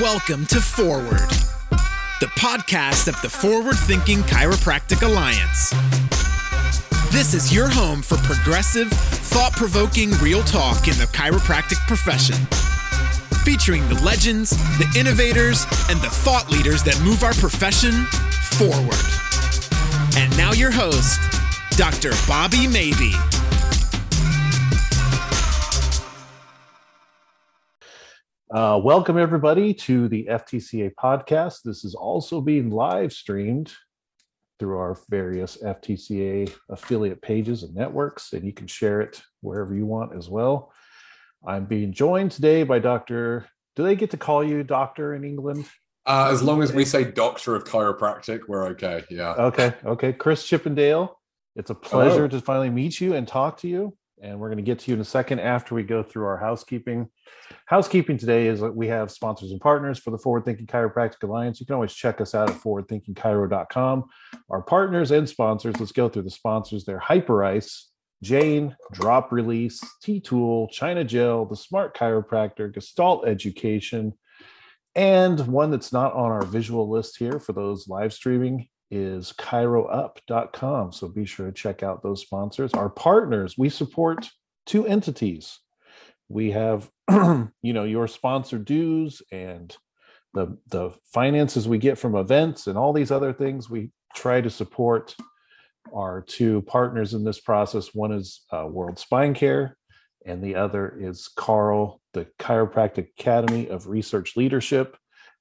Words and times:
Welcome 0.00 0.44
to 0.46 0.60
Forward, 0.60 1.30
the 2.20 2.26
podcast 2.36 3.08
of 3.08 3.18
the 3.22 3.30
Forward 3.30 3.76
Thinking 3.76 4.18
Chiropractic 4.24 5.00
Alliance. 5.00 5.70
This 7.12 7.32
is 7.32 7.54
your 7.54 7.66
home 7.66 8.02
for 8.02 8.18
progressive, 8.18 8.88
thought 8.90 9.52
provoking 9.52 10.10
real 10.18 10.42
talk 10.42 10.86
in 10.86 10.98
the 10.98 11.08
chiropractic 11.14 11.78
profession. 11.86 12.36
Featuring 13.42 13.88
the 13.88 13.98
legends, 14.04 14.50
the 14.76 14.92
innovators, 14.98 15.64
and 15.88 15.98
the 16.02 16.10
thought 16.10 16.50
leaders 16.50 16.82
that 16.82 17.00
move 17.00 17.22
our 17.22 17.34
profession 17.34 18.04
forward. 18.58 19.00
And 20.18 20.36
now, 20.36 20.52
your 20.52 20.70
host, 20.70 21.20
Dr. 21.78 22.12
Bobby 22.28 22.66
Maybe. 22.66 23.14
Uh, 28.56 28.80
welcome, 28.82 29.18
everybody, 29.18 29.74
to 29.74 30.08
the 30.08 30.24
FTCA 30.30 30.90
podcast. 30.94 31.58
This 31.62 31.84
is 31.84 31.94
also 31.94 32.40
being 32.40 32.70
live 32.70 33.12
streamed 33.12 33.70
through 34.58 34.78
our 34.78 34.96
various 35.10 35.58
FTCA 35.58 36.50
affiliate 36.70 37.20
pages 37.20 37.64
and 37.64 37.74
networks, 37.74 38.32
and 38.32 38.46
you 38.46 38.54
can 38.54 38.66
share 38.66 39.02
it 39.02 39.20
wherever 39.42 39.74
you 39.74 39.84
want 39.84 40.16
as 40.16 40.30
well. 40.30 40.72
I'm 41.46 41.66
being 41.66 41.92
joined 41.92 42.30
today 42.30 42.62
by 42.62 42.78
Dr. 42.78 43.46
Do 43.74 43.82
they 43.82 43.94
get 43.94 44.12
to 44.12 44.16
call 44.16 44.42
you 44.42 44.62
doctor 44.62 45.14
in 45.14 45.22
England? 45.22 45.66
Uh, 46.06 46.30
as 46.32 46.42
long 46.42 46.62
as 46.62 46.72
we 46.72 46.86
say 46.86 47.04
doctor 47.04 47.56
of 47.56 47.64
chiropractic, 47.64 48.48
we're 48.48 48.68
okay. 48.68 49.04
Yeah. 49.10 49.34
Okay. 49.34 49.74
Okay. 49.84 50.14
Chris 50.14 50.48
Chippendale, 50.48 51.20
it's 51.56 51.68
a 51.68 51.74
pleasure 51.74 52.26
Hello. 52.26 52.28
to 52.28 52.40
finally 52.40 52.70
meet 52.70 53.02
you 53.02 53.16
and 53.16 53.28
talk 53.28 53.58
to 53.58 53.68
you. 53.68 53.94
And 54.22 54.40
we're 54.40 54.48
going 54.48 54.56
to 54.56 54.62
get 54.62 54.78
to 54.80 54.90
you 54.90 54.94
in 54.94 55.00
a 55.00 55.04
second 55.04 55.40
after 55.40 55.74
we 55.74 55.82
go 55.82 56.02
through 56.02 56.24
our 56.24 56.38
housekeeping. 56.38 57.08
Housekeeping 57.66 58.16
today 58.16 58.46
is 58.46 58.60
that 58.60 58.74
we 58.74 58.88
have 58.88 59.10
sponsors 59.10 59.50
and 59.50 59.60
partners 59.60 59.98
for 59.98 60.10
the 60.10 60.18
Forward 60.18 60.44
Thinking 60.44 60.66
Chiropractic 60.66 61.22
Alliance. 61.22 61.60
You 61.60 61.66
can 61.66 61.74
always 61.74 61.92
check 61.92 62.20
us 62.20 62.34
out 62.34 62.48
at 62.48 62.56
forwardthinkingchiro.com. 62.56 64.04
Our 64.48 64.62
partners 64.62 65.10
and 65.10 65.28
sponsors, 65.28 65.78
let's 65.78 65.92
go 65.92 66.08
through 66.08 66.22
the 66.22 66.30
sponsors. 66.30 66.84
They're 66.84 66.98
Hyperice, 66.98 67.88
Jane, 68.22 68.74
Drop 68.92 69.32
Release, 69.32 69.80
T 70.02 70.20
Tool, 70.20 70.68
China 70.68 71.04
Gel, 71.04 71.44
The 71.44 71.56
Smart 71.56 71.94
Chiropractor, 71.94 72.72
Gestalt 72.72 73.28
Education, 73.28 74.14
and 74.94 75.46
one 75.46 75.70
that's 75.70 75.92
not 75.92 76.14
on 76.14 76.30
our 76.30 76.46
visual 76.46 76.88
list 76.88 77.18
here 77.18 77.38
for 77.38 77.52
those 77.52 77.86
live 77.86 78.14
streaming 78.14 78.68
is 78.90 79.32
chiroup.com. 79.38 80.92
So 80.92 81.08
be 81.08 81.24
sure 81.24 81.46
to 81.46 81.52
check 81.52 81.82
out 81.82 82.02
those 82.02 82.22
sponsors. 82.22 82.72
Our 82.74 82.88
partners, 82.88 83.56
we 83.58 83.68
support 83.68 84.28
two 84.64 84.86
entities. 84.86 85.58
We 86.28 86.52
have, 86.52 86.90
you 87.10 87.50
know, 87.62 87.84
your 87.84 88.08
sponsor 88.08 88.58
dues 88.58 89.22
and 89.32 89.76
the 90.34 90.58
the 90.68 90.90
finances 91.12 91.66
we 91.66 91.78
get 91.78 91.98
from 91.98 92.14
events 92.14 92.66
and 92.66 92.76
all 92.76 92.92
these 92.92 93.10
other 93.10 93.32
things. 93.32 93.70
We 93.70 93.90
try 94.14 94.40
to 94.40 94.50
support 94.50 95.16
our 95.94 96.22
two 96.22 96.62
partners 96.62 97.14
in 97.14 97.24
this 97.24 97.40
process. 97.40 97.94
One 97.94 98.12
is 98.12 98.42
uh, 98.52 98.66
World 98.66 98.98
Spine 98.98 99.34
Care, 99.34 99.76
and 100.24 100.42
the 100.42 100.56
other 100.56 100.96
is 101.00 101.28
CARL, 101.28 102.00
the 102.12 102.26
Chiropractic 102.38 103.08
Academy 103.18 103.68
of 103.68 103.88
Research 103.88 104.36
Leadership. 104.36 104.96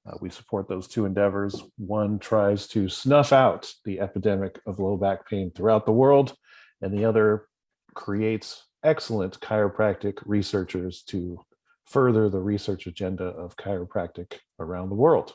Uh, 0.08 0.18
we 0.22 0.30
support 0.30 0.68
those 0.68 0.88
two 0.88 1.06
endeavors. 1.06 1.64
One 1.78 2.20
tries 2.20 2.68
to 2.70 2.88
snuff 2.88 3.34
out 3.34 3.72
the 3.86 4.00
epidemic 4.00 4.60
of 4.66 4.80
low 4.80 4.98
back 4.98 5.28
pain 5.28 5.52
throughout 5.52 5.86
the 5.86 5.92
world, 5.92 6.36
and 6.82 6.94
the 6.94 7.06
other 7.06 7.48
creates 7.96 8.64
excellent 8.84 9.40
chiropractic 9.40 10.20
researchers 10.26 11.02
to 11.04 11.40
further 11.86 12.30
the 12.30 12.40
research 12.40 12.88
agenda 12.88 13.26
of 13.26 13.56
chiropractic 13.58 14.34
around 14.60 14.90
the 14.90 14.96
world. 14.96 15.34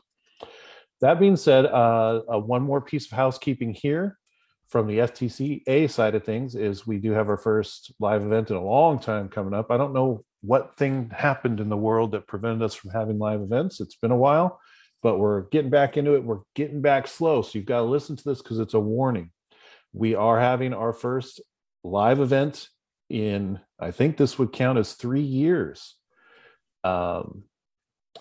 That 1.01 1.19
being 1.19 1.37
said, 1.37 1.67
uh, 1.67 2.23
uh, 2.33 2.39
one 2.39 2.63
more 2.63 2.81
piece 2.81 3.07
of 3.07 3.17
housekeeping 3.17 3.75
here 3.75 4.19
from 4.69 4.87
the 4.87 4.99
FTCA 4.99 5.91
side 5.91 6.15
of 6.15 6.25
things 6.25 6.55
is 6.55 6.87
we 6.87 6.99
do 6.99 7.13
have 7.13 7.29
our 7.29 7.39
first 7.39 7.93
live 7.99 8.23
event 8.23 8.51
in 8.51 8.57
a 8.57 8.65
long 8.65 9.01
time 9.01 9.29
coming 9.29 9.55
up. 9.55 9.71
I 9.71 9.77
don't 9.77 9.95
know 9.95 10.25
what 10.43 10.77
thing 10.77 11.11
happened 11.15 11.61
in 11.61 11.69
the 11.69 11.77
world 11.77 12.13
that 12.13 12.27
prevented 12.27 12.63
us 12.63 12.75
from 12.75 12.91
having 12.91 13.19
live 13.19 13.41
events. 13.41 13.81
It's 13.81 13.97
been 13.97 14.11
a 14.11 14.17
while, 14.17 14.61
but 15.03 15.19
we're 15.19 15.43
getting 15.43 15.71
back 15.71 15.97
into 15.97 16.15
it. 16.15 16.25
We're 16.25 16.41
getting 16.55 16.81
back 16.81 17.07
slow. 17.07 17.43
So 17.43 17.59
you've 17.59 17.67
got 17.67 17.79
to 17.79 17.85
listen 17.85 18.17
to 18.17 18.25
this 18.25 18.41
because 18.41 18.59
it's 18.59 18.75
a 18.75 18.81
warning. 18.81 19.31
We 19.93 20.15
are 20.15 20.41
having 20.41 20.73
our 20.73 20.93
first 20.93 21.41
live 21.85 22.21
event 22.21 22.69
in, 23.09 23.61
I 23.79 23.91
think 23.91 24.17
this 24.17 24.39
would 24.39 24.53
count 24.53 24.79
as 24.79 24.95
three 24.95 25.21
years. 25.21 25.97
Um, 26.85 27.45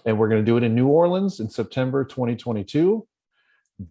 and 0.05 0.17
we're 0.17 0.29
going 0.29 0.41
to 0.41 0.51
do 0.51 0.57
it 0.57 0.63
in 0.63 0.75
New 0.75 0.87
Orleans 0.87 1.39
in 1.39 1.49
September 1.49 2.03
2022 2.03 3.07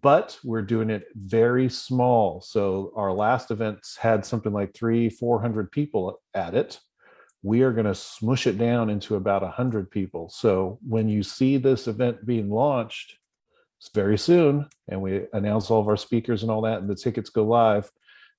but 0.01 0.37
we're 0.43 0.61
doing 0.61 0.91
it 0.91 1.05
very 1.15 1.67
small. 1.67 2.41
So 2.41 2.93
our 2.95 3.11
last 3.11 3.49
events 3.49 3.97
had 3.97 4.23
something 4.23 4.53
like 4.53 4.75
three, 4.75 5.09
400 5.09 5.71
people 5.71 6.21
at 6.35 6.53
it 6.53 6.79
we 7.41 7.61
are 7.61 7.71
going 7.71 7.85
to 7.85 7.95
smush 7.95 8.47
it 8.47 8.57
down 8.57 8.89
into 8.89 9.15
about 9.15 9.41
100 9.41 9.89
people. 9.89 10.29
So 10.29 10.79
when 10.87 11.07
you 11.07 11.23
see 11.23 11.57
this 11.57 11.87
event 11.87 12.25
being 12.25 12.49
launched, 12.49 13.15
it's 13.79 13.89
very 13.93 14.17
soon, 14.17 14.67
and 14.89 15.01
we 15.01 15.21
announce 15.31 15.71
all 15.71 15.79
of 15.79 15.87
our 15.87 15.95
speakers 15.95 16.43
and 16.43 16.51
all 16.51 16.61
that, 16.63 16.81
and 16.81 16.89
the 16.89 16.95
tickets 16.95 17.29
go 17.29 17.45
live. 17.45 17.89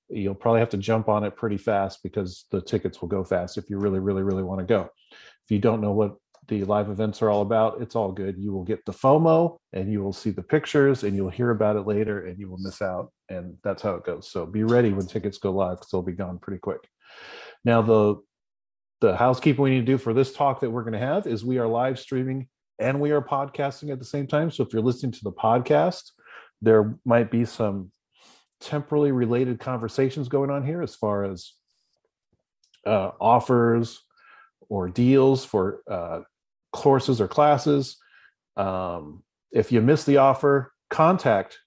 You'll 0.07 0.35
probably 0.35 0.59
have 0.59 0.69
to 0.69 0.77
jump 0.77 1.09
on 1.09 1.23
it 1.23 1.35
pretty 1.35 1.57
fast 1.57 2.03
because 2.03 2.45
the 2.51 2.61
tickets 2.61 3.01
will 3.01 3.07
go 3.07 3.23
fast 3.23 3.57
if 3.57 3.69
you 3.69 3.79
really, 3.79 3.99
really, 3.99 4.21
really 4.21 4.43
want 4.43 4.59
to 4.59 4.65
go. 4.65 4.89
If 5.11 5.49
you 5.49 5.57
don't 5.57 5.81
know 5.81 5.93
what 5.93 6.15
the 6.47 6.63
live 6.65 6.89
events 6.89 7.21
are 7.21 7.29
all 7.29 7.41
about, 7.41 7.81
it's 7.81 7.95
all 7.95 8.11
good. 8.11 8.37
You 8.37 8.51
will 8.51 8.63
get 8.63 8.85
the 8.85 8.91
FOMO 8.91 9.57
and 9.73 9.91
you 9.91 10.03
will 10.03 10.13
see 10.13 10.31
the 10.31 10.43
pictures 10.43 11.03
and 11.03 11.15
you'll 11.15 11.29
hear 11.29 11.51
about 11.51 11.75
it 11.75 11.87
later 11.87 12.25
and 12.25 12.37
you 12.37 12.49
will 12.49 12.57
miss 12.59 12.81
out. 12.81 13.11
And 13.29 13.55
that's 13.63 13.81
how 13.81 13.95
it 13.95 14.03
goes. 14.03 14.29
So 14.29 14.45
be 14.45 14.63
ready 14.63 14.91
when 14.91 15.07
tickets 15.07 15.37
go 15.37 15.51
live 15.51 15.77
because 15.77 15.89
they'll 15.91 16.01
be 16.01 16.11
gone 16.11 16.39
pretty 16.39 16.59
quick. 16.59 16.81
Now, 17.63 17.81
the 17.81 18.17
the 19.01 19.17
housekeeping 19.17 19.63
we 19.63 19.71
need 19.71 19.79
to 19.79 19.85
do 19.85 19.97
for 19.97 20.13
this 20.13 20.31
talk 20.31 20.61
that 20.61 20.69
we're 20.69 20.83
going 20.83 20.93
to 20.93 20.99
have 20.99 21.25
is 21.27 21.43
we 21.43 21.57
are 21.57 21.67
live 21.67 21.99
streaming 21.99 22.47
and 22.79 22.99
we 22.99 23.11
are 23.11 23.21
podcasting 23.21 23.91
at 23.91 23.99
the 23.99 24.05
same 24.05 24.27
time. 24.27 24.51
So 24.51 24.63
if 24.63 24.71
you're 24.71 24.81
listening 24.81 25.11
to 25.13 25.23
the 25.23 25.31
podcast, 25.31 26.11
there 26.61 26.95
might 27.03 27.31
be 27.31 27.43
some 27.45 27.91
temporally 28.59 29.11
related 29.11 29.59
conversations 29.59 30.29
going 30.29 30.51
on 30.51 30.63
here 30.63 30.83
as 30.83 30.95
far 30.95 31.23
as 31.23 31.53
uh, 32.85 33.11
offers 33.19 34.01
or 34.69 34.87
deals 34.87 35.43
for 35.43 35.81
uh, 35.89 36.21
courses 36.71 37.19
or 37.19 37.27
classes. 37.27 37.97
Um, 38.55 39.23
if 39.51 39.71
you 39.71 39.81
miss 39.81 40.05
the 40.05 40.17
offer, 40.17 40.71
contact 40.91 41.57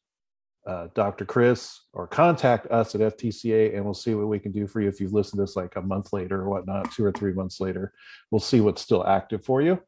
uh, 0.66 0.88
Dr. 0.94 1.24
Chris 1.24 1.80
or 1.92 2.06
contact 2.06 2.66
us 2.70 2.94
at 2.94 3.00
FTCA 3.00 3.74
and 3.74 3.84
we'll 3.84 3.94
see 3.94 4.14
what 4.14 4.28
we 4.28 4.38
can 4.38 4.52
do 4.52 4.66
for 4.66 4.80
you 4.80 4.88
if 4.88 5.00
you've 5.00 5.12
listened 5.12 5.38
to 5.38 5.42
this 5.42 5.56
like 5.56 5.76
a 5.76 5.82
month 5.82 6.12
later 6.12 6.40
or 6.40 6.48
whatnot, 6.48 6.90
two 6.92 7.04
or 7.04 7.12
three 7.12 7.32
months 7.32 7.60
later. 7.60 7.92
We'll 8.30 8.40
see 8.40 8.60
what's 8.60 8.82
still 8.82 9.06
active 9.06 9.44
for 9.44 9.60
you. 9.60 9.82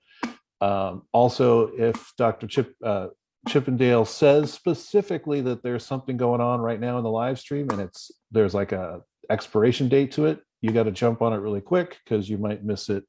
Um, 0.60 1.02
also, 1.12 1.68
if 1.68 2.12
Dr. 2.16 2.46
Chip 2.46 2.74
uh, 2.84 3.08
Chippendale 3.48 4.04
says 4.04 4.52
specifically 4.52 5.40
that 5.42 5.62
there's 5.62 5.84
something 5.84 6.16
going 6.16 6.40
on 6.40 6.60
right 6.60 6.80
now 6.80 6.98
in 6.98 7.04
the 7.04 7.10
live 7.10 7.38
stream 7.38 7.70
and 7.70 7.80
it's 7.80 8.10
there's 8.30 8.54
like 8.54 8.72
a 8.72 9.00
expiration 9.30 9.88
date 9.88 10.12
to 10.12 10.26
it, 10.26 10.40
you 10.60 10.72
got 10.72 10.84
to 10.84 10.90
jump 10.90 11.22
on 11.22 11.32
it 11.32 11.36
really 11.36 11.60
quick 11.60 11.98
because 12.04 12.28
you 12.28 12.38
might 12.38 12.64
miss 12.64 12.88
it. 12.88 13.04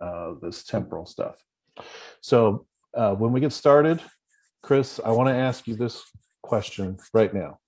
Uh, 0.00 0.34
this 0.42 0.62
temporal 0.62 1.06
stuff. 1.06 1.42
So 2.20 2.66
uh, 2.94 3.14
when 3.14 3.32
we 3.32 3.40
get 3.40 3.52
started, 3.52 4.00
Chris, 4.62 5.00
I 5.02 5.10
want 5.10 5.28
to 5.28 5.34
ask 5.34 5.66
you 5.66 5.74
this 5.74 6.02
question 6.46 6.98
right 7.12 7.32
now. 7.32 7.58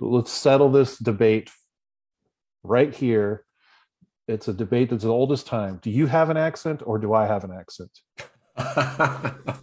Let's 0.00 0.32
settle 0.32 0.70
this 0.70 0.98
debate 0.98 1.50
right 2.62 2.94
here. 2.94 3.44
It's 4.26 4.48
a 4.48 4.52
debate 4.52 4.90
that's 4.90 5.04
the 5.04 5.10
oldest 5.10 5.46
time. 5.46 5.78
Do 5.82 5.90
you 5.90 6.06
have 6.06 6.30
an 6.30 6.36
accent 6.36 6.82
or 6.84 6.98
do 6.98 7.14
I 7.14 7.26
have 7.26 7.44
an 7.44 7.52
accent? 7.52 7.90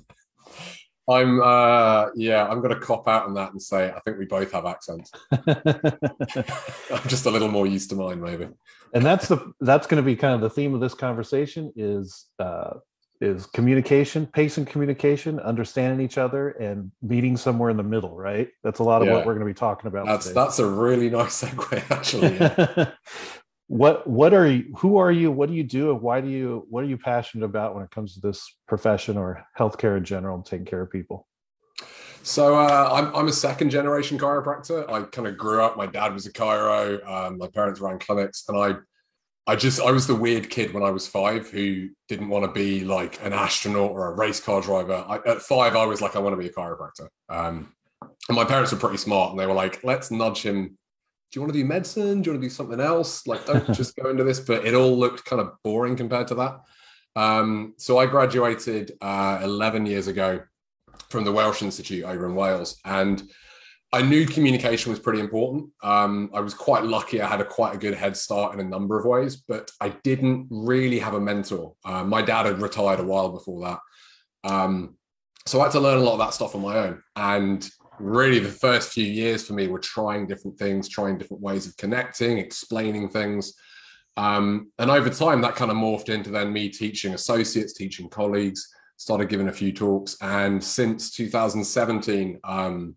I'm 1.10 1.42
uh 1.42 2.10
yeah, 2.16 2.48
I'm 2.48 2.62
gonna 2.62 2.80
cop 2.80 3.08
out 3.08 3.26
on 3.26 3.34
that 3.34 3.52
and 3.52 3.62
say 3.62 3.92
I 3.92 4.00
think 4.02 4.18
we 4.18 4.26
both 4.26 4.52
have 4.52 4.66
accents. 4.66 5.12
I'm 5.32 7.08
just 7.08 7.26
a 7.26 7.32
little 7.32 7.48
more 7.50 7.66
used 7.68 7.90
to 7.90 7.96
mine, 7.96 8.22
maybe. 8.22 8.48
And 8.94 9.06
that's 9.06 9.28
the 9.28 9.54
that's 9.60 9.88
gonna 9.88 10.04
be 10.04 10.16
kind 10.16 10.36
of 10.36 10.42
the 10.42 10.50
theme 10.50 10.74
of 10.74 10.80
this 10.80 10.94
conversation 10.94 11.74
is 11.76 12.28
uh 12.40 12.76
is 13.22 13.46
communication, 13.46 14.26
pace 14.26 14.58
and 14.58 14.68
communication, 14.68 15.40
understanding 15.40 16.04
each 16.04 16.18
other, 16.18 16.50
and 16.50 16.92
meeting 17.02 17.38
somewhere 17.38 17.70
in 17.70 17.78
the 17.78 17.84
middle. 17.84 18.18
Right. 18.18 18.50
That's 18.64 18.80
a 18.80 18.84
lot 18.84 19.02
of 19.02 19.08
yeah. 19.08 19.14
what 19.14 19.26
we're 19.26 19.36
going 19.36 19.46
to 19.48 19.54
be 19.54 19.58
talking 19.58 19.88
about. 19.88 20.08
That's 20.08 20.28
today. 20.28 20.34
that's 20.34 20.60
a 20.60 20.68
really 20.68 21.10
nice 21.10 21.44
segue, 21.44 21.92
actually. 21.92 22.88
what 23.68 24.06
what 24.08 24.34
are 24.34 24.48
you? 24.48 24.74
Who 24.80 24.98
are 24.98 25.12
you? 25.12 25.32
What 25.32 25.50
do 25.50 25.56
you 25.56 25.64
do? 25.64 25.92
And 25.92 26.02
why 26.02 26.20
do 26.20 26.28
you? 26.28 26.66
What 26.70 26.84
are 26.84 26.88
you 26.88 26.98
passionate 26.98 27.46
about 27.46 27.76
when 27.76 27.84
it 27.84 27.92
comes 27.92 28.16
to 28.16 28.20
this 28.20 28.54
profession 28.68 29.18
or 29.18 29.46
healthcare 29.58 29.96
in 29.98 30.04
general 30.04 30.36
and 30.36 30.46
taking 30.46 30.66
care 30.66 30.82
of 30.82 30.92
people? 30.92 31.28
So 32.24 32.56
uh, 32.56 32.90
I'm 32.92 33.16
I'm 33.16 33.28
a 33.28 33.34
second 33.34 33.70
generation 33.70 34.18
chiropractor. 34.18 34.90
I 34.92 35.04
kind 35.04 35.28
of 35.28 35.38
grew 35.38 35.64
up. 35.64 35.78
My 35.78 35.88
dad 35.88 36.14
was 36.14 36.26
a 36.26 36.34
chiro. 36.34 37.08
Um, 37.08 37.38
my 37.38 37.48
parents 37.48 37.80
ran 37.80 38.00
clinics, 38.00 38.44
and 38.48 38.58
I 38.58 38.76
I 39.48 39.56
just 39.56 39.82
I 39.82 39.92
was 39.92 40.06
the 40.06 40.16
weird 40.16 40.50
kid 40.50 40.74
when 40.74 40.84
I 40.84 40.92
was 40.92 41.08
five 41.08 41.50
who 41.50 41.90
didn't 42.08 42.30
want 42.30 42.46
to 42.46 42.52
be 42.52 42.84
like 42.84 43.24
an 43.26 43.34
astronaut 43.34 43.92
or 43.92 44.08
a 44.08 44.16
race 44.16 44.40
car 44.40 44.62
driver. 44.62 45.04
I, 45.08 45.20
at 45.28 45.42
five, 45.42 45.76
I 45.76 45.86
was 45.86 46.02
like, 46.02 46.16
I 46.16 46.20
want 46.20 46.34
to 46.34 46.38
be 46.38 46.48
a 46.48 46.54
chiropractor. 46.54 47.08
Um, 47.28 47.74
and 48.02 48.36
my 48.36 48.46
parents 48.46 48.72
were 48.72 48.78
pretty 48.78 48.98
smart, 48.98 49.32
and 49.32 49.40
they 49.40 49.48
were 49.48 49.54
like, 49.54 49.84
let's 49.84 50.12
nudge 50.12 50.44
him. 50.44 50.78
Do 51.32 51.40
you 51.40 51.42
want 51.42 51.54
to 51.54 51.60
do 51.60 51.66
medicine? 51.66 52.22
Do 52.22 52.30
you 52.30 52.34
want 52.34 52.44
to 52.44 52.50
do 52.50 52.54
something 52.54 52.80
else? 52.80 53.26
Like, 53.26 53.46
don't 53.46 53.72
just 53.74 53.96
go 53.96 54.10
into 54.10 54.24
this. 54.24 54.40
But 54.40 54.66
it 54.66 54.76
all 54.76 54.98
looked 54.98 55.26
kind 55.26 55.42
of 55.42 55.54
boring 55.64 55.96
compared 55.96 56.28
to 56.28 56.36
that. 56.36 56.62
Um, 57.16 57.74
so 57.78 57.98
I 57.98 58.06
graduated 58.06 58.94
uh, 59.02 59.40
11 59.44 59.86
years 59.86 60.08
ago 60.08 60.42
from 61.10 61.24
the 61.24 61.32
Welsh 61.32 61.62
Institute 61.62 62.04
over 62.06 62.28
in 62.28 62.36
Wales, 62.36 62.80
and 62.86 63.24
I 63.94 64.02
knew 64.02 64.26
communication 64.26 64.90
was 64.90 65.00
pretty 65.00 65.20
important. 65.20 65.70
Um, 65.84 66.30
I 66.34 66.40
was 66.40 66.54
quite 66.54 66.84
lucky; 66.84 67.22
I 67.22 67.28
had 67.28 67.42
a 67.42 67.46
quite 67.46 67.76
a 67.76 67.78
good 67.78 67.94
head 67.94 68.16
start 68.16 68.54
in 68.54 68.60
a 68.60 68.70
number 68.70 68.98
of 68.98 69.06
ways, 69.06 69.38
but 69.48 69.70
I 69.82 69.90
didn't 70.04 70.48
really 70.50 71.00
have 71.00 71.14
a 71.14 71.20
mentor. 71.20 71.74
Uh, 71.84 72.04
my 72.04 72.22
dad 72.22 72.46
had 72.46 72.62
retired 72.62 73.00
a 73.00 73.04
while 73.04 73.30
before 73.30 73.62
that, 73.66 73.80
um, 74.50 74.96
so 75.46 75.60
I 75.60 75.64
had 75.64 75.74
to 75.74 75.80
learn 75.80 75.98
a 75.98 76.04
lot 76.04 76.14
of 76.14 76.20
that 76.20 76.34
stuff 76.34 76.56
on 76.56 76.62
my 76.62 76.78
own. 76.78 77.04
And 77.16 77.70
really, 78.00 78.40
the 78.40 78.50
first 78.50 78.94
few 78.94 79.06
years 79.06 79.46
for 79.46 79.54
me 79.54 79.68
were 79.68 79.80
trying 79.80 80.28
different 80.28 80.58
things, 80.58 80.88
trying 80.88 81.18
different 81.18 81.44
ways 81.44 81.68
of 81.68 81.76
connecting, 81.78 82.38
explaining 82.38 83.10
things. 83.10 83.54
Um, 84.18 84.72
and 84.78 84.92
over 84.92 85.10
time, 85.10 85.42
that 85.42 85.56
kind 85.56 85.72
of 85.72 85.78
morphed 85.78 86.10
into 86.10 86.30
then 86.30 86.54
me 86.54 86.70
teaching 86.70 87.14
associates, 87.14 87.74
teaching 87.74 88.10
colleagues, 88.10 88.68
started 88.98 89.30
giving 89.30 89.48
a 89.48 89.54
few 89.54 89.72
talks. 89.72 90.18
And 90.22 90.64
since 90.64 91.12
2017, 91.12 92.40
um, 92.44 92.96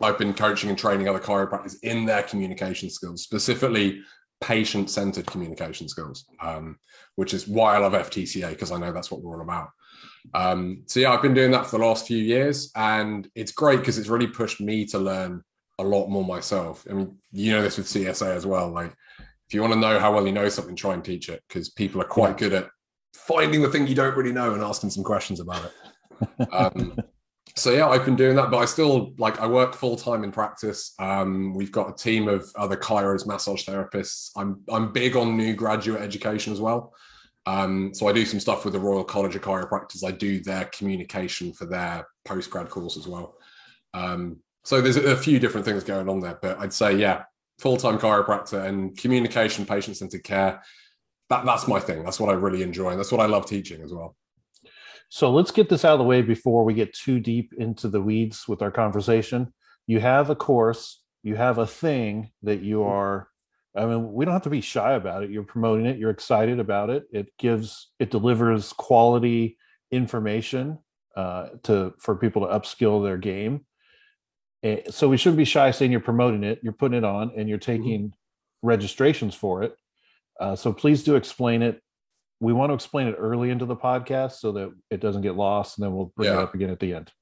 I've 0.00 0.18
been 0.18 0.34
coaching 0.34 0.70
and 0.70 0.78
training 0.78 1.08
other 1.08 1.18
chiropractors 1.18 1.76
in 1.82 2.06
their 2.06 2.22
communication 2.22 2.90
skills, 2.90 3.22
specifically 3.22 4.02
patient 4.40 4.88
centered 4.90 5.26
communication 5.26 5.88
skills, 5.88 6.24
um, 6.40 6.78
which 7.16 7.34
is 7.34 7.46
why 7.46 7.74
I 7.74 7.78
love 7.78 7.92
FTCA 7.92 8.50
because 8.50 8.72
I 8.72 8.78
know 8.78 8.92
that's 8.92 9.10
what 9.10 9.22
we're 9.22 9.36
all 9.36 9.42
about. 9.42 9.68
Um, 10.34 10.82
so, 10.86 11.00
yeah, 11.00 11.12
I've 11.12 11.22
been 11.22 11.34
doing 11.34 11.50
that 11.52 11.66
for 11.66 11.78
the 11.78 11.84
last 11.84 12.06
few 12.06 12.18
years, 12.18 12.70
and 12.74 13.28
it's 13.34 13.52
great 13.52 13.80
because 13.80 13.98
it's 13.98 14.08
really 14.08 14.26
pushed 14.26 14.60
me 14.60 14.86
to 14.86 14.98
learn 14.98 15.42
a 15.78 15.84
lot 15.84 16.08
more 16.08 16.24
myself. 16.24 16.86
I 16.88 16.94
mean, 16.94 17.18
you 17.32 17.52
know 17.52 17.62
this 17.62 17.78
with 17.78 17.86
CSA 17.86 18.34
as 18.34 18.46
well. 18.46 18.70
Like, 18.70 18.94
if 19.46 19.54
you 19.54 19.60
want 19.60 19.74
to 19.74 19.80
know 19.80 19.98
how 19.98 20.14
well 20.14 20.26
you 20.26 20.32
know 20.32 20.48
something, 20.48 20.76
try 20.76 20.94
and 20.94 21.04
teach 21.04 21.28
it 21.28 21.42
because 21.48 21.70
people 21.70 22.00
are 22.00 22.06
quite 22.06 22.38
good 22.38 22.52
at 22.52 22.68
finding 23.14 23.62
the 23.62 23.68
thing 23.68 23.86
you 23.86 23.94
don't 23.94 24.16
really 24.16 24.32
know 24.32 24.54
and 24.54 24.62
asking 24.62 24.90
some 24.90 25.04
questions 25.04 25.40
about 25.40 25.64
it. 25.64 25.72
Um, 26.52 26.98
so 27.56 27.70
yeah, 27.70 27.88
I've 27.88 28.04
been 28.04 28.16
doing 28.16 28.36
that, 28.36 28.50
but 28.50 28.58
I 28.58 28.64
still 28.64 29.12
like 29.18 29.40
I 29.40 29.46
work 29.46 29.74
full 29.74 29.96
time 29.96 30.24
in 30.24 30.32
practice. 30.32 30.94
Um, 30.98 31.54
we've 31.54 31.72
got 31.72 31.90
a 31.90 31.94
team 31.94 32.28
of 32.28 32.50
other 32.56 32.76
chiros, 32.76 33.26
massage 33.26 33.68
therapists. 33.68 34.30
I'm 34.36 34.62
I'm 34.70 34.92
big 34.92 35.16
on 35.16 35.36
new 35.36 35.54
graduate 35.54 36.02
education 36.02 36.52
as 36.52 36.60
well. 36.60 36.94
Um, 37.46 37.92
so 37.94 38.06
I 38.06 38.12
do 38.12 38.26
some 38.26 38.40
stuff 38.40 38.64
with 38.64 38.74
the 38.74 38.80
Royal 38.80 39.04
College 39.04 39.34
of 39.34 39.42
Chiropractors. 39.42 40.04
I 40.04 40.10
do 40.10 40.40
their 40.40 40.66
communication 40.66 41.52
for 41.52 41.64
their 41.66 42.06
post 42.24 42.50
grad 42.50 42.68
course 42.68 42.96
as 42.96 43.08
well. 43.08 43.36
Um, 43.94 44.38
so 44.64 44.80
there's 44.80 44.96
a 44.96 45.16
few 45.16 45.38
different 45.38 45.66
things 45.66 45.82
going 45.82 46.08
on 46.08 46.20
there, 46.20 46.38
but 46.40 46.58
I'd 46.58 46.72
say 46.72 46.96
yeah, 46.96 47.24
full 47.58 47.76
time 47.76 47.98
chiropractor 47.98 48.64
and 48.66 48.96
communication, 48.96 49.66
patient 49.66 49.96
centered 49.96 50.24
care. 50.24 50.62
That 51.28 51.44
that's 51.44 51.66
my 51.66 51.80
thing. 51.80 52.04
That's 52.04 52.20
what 52.20 52.30
I 52.30 52.34
really 52.34 52.62
enjoy, 52.62 52.90
and 52.90 52.98
that's 52.98 53.12
what 53.12 53.20
I 53.20 53.26
love 53.26 53.46
teaching 53.46 53.82
as 53.82 53.92
well. 53.92 54.16
So 55.10 55.30
let's 55.32 55.50
get 55.50 55.68
this 55.68 55.84
out 55.84 55.94
of 55.94 55.98
the 55.98 56.04
way 56.04 56.22
before 56.22 56.64
we 56.64 56.72
get 56.72 56.94
too 56.94 57.18
deep 57.20 57.52
into 57.58 57.88
the 57.88 58.00
weeds 58.00 58.46
with 58.46 58.62
our 58.62 58.70
conversation. 58.70 59.52
You 59.86 59.98
have 60.00 60.30
a 60.30 60.36
course, 60.36 61.02
you 61.24 61.34
have 61.34 61.58
a 61.58 61.66
thing 61.66 62.30
that 62.42 62.62
you 62.62 62.84
are 62.84 63.28
I 63.76 63.86
mean, 63.86 64.12
we 64.12 64.24
don't 64.24 64.34
have 64.34 64.42
to 64.42 64.50
be 64.50 64.60
shy 64.60 64.94
about 64.94 65.22
it. 65.22 65.30
You're 65.30 65.44
promoting 65.44 65.86
it, 65.86 65.98
you're 65.98 66.10
excited 66.10 66.58
about 66.58 66.90
it. 66.90 67.04
It 67.12 67.28
gives 67.38 67.90
it 67.98 68.10
delivers 68.10 68.72
quality 68.72 69.58
information 69.92 70.78
uh, 71.16 71.48
to 71.64 71.94
for 71.98 72.16
people 72.16 72.46
to 72.46 72.52
upskill 72.52 73.04
their 73.04 73.16
game. 73.16 73.64
And 74.62 74.82
so 74.90 75.08
we 75.08 75.16
shouldn't 75.16 75.38
be 75.38 75.44
shy 75.44 75.70
saying 75.70 75.90
you're 75.90 76.00
promoting 76.00 76.44
it, 76.44 76.60
you're 76.62 76.72
putting 76.72 76.98
it 76.98 77.04
on, 77.04 77.32
and 77.36 77.48
you're 77.48 77.58
mm-hmm. 77.58 77.82
taking 77.82 78.00
mm-hmm. 78.08 78.66
registrations 78.66 79.34
for 79.34 79.62
it. 79.62 79.74
Uh, 80.40 80.56
so 80.56 80.72
please 80.72 81.04
do 81.04 81.16
explain 81.16 81.62
it 81.62 81.80
we 82.40 82.52
want 82.52 82.70
to 82.70 82.74
explain 82.74 83.06
it 83.06 83.14
early 83.18 83.50
into 83.50 83.66
the 83.66 83.76
podcast 83.76 84.32
so 84.32 84.52
that 84.52 84.72
it 84.90 85.00
doesn't 85.00 85.22
get 85.22 85.36
lost 85.36 85.78
and 85.78 85.84
then 85.84 85.94
we'll 85.94 86.12
bring 86.16 86.30
yeah. 86.30 86.38
it 86.38 86.42
up 86.42 86.54
again 86.54 86.70
at 86.70 86.80
the 86.80 86.94
end 86.94 87.12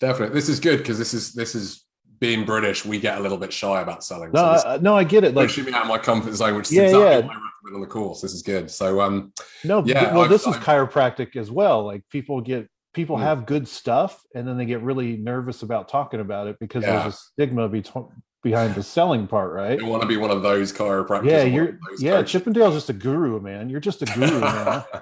definitely 0.00 0.34
this 0.34 0.48
is 0.48 0.60
good 0.60 0.78
because 0.78 0.98
this 0.98 1.14
is 1.14 1.32
this 1.32 1.54
is 1.54 1.84
being 2.20 2.44
british 2.44 2.84
we 2.84 2.98
get 2.98 3.18
a 3.18 3.20
little 3.20 3.38
bit 3.38 3.52
shy 3.52 3.80
about 3.80 4.04
selling 4.04 4.30
no 4.32 4.56
so 4.56 4.68
I, 4.68 4.78
no 4.78 4.96
i 4.96 5.04
get 5.04 5.24
it 5.24 5.34
like 5.34 5.48
pushing 5.48 5.64
me 5.64 5.72
out 5.72 5.82
of 5.82 5.88
my 5.88 5.98
comfort 5.98 6.34
zone 6.34 6.54
which 6.56 6.66
is 6.66 6.72
yeah, 6.72 6.82
exactly 6.84 7.00
yeah. 7.00 7.16
what 7.26 7.36
i 7.36 7.40
recommend 7.40 7.74
on 7.74 7.80
the 7.80 7.86
course 7.86 8.20
this 8.20 8.32
is 8.32 8.42
good 8.42 8.70
so 8.70 9.00
um 9.00 9.32
no 9.64 9.82
yeah 9.84 10.12
well 10.12 10.24
I've, 10.24 10.30
this 10.30 10.46
is 10.46 10.56
I've, 10.56 10.62
chiropractic 10.62 11.36
as 11.36 11.50
well 11.50 11.84
like 11.84 12.02
people 12.10 12.40
get 12.40 12.68
people 12.94 13.16
hmm. 13.16 13.22
have 13.22 13.46
good 13.46 13.68
stuff 13.68 14.20
and 14.34 14.46
then 14.46 14.56
they 14.56 14.66
get 14.66 14.82
really 14.82 15.16
nervous 15.16 15.62
about 15.62 15.88
talking 15.88 16.20
about 16.20 16.48
it 16.48 16.56
because 16.58 16.82
yeah. 16.82 17.02
there's 17.02 17.14
a 17.14 17.16
stigma 17.16 17.68
between 17.68 18.08
behind 18.42 18.74
the 18.74 18.82
selling 18.82 19.26
part, 19.26 19.52
right? 19.52 19.78
You 19.78 19.86
want 19.86 20.02
to 20.02 20.08
be 20.08 20.16
one 20.16 20.30
of 20.30 20.42
those 20.42 20.72
chiropractors. 20.72 21.30
Yeah, 21.30 21.42
you're. 21.42 21.78
Yeah, 21.98 22.16
coaches. 22.16 22.32
Chippendale's 22.32 22.74
just 22.74 22.90
a 22.90 22.92
guru, 22.92 23.40
man. 23.40 23.68
You're 23.68 23.80
just 23.80 24.02
a 24.02 24.06
guru, 24.06 24.40
man. 24.40 24.84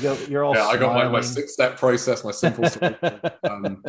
You 0.00 0.38
are 0.38 0.44
all. 0.44 0.54
Yeah, 0.54 0.66
I 0.66 0.76
got 0.78 0.94
my, 0.94 1.08
my 1.08 1.20
six 1.20 1.52
step 1.52 1.76
process, 1.76 2.24
my 2.24 2.30
simple. 2.30 2.64
um, 3.50 3.82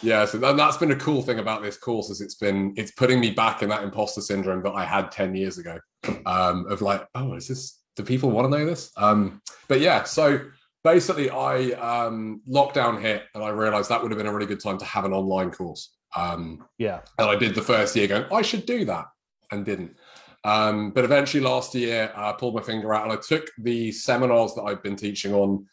yeah, 0.00 0.24
so 0.24 0.38
that, 0.38 0.58
has 0.58 0.76
been 0.76 0.90
a 0.92 0.96
cool 0.96 1.22
thing 1.22 1.38
about 1.38 1.62
this 1.62 1.76
course 1.76 2.10
is 2.10 2.20
it's 2.20 2.36
been 2.36 2.74
it's 2.76 2.92
putting 2.92 3.18
me 3.18 3.30
back 3.30 3.62
in 3.62 3.68
that 3.70 3.82
imposter 3.82 4.20
syndrome 4.20 4.62
that 4.62 4.72
I 4.72 4.84
had 4.84 5.10
ten 5.10 5.34
years 5.34 5.58
ago. 5.58 5.78
Um, 6.26 6.66
of 6.66 6.80
like, 6.80 7.06
oh, 7.14 7.34
is 7.34 7.48
this? 7.48 7.80
Do 7.96 8.04
people 8.04 8.30
want 8.30 8.50
to 8.50 8.58
know 8.58 8.64
this? 8.64 8.92
Um, 8.96 9.42
but 9.68 9.80
yeah, 9.80 10.04
so 10.04 10.40
basically, 10.84 11.30
I 11.30 11.70
um, 11.72 12.40
lockdown 12.48 13.00
hit, 13.00 13.24
and 13.34 13.42
I 13.42 13.50
realized 13.50 13.90
that 13.90 14.00
would 14.02 14.10
have 14.10 14.18
been 14.18 14.26
a 14.26 14.32
really 14.32 14.46
good 14.46 14.60
time 14.60 14.78
to 14.78 14.84
have 14.84 15.04
an 15.04 15.12
online 15.12 15.50
course. 15.50 15.92
Um, 16.16 16.64
yeah. 16.78 17.00
And 17.18 17.28
I 17.28 17.36
did 17.36 17.54
the 17.54 17.62
first 17.62 17.96
year 17.96 18.06
going, 18.06 18.24
I 18.32 18.42
should 18.42 18.66
do 18.66 18.84
that 18.86 19.06
and 19.50 19.64
didn't. 19.64 19.96
Um, 20.44 20.90
but 20.90 21.04
eventually 21.04 21.42
last 21.42 21.74
year, 21.74 22.12
I 22.16 22.32
pulled 22.32 22.54
my 22.54 22.62
finger 22.62 22.94
out 22.94 23.04
and 23.04 23.12
I 23.12 23.16
took 23.16 23.48
the 23.58 23.92
seminars 23.92 24.54
that 24.54 24.62
I've 24.62 24.82
been 24.82 24.96
teaching 24.96 25.32
on 25.32 25.66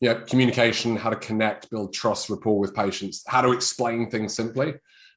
you 0.00 0.10
know, 0.10 0.20
communication, 0.20 0.96
how 0.96 1.10
to 1.10 1.16
connect, 1.16 1.70
build 1.70 1.94
trust, 1.94 2.28
rapport 2.28 2.58
with 2.58 2.74
patients, 2.74 3.22
how 3.26 3.40
to 3.40 3.52
explain 3.52 4.10
things 4.10 4.34
simply, 4.34 4.74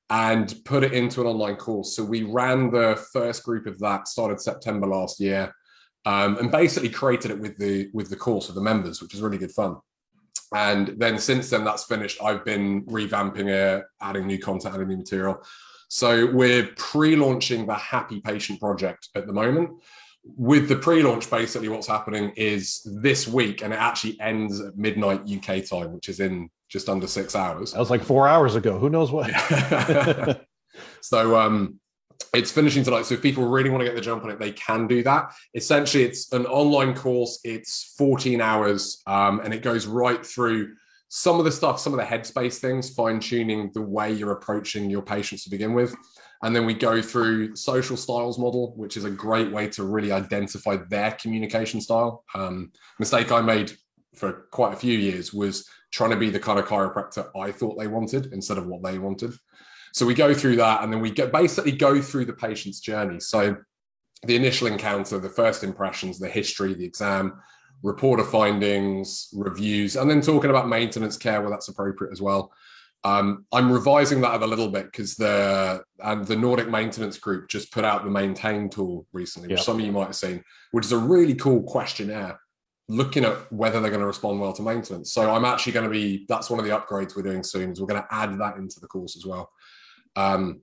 and 0.10 0.56
put 0.64 0.84
it 0.84 0.94
into 0.94 1.22
an 1.22 1.28
online 1.28 1.56
course. 1.56 1.96
So 1.96 2.04
we 2.04 2.24
ran 2.24 2.72
the 2.72 3.04
first 3.12 3.44
group 3.44 3.68
of 3.68 3.78
that, 3.80 4.08
started 4.08 4.40
September 4.40 4.88
last 4.88 5.20
year, 5.20 5.54
um, 6.06 6.38
and 6.38 6.52
basically 6.52 6.90
created 6.90 7.32
it 7.32 7.40
with 7.40 7.58
the 7.58 7.90
with 7.94 8.10
the 8.10 8.16
course 8.16 8.48
of 8.48 8.56
the 8.56 8.62
members, 8.62 9.02
which 9.02 9.14
is 9.14 9.22
really 9.22 9.38
good 9.38 9.52
fun. 9.52 9.78
And 10.54 10.96
then 10.98 11.20
since 11.20 11.50
then 11.50 11.64
that's 11.64 11.86
finished, 11.86 12.22
I've 12.24 12.44
been 12.44 12.84
revamping 12.86 13.48
it, 13.48 13.86
adding 14.02 14.28
new 14.28 14.40
content, 14.40 14.74
adding 14.74 14.88
new 14.88 14.98
material. 14.98 15.44
So 15.90 16.32
we're 16.32 16.68
pre-launching 16.78 17.66
the 17.66 17.76
Happy 17.76 18.22
Patient 18.22 18.60
project 18.60 19.10
at 19.16 19.28
the 19.28 19.34
moment. 19.34 19.72
With 20.24 20.68
the 20.70 20.76
pre-launch, 20.76 21.30
basically 21.30 21.70
what's 21.70 21.88
happening 21.88 22.32
is 22.36 22.82
this 22.86 23.28
week, 23.28 23.64
and 23.64 23.74
it 23.74 23.80
actually 23.80 24.20
ends 24.20 24.60
at 24.60 24.78
midnight 24.78 25.22
UK 25.22 25.66
time, 25.66 25.94
which 25.94 26.10
is 26.10 26.20
in 26.20 26.50
just 26.68 26.90
under 26.90 27.08
six 27.08 27.36
hours. 27.36 27.72
That 27.72 27.80
was 27.80 27.90
like 27.90 28.04
four 28.04 28.28
hours 28.28 28.56
ago. 28.56 28.78
Who 28.78 28.90
knows 28.90 29.12
what? 29.12 29.32
so 31.02 31.40
um 31.40 31.80
it's 32.34 32.52
finishing 32.52 32.84
tonight. 32.84 33.06
So 33.06 33.16
if 33.16 33.22
people 33.22 33.48
really 33.48 33.70
want 33.70 33.82
to 33.82 33.86
get 33.86 33.96
the 33.96 34.02
jump 34.02 34.24
on 34.24 34.30
it, 34.30 34.40
they 34.40 34.52
can 34.52 34.88
do 34.88 35.02
that. 35.04 35.34
Essentially, 35.56 36.04
it's 36.04 36.32
an 36.34 36.46
online 36.46 36.94
course. 36.94 37.40
It's 37.44 37.96
14 37.98 38.42
hours, 38.42 39.02
um, 39.08 39.42
and 39.44 39.54
it 39.54 39.62
goes 39.62 39.88
right 39.88 40.24
through 40.26 40.76
some 41.08 41.40
of 41.40 41.46
the 41.46 41.52
stuff, 41.52 41.80
some 41.80 41.94
of 41.94 42.00
the 42.00 42.06
headspace 42.06 42.60
things, 42.60 42.94
fine 42.94 43.20
tuning 43.20 43.72
the 43.74 43.82
way 43.82 44.12
you're 44.12 44.32
approaching 44.32 44.90
your 44.90 45.02
patients 45.02 45.44
to 45.44 45.50
begin 45.50 45.74
with. 45.74 45.96
And 46.44 46.56
then 46.56 46.66
we 46.66 46.74
go 46.74 47.02
through 47.02 47.56
social 47.56 47.98
styles 47.98 48.38
model, 48.38 48.74
which 48.78 48.96
is 48.96 49.06
a 49.06 49.10
great 49.10 49.52
way 49.52 49.68
to 49.70 49.84
really 49.84 50.12
identify 50.12 50.78
their 50.90 51.12
communication 51.14 51.82
style. 51.82 52.24
Um, 52.34 52.72
mistake 53.00 53.32
I 53.32 53.42
made 53.42 53.74
for 54.16 54.48
quite 54.52 54.74
a 54.74 54.78
few 54.78 54.98
years 54.98 55.34
was 55.34 55.68
trying 55.92 56.12
to 56.12 56.16
be 56.16 56.30
the 56.30 56.40
kind 56.40 56.60
of 56.60 56.66
chiropractor 56.66 57.30
I 57.36 57.52
thought 57.52 57.78
they 57.78 57.88
wanted 57.88 58.32
instead 58.32 58.58
of 58.58 58.68
what 58.68 58.84
they 58.84 59.00
wanted. 59.00 59.34
So 59.94 60.06
we 60.06 60.14
go 60.14 60.34
through 60.34 60.58
that 60.58 60.84
and 60.84 60.92
then 60.92 61.02
we 61.02 61.12
get 61.12 61.32
basically 61.32 61.72
go 61.72 62.02
through 62.02 62.26
the 62.26 62.34
patient's 62.34 62.80
journey. 62.80 63.20
So 63.20 63.58
the 64.24 64.36
initial 64.36 64.68
encounter, 64.68 65.20
the 65.20 65.30
first 65.30 65.64
impressions, 65.64 66.20
the 66.20 66.28
history, 66.28 66.74
the 66.74 66.86
exam, 66.86 67.42
reporter 67.84 68.24
findings, 68.24 69.30
reviews, 69.34 69.96
and 69.96 70.10
then 70.10 70.22
talking 70.22 70.50
about 70.50 70.68
maintenance 70.68 71.18
care 71.18 71.42
where 71.42 71.50
that's 71.50 71.70
appropriate 71.70 72.12
as 72.12 72.22
well. 72.22 72.52
Um, 73.06 73.46
I'm 73.54 73.72
revising 73.72 74.20
that 74.22 74.42
a 74.42 74.46
little 74.46 74.68
bit 74.68 74.86
because 74.86 75.16
the 75.16 75.82
and 76.04 76.26
the 76.26 76.36
Nordic 76.36 76.70
Maintenance 76.70 77.18
Group 77.18 77.48
just 77.48 77.72
put 77.72 77.86
out 77.86 78.04
the 78.04 78.10
Maintain 78.10 78.70
tool 78.70 79.08
recently, 79.14 79.48
which 79.48 79.62
some 79.62 79.80
of 79.80 79.86
you 79.86 79.94
might 79.94 80.08
have 80.08 80.16
seen, 80.18 80.44
which 80.72 80.86
is 80.86 80.92
a 80.92 80.98
really 80.98 81.36
cool 81.36 81.64
questionnaire 81.64 82.38
looking 82.90 83.24
at 83.24 83.50
whether 83.54 83.80
they're 83.80 83.92
going 83.92 84.02
to 84.02 84.08
respond 84.08 84.42
well 84.42 84.52
to 84.52 84.64
maintenance. 84.64 85.14
So 85.14 85.32
I'm 85.32 85.46
actually 85.46 85.74
going 85.74 85.86
to 85.86 85.92
be 85.92 86.26
that's 86.28 86.50
one 86.50 86.60
of 86.60 86.66
the 86.66 86.72
upgrades 86.72 87.16
we're 87.16 87.22
doing 87.22 87.44
soon 87.44 87.72
is 87.72 87.80
we're 87.80 87.88
going 87.88 88.02
to 88.02 88.08
add 88.14 88.38
that 88.40 88.58
into 88.58 88.80
the 88.82 88.88
course 88.88 89.16
as 89.16 89.26
well. 89.26 89.50
Um, 90.16 90.62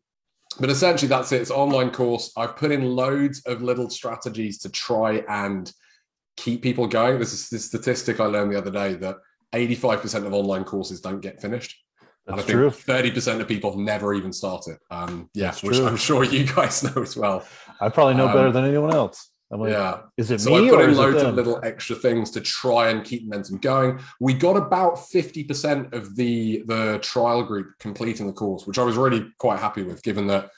but 0.59 0.71
essentially, 0.71 1.09
that's 1.09 1.33
it. 1.33 1.43
It's 1.43 1.51
online 1.51 1.91
course. 1.91 2.33
I've 2.37 2.57
put 2.57 2.73
in 2.73 2.97
loads 2.97 3.43
of 3.47 3.63
little 3.63 3.91
strategies 3.91 4.59
to 4.61 4.71
try 4.71 5.23
and 5.29 5.71
keep 6.37 6.63
people 6.63 6.87
going. 6.87 7.19
This 7.19 7.33
is 7.33 7.49
this 7.51 7.67
statistic 7.67 8.21
I 8.21 8.27
learned 8.27 8.53
the 8.53 8.59
other 8.59 8.71
day 8.71 8.95
that 8.95 9.17
85% 9.55 10.27
of 10.27 10.33
online 10.35 10.65
courses 10.65 11.01
don't 11.01 11.21
get 11.21 11.41
finished. 11.41 11.77
That's 12.27 12.33
and 12.33 12.41
I 12.41 12.45
think 12.45 12.57
true. 12.57 12.71
Thirty 12.71 13.11
percent 13.13 13.41
of 13.41 13.47
people 13.47 13.79
never 13.79 14.13
even 14.13 14.33
start 14.33 14.67
it. 14.67 14.79
Um, 14.91 15.31
yeah, 15.33 15.47
That's 15.47 15.63
which 15.63 15.77
true. 15.77 15.87
I'm 15.87 15.97
sure 15.97 16.25
you 16.25 16.45
guys 16.57 16.83
know 16.83 17.01
as 17.03 17.17
well. 17.17 17.45
I 17.81 17.89
probably 17.89 18.15
know 18.15 18.27
Um, 18.27 18.35
better 18.35 18.51
than 18.51 18.65
anyone 18.65 18.93
else. 18.93 19.31
I'm 19.53 19.61
like, 19.61 19.71
yeah. 19.71 20.01
is 20.17 20.31
it 20.31 20.41
So 20.41 20.51
me 20.51 20.67
I 20.67 20.71
put 20.71 20.89
in 20.89 20.97
loads 20.97 21.23
of 21.23 21.35
little 21.35 21.61
extra 21.63 21.95
things 21.95 22.31
to 22.33 22.41
try 22.41 22.91
and 22.91 23.05
keep 23.05 23.25
momentum 23.25 23.59
going. 23.59 24.01
We 24.21 24.35
got 24.35 24.57
about 24.57 25.09
fifty 25.09 25.45
percent 25.45 25.95
of 25.95 26.17
the 26.17 26.65
the 26.67 26.99
trial 27.01 27.45
group 27.45 27.69
completing 27.79 28.27
the 28.27 28.33
course, 28.33 28.67
which 28.67 28.79
I 28.79 28.83
was 28.83 28.97
really 28.97 29.27
quite 29.39 29.61
happy 29.61 29.83
with, 29.85 30.03
given 30.03 30.27
that 30.29 30.51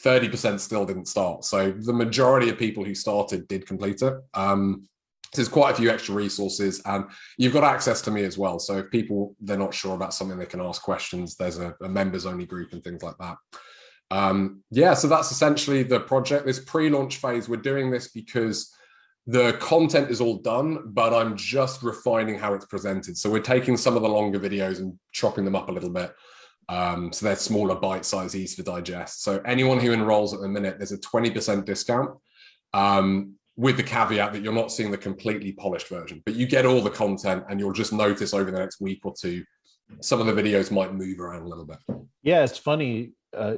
thirty 0.00 0.28
percent 0.28 0.60
still 0.60 0.84
didn't 0.84 1.08
start. 1.08 1.44
So 1.44 1.70
the 1.70 1.94
majority 1.94 2.50
of 2.50 2.58
people 2.58 2.84
who 2.84 2.94
started 2.94 3.48
did 3.48 3.66
complete 3.66 4.02
it. 4.02 4.14
Um, 4.34 4.88
there's 5.34 5.48
quite 5.48 5.72
a 5.72 5.76
few 5.76 5.90
extra 5.90 6.14
resources, 6.14 6.80
and 6.84 7.06
you've 7.38 7.54
got 7.54 7.64
access 7.64 8.00
to 8.02 8.10
me 8.10 8.24
as 8.24 8.38
well. 8.38 8.58
So 8.58 8.78
if 8.78 8.90
people 8.90 9.34
they're 9.40 9.56
not 9.56 9.74
sure 9.74 9.94
about 9.94 10.12
something, 10.12 10.38
they 10.38 10.46
can 10.46 10.60
ask 10.60 10.82
questions. 10.82 11.34
There's 11.34 11.58
a, 11.58 11.74
a 11.82 11.88
members 11.88 12.26
only 12.26 12.46
group 12.46 12.72
and 12.72 12.84
things 12.84 13.02
like 13.02 13.16
that. 13.18 13.36
Um, 14.10 14.62
yeah, 14.70 14.94
so 14.94 15.08
that's 15.08 15.32
essentially 15.32 15.82
the 15.82 16.00
project. 16.00 16.46
This 16.46 16.60
pre-launch 16.60 17.16
phase, 17.16 17.48
we're 17.48 17.56
doing 17.56 17.90
this 17.90 18.08
because 18.08 18.72
the 19.26 19.54
content 19.54 20.10
is 20.10 20.20
all 20.20 20.38
done, 20.38 20.92
but 20.92 21.14
I'm 21.14 21.36
just 21.36 21.82
refining 21.82 22.38
how 22.38 22.54
it's 22.54 22.66
presented. 22.66 23.16
So 23.16 23.30
we're 23.30 23.40
taking 23.40 23.76
some 23.76 23.96
of 23.96 24.02
the 24.02 24.08
longer 24.08 24.38
videos 24.38 24.78
and 24.78 24.98
chopping 25.12 25.44
them 25.44 25.56
up 25.56 25.68
a 25.68 25.72
little 25.72 25.90
bit. 25.90 26.14
Um, 26.68 27.12
so 27.12 27.26
they're 27.26 27.36
smaller 27.36 27.74
bite 27.74 28.04
size, 28.04 28.36
easy 28.36 28.56
to 28.56 28.62
digest. 28.62 29.22
So 29.22 29.40
anyone 29.46 29.80
who 29.80 29.92
enrolls 29.92 30.34
at 30.34 30.40
the 30.40 30.48
minute, 30.48 30.78
there's 30.78 30.92
a 30.92 30.98
20% 30.98 31.64
discount. 31.64 32.10
Um, 32.72 33.34
with 33.56 33.76
the 33.76 33.82
caveat 33.82 34.32
that 34.32 34.42
you're 34.42 34.52
not 34.52 34.72
seeing 34.72 34.90
the 34.90 34.98
completely 34.98 35.52
polished 35.52 35.88
version, 35.88 36.22
but 36.26 36.34
you 36.34 36.46
get 36.46 36.66
all 36.66 36.80
the 36.80 36.90
content 36.90 37.44
and 37.48 37.60
you'll 37.60 37.72
just 37.72 37.92
notice 37.92 38.34
over 38.34 38.50
the 38.50 38.58
next 38.58 38.80
week 38.80 39.00
or 39.04 39.14
two, 39.18 39.44
some 40.00 40.20
of 40.20 40.26
the 40.26 40.32
videos 40.32 40.70
might 40.70 40.92
move 40.92 41.20
around 41.20 41.42
a 41.42 41.48
little 41.48 41.64
bit. 41.66 41.78
Yeah, 42.22 42.42
it's 42.42 42.58
funny. 42.58 43.12
Uh, 43.36 43.56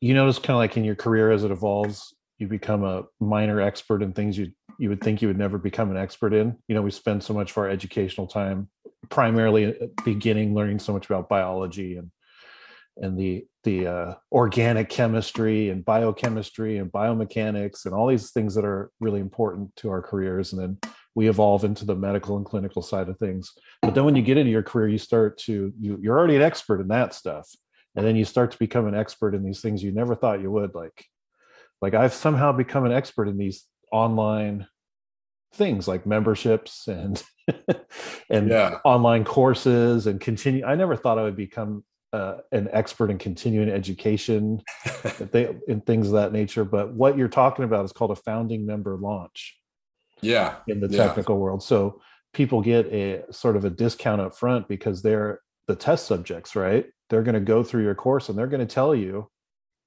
you 0.00 0.14
notice 0.14 0.38
kind 0.38 0.50
of 0.50 0.56
like 0.56 0.76
in 0.76 0.84
your 0.84 0.94
career 0.94 1.30
as 1.30 1.44
it 1.44 1.50
evolves, 1.50 2.14
you 2.38 2.48
become 2.48 2.84
a 2.84 3.04
minor 3.20 3.60
expert 3.60 4.02
in 4.02 4.12
things 4.12 4.36
you 4.36 4.52
you 4.78 4.88
would 4.88 5.02
think 5.02 5.20
you 5.20 5.28
would 5.28 5.38
never 5.38 5.58
become 5.58 5.90
an 5.90 5.98
expert 5.98 6.32
in. 6.32 6.56
You 6.66 6.74
know, 6.74 6.80
we 6.80 6.90
spend 6.90 7.22
so 7.22 7.34
much 7.34 7.50
of 7.50 7.58
our 7.58 7.68
educational 7.68 8.26
time 8.26 8.70
primarily 9.10 9.74
beginning 10.04 10.54
learning 10.54 10.78
so 10.78 10.94
much 10.94 11.04
about 11.06 11.28
biology 11.28 11.96
and 11.96 12.10
and 12.96 13.18
the 13.18 13.46
the 13.64 13.86
uh, 13.86 14.14
organic 14.32 14.88
chemistry 14.88 15.68
and 15.68 15.84
biochemistry 15.84 16.78
and 16.78 16.90
biomechanics 16.90 17.84
and 17.84 17.94
all 17.94 18.06
these 18.06 18.30
things 18.30 18.54
that 18.54 18.64
are 18.64 18.90
really 19.00 19.20
important 19.20 19.74
to 19.76 19.90
our 19.90 20.00
careers. 20.00 20.52
And 20.52 20.62
then 20.62 20.92
we 21.14 21.28
evolve 21.28 21.64
into 21.64 21.84
the 21.84 21.94
medical 21.94 22.38
and 22.38 22.46
clinical 22.46 22.80
side 22.80 23.10
of 23.10 23.18
things. 23.18 23.52
But 23.82 23.94
then 23.94 24.04
when 24.04 24.16
you 24.16 24.22
get 24.22 24.38
into 24.38 24.50
your 24.50 24.62
career 24.62 24.88
you 24.88 24.98
start 24.98 25.36
to 25.38 25.72
you 25.78 25.98
you're 26.00 26.18
already 26.18 26.36
an 26.36 26.42
expert 26.42 26.80
in 26.80 26.88
that 26.88 27.14
stuff 27.14 27.48
and 27.96 28.06
then 28.06 28.16
you 28.16 28.24
start 28.24 28.50
to 28.52 28.58
become 28.58 28.86
an 28.86 28.94
expert 28.94 29.34
in 29.34 29.44
these 29.44 29.60
things 29.60 29.82
you 29.82 29.92
never 29.92 30.14
thought 30.14 30.40
you 30.40 30.50
would 30.50 30.74
like 30.74 31.04
like 31.82 31.94
i've 31.94 32.14
somehow 32.14 32.52
become 32.52 32.84
an 32.84 32.92
expert 32.92 33.28
in 33.28 33.36
these 33.36 33.64
online 33.92 34.66
things 35.54 35.88
like 35.88 36.06
memberships 36.06 36.86
and 36.88 37.22
and 38.30 38.50
Yeah. 38.50 38.78
online 38.84 39.24
courses 39.24 40.06
and 40.06 40.20
continue 40.20 40.64
i 40.64 40.74
never 40.74 40.96
thought 40.96 41.18
i 41.18 41.22
would 41.22 41.36
become 41.36 41.84
uh, 42.12 42.38
an 42.50 42.68
expert 42.72 43.08
in 43.08 43.18
continuing 43.18 43.68
education 43.68 44.60
and 45.20 45.30
they, 45.30 45.54
things 45.86 46.08
of 46.08 46.14
that 46.14 46.32
nature 46.32 46.64
but 46.64 46.92
what 46.92 47.16
you're 47.16 47.28
talking 47.28 47.64
about 47.64 47.84
is 47.84 47.92
called 47.92 48.10
a 48.10 48.16
founding 48.16 48.66
member 48.66 48.96
launch 48.96 49.56
yeah. 50.22 50.56
in 50.66 50.80
the 50.80 50.88
Yeah. 50.88 51.06
technical 51.06 51.38
world. 51.38 51.62
So 51.62 52.00
people 52.32 52.60
get 52.62 52.86
a 52.86 53.22
sort 53.32 53.56
of 53.56 53.64
a 53.64 53.70
discount 53.70 54.20
up 54.20 54.36
front 54.36 54.68
because 54.68 55.02
they're 55.02 55.40
the 55.66 55.76
test 55.76 56.06
subjects, 56.06 56.54
right? 56.56 56.86
They're 57.10 57.22
going 57.22 57.34
to 57.34 57.40
go 57.40 57.62
through 57.62 57.82
your 57.82 57.94
course 57.94 58.28
and 58.28 58.38
they're 58.38 58.46
going 58.46 58.66
to 58.66 58.74
tell 58.74 58.94
you 58.94 59.28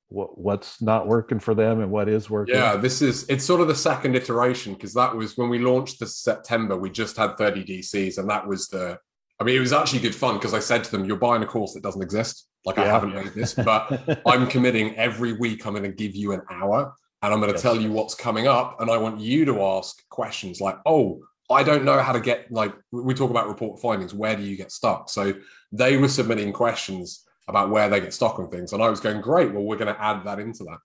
what 0.09 0.37
what's 0.37 0.81
not 0.81 1.07
working 1.07 1.39
for 1.39 1.55
them 1.55 1.79
and 1.79 1.89
what 1.89 2.07
is 2.07 2.29
working. 2.29 2.55
Yeah, 2.55 2.75
this 2.75 3.01
is 3.01 3.27
it's 3.29 3.43
sort 3.43 3.61
of 3.61 3.67
the 3.67 3.75
second 3.75 4.15
iteration 4.15 4.73
because 4.73 4.93
that 4.93 5.15
was 5.15 5.37
when 5.37 5.49
we 5.49 5.57
launched 5.59 5.99
this 5.99 6.17
September, 6.17 6.77
we 6.77 6.89
just 6.91 7.17
had 7.17 7.37
30 7.37 7.63
DCs, 7.63 8.19
and 8.19 8.29
that 8.29 8.45
was 8.47 8.67
the 8.67 8.99
I 9.39 9.43
mean, 9.45 9.55
it 9.57 9.61
was 9.61 9.73
actually 9.73 9.99
good 9.99 10.13
fun 10.15 10.35
because 10.35 10.53
I 10.53 10.59
said 10.59 10.83
to 10.83 10.91
them, 10.91 11.05
You're 11.05 11.17
buying 11.17 11.41
a 11.41 11.47
course 11.47 11.73
that 11.73 11.81
doesn't 11.83 12.01
exist. 12.03 12.47
Like 12.65 12.77
I 12.77 12.85
haven't 12.85 13.13
made 13.15 13.33
this, 13.33 13.53
but 13.53 14.21
I'm 14.25 14.47
committing 14.47 14.95
every 14.95 15.33
week, 15.33 15.65
I'm 15.65 15.73
going 15.73 15.83
to 15.83 15.91
give 15.91 16.15
you 16.15 16.33
an 16.33 16.41
hour 16.51 16.93
and 17.21 17.33
I'm 17.33 17.39
going 17.39 17.51
to 17.51 17.55
Yes. 17.55 17.61
tell 17.61 17.75
you 17.75 17.91
what's 17.91 18.15
coming 18.15 18.47
up. 18.47 18.79
And 18.79 18.91
I 18.91 18.97
want 18.97 19.19
you 19.19 19.45
to 19.45 19.63
ask 19.63 20.07
questions 20.09 20.61
like, 20.61 20.77
Oh, 20.85 21.21
I 21.49 21.63
don't 21.63 21.83
know 21.83 21.99
how 21.99 22.13
to 22.13 22.19
get 22.19 22.51
like 22.51 22.73
we 22.91 23.13
talk 23.13 23.29
about 23.29 23.47
report 23.47 23.79
findings. 23.79 24.13
Where 24.13 24.35
do 24.35 24.43
you 24.43 24.55
get 24.55 24.71
stuck? 24.71 25.09
So 25.09 25.33
they 25.71 25.97
were 25.97 26.07
submitting 26.07 26.53
questions 26.53 27.25
about 27.47 27.69
where 27.69 27.89
they 27.89 27.99
get 27.99 28.13
stuck 28.13 28.39
on 28.39 28.49
things. 28.49 28.73
And 28.73 28.81
I 28.81 28.89
was 28.89 28.99
going, 28.99 29.21
Great, 29.21 29.53
well, 29.53 29.63
we're 29.63 29.77
going 29.77 29.93
to 29.93 30.01
add 30.01 30.23
that 30.25 30.39
into 30.39 30.63
that. 30.63 30.77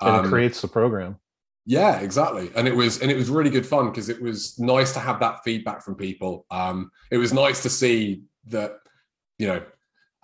and 0.00 0.16
Um, 0.16 0.24
it 0.24 0.28
creates 0.28 0.60
the 0.62 0.68
program. 0.68 1.16
yeah, 1.66 2.00
exactly. 2.00 2.50
And 2.56 2.66
it 2.66 2.74
was 2.74 3.02
and 3.02 3.10
it 3.10 3.16
was 3.16 3.28
really 3.28 3.50
good 3.50 3.66
fun 3.66 3.90
because 3.90 4.08
it 4.08 4.20
was 4.22 4.58
nice 4.58 4.92
to 4.94 5.00
have 5.00 5.20
that 5.20 5.44
feedback 5.44 5.82
from 5.82 5.94
people. 5.96 6.46
Um, 6.50 6.90
it 7.10 7.18
was 7.18 7.32
nice 7.32 7.62
to 7.64 7.70
see 7.70 8.22
that, 8.46 8.78
you 9.38 9.48
know, 9.48 9.62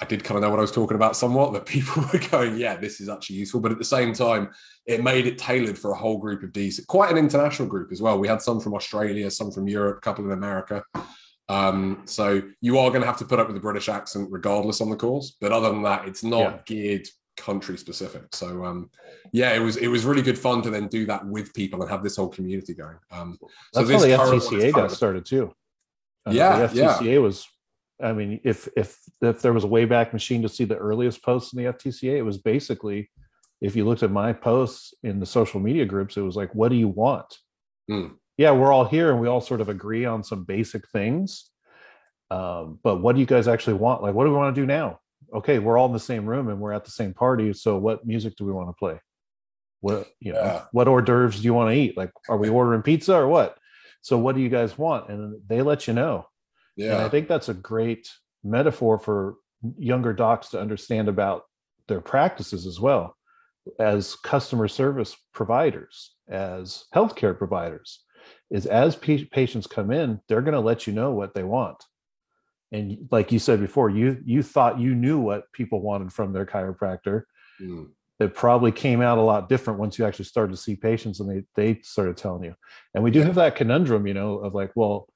I 0.02 0.04
did 0.04 0.24
kind 0.24 0.36
of 0.36 0.42
know 0.42 0.50
what 0.50 0.58
I 0.58 0.62
was 0.62 0.72
talking 0.72 0.96
about 0.96 1.16
somewhat, 1.16 1.52
that 1.52 1.64
people 1.64 2.02
were 2.12 2.18
going, 2.18 2.56
yeah, 2.56 2.76
this 2.76 3.00
is 3.00 3.08
actually 3.08 3.36
useful. 3.36 3.60
But 3.60 3.70
at 3.70 3.78
the 3.78 3.84
same 3.84 4.12
time, 4.12 4.50
it 4.84 5.00
made 5.02 5.28
it 5.28 5.38
tailored 5.38 5.78
for 5.78 5.92
a 5.92 5.96
whole 5.96 6.18
group 6.18 6.42
of 6.42 6.52
Ds, 6.52 6.84
quite 6.86 7.12
an 7.12 7.18
international 7.18 7.68
group 7.68 7.92
as 7.92 8.02
well. 8.02 8.18
We 8.18 8.26
had 8.26 8.42
some 8.42 8.58
from 8.58 8.74
Australia, 8.74 9.30
some 9.30 9.52
from 9.52 9.68
Europe, 9.68 9.98
a 9.98 10.00
couple 10.00 10.24
in 10.24 10.32
America. 10.32 10.82
Um, 11.48 12.02
so 12.04 12.42
you 12.60 12.78
are 12.78 12.88
going 12.90 13.02
to 13.02 13.06
have 13.06 13.18
to 13.18 13.24
put 13.24 13.38
up 13.38 13.46
with 13.46 13.54
the 13.54 13.60
British 13.60 13.88
accent 13.88 14.26
regardless 14.32 14.80
on 14.80 14.90
the 14.90 14.96
course. 14.96 15.36
But 15.40 15.52
other 15.52 15.70
than 15.70 15.82
that, 15.82 16.08
it's 16.08 16.24
not 16.24 16.40
Yeah. 16.40 16.58
geared 16.66 17.08
country 17.36 17.78
specific. 17.78 18.34
So 18.34 18.64
um, 18.64 18.90
yeah, 19.32 19.52
it 19.52 19.60
was 19.60 19.76
it 19.76 19.86
was 19.88 20.04
really 20.04 20.22
good 20.22 20.38
fun 20.38 20.62
to 20.62 20.70
then 20.70 20.88
do 20.88 21.06
that 21.06 21.24
with 21.24 21.54
people 21.54 21.80
and 21.80 21.90
have 21.90 22.02
this 22.02 22.16
whole 22.16 22.28
community 22.28 22.74
going. 22.74 22.96
Um, 23.12 23.38
so 23.72 23.84
That's 23.84 23.90
how 23.90 23.98
the 23.98 24.06
this 24.08 24.16
current 24.16 24.44
one 24.44 24.54
is 24.60 24.64
FTCA 24.64 24.74
got 24.74 24.90
started 24.90 25.24
too. 25.24 25.54
Uh, 26.26 26.32
Yeah, 26.32 26.66
the 26.66 26.76
yeah. 27.02 27.18
Was. 27.18 27.46
I 28.02 28.12
mean, 28.12 28.40
if 28.44 28.68
if 28.76 28.98
if 29.20 29.42
there 29.42 29.52
was 29.52 29.64
a 29.64 29.68
wayback 29.68 30.12
machine 30.12 30.42
to 30.42 30.48
see 30.48 30.64
the 30.64 30.76
earliest 30.76 31.22
posts 31.22 31.52
in 31.52 31.62
the 31.62 31.72
FTCA, 31.72 32.18
it 32.18 32.22
was 32.22 32.38
basically, 32.38 33.10
if 33.60 33.76
you 33.76 33.84
looked 33.84 34.02
at 34.02 34.10
my 34.10 34.32
posts 34.32 34.94
in 35.02 35.20
the 35.20 35.26
social 35.26 35.60
media 35.60 35.84
groups, 35.84 36.16
it 36.16 36.22
was 36.22 36.36
like, 36.36 36.54
"What 36.54 36.70
do 36.70 36.76
you 36.76 36.88
want?" 36.88 37.38
Hmm. 37.88 38.08
Yeah, 38.36 38.52
we're 38.52 38.72
all 38.72 38.84
here 38.84 39.10
and 39.10 39.20
we 39.20 39.28
all 39.28 39.40
sort 39.40 39.60
of 39.60 39.68
agree 39.68 40.04
on 40.04 40.24
some 40.24 40.44
basic 40.44 40.88
things, 40.88 41.50
um, 42.30 42.78
but 42.82 43.02
what 43.02 43.14
do 43.14 43.20
you 43.20 43.26
guys 43.26 43.46
actually 43.46 43.74
want? 43.74 44.02
Like, 44.02 44.14
what 44.14 44.24
do 44.24 44.30
we 44.30 44.36
want 44.36 44.54
to 44.54 44.60
do 44.60 44.66
now? 44.66 45.00
Okay, 45.34 45.58
we're 45.58 45.76
all 45.76 45.86
in 45.86 45.92
the 45.92 46.00
same 46.00 46.24
room 46.26 46.48
and 46.48 46.58
we're 46.60 46.72
at 46.72 46.84
the 46.84 46.90
same 46.90 47.12
party. 47.12 47.52
So, 47.52 47.76
what 47.76 48.06
music 48.06 48.36
do 48.36 48.46
we 48.46 48.52
want 48.52 48.68
to 48.68 48.72
play? 48.72 48.98
What 49.80 50.08
you 50.18 50.32
know? 50.32 50.40
Yeah. 50.40 50.62
What 50.72 50.88
hors 50.88 51.02
d'oeuvres 51.02 51.40
do 51.40 51.44
you 51.44 51.54
want 51.54 51.70
to 51.70 51.76
eat? 51.76 51.96
Like, 51.96 52.10
are 52.28 52.38
we 52.38 52.48
ordering 52.48 52.82
pizza 52.82 53.14
or 53.14 53.28
what? 53.28 53.58
So, 54.00 54.16
what 54.16 54.34
do 54.34 54.40
you 54.40 54.48
guys 54.48 54.78
want? 54.78 55.10
And 55.10 55.40
they 55.46 55.60
let 55.60 55.86
you 55.86 55.92
know. 55.92 56.26
And 56.78 57.02
I 57.02 57.08
think 57.08 57.28
that's 57.28 57.48
a 57.48 57.54
great 57.54 58.08
metaphor 58.42 58.98
for 58.98 59.36
younger 59.78 60.12
docs 60.12 60.48
to 60.50 60.60
understand 60.60 61.08
about 61.08 61.44
their 61.88 62.00
practices 62.00 62.66
as 62.66 62.80
well 62.80 63.16
as 63.78 64.16
customer 64.16 64.66
service 64.68 65.16
providers, 65.32 66.14
as 66.28 66.84
healthcare 66.94 67.36
providers. 67.36 68.04
Is 68.50 68.66
as 68.66 68.96
pa- 68.96 69.26
patients 69.30 69.66
come 69.66 69.90
in, 69.90 70.20
they're 70.28 70.42
going 70.42 70.54
to 70.54 70.60
let 70.60 70.86
you 70.86 70.92
know 70.92 71.12
what 71.12 71.34
they 71.34 71.42
want. 71.42 71.82
And 72.70 73.08
like 73.10 73.32
you 73.32 73.38
said 73.38 73.60
before, 73.60 73.90
you 73.90 74.20
you 74.24 74.42
thought 74.42 74.78
you 74.80 74.94
knew 74.94 75.18
what 75.18 75.50
people 75.52 75.80
wanted 75.80 76.12
from 76.12 76.32
their 76.32 76.46
chiropractor. 76.46 77.22
Mm. 77.60 77.88
It 78.20 78.34
probably 78.34 78.70
came 78.70 79.00
out 79.00 79.18
a 79.18 79.22
lot 79.22 79.48
different 79.48 79.80
once 79.80 79.98
you 79.98 80.04
actually 80.04 80.26
started 80.26 80.52
to 80.54 80.62
see 80.62 80.76
patients 80.76 81.18
and 81.20 81.28
they 81.28 81.44
they 81.54 81.80
started 81.82 82.16
telling 82.16 82.44
you. 82.44 82.54
And 82.94 83.02
we 83.02 83.10
do 83.10 83.18
Yeah. 83.20 83.26
have 83.26 83.34
that 83.36 83.56
conundrum, 83.56 84.06
you 84.06 84.14
know, 84.14 84.38
of 84.38 84.54
like, 84.54 84.72
well, 84.74 85.08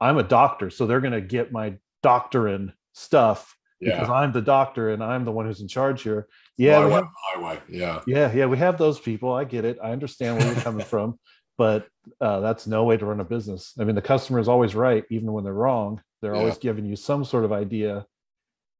I'm 0.00 0.18
a 0.18 0.22
doctor, 0.22 0.70
so 0.70 0.86
they're 0.86 1.00
going 1.00 1.12
to 1.12 1.20
get 1.20 1.52
my 1.52 1.74
doctoring 2.02 2.72
stuff 2.92 3.56
because. 3.80 4.08
I'm 4.10 4.32
the 4.32 4.40
doctor 4.42 4.90
and 4.90 5.02
I'm 5.02 5.24
the 5.24 5.32
one 5.32 5.46
who's 5.46 5.60
in 5.60 5.68
charge 5.68 6.02
here. 6.02 6.28
Yeah, 6.56 6.80
my 6.80 6.86
way, 6.86 6.92
have, 6.92 7.04
my 7.36 7.42
way. 7.52 7.58
Yeah, 7.68 8.00
yeah, 8.06 8.32
yeah. 8.32 8.46
We 8.46 8.56
have 8.58 8.78
those 8.78 8.98
people. 8.98 9.32
I 9.32 9.44
get 9.44 9.64
it. 9.66 9.78
I 9.82 9.90
understand 9.92 10.38
where 10.38 10.46
you're 10.46 10.62
coming 10.62 10.84
from, 10.84 11.18
but 11.58 11.86
uh, 12.20 12.40
that's 12.40 12.66
no 12.66 12.84
way 12.84 12.96
to 12.96 13.04
run 13.04 13.20
a 13.20 13.24
business. 13.24 13.74
I 13.78 13.84
mean, 13.84 13.94
the 13.94 14.02
customer 14.02 14.38
is 14.38 14.48
always 14.48 14.74
right, 14.74 15.04
even 15.10 15.32
when 15.32 15.44
they're 15.44 15.52
wrong. 15.52 16.00
They're 16.22 16.32
Yeah. 16.32 16.38
always 16.40 16.56
giving 16.58 16.86
you 16.86 16.96
some 16.96 17.24
sort 17.24 17.44
of 17.44 17.52
idea. 17.52 18.06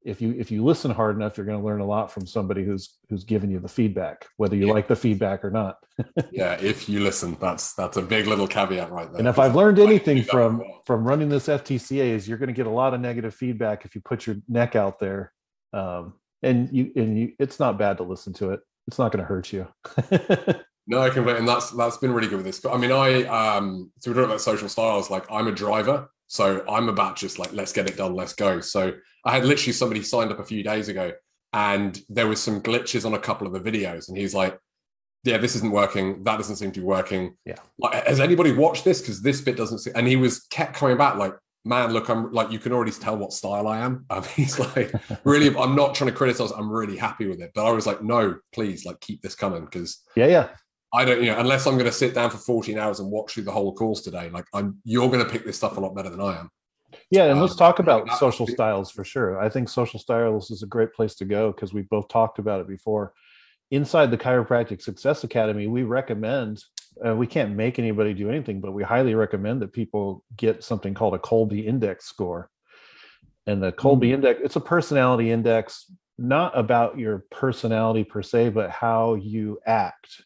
If 0.06 0.22
you 0.22 0.34
if 0.38 0.50
you 0.50 0.64
listen 0.64 0.90
hard 0.90 1.16
enough, 1.16 1.36
you're 1.36 1.46
going 1.46 1.58
to 1.58 1.64
learn 1.64 1.80
a 1.80 1.84
lot 1.86 2.12
from 2.12 2.26
somebody 2.26 2.64
who's 2.64 2.96
who's 3.10 3.24
giving 3.24 3.50
you 3.50 3.58
the 3.58 3.68
feedback, 3.68 4.26
whether 4.36 4.54
you 4.56 4.68
Yeah. 4.68 4.72
like 4.72 4.88
the 4.88 4.96
feedback 4.96 5.44
or 5.44 5.50
not. 5.50 5.78
yeah. 6.32 6.56
If 6.60 6.88
you 6.88 7.00
listen, 7.00 7.36
that's 7.40 7.74
that's 7.74 7.96
a 7.96 8.02
big 8.02 8.26
little 8.26 8.46
caveat 8.46 8.90
right 8.90 9.10
there. 9.10 9.18
And 9.18 9.28
if 9.28 9.38
I've 9.38 9.56
learned 9.56 9.78
anything 9.78 10.22
from 10.22 10.62
from 10.84 11.04
running 11.06 11.28
this 11.28 11.48
FTCA 11.48 12.10
is 12.10 12.28
you're 12.28 12.38
going 12.38 12.48
to 12.48 12.52
get 12.54 12.66
a 12.66 12.70
lot 12.70 12.94
of 12.94 13.00
negative 13.00 13.34
feedback 13.34 13.84
if 13.84 13.94
you 13.94 14.00
put 14.00 14.26
your 14.26 14.36
neck 14.48 14.76
out 14.76 15.00
there, 15.00 15.32
um, 15.72 16.14
and 16.42 16.72
you 16.72 16.92
and 16.96 17.18
you 17.18 17.32
it's 17.38 17.58
not 17.58 17.76
bad 17.76 17.96
to 17.98 18.04
listen 18.04 18.32
to 18.34 18.50
it. 18.50 18.60
It's 18.86 18.98
not 18.98 19.10
going 19.12 19.24
to 19.24 19.28
hurt 19.28 19.52
you. 19.52 19.66
No, 20.88 21.00
I 21.00 21.10
completely, 21.10 21.40
and 21.40 21.48
that's 21.48 21.70
that's 21.70 21.96
been 21.96 22.12
really 22.12 22.28
good 22.28 22.36
with 22.36 22.46
this. 22.46 22.60
But 22.60 22.72
I 22.72 22.76
mean, 22.76 22.92
I 22.92 23.24
um, 23.24 23.90
so 23.98 24.10
we're 24.10 24.14
talking 24.14 24.30
about 24.30 24.40
social 24.40 24.68
styles. 24.68 25.10
Like, 25.10 25.24
I'm 25.32 25.48
a 25.48 25.52
driver, 25.52 26.08
so 26.28 26.64
I'm 26.68 26.88
about 26.88 27.16
just 27.16 27.40
like 27.40 27.52
let's 27.52 27.72
get 27.72 27.90
it 27.90 27.96
done, 27.96 28.14
let's 28.14 28.34
go. 28.34 28.60
So 28.60 28.92
I 29.26 29.32
had 29.32 29.44
literally 29.44 29.72
somebody 29.72 30.02
signed 30.02 30.30
up 30.30 30.38
a 30.38 30.44
few 30.44 30.62
days 30.62 30.88
ago, 30.88 31.12
and 31.52 32.00
there 32.08 32.26
was 32.26 32.42
some 32.42 32.62
glitches 32.62 33.04
on 33.04 33.14
a 33.14 33.18
couple 33.18 33.46
of 33.46 33.52
the 33.52 33.60
videos, 33.70 34.08
and 34.08 34.16
he's 34.16 34.34
like, 34.34 34.58
"Yeah, 35.24 35.38
this 35.38 35.56
isn't 35.56 35.72
working. 35.72 36.22
That 36.22 36.36
doesn't 36.36 36.56
seem 36.56 36.72
to 36.72 36.80
be 36.80 36.86
working. 36.86 37.36
Yeah, 37.44 37.56
like, 37.78 38.06
has 38.06 38.20
anybody 38.20 38.52
watched 38.52 38.84
this? 38.84 39.00
Because 39.00 39.20
this 39.20 39.40
bit 39.40 39.56
doesn't." 39.56 39.94
And 39.94 40.06
he 40.06 40.16
was 40.16 40.46
kept 40.50 40.76
coming 40.76 40.96
back 40.96 41.16
like, 41.16 41.34
man, 41.66 41.92
look, 41.92 42.08
I'm 42.08 42.32
like, 42.32 42.52
you 42.52 42.58
can 42.58 42.72
already 42.72 42.92
tell 42.92 43.16
what 43.18 43.32
style 43.32 43.66
I 43.66 43.78
am. 43.80 44.06
Um, 44.10 44.22
he's 44.34 44.58
like, 44.58 44.92
really, 45.24 45.54
I'm 45.56 45.74
not 45.74 45.94
trying 45.94 46.10
to 46.10 46.16
criticize. 46.16 46.52
I'm 46.52 46.70
really 46.70 46.96
happy 46.96 47.26
with 47.26 47.40
it. 47.40 47.50
But 47.54 47.66
I 47.66 47.72
was 47.72 47.86
like, 47.86 48.02
no, 48.02 48.38
please, 48.52 48.86
like, 48.86 49.00
keep 49.00 49.20
this 49.20 49.34
coming 49.34 49.64
because 49.64 50.02
yeah, 50.14 50.26
yeah. 50.26 50.48
I 50.92 51.04
don't, 51.04 51.20
you 51.20 51.32
know, 51.32 51.38
unless 51.38 51.66
I'm 51.66 51.74
going 51.74 51.86
to 51.86 51.92
sit 51.92 52.14
down 52.14 52.30
for 52.30 52.38
14 52.38 52.78
hours 52.78 53.00
and 53.00 53.10
watch 53.10 53.32
through 53.32 53.42
the 53.42 53.50
whole 53.50 53.74
course 53.74 54.00
today, 54.00 54.30
like, 54.30 54.46
I'm, 54.54 54.78
you're 54.84 55.10
going 55.10 55.24
to 55.24 55.30
pick 55.30 55.44
this 55.44 55.56
stuff 55.56 55.76
a 55.76 55.80
lot 55.80 55.94
better 55.94 56.08
than 56.08 56.20
I 56.20 56.38
am. 56.38 56.50
Yeah, 57.10 57.24
and 57.24 57.34
um, 57.34 57.40
let's 57.40 57.56
talk 57.56 57.78
about 57.78 58.10
social 58.18 58.46
styles 58.46 58.90
for 58.90 59.04
sure. 59.04 59.40
I 59.40 59.48
think 59.48 59.68
social 59.68 60.00
styles 60.00 60.50
is 60.50 60.62
a 60.62 60.66
great 60.66 60.92
place 60.92 61.14
to 61.16 61.24
go 61.24 61.52
because 61.52 61.72
we 61.72 61.82
both 61.82 62.08
talked 62.08 62.38
about 62.38 62.60
it 62.60 62.68
before. 62.68 63.12
Inside 63.70 64.10
the 64.10 64.18
Chiropractic 64.18 64.80
Success 64.80 65.24
Academy, 65.24 65.66
we 65.66 65.82
recommend 65.82 66.62
uh, 67.04 67.14
we 67.14 67.26
can't 67.26 67.54
make 67.54 67.78
anybody 67.78 68.14
do 68.14 68.30
anything, 68.30 68.60
but 68.60 68.72
we 68.72 68.82
highly 68.82 69.14
recommend 69.14 69.60
that 69.60 69.72
people 69.72 70.24
get 70.36 70.64
something 70.64 70.94
called 70.94 71.14
a 71.14 71.18
Kolbe 71.18 71.64
Index 71.64 72.06
score. 72.06 72.50
And 73.46 73.62
the 73.62 73.72
Kolbe 73.72 74.04
mm. 74.04 74.14
Index, 74.14 74.40
it's 74.42 74.56
a 74.56 74.60
personality 74.60 75.30
index, 75.30 75.90
not 76.18 76.56
about 76.58 76.98
your 76.98 77.24
personality 77.30 78.02
per 78.02 78.22
se, 78.22 78.50
but 78.50 78.70
how 78.70 79.14
you 79.14 79.60
act 79.66 80.22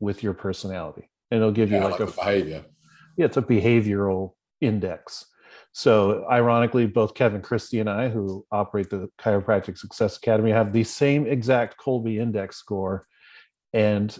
with 0.00 0.22
your 0.22 0.32
personality. 0.32 1.10
And 1.30 1.38
it'll 1.38 1.52
give 1.52 1.70
yeah, 1.70 1.78
you 1.78 1.84
like, 1.84 2.00
like 2.00 2.08
a 2.08 2.12
behavior. 2.12 2.64
Yeah, 3.16 3.26
it's 3.26 3.36
a 3.36 3.42
behavioral 3.42 4.32
index. 4.60 5.26
So, 5.72 6.26
ironically, 6.28 6.86
both 6.86 7.14
Kevin 7.14 7.42
Christie 7.42 7.78
and 7.78 7.88
I, 7.88 8.08
who 8.08 8.44
operate 8.50 8.90
the 8.90 9.08
Chiropractic 9.20 9.78
Success 9.78 10.16
Academy, 10.16 10.50
have 10.50 10.72
the 10.72 10.82
same 10.82 11.26
exact 11.26 11.78
Kolbe 11.78 12.18
Index 12.18 12.56
score. 12.56 13.06
And 13.72 14.18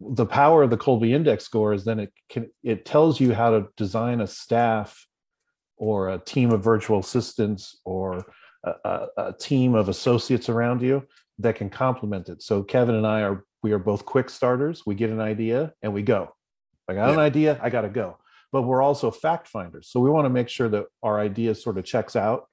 the 0.00 0.26
power 0.26 0.62
of 0.62 0.70
the 0.70 0.76
Kolbe 0.76 1.12
Index 1.12 1.44
score 1.44 1.72
is 1.72 1.84
then 1.84 2.00
it 2.00 2.12
can 2.28 2.50
it 2.62 2.84
tells 2.84 3.20
you 3.20 3.32
how 3.32 3.50
to 3.50 3.68
design 3.76 4.20
a 4.20 4.26
staff 4.26 5.06
or 5.76 6.08
a 6.08 6.18
team 6.18 6.50
of 6.50 6.64
virtual 6.64 6.98
assistants 6.98 7.76
or 7.84 8.24
a, 8.64 9.06
a, 9.16 9.34
team 9.38 9.74
of 9.74 9.88
associates 9.88 10.48
around 10.48 10.82
you 10.82 11.06
that 11.38 11.54
can 11.54 11.70
complement 11.70 12.28
it. 12.28 12.42
So 12.42 12.62
Kevin 12.62 12.96
and 12.96 13.06
I 13.06 13.22
are 13.22 13.44
we 13.62 13.72
are 13.72 13.78
both 13.78 14.04
quick 14.04 14.30
starters. 14.30 14.84
We 14.86 14.94
get 14.94 15.10
an 15.10 15.20
idea 15.20 15.72
and 15.82 15.92
we 15.92 16.02
go. 16.02 16.34
I 16.88 16.94
got 16.94 17.08
yeah. 17.08 17.12
an 17.12 17.18
idea, 17.18 17.60
I 17.62 17.70
got 17.70 17.82
to 17.82 17.88
go. 17.88 18.18
But 18.50 18.62
we're 18.62 18.82
also 18.82 19.10
fact 19.10 19.48
finders. 19.48 19.88
So 19.88 20.00
we 20.00 20.10
want 20.10 20.24
to 20.24 20.30
make 20.30 20.48
sure 20.48 20.68
that 20.68 20.86
our 21.02 21.20
idea 21.20 21.54
sort 21.54 21.78
of 21.78 21.84
checks 21.84 22.16
out, 22.16 22.46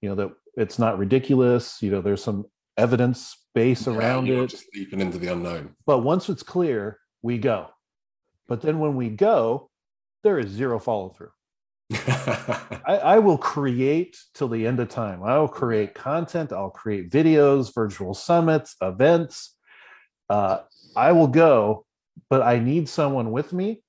you 0.00 0.08
know, 0.08 0.14
that 0.14 0.30
it's 0.56 0.78
not 0.78 0.98
ridiculous, 0.98 1.82
you 1.82 1.90
know, 1.90 2.00
there's 2.00 2.22
some 2.22 2.46
evidence 2.76 3.36
base 3.54 3.86
yeah, 3.86 3.94
around 3.94 4.28
it. 4.28 4.48
Just 4.48 4.66
leaping 4.74 5.00
into 5.00 5.18
the 5.18 5.32
unknown. 5.32 5.74
But 5.84 5.98
once 5.98 6.28
it's 6.28 6.42
clear, 6.42 6.98
we 7.22 7.38
go. 7.38 7.68
But 8.46 8.62
then 8.62 8.78
when 8.78 8.96
we 8.96 9.10
go, 9.10 9.70
there 10.24 10.38
is 10.38 10.50
zero 10.50 10.78
follow 10.78 11.10
through. 11.10 11.30
I, 12.86 13.00
I, 13.02 13.18
will 13.18 13.38
create 13.38 14.18
till 14.34 14.48
the 14.48 14.66
end 14.66 14.78
of 14.78 14.90
time. 14.90 15.22
I 15.22 15.38
will 15.38 15.48
create 15.48 15.94
content. 15.94 16.52
I'll 16.52 16.68
create 16.68 17.10
videos, 17.10 17.74
virtual 17.74 18.12
summits, 18.12 18.76
events. 18.82 19.56
Uh, 20.28 20.58
I 20.94 21.12
will 21.12 21.28
go, 21.28 21.86
but 22.28 22.42
I 22.42 22.58
need 22.58 22.90
someone 22.90 23.32
with 23.32 23.54
me 23.54 23.82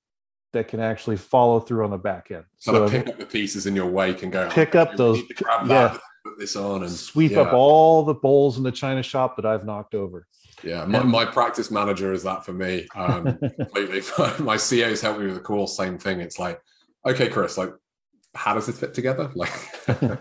that 0.53 0.67
can 0.67 0.79
actually 0.79 1.17
follow 1.17 1.59
through 1.59 1.83
on 1.83 1.91
the 1.91 1.97
back 1.97 2.31
end. 2.31 2.45
So, 2.57 2.87
so 2.87 2.89
pick 2.89 3.07
up 3.07 3.19
the 3.19 3.25
pieces 3.25 3.67
in 3.67 3.75
your 3.75 3.87
wake 3.87 4.23
and 4.23 4.31
go. 4.31 4.49
Pick 4.49 4.75
up 4.75 4.95
those. 4.95 5.21
Yeah, 5.65 5.97
put 6.23 6.39
this 6.39 6.55
on 6.55 6.83
and 6.83 6.91
sweep 6.91 7.31
yeah. 7.31 7.41
up 7.41 7.53
all 7.53 8.03
the 8.03 8.13
bowls 8.13 8.57
in 8.57 8.63
the 8.63 8.71
china 8.71 9.03
shop 9.03 9.35
that 9.35 9.45
I've 9.45 9.65
knocked 9.65 9.95
over. 9.95 10.25
Yeah, 10.63 10.85
my, 10.85 11.03
my 11.03 11.25
practice 11.25 11.71
manager 11.71 12.11
is 12.11 12.23
that 12.23 12.45
for 12.45 12.53
me 12.53 12.87
um, 12.95 13.37
completely. 13.57 14.01
my 14.39 14.57
CA's 14.57 15.01
helped 15.01 15.19
me 15.19 15.27
with 15.27 15.35
the 15.35 15.41
course. 15.41 15.75
Same 15.75 15.97
thing. 15.97 16.19
It's 16.19 16.37
like, 16.37 16.59
okay, 17.05 17.29
Chris, 17.29 17.57
like, 17.57 17.71
how 18.35 18.53
does 18.53 18.65
this 18.67 18.79
fit 18.79 18.93
together? 18.93 19.31
Like, 19.35 19.53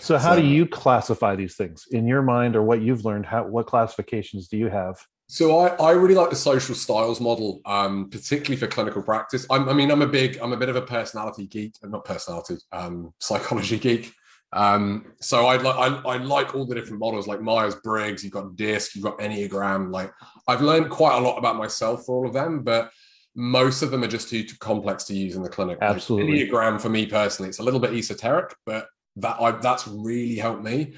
so 0.00 0.18
how 0.18 0.34
so, 0.34 0.40
do 0.40 0.46
you 0.46 0.66
classify 0.66 1.36
these 1.36 1.56
things 1.56 1.86
in 1.90 2.06
your 2.06 2.22
mind, 2.22 2.56
or 2.56 2.62
what 2.62 2.82
you've 2.82 3.04
learned? 3.04 3.26
How 3.26 3.44
what 3.44 3.66
classifications 3.66 4.48
do 4.48 4.56
you 4.56 4.68
have? 4.68 4.98
So 5.30 5.58
I, 5.58 5.68
I 5.76 5.90
really 5.90 6.14
like 6.14 6.30
the 6.30 6.36
social 6.36 6.74
styles 6.74 7.20
model, 7.20 7.60
um, 7.66 8.08
particularly 8.08 8.56
for 8.56 8.66
clinical 8.66 9.02
practice. 9.02 9.46
I'm, 9.50 9.68
i 9.68 9.74
mean, 9.74 9.90
I'm 9.90 10.00
a 10.00 10.06
big, 10.06 10.38
I'm 10.38 10.54
a 10.54 10.56
bit 10.56 10.70
of 10.70 10.76
a 10.76 10.82
personality 10.82 11.46
geek, 11.46 11.74
not 11.82 12.06
personality, 12.06 12.56
um, 12.72 13.12
psychology 13.18 13.78
geek. 13.80 14.12
Um, 14.54 15.12
so 15.20 15.46
I 15.46 15.58
like 15.58 15.76
I, 15.76 15.88
I 16.12 16.16
like 16.16 16.54
all 16.54 16.64
the 16.64 16.74
different 16.74 17.00
models 17.00 17.26
like 17.26 17.42
Myers 17.42 17.74
Briggs. 17.74 18.24
You've 18.24 18.32
got 18.32 18.56
DISC, 18.56 18.94
you've 18.94 19.04
got 19.04 19.18
Enneagram. 19.18 19.92
Like 19.92 20.10
I've 20.46 20.62
learned 20.62 20.88
quite 20.88 21.18
a 21.18 21.20
lot 21.20 21.36
about 21.36 21.56
myself 21.56 22.06
for 22.06 22.16
all 22.16 22.26
of 22.26 22.32
them, 22.32 22.62
but 22.62 22.90
most 23.34 23.82
of 23.82 23.90
them 23.90 24.02
are 24.02 24.08
just 24.08 24.30
too, 24.30 24.44
too 24.44 24.56
complex 24.58 25.04
to 25.04 25.14
use 25.14 25.36
in 25.36 25.42
the 25.42 25.50
clinic. 25.50 25.76
Absolutely, 25.82 26.40
like 26.40 26.48
Enneagram 26.48 26.80
for 26.80 26.88
me 26.88 27.04
personally, 27.04 27.50
it's 27.50 27.58
a 27.58 27.62
little 27.62 27.80
bit 27.80 27.92
esoteric, 27.92 28.54
but 28.64 28.86
that 29.16 29.36
I, 29.38 29.50
that's 29.52 29.86
really 29.86 30.36
helped 30.36 30.64
me. 30.64 30.94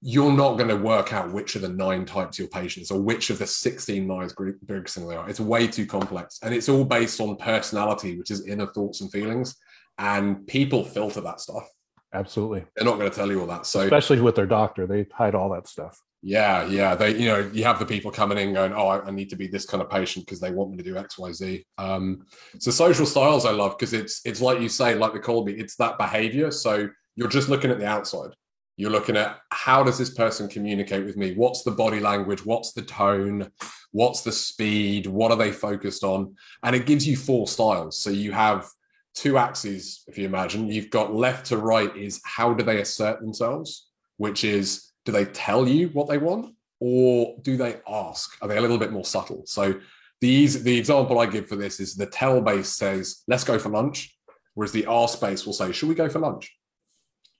You're 0.00 0.32
not 0.32 0.56
going 0.56 0.68
to 0.68 0.76
work 0.76 1.12
out 1.12 1.32
which 1.32 1.56
of 1.56 1.62
the 1.62 1.68
nine 1.68 2.04
types 2.04 2.38
your 2.38 2.48
patients 2.48 2.90
or 2.90 3.00
which 3.00 3.30
of 3.30 3.38
the 3.38 3.46
16 3.46 4.06
Myers 4.06 4.32
Briggs 4.32 4.94
they 4.94 5.14
are. 5.14 5.28
It's 5.28 5.40
way 5.40 5.66
too 5.66 5.86
complex, 5.86 6.38
and 6.42 6.54
it's 6.54 6.68
all 6.68 6.84
based 6.84 7.20
on 7.20 7.36
personality, 7.36 8.16
which 8.16 8.30
is 8.30 8.46
inner 8.46 8.66
thoughts 8.66 9.00
and 9.00 9.10
feelings. 9.10 9.56
And 9.98 10.46
people 10.46 10.84
filter 10.84 11.20
that 11.22 11.40
stuff 11.40 11.68
Absolutely. 12.12 12.64
They're 12.74 12.84
not 12.84 12.98
going 12.98 13.10
to 13.10 13.14
tell 13.14 13.30
you 13.30 13.40
all 13.40 13.46
that. 13.46 13.66
So 13.66 13.80
especially 13.80 14.20
with 14.20 14.34
their 14.34 14.46
doctor, 14.46 14.86
they 14.86 15.06
hide 15.12 15.34
all 15.34 15.50
that 15.50 15.68
stuff. 15.68 16.00
Yeah, 16.22 16.66
yeah. 16.66 16.94
They, 16.94 17.16
you 17.16 17.26
know, 17.26 17.50
you 17.52 17.64
have 17.64 17.78
the 17.78 17.86
people 17.86 18.10
coming 18.10 18.38
in 18.38 18.54
going, 18.54 18.72
"Oh, 18.72 18.88
I, 18.88 19.10
need 19.10 19.30
to 19.30 19.36
be 19.36 19.46
this 19.46 19.66
kind 19.66 19.82
of 19.82 19.90
patient 19.90 20.26
because 20.26 20.40
they 20.40 20.50
want 20.50 20.70
me 20.70 20.78
to 20.78 20.82
do 20.82 20.96
X, 20.96 21.16
Y, 21.18 21.32
Z." 21.32 21.64
Um, 21.76 22.26
so 22.58 22.70
social 22.70 23.06
styles 23.06 23.44
I 23.44 23.52
love 23.52 23.78
because 23.78 23.92
it's 23.92 24.20
it's 24.24 24.40
like 24.40 24.60
you 24.60 24.68
say, 24.68 24.94
like 24.94 25.12
the 25.12 25.20
Kolbe, 25.20 25.56
it's 25.56 25.76
that 25.76 25.96
behavior. 25.98 26.50
So 26.50 26.88
you're 27.14 27.28
just 27.28 27.48
looking 27.48 27.70
at 27.70 27.78
the 27.78 27.86
outside. 27.86 28.30
You're 28.78 28.92
looking 28.92 29.16
at 29.16 29.40
how 29.50 29.82
does 29.82 29.98
this 29.98 30.10
person 30.10 30.48
communicate 30.48 31.04
with 31.04 31.16
me? 31.16 31.34
What's 31.34 31.64
the 31.64 31.72
body 31.72 31.98
language? 31.98 32.46
What's 32.46 32.72
the 32.72 32.82
tone? 32.82 33.50
What's 33.90 34.22
the 34.22 34.30
speed? 34.30 35.08
What 35.08 35.32
are 35.32 35.36
they 35.36 35.50
focused 35.50 36.04
on? 36.04 36.36
And 36.62 36.76
it 36.76 36.86
gives 36.86 37.04
you 37.04 37.16
four 37.16 37.48
styles. 37.48 37.98
So 37.98 38.10
you 38.10 38.30
have 38.30 38.68
two 39.16 39.36
axes, 39.36 40.04
if 40.06 40.16
you 40.16 40.26
imagine. 40.26 40.68
You've 40.68 40.90
got 40.90 41.12
left 41.12 41.46
to 41.46 41.56
right 41.56 41.94
is 41.96 42.20
how 42.24 42.54
do 42.54 42.62
they 42.62 42.80
assert 42.80 43.18
themselves, 43.18 43.88
which 44.16 44.44
is 44.44 44.92
do 45.04 45.10
they 45.10 45.24
tell 45.24 45.66
you 45.66 45.88
what 45.88 46.08
they 46.08 46.18
want 46.18 46.54
or 46.78 47.34
do 47.42 47.56
they 47.56 47.80
ask? 47.88 48.36
Are 48.40 48.46
they 48.46 48.58
a 48.58 48.60
little 48.60 48.78
bit 48.78 48.92
more 48.92 49.04
subtle? 49.04 49.42
So 49.46 49.74
the 50.20 50.46
the 50.46 50.78
example 50.78 51.18
I 51.18 51.26
give 51.26 51.48
for 51.48 51.56
this 51.56 51.80
is 51.80 51.96
the 51.96 52.06
tell 52.06 52.40
base 52.40 52.68
says, 52.68 53.24
let's 53.26 53.42
go 53.42 53.58
for 53.58 53.70
lunch, 53.70 54.16
whereas 54.54 54.70
the 54.70 54.86
ask 54.88 55.20
base 55.20 55.44
will 55.44 55.52
say, 55.52 55.72
should 55.72 55.88
we 55.88 55.96
go 55.96 56.08
for 56.08 56.20
lunch? 56.20 56.54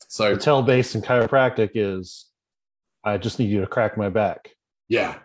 So 0.08 0.36
tell 0.36 0.62
base 0.62 0.94
in 0.94 1.02
chiropractic 1.02 1.70
is, 1.74 2.26
I 3.04 3.18
just 3.18 3.38
need 3.38 3.50
you 3.50 3.60
to 3.60 3.66
crack 3.66 3.96
my 3.96 4.08
back. 4.08 4.50
Yeah. 4.88 5.16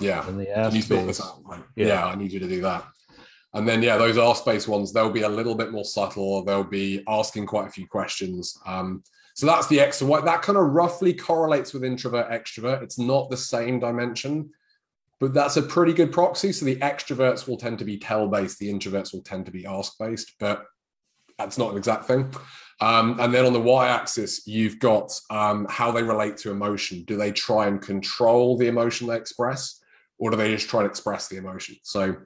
Yeah. 0.00 0.26
And 0.28 0.38
the 0.38 0.50
ask 0.50 0.88
base, 0.88 1.22
yeah. 1.76 1.86
yeah, 1.86 2.06
I 2.06 2.16
need 2.16 2.32
you 2.32 2.40
to 2.40 2.48
do 2.48 2.60
that. 2.62 2.84
And 3.54 3.66
then, 3.66 3.82
yeah, 3.82 3.96
those 3.96 4.18
ask 4.18 4.44
based 4.44 4.66
ones, 4.66 4.92
they'll 4.92 5.08
be 5.08 5.22
a 5.22 5.28
little 5.28 5.54
bit 5.54 5.70
more 5.70 5.84
subtle. 5.84 6.44
They'll 6.44 6.64
be 6.64 7.04
asking 7.06 7.46
quite 7.46 7.68
a 7.68 7.70
few 7.70 7.86
questions. 7.86 8.58
Um, 8.66 9.04
so 9.36 9.46
that's 9.46 9.68
the 9.68 9.78
X 9.78 10.00
and 10.00 10.10
Y. 10.10 10.20
That 10.20 10.42
kind 10.42 10.58
of 10.58 10.64
roughly 10.72 11.14
correlates 11.14 11.72
with 11.72 11.84
introvert 11.84 12.30
extrovert. 12.30 12.82
It's 12.82 12.98
not 12.98 13.30
the 13.30 13.36
same 13.36 13.78
dimension, 13.78 14.50
but 15.20 15.32
that's 15.32 15.56
a 15.56 15.62
pretty 15.62 15.92
good 15.92 16.10
proxy. 16.10 16.50
So 16.50 16.64
the 16.64 16.76
extroverts 16.76 17.46
will 17.46 17.56
tend 17.56 17.78
to 17.78 17.84
be 17.84 17.98
tell 17.98 18.26
based, 18.26 18.58
the 18.58 18.72
introverts 18.72 19.12
will 19.12 19.22
tend 19.22 19.46
to 19.46 19.52
be 19.52 19.64
ask 19.64 19.96
based, 19.98 20.32
but 20.40 20.64
that's 21.38 21.58
not 21.58 21.70
an 21.70 21.78
exact 21.78 22.06
thing. 22.06 22.32
Um, 22.80 23.18
and 23.20 23.32
then 23.32 23.46
on 23.46 23.52
the 23.52 23.60
y 23.60 23.88
axis, 23.88 24.46
you've 24.46 24.78
got 24.78 25.12
um, 25.30 25.66
how 25.70 25.92
they 25.92 26.02
relate 26.02 26.36
to 26.38 26.50
emotion. 26.50 27.04
Do 27.04 27.16
they 27.16 27.32
try 27.32 27.66
and 27.66 27.80
control 27.80 28.56
the 28.56 28.66
emotion 28.66 29.06
they 29.06 29.16
express, 29.16 29.80
or 30.18 30.30
do 30.30 30.36
they 30.36 30.52
just 30.54 30.68
try 30.68 30.80
and 30.80 30.90
express 30.90 31.28
the 31.28 31.36
emotion? 31.36 31.76
So 31.82 32.16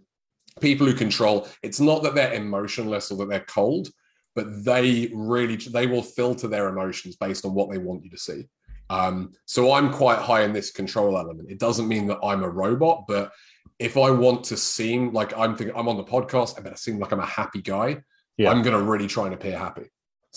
people 0.61 0.87
who 0.87 0.95
control 0.95 1.49
it's 1.63 1.81
not 1.81 2.03
that 2.03 2.15
they're 2.15 2.35
emotionless 2.35 3.11
or 3.11 3.17
that 3.17 3.29
they're 3.29 3.41
cold 3.41 3.89
but 4.35 4.65
they 4.65 5.11
really 5.15 5.57
they 5.57 5.87
will 5.87 6.03
filter 6.03 6.49
their 6.49 6.69
emotions 6.69 7.17
based 7.17 7.45
on 7.45 7.55
what 7.55 7.71
they 7.71 7.79
want 7.79 8.05
you 8.05 8.11
to 8.11 8.19
see 8.19 8.49
um, 8.91 9.33
so 9.45 9.73
i'm 9.73 9.93
quite 9.93 10.19
high 10.19 10.43
in 10.43 10.53
this 10.53 10.71
control 10.71 11.19
element 11.19 11.51
it 11.51 11.59
doesn't 11.59 11.89
mean 11.89 12.07
that 12.07 12.19
i'm 12.23 12.43
a 12.43 12.49
robot 12.49 13.05
but 13.07 13.33
if 13.79 13.97
i 13.97 14.11
want 14.11 14.43
to 14.45 14.57
seem 14.57 15.13
like 15.13 15.37
i'm 15.37 15.57
thinking 15.57 15.77
i'm 15.77 15.89
on 15.89 15.97
the 15.97 16.05
podcast 16.05 16.59
i 16.59 16.63
better 16.63 16.77
seem 16.77 16.99
like 16.99 17.13
i'm 17.13 17.21
a 17.21 17.27
happy 17.27 17.63
guy 17.63 18.01
yeah. 18.37 18.51
i'm 18.51 18.63
going 18.63 18.77
to 18.77 18.83
really 18.83 19.07
try 19.07 19.25
and 19.25 19.35
appear 19.35 19.59
happy 19.59 19.85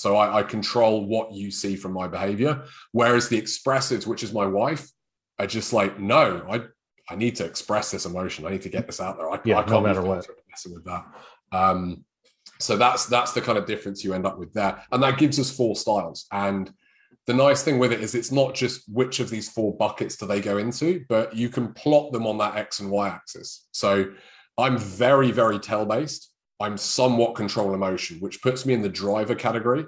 so 0.02 0.16
I, 0.18 0.40
I 0.40 0.44
control 0.44 1.06
what 1.06 1.32
you 1.34 1.52
see 1.52 1.76
from 1.76 1.94
my 1.94 2.08
behavior 2.08 2.64
whereas 2.92 3.30
the 3.30 3.42
expressives 3.42 4.06
which 4.08 4.24
is 4.24 4.34
my 4.34 4.46
wife 4.46 4.90
are 5.40 5.48
just 5.48 5.74
like 5.74 6.00
no 6.00 6.46
i 6.50 6.62
I 7.12 7.16
need 7.16 7.36
to 7.38 7.46
express 7.46 7.92
this 7.92 8.06
emotion. 8.06 8.46
I 8.46 8.52
need 8.52 8.62
to 8.62 8.70
get 8.70 8.88
this 8.88 9.02
out 9.02 9.18
there. 9.18 9.30
I, 9.30 9.40
Yeah, 9.44 9.60
I 9.60 9.66
no 9.66 9.72
can't 9.74 9.84
matter 9.84 10.02
be 10.02 10.08
what. 10.08 10.28
messing 10.50 10.74
with 10.74 10.86
that. 10.86 11.06
Um, 11.52 12.06
so 12.58 12.78
that's 12.78 13.06
that's 13.08 13.34
the 13.34 13.42
kind 13.42 13.58
of 13.58 13.66
difference 13.66 14.04
you 14.04 14.14
end 14.14 14.26
up 14.26 14.40
with 14.40 14.54
there, 14.54 14.82
and 14.92 15.04
that 15.04 15.18
gives 15.18 15.38
us 15.40 15.52
four 15.52 15.76
styles. 15.76 16.26
And 16.32 16.72
the 17.28 17.34
nice 17.34 17.64
thing 17.64 17.80
with 17.80 17.92
it 17.92 18.00
is 18.02 18.16
it's 18.16 18.32
not 18.32 18.56
just 18.56 18.84
which 18.88 19.20
of 19.20 19.30
these 19.30 19.50
four 19.50 19.76
buckets 19.76 20.16
do 20.16 20.26
they 20.26 20.40
go 20.40 20.58
into, 20.58 21.04
but 21.10 21.36
you 21.36 21.50
can 21.50 21.74
plot 21.74 22.14
them 22.14 22.26
on 22.26 22.38
that 22.38 22.56
X 22.56 22.80
and 22.80 22.90
Y 22.90 23.10
axis. 23.10 23.68
So 23.72 24.14
I'm 24.58 24.78
very, 24.78 25.32
very 25.32 25.60
tell 25.60 25.86
based. 25.86 26.31
I'm 26.62 26.78
somewhat 26.78 27.36
control 27.36 27.74
emotion, 27.74 28.19
which 28.19 28.41
puts 28.41 28.65
me 28.65 28.74
in 28.74 28.82
the 28.82 28.89
driver 28.89 29.36
category, 29.36 29.86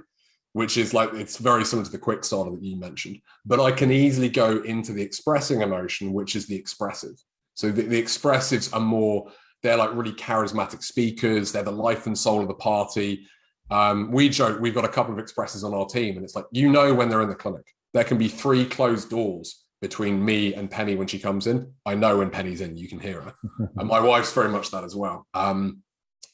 which 0.53 0.77
is 0.77 0.93
like 0.93 1.13
it's 1.13 1.37
very 1.37 1.65
similar 1.65 1.85
to 1.85 1.91
the 1.91 1.97
quick 1.97 2.23
starter 2.23 2.51
that 2.51 2.63
you 2.63 2.77
mentioned. 2.77 3.19
But 3.45 3.59
I 3.59 3.71
can 3.71 3.91
easily 3.91 4.29
go 4.29 4.61
into 4.63 4.93
the 4.93 5.01
expressing 5.01 5.61
emotion, 5.61 6.13
which 6.13 6.35
is 6.35 6.47
the 6.47 6.55
expressive. 6.55 7.15
So 7.55 7.71
the, 7.71 7.83
the 7.83 8.01
expressives 8.01 8.73
are 8.73 8.79
more, 8.79 9.31
they're 9.61 9.77
like 9.77 9.93
really 9.93 10.13
charismatic 10.13 10.83
speakers, 10.83 11.51
they're 11.51 11.63
the 11.63 11.71
life 11.71 12.07
and 12.07 12.17
soul 12.17 12.41
of 12.41 12.47
the 12.47 12.55
party. 12.55 13.27
Um, 13.69 14.11
we 14.11 14.29
joke 14.29 14.59
we've 14.59 14.75
got 14.75 14.85
a 14.85 14.89
couple 14.89 15.13
of 15.13 15.19
expresses 15.19 15.63
on 15.63 15.73
our 15.73 15.85
team, 15.85 16.15
and 16.15 16.25
it's 16.25 16.35
like 16.35 16.45
you 16.51 16.71
know 16.71 16.93
when 16.93 17.09
they're 17.09 17.21
in 17.21 17.29
the 17.29 17.35
clinic. 17.35 17.65
There 17.93 18.03
can 18.03 18.17
be 18.17 18.27
three 18.27 18.65
closed 18.65 19.09
doors 19.09 19.63
between 19.81 20.23
me 20.23 20.53
and 20.53 20.71
Penny 20.71 20.95
when 20.95 21.07
she 21.07 21.19
comes 21.19 21.45
in. 21.45 21.73
I 21.85 21.93
know 21.93 22.17
when 22.17 22.29
Penny's 22.29 22.61
in, 22.61 22.77
you 22.77 22.87
can 22.87 22.99
hear 22.99 23.21
her. 23.21 23.33
and 23.77 23.87
my 23.87 23.99
wife's 23.99 24.33
very 24.33 24.49
much 24.49 24.71
that 24.71 24.83
as 24.83 24.95
well. 24.95 25.27
Um, 25.33 25.83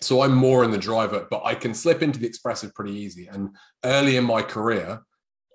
so 0.02 0.22
I'm 0.22 0.34
more 0.34 0.64
in 0.64 0.72
the 0.72 0.78
driver, 0.78 1.28
but 1.30 1.42
I 1.44 1.56
can 1.56 1.74
slip 1.74 2.02
into 2.02 2.20
the 2.20 2.28
expressive 2.28 2.74
pretty 2.74 2.94
easy. 2.94 3.28
And 3.28 3.50
early 3.84 4.18
in 4.18 4.24
my 4.24 4.42
career, 4.42 5.02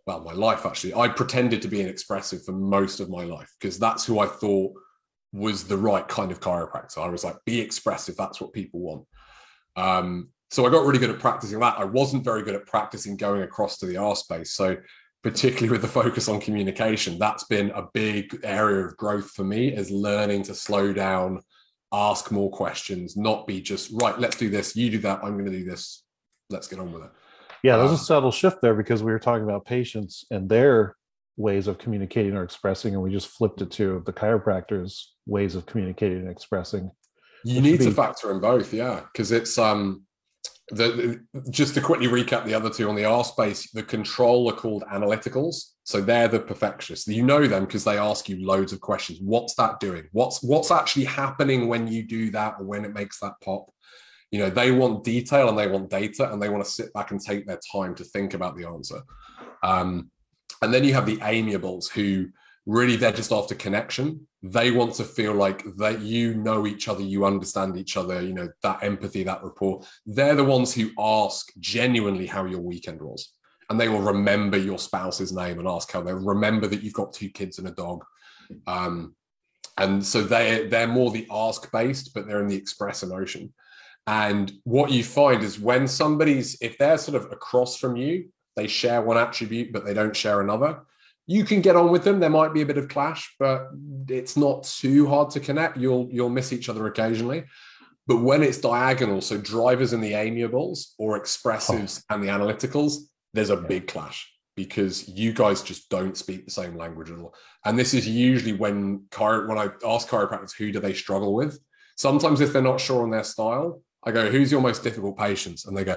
well, 0.06 0.20
my 0.20 0.32
life 0.32 0.66
actually, 0.66 0.94
I 0.94 1.08
pretended 1.08 1.62
to 1.62 1.68
be 1.68 1.80
an 1.80 1.88
expressive 1.88 2.44
for 2.44 2.52
most 2.52 3.00
of 3.00 3.08
my 3.08 3.24
life 3.24 3.50
because 3.58 3.78
that's 3.78 4.04
who 4.04 4.18
I 4.18 4.26
thought 4.26 4.72
was 5.32 5.64
the 5.64 5.78
right 5.78 6.06
kind 6.06 6.30
of 6.30 6.40
chiropractor. 6.40 6.98
I 6.98 7.08
was 7.08 7.24
like, 7.24 7.36
be 7.46 7.60
expressive. 7.60 8.16
That's 8.16 8.40
what 8.40 8.52
people 8.52 8.80
want. 8.80 9.06
Um, 9.76 10.28
so 10.50 10.66
I 10.66 10.70
got 10.70 10.86
really 10.86 11.00
good 11.00 11.10
at 11.10 11.18
practicing 11.18 11.58
that. 11.58 11.78
I 11.78 11.84
wasn't 11.84 12.22
very 12.22 12.42
good 12.42 12.54
at 12.54 12.66
practicing 12.66 13.16
going 13.16 13.42
across 13.42 13.78
to 13.78 13.86
the 13.86 13.96
R 13.96 14.14
space. 14.14 14.52
So 14.52 14.76
particularly 15.24 15.70
with 15.70 15.82
the 15.82 15.88
focus 15.88 16.28
on 16.28 16.38
communication, 16.38 17.18
that's 17.18 17.44
been 17.44 17.70
a 17.70 17.88
big 17.94 18.38
area 18.44 18.86
of 18.86 18.96
growth 18.96 19.30
for 19.30 19.42
me 19.42 19.68
is 19.68 19.90
learning 19.90 20.42
to 20.44 20.54
slow 20.54 20.92
down, 20.92 21.40
ask 21.94 22.33
more 22.33 22.50
questions, 22.50 23.16
not 23.16 23.46
be 23.46 23.61
just 23.61 23.90
right, 24.02 24.18
let's 24.18 24.37
do 24.37 24.50
this, 24.50 24.74
you 24.74 24.90
do 24.90 24.98
that, 24.98 25.20
I'm 25.22 25.35
going 25.35 25.50
to 25.50 25.59
do 25.59 25.64
this. 25.64 26.02
Let's 26.50 26.66
get 26.68 26.78
on 26.78 26.92
with 26.92 27.04
it. 27.04 27.11
Yeah, 27.62 27.76
there's 27.76 27.90
Um, 27.90 27.94
a 27.96 27.98
subtle 27.98 28.33
shift 28.33 28.61
there 28.61 28.74
because 28.74 29.02
we 29.02 29.12
were 29.12 29.18
talking 29.18 29.44
about 29.44 29.64
patients 29.64 30.24
and 30.30 30.48
their 30.48 30.96
ways 31.37 31.66
of 31.66 31.78
communicating 31.78 32.37
or 32.37 32.42
expressing, 32.42 32.94
and 32.94 33.02
we 33.02 33.11
just 33.11 33.28
flipped 33.28 33.62
it 33.62 33.70
to 33.72 34.02
the 34.07 34.12
chiropractors' 34.12 35.07
ways 35.26 35.54
of 35.54 35.66
communicating 35.66 36.18
and 36.18 36.30
expressing. 36.30 36.90
You 37.44 37.61
need 37.61 37.78
would 37.78 37.88
to 37.88 37.90
factor 37.92 38.30
in 38.30 38.40
both, 38.40 38.72
yeah, 38.72 39.00
because 39.12 39.33
it's 39.33 39.59
um 39.59 40.03
the, 40.70 41.20
just 41.50 41.74
to 41.74 41.81
quickly 41.81 42.07
recap 42.07 42.44
the 42.44 42.55
other 42.55 42.70
two 42.70 42.88
on 42.88 42.94
the 42.94 43.05
R 43.05 43.24
space, 43.24 43.70
the 43.70 43.83
control 43.83 44.48
are 44.50 44.57
called 44.57 44.85
analyticals. 44.90 45.72
So 45.83 46.00
they're 46.00 46.29
the 46.29 46.40
perfectionists. 46.40 47.07
You 47.07 47.22
know 47.22 47.46
them 47.46 47.66
because 47.66 47.85
they 47.85 47.98
ask 47.98 48.29
you 48.29 48.44
loads 48.44 48.72
of 48.72 48.81
questions. 48.81 49.18
What's 49.20 49.55
that 49.57 49.79
doing? 49.81 50.05
What's 50.12 50.42
what's 50.42 50.70
actually 50.70 51.05
happening 51.05 51.68
when 51.68 51.87
you 51.87 52.03
do 52.03 52.31
that 52.31 52.57
or 52.59 52.64
when 52.64 52.85
it 52.85 52.94
makes 52.94 53.20
that 53.20 53.35
pop? 53.42 53.66
You 54.31 54.38
know, 54.38 54.50
they 54.50 54.72
want 54.72 55.05
detail 55.05 55.48
and 55.48 55.59
they 55.59 55.68
want 55.68 55.90
data 55.90 56.33
and 56.33 56.42
they 56.42 56.48
want 56.48 56.64
to 56.64 56.70
sit 56.70 56.92
back 56.94 57.11
and 57.11 57.20
take 57.20 57.46
their 57.46 57.61
time 57.70 57.94
to 57.96 58.05
think 58.05 58.35
about 58.35 58.57
the 58.57 58.66
answer. 58.66 59.03
Um, 59.62 60.11
and 60.62 60.72
then 60.72 60.83
you 60.83 60.94
have 60.94 61.07
the 61.07 61.18
amiables 61.20 61.88
who 61.88 62.29
really 62.66 62.96
they're 62.96 63.12
just 63.12 63.33
after 63.33 63.55
connection. 63.55 64.27
They 64.42 64.70
want 64.70 64.94
to 64.94 65.05
feel 65.05 65.35
like 65.35 65.64
that 65.77 66.00
you 66.00 66.35
know 66.35 66.66
each 66.66 66.88
other 66.88 67.03
you 67.03 67.24
understand 67.24 67.77
each 67.77 67.96
other 67.96 68.20
you 68.20 68.35
know 68.35 68.48
that 68.62 68.83
empathy 68.83 69.22
that 69.24 69.42
rapport. 69.42 69.83
They're 70.07 70.35
the 70.35 70.44
ones 70.44 70.74
who 70.74 70.90
ask 70.98 71.53
genuinely 71.61 72.27
how 72.27 72.44
your 72.44 72.61
weekend 72.61 73.00
was. 73.00 73.33
And 73.70 73.81
they 73.81 73.88
will 73.88 74.00
remember 74.00 74.59
your 74.59 74.79
spouse's 74.79 75.33
name 75.33 75.59
and 75.59 75.66
ask 75.66 75.90
how 75.90 76.03
they 76.03 76.12
remember 76.12 76.66
that 76.66 76.83
you've 76.83 76.92
got 76.92 77.14
two 77.14 77.31
kids 77.31 77.59
and 77.59 77.68
a 77.68 77.70
dog. 77.70 78.05
Um, 78.66 79.14
and 79.79 80.05
so 80.05 80.22
they 80.22 80.68
they're 80.68 80.87
more 80.87 81.11
the 81.11 81.27
ask 81.31 81.70
based 81.72 82.14
but 82.14 82.27
they're 82.27 82.40
in 82.40 82.48
the 82.48 82.57
express 82.57 83.03
emotion. 83.03 83.53
And 84.07 84.53
what 84.64 84.90
you 84.90 85.03
find 85.03 85.42
is 85.42 85.59
when 85.59 85.88
somebody's 85.88 86.59
if 86.61 86.77
they're 86.79 86.98
sort 86.98 87.16
of 87.22 87.33
across 87.33 87.77
from 87.77 87.96
you 87.96 88.29
they 88.57 88.66
share 88.66 89.03
one 89.03 89.16
attribute 89.16 89.72
but 89.72 89.85
they 89.85 89.94
don't 89.94 90.14
share 90.14 90.40
another 90.40 90.81
you 91.26 91.44
can 91.44 91.60
get 91.60 91.76
on 91.76 91.90
with 91.90 92.04
them. 92.04 92.20
There 92.20 92.30
might 92.30 92.52
be 92.52 92.62
a 92.62 92.66
bit 92.66 92.78
of 92.78 92.88
clash, 92.88 93.34
but 93.38 93.68
it's 94.08 94.37
not 94.37 94.64
too 94.64 95.08
hard 95.08 95.30
to 95.30 95.40
connect. 95.40 95.76
You'll 95.76 96.08
you'll 96.10 96.30
miss 96.30 96.52
each 96.52 96.68
other 96.68 96.87
occasionally. 96.87 97.44
But 98.06 98.18
when 98.18 98.42
it's 98.42 98.58
diagonal, 98.58 99.22
so 99.22 99.38
drivers 99.38 99.94
and 99.94 100.04
the 100.04 100.12
amiables 100.12 100.94
or 100.98 101.18
expressives 101.18 102.02
and 102.10 102.22
the 102.22 102.28
analyticals, 102.28 102.96
there's 103.32 103.48
a 103.48 103.56
big 103.56 103.88
clash 103.88 104.30
because 104.56 105.08
you 105.08 105.32
guys 105.32 105.62
just 105.62 105.88
don't 105.88 106.16
speak 106.16 106.44
the 106.44 106.50
same 106.50 106.76
language 106.76 107.10
at 107.10 107.18
all. 107.18 107.34
And 107.64 107.78
this 107.78 107.94
is 107.94 108.06
usually 108.06 108.52
when 108.52 109.04
chiro- 109.10 109.48
when 109.48 109.56
I 109.56 109.70
ask 109.87 110.06
chiropractors 110.08 110.54
who 110.54 110.70
do 110.70 110.80
they 110.80 110.92
struggle 110.92 111.34
with. 111.34 111.58
Sometimes 111.96 112.40
if 112.40 112.52
they're 112.52 112.60
not 112.60 112.80
sure 112.80 113.02
on 113.02 113.10
their 113.10 113.24
style, 113.24 113.82
I 114.02 114.12
go, 114.12 114.30
"Who's 114.30 114.52
your 114.52 114.60
most 114.60 114.82
difficult 114.82 115.16
patients?" 115.16 115.64
And 115.64 115.74
they 115.74 115.84
go, 115.84 115.96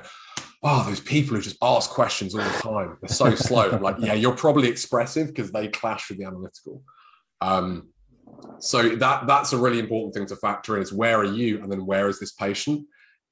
oh, 0.63 0.85
those 0.87 0.99
people 0.99 1.35
who 1.35 1.41
just 1.41 1.57
ask 1.61 1.89
questions 1.89 2.35
all 2.35 2.43
the 2.43 2.59
time. 2.59 2.97
They're 3.01 3.09
so 3.09 3.35
slow. 3.35 3.71
I'm 3.71 3.81
like, 3.81 3.97
yeah, 3.99 4.13
you're 4.13 4.35
probably 4.35 4.67
expressive 4.67 5.27
because 5.27 5.51
they 5.51 5.67
clash 5.67 6.09
with 6.09 6.17
the 6.17 6.25
analytical. 6.25 6.81
Um, 7.41 7.89
so 8.59 8.89
that 8.89 9.27
that's 9.27 9.53
a 9.53 9.57
really 9.57 9.79
important 9.79 10.13
thing 10.13 10.25
to 10.27 10.35
factor 10.35 10.75
in 10.75 10.83
is 10.83 10.91
where 10.91 11.17
are 11.17 11.25
you 11.25 11.61
and 11.61 11.71
then 11.71 11.85
where 11.85 12.09
is 12.09 12.19
this 12.19 12.33
patient? 12.33 12.85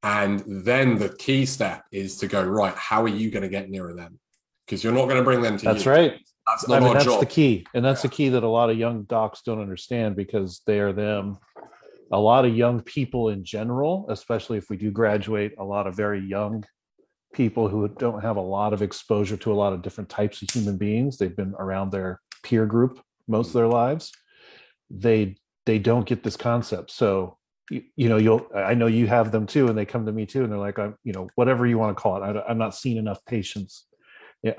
And 0.03 0.43
then 0.45 0.99
the 0.99 1.09
key 1.09 1.45
step 1.45 1.83
is 1.91 2.17
to 2.17 2.27
go, 2.27 2.43
right, 2.43 2.75
how 2.75 3.01
are 3.01 3.07
you 3.07 3.31
going 3.31 3.43
to 3.43 3.49
get 3.49 3.69
nearer 3.69 3.95
them? 3.95 4.19
Because 4.65 4.83
you're 4.83 4.93
not 4.93 5.05
going 5.05 5.17
to 5.17 5.23
bring 5.23 5.41
them 5.41 5.57
to 5.57 5.65
That's 5.65 5.85
you. 5.85 5.91
right. 5.91 6.19
That's 6.47 6.69
I 6.69 6.73
not 6.73 6.79
mean, 6.81 6.88
our 6.89 6.93
that's 6.93 7.05
job. 7.05 7.19
the 7.19 7.25
key, 7.25 7.65
and 7.73 7.83
that's 7.83 8.03
the 8.03 8.07
key 8.07 8.29
that 8.29 8.43
a 8.43 8.47
lot 8.47 8.69
of 8.69 8.77
young 8.77 9.03
docs 9.03 9.41
don't 9.41 9.59
understand 9.59 10.15
because 10.15 10.61
they 10.67 10.79
are 10.79 10.93
them. 10.93 11.39
A 12.11 12.19
lot 12.19 12.45
of 12.45 12.55
young 12.55 12.81
people 12.81 13.29
in 13.29 13.43
general, 13.43 14.05
especially 14.09 14.59
if 14.59 14.69
we 14.69 14.77
do 14.77 14.91
graduate, 14.91 15.53
a 15.57 15.63
lot 15.63 15.88
of 15.88 15.95
very 15.95 16.19
young 16.19 16.63
people 17.36 17.67
who 17.67 17.88
don't 17.88 18.21
have 18.21 18.38
a 18.38 18.41
lot 18.41 18.74
of 18.74 18.82
exposure 18.82 19.38
to 19.38 19.52
a 19.52 19.56
lot 19.56 19.74
of 19.74 19.82
different 19.82 20.10
types 20.10 20.41
of 20.41 20.50
human 20.50 20.78
beings. 20.78 21.17
They've 21.17 21.36
been 21.36 21.54
around 21.60 21.91
their 21.91 22.21
peer 22.43 22.65
group 22.65 23.00
most 23.28 23.48
of 23.48 23.54
their 23.54 23.67
lives. 23.67 24.12
They 24.89 25.36
they 25.65 25.80
don't 25.80 26.08
get 26.08 26.24
this 26.24 26.38
concept. 26.38 26.91
So 26.91 27.38
you, 27.69 27.84
you 27.95 28.10
know, 28.10 28.17
you'll 28.17 28.48
I 28.56 28.74
know 28.74 28.88
you 28.88 29.08
have 29.08 29.32
them 29.32 29.45
too, 29.45 29.67
and 29.67 29.78
they 29.78 29.86
come 29.86 30.06
to 30.06 30.12
me 30.12 30.26
too, 30.26 30.43
and 30.43 30.52
they're 30.52 30.60
like, 30.60 30.80
I'm 30.80 30.95
you 31.04 31.13
know, 31.13 31.28
whatever 31.36 31.65
you 31.65 31.78
want 31.78 31.95
to 31.95 32.02
call 32.02 32.17
it. 32.17 32.38
I, 32.38 32.41
i'm 32.50 32.58
not 32.58 32.76
seeing 32.76 32.98
enough 32.98 33.24
patients. 33.26 33.86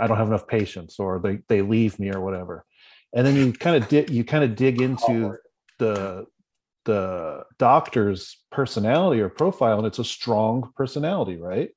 I 0.01 0.07
don't 0.07 0.17
have 0.17 0.29
enough 0.29 0.47
patience, 0.47 0.99
or 0.99 1.19
they 1.19 1.39
they 1.49 1.62
leave 1.62 1.99
me, 1.99 2.11
or 2.11 2.21
whatever. 2.21 2.65
And 3.15 3.27
then 3.27 3.37
you 3.37 3.53
kind 3.53 3.83
of 3.83 3.89
dig 3.89 4.11
you 4.11 4.25
kind 4.25 4.45
of 4.45 4.57
dig 4.57 4.81
into 4.81 5.37
the 5.79 6.27
the 6.85 7.45
doctor's 7.59 8.39
personality 8.51 9.21
or 9.21 9.29
profile, 9.29 9.79
and 9.79 9.87
it's 9.87 9.99
a 9.99 10.05
strong 10.05 10.73
personality, 10.77 11.37
right? 11.37 11.71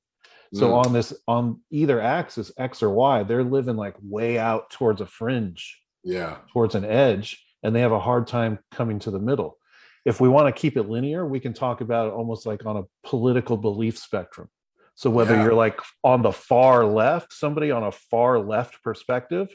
So 0.52 0.70
Mm. 0.70 0.86
on 0.86 0.92
this 0.92 1.14
on 1.28 1.60
either 1.70 2.00
axis, 2.00 2.50
X 2.56 2.82
or 2.82 2.90
Y, 2.90 3.22
they're 3.22 3.44
living 3.44 3.76
like 3.76 3.94
way 4.02 4.38
out 4.38 4.70
towards 4.70 5.00
a 5.00 5.06
fringe, 5.06 5.80
yeah. 6.02 6.38
towards 6.52 6.74
an 6.74 6.84
edge, 6.84 7.44
and 7.62 7.74
they 7.74 7.80
have 7.80 7.92
a 7.92 8.00
hard 8.00 8.26
time 8.26 8.58
coming 8.72 8.98
to 9.00 9.10
the 9.10 9.20
middle. 9.20 9.58
If 10.04 10.20
we 10.20 10.28
want 10.28 10.46
to 10.54 10.60
keep 10.60 10.76
it 10.76 10.88
linear, 10.88 11.24
we 11.26 11.38
can 11.40 11.52
talk 11.52 11.80
about 11.82 12.08
it 12.08 12.14
almost 12.14 12.46
like 12.46 12.66
on 12.66 12.76
a 12.78 12.84
political 13.06 13.56
belief 13.56 13.96
spectrum. 13.98 14.48
So 14.96 15.08
whether 15.08 15.36
Yeah. 15.36 15.44
you're 15.44 15.54
like 15.54 15.78
on 16.02 16.22
the 16.22 16.32
far 16.32 16.84
left, 16.84 17.32
somebody 17.32 17.70
on 17.70 17.84
a 17.84 17.92
far 17.92 18.38
left 18.38 18.82
perspective 18.82 19.54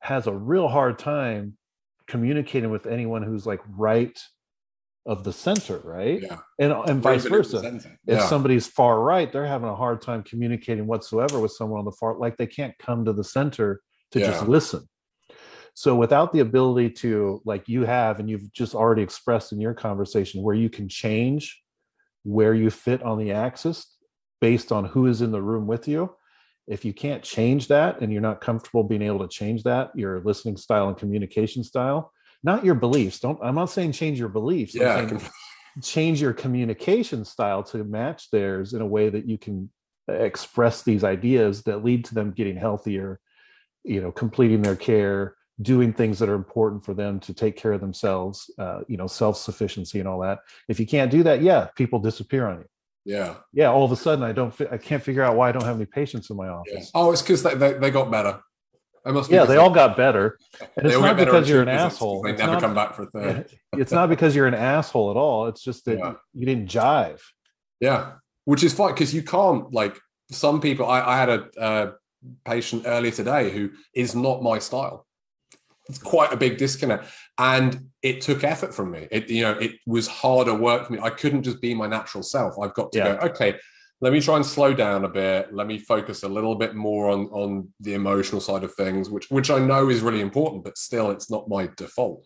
has 0.00 0.26
a 0.26 0.32
real 0.34 0.68
hard 0.68 0.98
time 0.98 1.56
communicating 2.06 2.70
with 2.70 2.86
anyone 2.86 3.22
who's 3.22 3.46
like 3.46 3.60
right 3.76 4.20
of 5.06 5.24
the 5.24 5.32
center, 5.32 5.78
right? 5.84 6.20
Yeah. 6.20 6.38
And 6.58 6.72
and 6.72 7.00
vice 7.00 7.24
Even 7.24 7.38
in 7.38 7.42
the 7.42 7.60
versa 7.60 7.90
if 8.06 8.18
Yeah. 8.18 8.28
somebody's 8.28 8.66
far 8.66 9.00
right 9.00 9.32
they're 9.32 9.46
having 9.46 9.68
a 9.68 9.74
hard 9.74 10.00
time 10.00 10.22
communicating 10.22 10.86
whatsoever 10.86 11.40
with 11.40 11.52
someone 11.52 11.78
on 11.80 11.84
the 11.84 11.92
far 11.92 12.18
like 12.18 12.36
they 12.36 12.46
can't 12.46 12.76
come 12.78 13.04
to 13.04 13.12
the 13.12 13.24
center 13.24 13.80
to 14.12 14.20
just 14.20 14.46
listen 14.48 14.88
so 15.74 15.94
without 15.94 16.32
the 16.32 16.40
ability 16.40 16.88
to 16.90 17.42
like 17.44 17.68
you 17.68 17.84
have 17.84 18.20
and 18.20 18.30
you've 18.30 18.50
just 18.52 18.74
already 18.74 19.02
expressed 19.02 19.52
in 19.52 19.60
your 19.60 19.74
conversation 19.74 20.42
where 20.42 20.54
you 20.54 20.70
can 20.70 20.88
change 20.88 21.62
where 22.22 22.54
you 22.54 22.70
fit 22.70 23.02
on 23.02 23.18
the 23.18 23.32
axis 23.32 23.96
based 24.40 24.72
on 24.72 24.84
who 24.84 25.06
is 25.06 25.20
in 25.20 25.32
the 25.32 25.42
room 25.42 25.66
with 25.66 25.86
you 25.88 26.14
if 26.66 26.84
you 26.84 26.92
can't 26.92 27.22
change 27.22 27.68
that 27.68 28.00
and 28.00 28.12
you're 28.12 28.22
not 28.22 28.40
comfortable 28.40 28.82
being 28.82 29.02
able 29.02 29.20
to 29.20 29.28
change 29.28 29.62
that 29.64 29.90
your 29.94 30.20
listening 30.20 30.56
style 30.56 30.88
and 30.88 30.96
communication 30.96 31.62
style 31.62 32.12
not 32.46 32.64
your 32.64 32.74
beliefs 32.76 33.18
don't 33.20 33.38
i'm 33.42 33.54
not 33.56 33.70
saying 33.70 33.92
change 33.92 34.18
your 34.18 34.30
beliefs 34.30 34.74
yeah. 34.74 35.04
Can- 35.04 35.20
change 35.82 36.22
your 36.22 36.32
communication 36.32 37.22
style 37.26 37.62
to 37.64 37.84
match 37.84 38.30
theirs 38.30 38.72
in 38.72 38.80
a 38.80 38.86
way 38.86 39.10
that 39.10 39.28
you 39.28 39.36
can 39.36 39.68
express 40.08 40.82
these 40.82 41.04
ideas 41.04 41.62
that 41.64 41.84
lead 41.84 42.06
to 42.06 42.14
them 42.14 42.30
getting 42.30 42.56
healthier 42.56 43.20
you 43.84 44.00
know 44.00 44.10
completing 44.10 44.62
their 44.62 44.76
care 44.76 45.34
doing 45.60 45.92
things 45.92 46.18
that 46.18 46.28
are 46.30 46.34
important 46.34 46.82
for 46.84 46.94
them 46.94 47.18
to 47.20 47.34
take 47.34 47.56
care 47.56 47.72
of 47.72 47.80
themselves 47.82 48.50
uh, 48.58 48.80
you 48.88 48.96
know 48.96 49.06
self-sufficiency 49.06 49.98
and 49.98 50.08
all 50.08 50.20
that 50.20 50.38
if 50.68 50.80
you 50.80 50.86
can't 50.86 51.10
do 51.10 51.22
that 51.22 51.42
yeah 51.42 51.68
people 51.76 51.98
disappear 51.98 52.46
on 52.46 52.58
you 52.60 52.66
Yeah. 53.04 53.34
yeah 53.52 53.68
all 53.70 53.84
of 53.84 53.92
a 53.92 53.96
sudden 53.96 54.24
i 54.24 54.32
don't 54.32 54.54
fi- 54.54 54.68
i 54.70 54.78
can't 54.78 55.02
figure 55.02 55.22
out 55.22 55.36
why 55.36 55.48
i 55.48 55.52
don't 55.52 55.64
have 55.64 55.76
any 55.76 55.86
patients 55.86 56.30
in 56.30 56.36
my 56.36 56.46
yeah. 56.46 56.52
office 56.52 56.90
Oh, 56.94 57.12
it's 57.12 57.20
because 57.22 57.42
they, 57.42 57.54
they, 57.54 57.72
they 57.74 57.90
got 57.90 58.10
better. 58.10 58.40
It 59.06 59.12
must 59.12 59.30
yeah 59.30 59.44
they 59.44 59.56
all 59.56 59.70
got 59.70 59.96
better 59.96 60.36
and 60.76 60.86
it's 60.90 60.98
not 60.98 61.16
because 61.16 61.48
you're 61.48 61.62
an 61.62 61.68
asshole 61.68 62.22
They 62.22 62.32
never 62.32 62.52
not- 62.52 62.60
come 62.60 62.74
back 62.74 62.94
for 62.94 63.06
third. 63.06 63.48
it's 63.74 63.92
not 63.92 64.08
because 64.08 64.34
you're 64.34 64.48
an 64.48 64.54
asshole 64.54 65.10
at 65.12 65.16
all 65.16 65.46
it's 65.46 65.62
just 65.62 65.84
that 65.84 65.98
Yeah. 65.98 66.14
you 66.34 66.44
didn't 66.44 66.68
jive 66.68 67.20
Yeah, 67.80 68.12
which 68.46 68.64
is 68.64 68.74
fine 68.74 68.94
because 68.94 69.14
you 69.14 69.22
can't 69.22 69.72
like 69.72 69.96
some 70.32 70.60
people. 70.60 70.86
I, 70.86 71.00
I 71.02 71.16
had 71.18 71.28
a 71.28 71.40
uh, 71.60 71.92
patient 72.44 72.82
earlier 72.86 73.12
today 73.12 73.50
who 73.50 73.70
is 73.94 74.16
not 74.16 74.42
my 74.42 74.58
style. 74.58 75.06
It's 75.88 75.98
quite 75.98 76.32
a 76.32 76.36
big 76.36 76.58
disconnect, 76.58 77.04
and 77.38 77.90
it 78.02 78.20
took 78.22 78.42
effort 78.42 78.74
from 78.74 78.90
me. 78.90 79.06
It 79.12 79.30
you 79.30 79.42
know 79.42 79.52
it 79.52 79.72
was 79.86 80.08
harder 80.08 80.52
work 80.54 80.86
for 80.86 80.94
me. 80.94 80.98
I 81.00 81.10
couldn't 81.10 81.44
just 81.44 81.60
be 81.60 81.74
my 81.74 81.86
natural 81.86 82.24
self. 82.24 82.58
I've 82.60 82.74
got 82.74 82.90
to 82.92 82.98
Yeah. 82.98 83.14
go. 83.14 83.26
Okay, 83.28 83.54
let 84.00 84.12
me 84.12 84.20
try 84.20 84.36
and 84.36 84.44
slow 84.44 84.74
down 84.74 85.04
a 85.04 85.08
bit. 85.08 85.54
Let 85.54 85.66
me 85.66 85.78
focus 85.78 86.22
a 86.22 86.28
little 86.28 86.54
bit 86.54 86.74
more 86.74 87.08
on 87.08 87.26
on 87.26 87.68
the 87.80 87.94
emotional 87.94 88.40
side 88.40 88.62
of 88.64 88.74
things, 88.74 89.08
which 89.08 89.30
which 89.30 89.50
I 89.50 89.58
know 89.58 89.88
is 89.88 90.02
really 90.02 90.20
important, 90.20 90.64
but 90.64 90.76
still, 90.76 91.10
it's 91.10 91.30
not 91.30 91.48
my 91.48 91.70
default. 91.76 92.24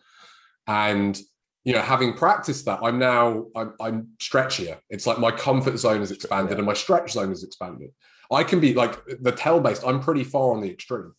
And 0.67 1.19
you 1.63 1.73
know, 1.73 1.81
having 1.81 2.13
practiced 2.13 2.65
that, 2.65 2.79
I'm 2.83 2.99
now 2.99 3.45
I'm, 3.55 3.73
I'm 3.79 4.07
stretchier. 4.19 4.79
It's 4.89 5.07
like 5.07 5.19
my 5.19 5.31
comfort 5.31 5.77
zone 5.77 6.01
is 6.01 6.11
expanded 6.11 6.57
and 6.57 6.65
my 6.65 6.73
stretch 6.73 7.11
zone 7.11 7.31
is 7.31 7.43
expanded. 7.43 7.91
I 8.31 8.43
can 8.43 8.59
be 8.59 8.73
like 8.73 8.99
the 9.21 9.31
tail 9.31 9.59
based. 9.59 9.83
I'm 9.85 9.99
pretty 9.99 10.23
far 10.23 10.53
on 10.53 10.61
the 10.61 10.69
extreme, 10.69 11.13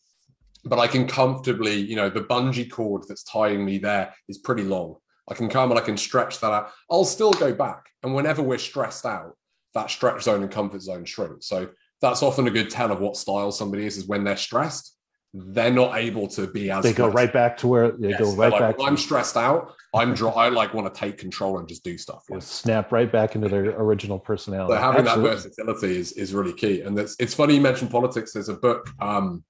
but 0.64 0.78
I 0.78 0.86
can 0.86 1.06
comfortably, 1.06 1.76
you 1.76 1.96
know, 1.96 2.10
the 2.10 2.22
bungee 2.22 2.70
cord 2.70 3.04
that's 3.08 3.22
tying 3.22 3.64
me 3.64 3.78
there 3.78 4.14
is 4.28 4.38
pretty 4.38 4.64
long. 4.64 4.96
I 5.30 5.34
can 5.34 5.48
come 5.48 5.70
and 5.70 5.78
I 5.78 5.82
can 5.82 5.96
stretch 5.96 6.40
that 6.40 6.52
out. 6.52 6.70
I'll 6.90 7.04
still 7.04 7.32
go 7.32 7.54
back, 7.54 7.86
and 8.02 8.14
whenever 8.14 8.42
we're 8.42 8.58
stressed 8.58 9.06
out, 9.06 9.36
that 9.74 9.90
stretch 9.90 10.22
zone 10.22 10.42
and 10.42 10.50
comfort 10.50 10.82
zone 10.82 11.04
shrink. 11.04 11.42
So 11.42 11.70
that's 12.00 12.22
often 12.22 12.46
a 12.46 12.50
good 12.50 12.70
tell 12.70 12.92
of 12.92 13.00
what 13.00 13.16
style 13.16 13.52
somebody 13.52 13.86
is. 13.86 13.96
Is 13.96 14.06
when 14.06 14.24
they're 14.24 14.36
stressed, 14.36 14.96
they're 15.34 15.72
not 15.72 15.96
able 15.96 16.28
to 16.28 16.46
be 16.46 16.70
as 16.70 16.82
they 16.84 16.92
go 16.92 17.08
right 17.08 17.32
back 17.32 17.56
to 17.58 17.68
where 17.68 17.92
they 17.92 18.10
Yes, 18.10 18.20
go 18.20 18.34
right 18.34 18.52
like, 18.52 18.60
back 18.60 18.78
"When 18.78 18.88
I'm 18.88 18.96
stressed 18.96 19.36
out. 19.36 19.74
I'm 19.94 20.14
draw. 20.14 20.30
I 20.30 20.48
like 20.48 20.72
want 20.72 20.92
to 20.92 20.98
take 20.98 21.18
control 21.18 21.58
and 21.58 21.68
just 21.68 21.84
do 21.84 21.98
stuff. 21.98 22.24
Like, 22.30 22.42
snap 22.42 22.92
right 22.92 23.10
back 23.10 23.34
into 23.34 23.48
their 23.48 23.78
original 23.78 24.18
personality 24.18 24.72
so 24.74 24.80
having 24.80 25.06
Absolutely. 25.06 25.30
that 25.30 25.36
versatility 25.36 25.96
is 25.98 26.12
is 26.12 26.32
really 26.34 26.54
key. 26.54 26.80
And 26.80 26.96
that's 26.96 27.14
it's 27.18 27.34
funny 27.34 27.54
you 27.56 27.60
mentioned 27.60 27.90
politics. 27.90 28.32
There's 28.32 28.48
a 28.48 28.54
book 28.54 28.88
um, 29.00 29.44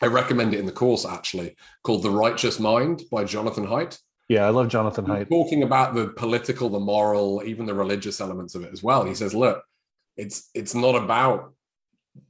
I 0.00 0.06
recommend 0.06 0.54
it 0.54 0.60
in 0.60 0.66
the 0.66 0.72
course 0.72 1.06
actually 1.06 1.56
called 1.82 2.02
The 2.02 2.10
Righteous 2.10 2.58
Mind 2.58 3.02
by 3.10 3.24
Jonathan 3.24 3.66
Haidt. 3.66 3.98
Yeah 4.28 4.44
i 4.46 4.50
love 4.50 4.68
jonathan 4.68 5.04
haidt 5.06 5.28
Talking 5.28 5.62
about 5.62 5.94
the 5.94 6.08
political, 6.08 6.68
the 6.68 6.80
moral, 6.80 7.42
even 7.44 7.66
the 7.66 7.74
religious 7.74 8.20
elements 8.20 8.54
of 8.54 8.62
it 8.64 8.72
as 8.72 8.82
well. 8.82 9.04
He 9.04 9.14
says, 9.14 9.34
look, 9.34 9.62
it's 10.16 10.50
it's 10.54 10.74
not 10.74 10.94
about 10.94 11.54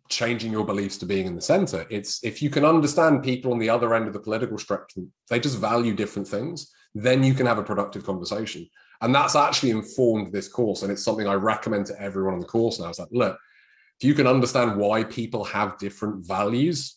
changing 0.09 0.52
your 0.52 0.64
beliefs 0.64 0.98
to 0.98 1.07
being 1.07 1.26
in 1.26 1.35
the 1.35 1.40
center. 1.40 1.87
It's 1.90 2.22
if 2.24 2.42
you 2.42 2.50
can 2.50 2.64
understand 2.64 3.22
people 3.22 3.52
on 3.52 3.59
the 3.59 3.70
other 3.70 3.94
end 3.94 4.07
of 4.07 4.12
the 4.12 4.20
political 4.20 4.59
spectrum, 4.59 5.12
they 5.28 5.40
just 5.40 5.59
value 5.59 5.94
different 5.94 6.28
things, 6.28 6.72
then 6.94 7.22
you 7.22 7.35
can 7.35 7.46
have 7.46 7.59
a 7.59 7.62
productive 7.62 8.04
conversation. 8.04 8.68
And 9.00 9.14
that's 9.14 9.37
actually 9.37 9.70
informed 9.70 10.33
this 10.33 10.48
course. 10.48 10.83
And 10.83 10.92
it's 10.92 11.04
something 11.04 11.26
I 11.26 11.35
recommend 11.35 11.87
to 11.87 12.00
everyone 12.00 12.35
on 12.35 12.40
the 12.40 12.46
course 12.46 12.78
now. 12.78 12.88
It's 12.88 12.98
like, 12.98 13.09
look, 13.11 13.37
if 14.00 14.07
you 14.07 14.14
can 14.14 14.26
understand 14.26 14.76
why 14.76 15.04
people 15.04 15.44
have 15.44 15.78
different 15.78 16.26
values, 16.26 16.96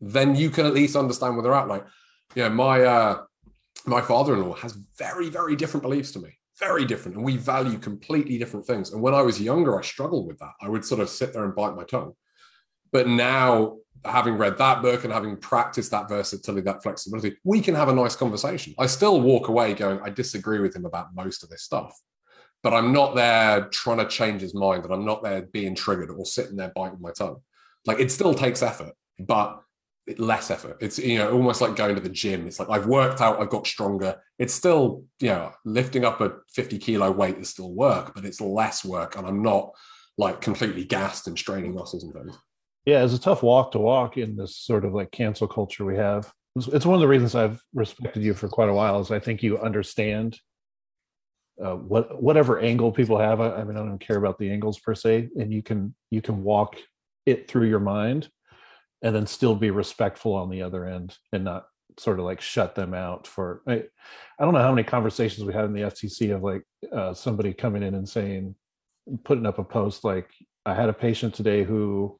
then 0.00 0.34
you 0.34 0.50
can 0.50 0.66
at 0.66 0.74
least 0.74 0.96
understand 0.96 1.34
where 1.34 1.42
they're 1.42 1.54
at. 1.54 1.68
Like, 1.68 1.84
you 2.34 2.42
know, 2.42 2.50
my 2.50 2.82
uh 2.82 3.22
my 3.86 4.00
father-in-law 4.00 4.54
has 4.56 4.78
very, 4.98 5.28
very 5.28 5.56
different 5.56 5.82
beliefs 5.82 6.12
to 6.12 6.18
me. 6.18 6.38
Very 6.58 6.84
different. 6.84 7.16
And 7.16 7.24
we 7.24 7.36
value 7.36 7.78
completely 7.78 8.38
different 8.38 8.66
things. 8.66 8.92
And 8.92 9.02
when 9.02 9.14
I 9.14 9.22
was 9.22 9.40
younger, 9.40 9.78
I 9.78 9.82
struggled 9.82 10.26
with 10.26 10.38
that. 10.38 10.52
I 10.60 10.68
would 10.68 10.84
sort 10.84 11.00
of 11.00 11.08
sit 11.08 11.32
there 11.32 11.44
and 11.44 11.54
bite 11.54 11.76
my 11.76 11.84
tongue. 11.84 12.14
But 12.92 13.08
now, 13.08 13.76
having 14.04 14.38
read 14.38 14.56
that 14.58 14.80
book 14.82 15.04
and 15.04 15.12
having 15.12 15.36
practiced 15.36 15.90
that 15.90 16.08
versatility, 16.08 16.62
that 16.62 16.82
flexibility, 16.82 17.36
we 17.44 17.60
can 17.60 17.74
have 17.74 17.88
a 17.88 17.94
nice 17.94 18.16
conversation. 18.16 18.74
I 18.78 18.86
still 18.86 19.20
walk 19.20 19.48
away 19.48 19.74
going, 19.74 20.00
I 20.02 20.10
disagree 20.10 20.60
with 20.60 20.74
him 20.74 20.86
about 20.86 21.14
most 21.14 21.42
of 21.42 21.50
this 21.50 21.62
stuff, 21.62 21.98
but 22.62 22.72
I'm 22.72 22.92
not 22.92 23.14
there 23.14 23.68
trying 23.68 23.98
to 23.98 24.06
change 24.06 24.40
his 24.40 24.54
mind 24.54 24.84
and 24.84 24.92
I'm 24.94 25.04
not 25.04 25.22
there 25.22 25.42
being 25.42 25.74
triggered 25.74 26.10
or 26.10 26.24
sitting 26.24 26.56
there 26.56 26.72
biting 26.74 27.00
my 27.00 27.10
tongue. 27.12 27.42
Like 27.84 28.00
it 28.00 28.10
still 28.10 28.34
takes 28.34 28.62
effort, 28.62 28.94
but 29.18 29.60
less 30.18 30.50
effort. 30.50 30.76
It's, 30.80 30.98
you 30.98 31.18
know, 31.18 31.32
almost 31.32 31.60
like 31.60 31.76
going 31.76 31.94
to 31.94 32.00
the 32.00 32.08
gym. 32.08 32.46
It's 32.46 32.58
like 32.58 32.70
I've 32.70 32.86
worked 32.86 33.20
out, 33.20 33.40
I've 33.40 33.50
got 33.50 33.66
stronger. 33.66 34.20
It's 34.38 34.54
still, 34.54 35.04
you 35.20 35.28
know, 35.28 35.52
lifting 35.64 36.04
up 36.04 36.20
a 36.20 36.34
50 36.54 36.78
kilo 36.78 37.10
weight 37.10 37.38
is 37.38 37.50
still 37.50 37.72
work, 37.72 38.14
but 38.14 38.24
it's 38.24 38.40
less 38.40 38.84
work. 38.84 39.16
And 39.16 39.26
I'm 39.26 39.42
not 39.42 39.72
like 40.18 40.40
completely 40.40 40.84
gassed 40.84 41.26
and 41.26 41.38
straining 41.38 41.74
muscles 41.74 42.04
and 42.04 42.12
things. 42.12 42.36
yeah 42.84 43.04
it's 43.04 43.14
a 43.14 43.20
tough 43.20 43.42
walk 43.42 43.72
to 43.72 43.78
walk 43.78 44.16
in 44.16 44.36
this 44.36 44.56
sort 44.56 44.84
of 44.84 44.94
like 44.94 45.10
cancel 45.10 45.46
culture 45.46 45.84
we 45.84 45.96
have 45.96 46.32
it's, 46.56 46.68
it's 46.68 46.86
one 46.86 46.94
of 46.94 47.00
the 47.00 47.08
reasons 47.08 47.34
i've 47.34 47.60
respected 47.74 48.22
you 48.22 48.34
for 48.34 48.48
quite 48.48 48.68
a 48.68 48.74
while 48.74 49.00
is 49.00 49.10
i 49.10 49.18
think 49.18 49.42
you 49.42 49.58
understand 49.58 50.38
uh, 51.62 51.74
what 51.74 52.22
whatever 52.22 52.58
angle 52.58 52.92
people 52.92 53.18
have 53.18 53.40
I, 53.40 53.56
I 53.56 53.64
mean 53.64 53.76
i 53.76 53.80
don't 53.80 53.98
care 53.98 54.16
about 54.16 54.38
the 54.38 54.50
angles 54.50 54.78
per 54.78 54.94
se 54.94 55.30
and 55.38 55.52
you 55.52 55.62
can 55.62 55.94
you 56.10 56.22
can 56.22 56.42
walk 56.42 56.76
it 57.24 57.48
through 57.48 57.68
your 57.68 57.80
mind 57.80 58.28
and 59.02 59.14
then 59.14 59.26
still 59.26 59.54
be 59.54 59.70
respectful 59.70 60.34
on 60.34 60.50
the 60.50 60.62
other 60.62 60.84
end 60.86 61.16
and 61.32 61.44
not 61.44 61.66
sort 61.98 62.18
of 62.18 62.24
like 62.24 62.40
shut 62.40 62.74
them 62.74 62.92
out 62.92 63.26
for 63.26 63.62
i, 63.66 63.74
I 63.74 64.44
don't 64.44 64.52
know 64.52 64.62
how 64.62 64.72
many 64.72 64.84
conversations 64.84 65.46
we 65.46 65.54
had 65.54 65.64
in 65.64 65.72
the 65.72 65.82
ftc 65.82 66.34
of 66.34 66.42
like 66.42 66.62
uh, 66.92 67.14
somebody 67.14 67.54
coming 67.54 67.82
in 67.82 67.94
and 67.94 68.08
saying 68.08 68.54
putting 69.24 69.46
up 69.46 69.58
a 69.58 69.64
post 69.64 70.04
like 70.04 70.30
i 70.66 70.74
had 70.74 70.88
a 70.88 70.92
patient 70.92 71.34
today 71.34 71.64
who 71.64 72.18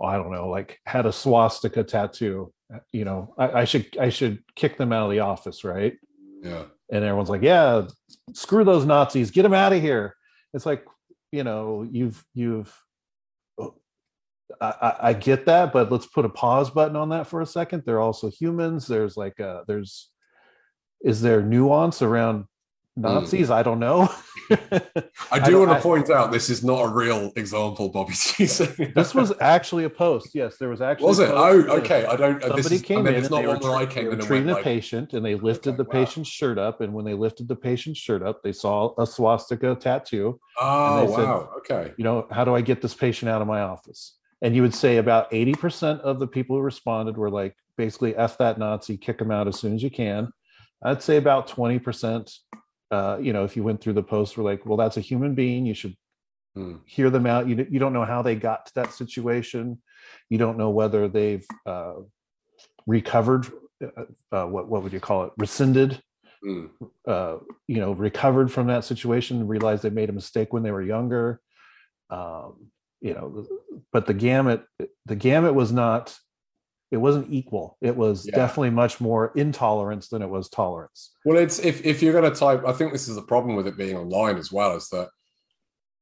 oh, 0.00 0.06
I 0.06 0.16
don't 0.16 0.32
know, 0.32 0.48
like 0.48 0.80
had 0.86 1.06
a 1.06 1.12
swastika 1.12 1.84
tattoo. 1.84 2.52
You 2.92 3.04
know, 3.04 3.34
I, 3.38 3.60
I 3.60 3.64
should 3.64 3.96
I 3.98 4.08
should 4.08 4.42
kick 4.56 4.76
them 4.76 4.92
out 4.92 5.06
of 5.06 5.10
the 5.10 5.20
office, 5.20 5.64
right? 5.64 5.94
Yeah. 6.42 6.64
And 6.90 7.04
everyone's 7.04 7.30
like, 7.30 7.42
yeah, 7.42 7.86
screw 8.32 8.64
those 8.64 8.84
Nazis, 8.84 9.30
get 9.30 9.42
them 9.42 9.54
out 9.54 9.72
of 9.72 9.80
here. 9.80 10.14
It's 10.52 10.66
like, 10.66 10.84
you 11.32 11.44
know, 11.44 11.86
you've 11.90 12.24
you've. 12.34 12.74
I, 14.60 14.66
I, 14.66 14.96
I 15.08 15.12
get 15.14 15.46
that, 15.46 15.72
but 15.72 15.90
let's 15.90 16.06
put 16.06 16.24
a 16.24 16.28
pause 16.28 16.70
button 16.70 16.96
on 16.96 17.08
that 17.10 17.26
for 17.26 17.40
a 17.40 17.46
second. 17.46 17.82
They're 17.86 18.00
also 18.00 18.30
humans. 18.30 18.86
There's 18.86 19.16
like 19.16 19.38
a 19.40 19.62
there's, 19.66 20.10
is 21.02 21.22
there 21.22 21.42
nuance 21.42 22.02
around 22.02 22.44
Nazis? 22.96 23.50
I 23.50 23.62
don't 23.62 23.80
know. 23.80 24.08
I 24.50 24.80
I 25.32 25.38
do 25.40 25.52
don't- 25.52 25.60
want 25.66 25.70
to 25.72 25.76
I- 25.78 25.80
point 25.80 26.10
out 26.10 26.30
this 26.30 26.50
is 26.50 26.62
not 26.62 26.82
a 26.82 26.88
real 26.88 27.32
example, 27.36 27.88
Bobby 27.88 28.12
this 28.38 29.14
was 29.14 29.32
actually 29.40 29.84
a 29.84 29.90
post. 29.90 30.28
Yes, 30.34 30.58
there 30.58 30.68
was 30.68 30.80
actually. 30.82 31.06
was 31.08 31.18
a 31.18 31.24
it? 31.24 31.28
post. 31.30 31.68
Oh, 31.70 31.76
okay. 31.78 32.04
I 32.04 32.14
don't. 32.16 32.44
uh, 32.44 32.54
this 32.54 32.66
somebody 32.66 32.74
is, 32.76 32.82
came 32.82 32.98
I 32.98 33.02
mean, 33.02 33.14
in 33.14 33.20
it's 33.20 33.30
not 33.30 33.44
one 33.46 33.58
where 33.60 33.74
I 33.74 33.86
came 33.86 34.08
in 34.08 34.12
and 34.12 34.22
treating 34.22 34.46
went 34.46 34.50
a 34.50 34.54
like, 34.56 34.64
patient 34.64 35.14
and 35.14 35.24
they 35.24 35.34
lifted 35.34 35.70
Okay, 35.70 35.76
the 35.78 35.84
wow. 35.84 35.90
patient's 36.04 36.28
shirt 36.28 36.58
up 36.58 36.82
and 36.82 36.92
when 36.92 37.04
they 37.06 37.14
lifted 37.14 37.48
the 37.48 37.56
patient's 37.56 37.98
shirt 37.98 38.22
up 38.22 38.42
they 38.42 38.52
saw 38.52 38.94
a 39.00 39.06
swastika 39.06 39.74
tattoo 39.74 40.38
"Oh, 40.60 41.00
they 41.06 41.12
said- 41.16 41.24
wow, 41.24 41.50
okay." 41.58 41.92
you 41.96 42.04
know 42.04 42.26
how 42.30 42.44
do 42.44 42.54
i 42.54 42.60
get 42.60 42.82
this 42.82 42.94
patient 42.94 43.30
out 43.30 43.40
of 43.40 43.48
my 43.48 43.60
office 43.62 44.16
and 44.44 44.54
you 44.54 44.60
would 44.60 44.74
say 44.74 44.98
about 44.98 45.30
80% 45.30 46.00
of 46.00 46.20
the 46.20 46.26
people 46.26 46.54
who 46.54 46.62
responded 46.62 47.16
were 47.16 47.30
like 47.30 47.56
basically 47.76 48.14
f 48.14 48.38
that 48.38 48.58
nazi 48.58 48.96
kick 48.96 49.18
them 49.18 49.30
out 49.30 49.48
as 49.48 49.58
soon 49.58 49.74
as 49.74 49.82
you 49.82 49.90
can. 49.90 50.30
I'd 50.82 51.02
say 51.02 51.16
about 51.16 51.48
20% 51.48 52.32
uh, 52.90 53.18
you 53.20 53.32
know 53.32 53.42
if 53.44 53.56
you 53.56 53.64
went 53.64 53.80
through 53.80 53.94
the 53.94 54.02
post 54.02 54.36
were 54.36 54.44
like 54.44 54.64
well 54.66 54.76
that's 54.76 54.98
a 54.98 55.00
human 55.00 55.34
being. 55.34 55.66
You 55.66 55.74
should 55.74 55.96
Hmm. 56.54 56.76
hear 56.86 57.10
them 57.10 57.26
out. 57.26 57.48
You, 57.48 57.66
you 57.68 57.80
don't 57.80 57.92
know 57.92 58.04
how 58.04 58.22
they 58.22 58.36
got 58.36 58.66
to 58.66 58.72
that 58.76 58.92
situation. 58.92 59.82
You 60.30 60.38
don't 60.38 60.56
know 60.56 60.70
whether 60.70 61.08
they've 61.08 61.44
uh, 61.66 61.94
recovered 62.86 63.48
uh, 63.82 64.04
uh, 64.30 64.46
what, 64.46 64.68
what 64.68 64.84
would 64.84 64.92
you 64.92 65.00
call 65.00 65.24
it? 65.24 65.32
Rescinded 65.36 66.00
Hmm. 66.44 66.66
uh, 67.08 67.38
you 67.66 67.80
know 67.80 67.92
recovered 67.92 68.52
from 68.52 68.66
that 68.68 68.84
situation 68.84 69.48
realized 69.48 69.82
they 69.82 69.90
made 69.90 70.10
a 70.10 70.12
mistake 70.12 70.52
when 70.52 70.62
they 70.62 70.70
were 70.70 70.82
younger. 70.82 71.40
Um, 72.10 72.70
you 73.04 73.12
know 73.14 73.26
but 73.92 74.06
the 74.06 74.14
gamut 74.14 74.64
the 75.06 75.14
gamut 75.14 75.54
was 75.54 75.70
not 75.70 76.16
it 76.90 76.96
wasn't 76.96 77.26
equal 77.30 77.76
it 77.80 77.94
was 77.96 78.26
Yeah. 78.26 78.34
definitely 78.36 78.70
much 78.70 79.00
more 79.00 79.32
intolerance 79.36 80.08
than 80.08 80.22
it 80.22 80.30
was 80.36 80.48
tolerance 80.48 81.00
Well, 81.24 81.38
it's 81.44 81.58
if 81.70 81.84
if 81.84 82.02
you're 82.02 82.16
going 82.18 82.30
to 82.32 82.38
type, 82.46 82.62
I 82.66 82.72
think 82.72 82.92
this 82.92 83.06
is 83.08 83.16
the 83.16 83.22
problem 83.32 83.56
with 83.56 83.66
it 83.66 83.76
being 83.76 83.96
online 83.96 84.36
as 84.38 84.50
well, 84.50 84.72
is 84.76 84.88
that 84.88 85.08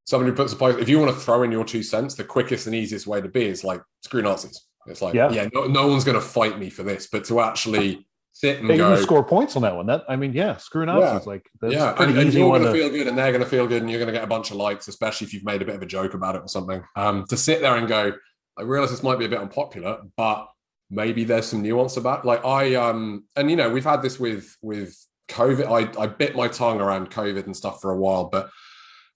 somebody 0.05 0.31
puts 0.35 0.53
a 0.53 0.55
post. 0.55 0.79
If 0.79 0.89
you 0.89 0.99
want 0.99 1.13
to 1.13 1.19
throw 1.19 1.43
in 1.43 1.51
your 1.51 1.65
two 1.65 1.83
cents, 1.83 2.15
the 2.15 2.23
quickest 2.23 2.67
and 2.67 2.75
easiest 2.75 3.07
way 3.07 3.19
to 3.21 3.29
be 3.29 3.45
is 3.45 3.63
like 3.63 3.81
screw 4.05 4.21
Nazis. 4.21 4.57
It's 4.87 5.01
like, 5.01 5.13
Yeah. 5.15 5.31
yeah, 5.31 5.47
no, 5.53 5.65
no 5.65 5.87
one's 5.87 6.03
going 6.03 6.19
to 6.23 6.27
fight 6.39 6.59
me 6.59 6.69
for 6.69 6.83
this, 6.83 7.07
but 7.11 7.23
to 7.25 7.39
actually 7.39 8.05
sit 8.33 8.59
and 8.59 8.67
Hey, 8.69 8.77
go, 8.77 8.95
you 8.95 9.01
score 9.01 9.23
points 9.23 9.55
on 9.55 9.61
that 9.61 9.75
one 9.75 9.85
that 9.85 10.03
i 10.09 10.15
mean 10.15 10.33
yeah 10.33 10.57
screw 10.57 10.85
nazis 10.85 11.25
like 11.25 11.49
that's 11.61 11.73
yeah, 11.73 11.93
pretty 11.93 12.11
and, 12.11 12.19
and 12.19 12.27
easy 12.27 12.39
you're 12.39 12.49
going 12.49 12.63
to 12.63 12.67
to 12.73 12.73
feel 12.73 12.89
good, 12.89 13.07
and 13.07 13.17
they're 13.17 13.31
going 13.31 13.43
to 13.43 13.49
feel 13.49 13.67
good, 13.67 13.81
and 13.81 13.89
you're 13.89 13.99
going 13.99 14.11
to 14.11 14.13
get 14.13 14.23
a 14.23 14.27
bunch 14.27 14.51
of 14.51 14.57
likes, 14.57 14.87
especially 14.87 15.27
if 15.27 15.33
you've 15.33 15.45
made 15.45 15.61
a 15.61 15.65
bit 15.65 15.75
of 15.75 15.81
a 15.81 15.85
joke 15.85 16.13
about 16.13 16.35
it 16.35 16.41
or 16.41 16.47
something. 16.47 16.83
Um, 16.95 17.25
to 17.29 17.37
sit 17.37 17.61
there 17.61 17.75
and 17.75 17.87
go, 17.87 18.13
I 18.57 18.61
realize 18.61 18.91
this 18.91 19.03
might 19.03 19.19
be 19.19 19.25
a 19.25 19.29
bit 19.29 19.39
unpopular, 19.39 20.01
but 20.17 20.47
maybe 20.89 21.23
there's 21.23 21.47
some 21.47 21.61
nuance 21.61 21.97
about 21.97 22.25
like 22.25 22.45
I 22.45 22.75
um 22.75 23.25
and 23.35 23.49
you 23.49 23.55
know 23.55 23.69
we've 23.69 23.83
had 23.83 24.01
this 24.01 24.19
with 24.19 24.55
with 24.61 24.95
COVID. 25.29 25.65
I 25.65 26.01
I 26.01 26.07
bit 26.07 26.35
my 26.35 26.47
tongue 26.47 26.81
around 26.81 27.11
COVID 27.11 27.45
and 27.45 27.55
stuff 27.55 27.81
for 27.81 27.91
a 27.91 27.97
while, 27.97 28.25
but 28.25 28.49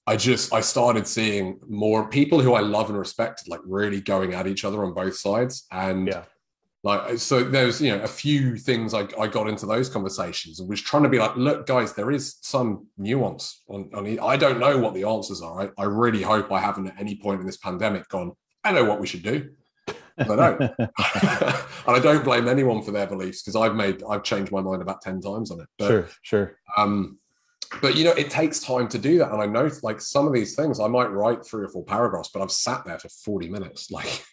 I 0.07 0.15
just 0.15 0.53
I 0.53 0.61
started 0.61 1.07
seeing 1.07 1.59
more 1.67 2.09
people 2.09 2.41
who 2.41 2.53
I 2.53 2.61
love 2.61 2.89
and 2.89 2.97
respect 2.97 3.47
like 3.47 3.61
really 3.65 4.01
going 4.01 4.33
at 4.33 4.47
each 4.47 4.63
other 4.63 4.83
on 4.83 4.93
both 4.93 5.17
sides 5.17 5.65
and 5.71 6.07
Yeah. 6.07 6.23
Like 6.87 7.17
so 7.17 7.43
there's 7.43 7.81
you 7.81 7.95
know 7.95 8.01
a 8.03 8.07
few 8.07 8.55
things 8.55 8.93
I, 8.93 9.07
I 9.19 9.27
got 9.27 9.47
into 9.47 9.65
those 9.65 9.89
conversations 9.89 10.59
and 10.59 10.69
was 10.69 10.81
trying 10.81 11.03
to 11.03 11.09
be 11.09 11.19
like 11.19 11.35
look 11.35 11.65
guys 11.65 11.93
there 11.93 12.11
is 12.11 12.37
some 12.41 12.87
nuance 12.97 13.61
on, 13.67 13.89
on. 13.93 14.19
I 14.19 14.37
don't 14.37 14.59
know 14.59 14.77
what 14.77 14.93
the 14.93 15.03
answers 15.03 15.41
are 15.41 15.63
I, 15.63 15.69
I 15.77 15.85
really 15.85 16.21
hope 16.21 16.51
I 16.51 16.59
haven't 16.59 16.87
at 16.87 16.99
any 16.99 17.15
point 17.15 17.41
in 17.41 17.45
this 17.45 17.57
pandemic 17.57 18.07
gone 18.07 18.31
I 18.63 18.71
know 18.71 18.85
what 18.85 19.01
we 19.01 19.07
should 19.07 19.23
do 19.23 19.49
I 20.17 20.23
don't 20.23 20.61
and 20.79 20.79
I 21.85 21.99
don't 21.99 22.23
blame 22.23 22.47
anyone 22.47 22.81
for 22.81 22.91
their 22.91 23.07
beliefs 23.07 23.43
because 23.43 23.55
I've 23.55 23.75
made 23.75 24.01
I've 24.09 24.23
changed 24.23 24.51
my 24.51 24.61
mind 24.61 24.81
about 24.81 25.01
10 25.01 25.19
times 25.21 25.51
on 25.51 25.59
it 25.59 25.67
but 25.77 25.87
sure, 25.87 26.09
sure. 26.21 26.57
um, 26.77 27.19
but 27.81 27.95
you 27.95 28.03
know, 28.03 28.11
it 28.11 28.29
takes 28.29 28.59
time 28.59 28.87
to 28.87 28.97
do 28.97 29.17
that. 29.17 29.31
And 29.31 29.41
I 29.41 29.45
know 29.45 29.69
like 29.83 29.99
some 29.99 30.25
of 30.25 30.33
these 30.33 30.55
things 30.55 30.79
I 30.79 30.87
might 30.87 31.11
write 31.11 31.45
three 31.45 31.65
or 31.65 31.69
four 31.69 31.83
paragraphs, 31.83 32.29
but 32.33 32.41
I've 32.41 32.51
sat 32.51 32.85
there 32.85 32.99
for 32.99 33.09
40 33.09 33.49
minutes. 33.49 33.91
Like 33.97 34.23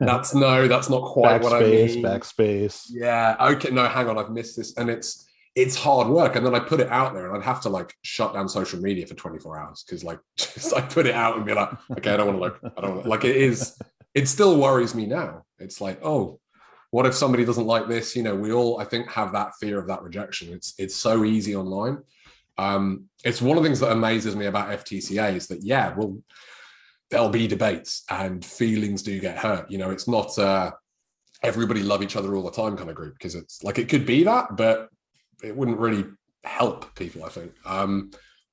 that's 0.00 0.34
no, 0.34 0.68
that's 0.68 0.90
not 0.90 1.02
quite 1.12 1.42
what 1.42 1.52
I 1.52 1.62
Backspace, 1.62 1.94
mean. 1.94 2.04
backspace. 2.04 2.86
Yeah. 2.90 3.36
Okay. 3.40 3.70
No, 3.70 3.86
hang 3.86 4.08
on. 4.08 4.18
I've 4.18 4.30
missed 4.30 4.56
this. 4.56 4.76
And 4.76 4.90
it's 4.90 5.26
it's 5.56 5.76
hard 5.76 6.08
work. 6.08 6.36
And 6.36 6.46
then 6.46 6.54
I 6.54 6.60
put 6.60 6.80
it 6.80 6.88
out 6.88 7.14
there 7.14 7.26
and 7.26 7.36
I'd 7.36 7.44
have 7.44 7.60
to 7.62 7.68
like 7.68 7.94
shut 8.02 8.34
down 8.34 8.48
social 8.48 8.80
media 8.80 9.06
for 9.06 9.14
24 9.14 9.58
hours 9.58 9.84
because 9.84 10.04
like 10.04 10.18
just 10.36 10.74
I 10.74 10.80
put 10.80 11.06
it 11.06 11.14
out 11.14 11.36
and 11.36 11.44
be 11.44 11.54
like, 11.54 11.70
okay, 11.98 12.12
I 12.12 12.16
don't 12.16 12.26
want 12.26 12.38
to 12.38 12.42
look. 12.68 12.74
I 12.76 12.80
don't 12.80 12.96
want 12.96 13.06
like 13.06 13.24
it 13.24 13.36
is, 13.36 13.78
it 14.14 14.28
still 14.28 14.58
worries 14.58 14.94
me 14.94 15.06
now. 15.06 15.44
It's 15.58 15.80
like, 15.80 16.00
oh, 16.04 16.40
what 16.90 17.06
if 17.06 17.14
somebody 17.14 17.44
doesn't 17.44 17.66
like 17.66 17.88
this? 17.88 18.16
You 18.16 18.22
know, 18.22 18.34
we 18.34 18.52
all 18.52 18.80
I 18.80 18.84
think 18.84 19.08
have 19.10 19.32
that 19.32 19.52
fear 19.60 19.78
of 19.78 19.86
that 19.88 20.02
rejection. 20.02 20.52
It's 20.52 20.74
it's 20.78 20.96
so 20.96 21.24
easy 21.24 21.54
online. 21.54 21.98
Um, 22.58 23.06
it's 23.24 23.40
one 23.40 23.56
of 23.56 23.62
the 23.62 23.68
things 23.68 23.80
that 23.80 23.92
amazes 23.92 24.36
me 24.36 24.46
about 24.46 24.70
FTCA 24.84 25.34
is 25.36 25.46
that 25.48 25.62
yeah, 25.62 25.94
well, 25.96 26.18
there'll 27.10 27.28
be 27.28 27.46
debates 27.46 28.04
and 28.08 28.44
feelings 28.44 29.02
do 29.02 29.20
get 29.20 29.38
hurt. 29.38 29.70
You 29.70 29.78
know, 29.78 29.90
it's 29.90 30.08
not 30.08 30.38
uh 30.38 30.72
everybody 31.42 31.82
love 31.82 32.02
each 32.02 32.16
other 32.16 32.34
all 32.34 32.42
the 32.42 32.50
time 32.50 32.76
kind 32.76 32.90
of 32.90 32.96
group 32.96 33.14
because 33.14 33.34
it's 33.34 33.62
like 33.62 33.78
it 33.78 33.88
could 33.88 34.06
be 34.06 34.24
that, 34.24 34.56
but 34.56 34.88
it 35.42 35.56
wouldn't 35.56 35.78
really 35.78 36.04
help 36.44 36.94
people, 36.94 37.24
I 37.24 37.28
think. 37.28 37.52
Um, 37.64 38.10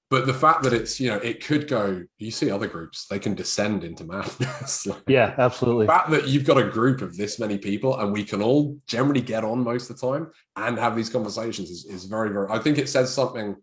but 0.09 0.25
the 0.25 0.33
fact 0.33 0.63
that 0.63 0.71
it's, 0.71 1.01
you 1.01 1.09
know, 1.09 1.17
it 1.17 1.45
could 1.45 1.67
go, 1.67 2.01
you 2.17 2.31
see 2.31 2.49
other 2.49 2.67
groups, 2.67 3.07
they 3.07 3.19
can 3.19 3.35
descend 3.35 3.83
into 3.83 4.05
madness. 4.05 4.85
like, 4.85 5.01
Yeah, 5.07 5.35
absolutely. 5.37 5.85
the 5.85 5.91
fact 5.91 6.09
that 6.11 6.27
you've 6.29 6.45
got 6.45 6.57
a 6.57 6.69
group 6.69 7.01
of 7.01 7.17
this 7.17 7.39
many 7.39 7.57
people 7.57 7.99
and 7.99 8.13
we 8.13 8.23
can 8.23 8.41
all 8.41 8.77
generally 8.87 9.19
get 9.19 9.43
on 9.43 9.63
most 9.63 9.89
of 9.89 9.99
the 9.99 10.07
time 10.07 10.31
and 10.55 10.79
have 10.79 10.95
these 10.95 11.09
conversations 11.09 11.69
is, 11.69 11.85
is 11.85 12.05
very, 12.05 12.29
very, 12.29 12.47
I 12.49 12.59
think 12.59 12.77
it 12.77 12.87
says 12.87 13.13
something, 13.13 13.57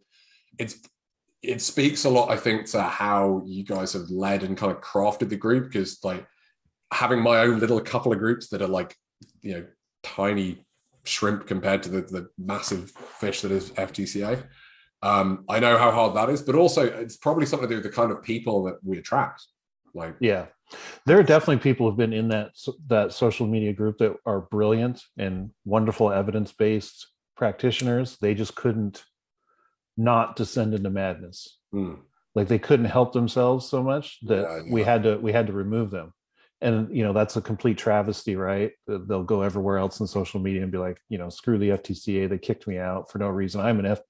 it's, 0.59 0.77
it 1.45 1.63
speaks 1.63 2.05
a 2.05 2.11
lot, 2.11 2.31
I 2.31 2.37
think, 2.37 2.67
to 2.71 2.83
how 2.83 3.43
you 3.45 3.65
guys 3.65 3.93
have 3.93 4.11
led 4.11 4.43
and 4.43 4.57
kind 4.57 4.73
of 4.73 4.81
crafted 4.81 5.29
the 5.29 5.37
group 5.37 5.65
because 5.65 6.03
like 6.03 6.27
having 6.93 7.21
my 7.21 7.39
own 7.39 7.59
little 7.59 7.81
couple 7.81 8.13
of 8.13 8.19
groups 8.19 8.49
that 8.49 8.63
are 8.63 8.69
like, 8.69 8.97
you 9.43 9.55
know, 9.55 9.67
tiny 10.03 10.65
shrimp 11.05 11.47
compared 11.47 11.83
to 11.83 11.89
the, 11.91 12.01
the 12.03 12.29
massive 12.39 12.91
fish 12.91 13.43
that 13.43 13.53
is 13.53 13.71
FTCA. 13.71 14.45
Um, 15.03 15.45
I 15.49 15.61
know 15.61 15.77
how 15.77 15.91
hard 15.91 16.17
that 16.17 16.31
is, 16.31 16.41
but 16.41 16.55
also 16.55 16.83
it's 16.85 17.17
probably 17.17 17.47
something 17.47 17.69
to 17.69 17.75
do 17.75 17.83
with 17.83 17.91
the 17.91 17.97
kind 17.97 18.11
of 18.11 18.23
people 18.23 18.65
that 18.65 18.77
we 18.83 18.99
attract. 18.99 19.45
Like, 19.95 20.17
Yeah, 20.19 20.47
there 21.05 21.19
are 21.19 21.23
definitely 21.23 21.59
people 21.59 21.87
who've 21.87 21.97
been 21.97 22.13
in 22.13 22.29
that 22.29 22.53
that 22.89 23.13
social 23.13 23.47
media 23.47 23.73
group 23.73 23.99
that 23.99 24.17
are 24.27 24.41
brilliant 24.41 25.03
and 25.19 25.51
wonderful 25.65 26.11
evidence 26.11 26.53
based 26.53 27.09
practitioners. 27.37 28.17
They 28.17 28.35
just 28.35 28.55
couldn't 28.55 29.05
not 29.97 30.37
descend 30.37 30.75
into 30.75 30.91
madness. 30.91 31.59
hmm. 31.73 31.95
Like 32.35 32.49
they 32.49 32.59
couldn't 32.59 32.87
help 32.87 33.13
themselves 33.13 33.69
so 33.69 33.81
much 33.83 34.19
that 34.23 34.43
Yeah, 34.43 34.73
we 34.73 34.83
had 34.83 35.05
to 35.05 35.17
we 35.19 35.33
had 35.33 35.47
to 35.47 35.53
remove 35.53 35.91
them. 35.93 36.13
And 36.61 36.95
you 36.97 37.05
know 37.05 37.13
that's 37.13 37.37
a 37.37 37.41
complete 37.41 37.79
travesty, 37.79 38.35
right? 38.37 38.73
They'll 38.89 39.23
go 39.23 39.43
everywhere 39.43 39.79
else 39.79 40.01
in 40.01 40.07
social 40.09 40.41
media 40.41 40.63
and 40.63 40.73
be 40.73 40.79
like, 40.79 40.99
you 41.09 41.19
know, 41.19 41.29
screw 41.29 41.59
the 41.59 41.71
FTCA. 41.71 42.29
They 42.29 42.39
kicked 42.39 42.67
me 42.67 42.79
out 42.79 43.11
for 43.11 43.19
no 43.19 43.29
reason. 43.29 43.61
I'm 43.61 43.79
an 43.79 43.87
F. 43.87 44.01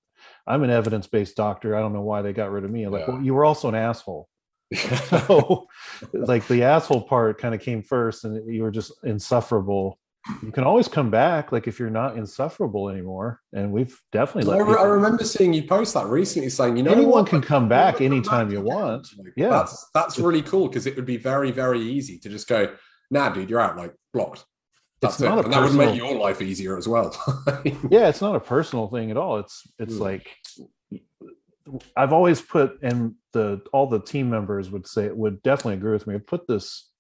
I'm 0.46 0.62
an 0.62 0.70
evidence 0.70 1.06
based 1.06 1.36
doctor. 1.36 1.76
I 1.76 1.80
don't 1.80 1.92
know 1.92 2.00
why 2.00 2.22
they 2.22 2.32
got 2.32 2.50
rid 2.50 2.64
of 2.64 2.70
me. 2.70 2.84
I'm 2.84 2.92
like, 2.92 3.06
Yeah. 3.06 3.14
well, 3.14 3.22
you 3.22 3.34
were 3.34 3.44
also 3.44 3.68
an 3.68 3.74
asshole. 3.74 4.28
so 4.74 5.66
like 6.14 6.46
the 6.48 6.62
asshole 6.62 7.02
part 7.02 7.38
kind 7.38 7.54
of 7.54 7.60
came 7.60 7.82
first 7.82 8.24
and 8.24 8.52
you 8.52 8.62
were 8.62 8.70
just 8.70 8.92
insufferable 9.04 9.98
you 10.42 10.50
can 10.52 10.64
always 10.64 10.88
come 10.88 11.10
back 11.10 11.52
like 11.52 11.66
if 11.68 11.78
you're 11.78 11.90
not 11.90 12.16
insufferable 12.16 12.88
anymore 12.88 13.40
and 13.52 13.70
we've 13.70 14.00
definitely 14.10 14.50
I, 14.52 14.56
let 14.56 14.66
I 14.66 14.70
people- 14.72 14.86
remember 14.86 15.24
seeing 15.24 15.52
you 15.52 15.64
post 15.64 15.92
that 15.94 16.06
recently, 16.06 16.48
saying, 16.48 16.76
"You 16.78 16.82
know, 16.82 16.92
anyone 16.92 17.10
what? 17.10 17.26
can 17.28 17.42
come 17.42 17.68
back 17.68 17.96
come 17.96 18.06
anytime 18.06 18.50
you 18.50 18.60
want 18.62 19.08
Like, 19.18 19.34
Yeah. 19.36 19.50
that's 19.50 19.90
that's 19.92 20.18
really 20.18 20.42
cool 20.42 20.68
because 20.68 20.86
it 20.86 20.96
would 20.96 21.04
be 21.06 21.18
very 21.18 21.50
very 21.50 21.80
easy 21.80 22.18
to 22.20 22.28
just 22.30 22.48
go, 22.48 22.74
"Nah, 23.10 23.28
dude, 23.30 23.50
you're 23.50 23.60
out." 23.60 23.76
Like 23.76 23.94
blocked. 24.14 24.44
That's 25.02 25.14
It's 25.16 25.22
it, 25.22 25.44
and 25.44 25.52
that 25.52 25.62
would 25.62 25.74
make 25.74 25.94
your 25.96 26.16
life 26.16 26.40
easier 26.40 26.78
as 26.78 26.88
well. 26.88 27.14
yeah 27.90 28.08
it's 28.08 28.22
not 28.22 28.34
a 28.36 28.40
personal 28.40 28.88
thing 28.88 29.10
at 29.10 29.18
all 29.18 29.38
it's 29.38 29.62
it's 29.78 29.96
Mm. 29.96 30.00
like 30.00 30.30
i've 31.96 32.12
always 32.12 32.40
put 32.42 32.78
and 32.82 33.14
the 33.32 33.60
all 33.72 33.86
the 33.86 33.98
team 34.00 34.28
members 34.30 34.70
would 34.70 34.86
say 34.86 35.10
would 35.10 35.42
definitely 35.42 35.74
agree 35.74 35.92
with 35.92 36.06
me 36.06 36.14
I 36.14 36.18
put 36.18 36.46
this 36.46 36.90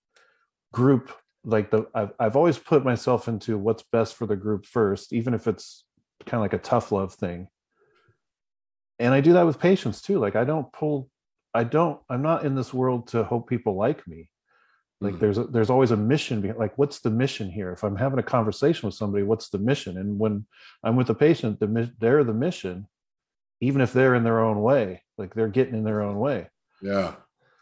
group 0.72 1.12
like 1.44 1.70
the 1.70 1.86
I've, 1.94 2.12
I've 2.18 2.36
always 2.36 2.58
put 2.58 2.84
myself 2.84 3.28
into 3.28 3.58
what's 3.58 3.82
best 3.82 4.14
for 4.16 4.26
the 4.26 4.36
group 4.36 4.66
first 4.66 5.12
even 5.12 5.34
if 5.34 5.46
it's 5.46 5.84
kind 6.26 6.38
of 6.38 6.40
like 6.40 6.52
a 6.54 6.58
tough 6.58 6.90
love 6.92 7.14
thing. 7.14 7.48
And 8.98 9.12
i 9.12 9.20
do 9.20 9.34
that 9.34 9.46
with 9.46 9.58
patients 9.58 10.00
too 10.00 10.18
like 10.18 10.36
i 10.36 10.44
don't 10.44 10.72
pull 10.72 11.10
i 11.52 11.64
don't 11.64 12.00
i'm 12.08 12.22
not 12.22 12.44
in 12.46 12.54
this 12.54 12.72
world 12.72 13.08
to 13.08 13.24
hope 13.24 13.48
people 13.48 13.76
like 13.76 14.06
me. 14.06 14.30
Like 15.00 15.14
Mm. 15.14 15.20
there's 15.20 15.38
a, 15.38 15.44
there's 15.44 15.70
always 15.70 15.90
a 15.90 15.96
mission 15.96 16.40
behind 16.40 16.58
like 16.58 16.78
what's 16.78 17.00
the 17.00 17.10
mission 17.10 17.50
here? 17.50 17.72
If 17.72 17.82
i'm 17.84 17.96
having 17.96 18.18
a 18.18 18.22
conversation 18.22 18.86
with 18.86 18.94
somebody 18.94 19.22
what's 19.24 19.50
the 19.50 19.58
mission? 19.58 19.98
And 19.98 20.18
when 20.18 20.46
i'm 20.82 20.96
with 20.96 21.10
a 21.10 21.14
patient 21.14 21.60
the 21.60 21.92
they're 21.98 22.24
the 22.24 22.32
mission 22.32 22.86
even 23.60 23.80
if 23.80 23.92
they're 23.92 24.14
in 24.14 24.24
their 24.24 24.40
own 24.40 24.60
way 24.62 25.02
like 25.18 25.34
they're 25.34 25.48
getting 25.48 25.74
in 25.74 25.84
their 25.84 26.02
own 26.02 26.18
way. 26.18 26.48
Yeah, 26.82 27.14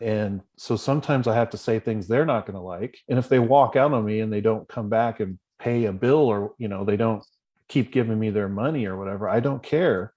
and 0.02 0.40
so 0.56 0.76
sometimes 0.76 1.28
i 1.28 1.34
have 1.34 1.50
to 1.50 1.56
say 1.56 1.78
things 1.78 2.08
they're 2.08 2.26
not 2.26 2.44
going 2.44 2.56
to 2.56 2.60
like 2.60 2.98
and 3.08 3.18
if 3.18 3.28
they 3.28 3.38
walk 3.38 3.76
out 3.76 3.92
on 3.92 4.04
me 4.04 4.20
and 4.20 4.32
they 4.32 4.40
don't 4.40 4.68
come 4.68 4.88
back 4.88 5.20
and 5.20 5.38
pay 5.58 5.84
a 5.84 5.92
bill 5.92 6.26
or 6.26 6.54
you 6.58 6.68
know 6.68 6.84
they 6.84 6.96
don't 6.96 7.24
keep 7.68 7.92
giving 7.92 8.18
me 8.18 8.30
their 8.30 8.48
money 8.48 8.84
or 8.84 8.98
whatever 8.98 9.28
i 9.28 9.40
don't 9.40 9.62
care 9.62 10.12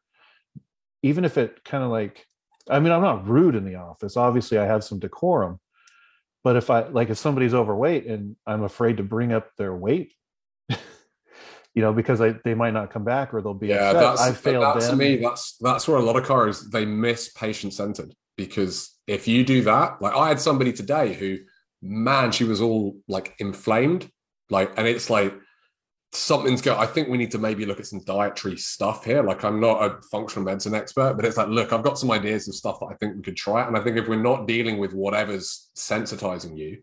even 1.04 1.24
if 1.24 1.38
it 1.38 1.64
kind 1.64 1.84
of 1.84 1.92
like 1.92 2.26
i 2.70 2.80
mean 2.80 2.92
i'm 2.92 3.02
not 3.02 3.28
rude 3.28 3.56
in 3.56 3.64
the 3.64 3.76
office 3.76 4.18
obviously 4.18 4.58
i 4.58 4.66
have 4.66 4.84
some 4.84 5.00
decorum 5.00 5.60
but 6.44 6.56
if 6.56 6.70
i 6.70 6.88
like 6.88 7.10
if 7.10 7.18
somebody's 7.18 7.54
overweight 7.54 8.08
and 8.08 8.36
i'm 8.48 8.64
afraid 8.64 8.98
to 8.98 9.04
bring 9.04 9.32
up 9.32 9.52
their 9.58 9.76
weight 9.76 10.14
you 10.70 11.82
know 11.82 11.94
because 11.94 12.22
I, 12.22 12.36
they 12.44 12.56
might 12.56 12.74
not 12.74 12.90
come 12.90 13.04
back 13.04 13.34
or 13.34 13.42
they'll 13.42 13.54
be 13.54 13.68
yeah. 13.68 13.92
upset. 13.92 14.02
That's 14.02 14.22
i 14.22 14.32
failed 14.32 14.64
that, 14.64 14.82
to 14.82 14.88
them 14.88 14.98
me. 14.98 15.18
That's 15.18 15.58
that's 15.58 15.88
where 15.88 15.98
a 15.98 16.02
lot 16.02 16.16
of 16.16 16.24
cars 16.24 16.70
they 16.70 16.86
miss 16.86 17.30
patient 17.30 17.74
centered 17.74 18.16
because 18.36 18.95
if 19.08 19.28
you 19.28 19.44
do 19.44 19.62
that, 19.64 20.02
like 20.02 20.16
I 20.16 20.30
had 20.30 20.40
somebody 20.40 20.74
today 20.74 21.14
who, 21.14 21.38
man, 21.82 22.32
she 22.32 22.44
was 22.44 22.62
all 22.62 22.98
like 23.08 23.36
inflamed, 23.40 24.10
like, 24.50 24.72
and 24.78 24.88
it's 24.88 25.10
like 25.10 25.34
something's 26.12 26.62
go. 26.62 26.78
I 26.78 26.86
think 26.86 27.10
we 27.10 27.18
need 27.18 27.32
to 27.32 27.38
maybe 27.38 27.66
look 27.66 27.80
at 27.80 27.86
some 27.86 28.04
dietary 28.06 28.58
stuff 28.58 29.06
here. 29.06 29.22
Like, 29.22 29.44
I'm 29.44 29.60
not 29.60 29.84
a 29.84 30.02
functional 30.12 30.46
medicine 30.46 30.74
expert, 30.74 31.16
but 31.16 31.26
it's 31.26 31.38
like, 31.38 31.50
look, 31.50 31.74
I've 31.74 31.84
got 31.84 32.00
some 32.00 32.12
ideas 32.12 32.48
of 32.48 32.56
stuff 32.56 32.80
that 32.80 32.88
I 32.88 32.96
think 32.96 33.16
we 33.16 33.22
could 33.22 33.36
try. 33.36 33.68
And 33.68 33.78
I 33.78 33.82
think 33.82 33.98
if 33.98 34.08
we're 34.08 34.22
not 34.22 34.48
dealing 34.48 34.78
with 34.78 34.94
whatever's 34.94 35.70
sensitizing 35.76 36.58
you, 36.58 36.80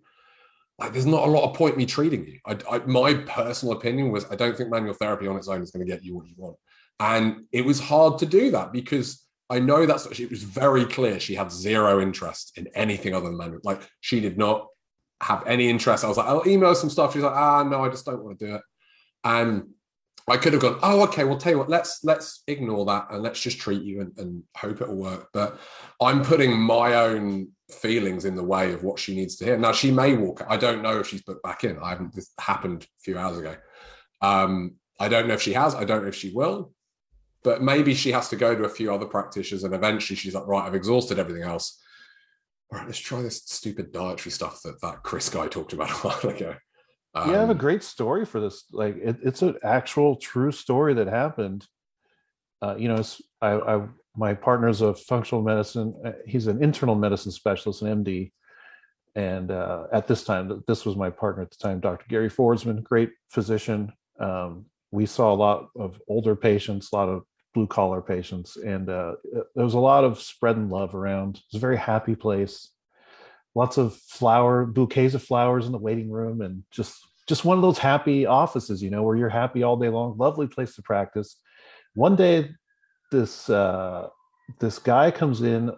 like, 0.79 0.93
there's 0.93 1.07
not 1.07 1.27
a 1.27 1.31
lot 1.31 1.49
of 1.49 1.57
point 1.57 1.77
me 1.77 1.87
treating 1.87 2.27
you. 2.27 2.39
I, 2.47 2.59
I, 2.71 2.79
my 2.81 3.15
personal 3.15 3.75
opinion 3.77 4.11
was, 4.11 4.27
I 4.31 4.37
don't 4.37 4.57
think 4.57 4.71
manual 4.71 4.95
therapy 4.95 5.27
on 5.27 5.37
its 5.37 5.49
own 5.49 5.63
is 5.63 5.71
going 5.71 5.85
to 5.87 5.91
get 5.91 6.05
you 6.05 6.17
what 6.17 6.27
you 6.27 6.35
want. 6.37 6.57
And 7.01 7.45
it 7.53 7.65
was 7.65 7.81
hard 7.81 8.19
to 8.19 8.27
do 8.27 8.51
that 8.53 8.73
because 8.73 9.25
I 9.53 9.59
know 9.59 9.85
that's 9.85 10.07
it 10.07 10.31
was 10.31 10.43
very 10.43 10.87
clear 10.87 11.21
she 11.21 11.35
had 11.35 11.53
zero 11.53 12.01
interest 12.01 12.57
in 12.57 12.69
anything 12.75 13.15
other 13.15 13.29
than 13.29 13.37
manual. 13.37 13.61
Like 13.63 13.83
she 14.01 14.19
did 14.19 14.39
not 14.39 14.67
have 15.21 15.47
any 15.47 15.69
interest. 15.69 16.05
I 16.05 16.09
was 16.09 16.17
like, 16.17 16.27
I'll 16.27 16.49
email 16.49 16.75
some 16.75 16.89
stuff. 16.89 17.13
She's 17.13 17.23
like, 17.23 17.35
ah, 17.35 17.63
no, 17.63 17.85
I 17.85 17.91
just 17.91 18.07
don't 18.07 18.25
want 18.25 18.39
to 18.39 18.47
do 18.47 18.55
it. 18.55 18.63
And 19.25 19.65
I 20.27 20.39
could 20.39 20.55
have 20.55 20.63
gone, 20.63 20.79
oh, 20.83 21.03
okay, 21.05 21.25
well, 21.25 21.37
tell 21.37 21.53
you 21.53 21.59
what, 21.59 21.69
let's 21.69 22.03
let's 22.03 22.45
ignore 22.47 22.87
that 22.87 23.09
and 23.11 23.23
let's 23.23 23.41
just 23.41 23.59
treat 23.59 23.83
you 23.83 24.01
and, 24.01 24.13
and 24.17 24.43
hope 24.57 24.81
it'll 24.81 24.97
work. 24.97 25.29
But 25.35 25.59
I'm 26.01 26.23
putting 26.23 26.59
my 26.59 26.95
own 26.95 27.49
feelings 27.71 28.25
in 28.25 28.35
the 28.35 28.45
way 28.45 28.73
of 28.73 28.83
what 28.83 28.99
she 28.99 29.15
needs 29.15 29.37
to 29.37 29.45
hear. 29.45 29.59
Now 29.59 29.73
she 29.73 29.91
may 29.91 30.15
walk. 30.15 30.47
I 30.49 30.57
don't 30.57 30.81
know 30.81 30.99
if 30.99 31.09
she's 31.09 31.23
booked 31.23 31.43
back 31.43 31.65
in. 31.65 31.79
I 31.79 31.91
haven't. 31.91 32.15
This 32.15 32.31
happened 32.41 32.85
a 32.85 33.03
few 33.03 33.19
hours 33.19 33.37
ago. 33.37 33.55
Um, 34.23 34.77
I 34.99 35.09
don't 35.09 35.29
know 35.29 35.35
if 35.35 35.43
she 35.43 35.53
has. 35.53 35.75
I 35.75 35.85
don't 35.85 36.03
know 36.03 36.09
if 36.09 36.15
she 36.15 36.33
will. 36.33 36.73
But 37.45 37.63
maybe 37.63 37.95
she 37.95 38.13
has 38.13 38.29
to 38.29 38.37
go 38.37 38.55
to 38.55 38.65
a 38.65 38.69
few 38.69 38.93
other 38.93 39.07
practitioners, 39.07 39.65
and 39.65 39.75
eventually 39.75 40.17
she's 40.17 40.35
like, 40.35 40.47
right, 40.47 40.65
I've 40.65 40.75
exhausted 40.75 41.19
everything 41.19 41.43
else. 41.43 41.81
All 42.71 42.79
right, 42.79 42.87
let's 42.87 42.99
try 42.99 43.21
this 43.21 43.43
stupid 43.45 43.93
dietary 43.93 44.31
stuff 44.31 44.63
that 44.63 44.81
that 44.81 45.03
Chris 45.03 45.29
guy 45.29 45.49
talked 45.49 45.73
about 45.73 45.91
a 46.05 46.09
while 46.09 46.35
ago. 46.35 46.55
Um, 47.15 47.29
you 47.29 47.35
have 47.37 47.51
a 47.51 47.55
great 47.55 47.83
story 47.83 48.25
for 48.25 48.41
this. 48.41 48.65
Like 48.73 48.97
it, 48.97 49.17
it's 49.23 49.43
an 49.43 49.57
actual 49.63 50.17
true 50.17 50.53
story 50.53 50.95
that 50.95 51.09
happened. 51.09 51.67
Uh, 52.63 52.77
you 52.79 52.89
know, 52.89 52.97
it's, 52.97 53.21
I, 53.41 53.53
I 53.53 53.87
my 54.17 54.35
partner's 54.35 54.81
a 54.81 54.95
functional 54.95 55.43
medicine. 55.43 55.95
uh, 56.05 56.13
He's 56.27 56.47
an 56.47 56.63
internal 56.63 56.95
medicine 56.95 57.33
specialist, 57.33 57.83
an 57.83 58.05
MD. 58.05 58.33
And 59.15 59.51
uh, 59.51 59.85
at 59.93 60.07
this 60.07 60.25
time, 60.25 60.63
this 60.67 60.87
was 60.87 60.97
my 60.97 61.11
partner 61.11 61.43
at 61.43 61.51
the 61.51 61.57
time, 61.57 61.81
Dr. 61.81 62.07
Gary 62.09 62.31
Fordsman, 62.31 62.83
great 62.83 63.11
physician. 63.29 63.93
Um, 64.19 64.67
we 64.91 65.05
saw 65.07 65.33
a 65.33 65.37
lot 65.37 65.69
of 65.77 66.01
older 66.09 66.35
patients, 66.35 66.91
a 66.93 66.97
lot 66.97 67.09
of 67.09 67.25
blue 67.55 67.67
collar 67.67 68.01
patients, 68.01 68.57
and 68.57 68.89
uh, 68.89 69.15
there 69.55 69.65
was 69.65 69.75
a 69.75 69.79
lot 69.79 70.05
of 70.05 70.21
spreading 70.21 70.71
love 70.71 70.95
around. 70.95 71.37
It 71.37 71.43
was 71.53 71.59
a 71.59 71.61
very 71.61 71.77
happy 71.77 72.15
place. 72.15 72.71
Lots 73.55 73.77
of 73.77 73.95
flower 73.95 74.65
bouquets 74.65 75.15
of 75.15 75.23
flowers 75.23 75.67
in 75.67 75.73
the 75.73 75.79
waiting 75.79 76.11
room, 76.11 76.41
and 76.41 76.65
just 76.71 76.97
just 77.29 77.45
one 77.45 77.59
of 77.59 77.63
those 77.63 77.79
happy 77.79 78.27
offices, 78.27 78.83
you 78.83 78.91
know, 78.91 79.03
where 79.03 79.17
you're 79.17 79.29
happy 79.29 79.63
all 79.63 79.77
day 79.77 79.89
long. 79.89 80.17
Lovely 80.17 80.47
place 80.47 80.75
to 80.77 80.83
practice. 80.83 81.37
One 81.95 82.17
day, 82.17 82.51
this 83.11 83.51
uh, 83.51 84.09
this 84.59 84.79
guy 84.79 85.11
comes 85.11 85.43
in, 85.43 85.71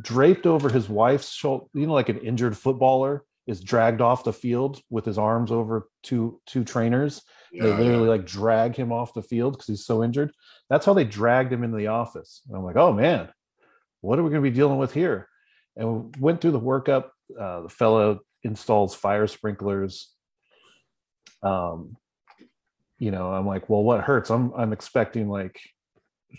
draped 0.00 0.46
over 0.46 0.68
his 0.68 0.88
wife's 0.88 1.32
shoulder, 1.32 1.66
you 1.74 1.86
know, 1.86 1.92
like 1.92 2.08
an 2.08 2.18
injured 2.18 2.56
footballer 2.56 3.24
is 3.46 3.60
dragged 3.60 4.00
off 4.00 4.24
the 4.24 4.32
field 4.32 4.80
with 4.90 5.04
his 5.04 5.18
arms 5.18 5.50
over 5.50 5.88
two 6.02 6.40
two 6.46 6.64
trainers. 6.64 7.22
Yeah, 7.52 7.62
they 7.62 7.70
yeah. 7.70 7.76
literally 7.76 8.08
like 8.08 8.26
drag 8.26 8.76
him 8.76 8.92
off 8.92 9.14
the 9.14 9.22
field 9.22 9.54
because 9.54 9.66
he's 9.66 9.84
so 9.84 10.02
injured. 10.02 10.32
That's 10.68 10.86
how 10.86 10.94
they 10.94 11.04
dragged 11.04 11.52
him 11.52 11.64
into 11.64 11.76
the 11.76 11.88
office. 11.88 12.42
And 12.48 12.56
I'm 12.56 12.64
like, 12.64 12.76
oh 12.76 12.92
man, 12.92 13.28
what 14.00 14.18
are 14.18 14.22
we 14.22 14.30
going 14.30 14.42
to 14.42 14.50
be 14.50 14.54
dealing 14.54 14.78
with 14.78 14.92
here? 14.92 15.28
And 15.76 16.14
we 16.14 16.20
went 16.20 16.40
through 16.40 16.52
the 16.52 16.60
workup. 16.60 17.10
Uh, 17.38 17.62
the 17.62 17.68
fellow 17.68 18.20
installs 18.42 18.94
fire 18.94 19.26
sprinklers. 19.26 20.12
Um, 21.42 21.96
you 22.98 23.10
know, 23.10 23.32
I'm 23.32 23.46
like, 23.46 23.68
well, 23.68 23.82
what 23.82 24.02
hurts? 24.02 24.30
I'm 24.30 24.52
I'm 24.54 24.72
expecting 24.72 25.28
like 25.28 25.58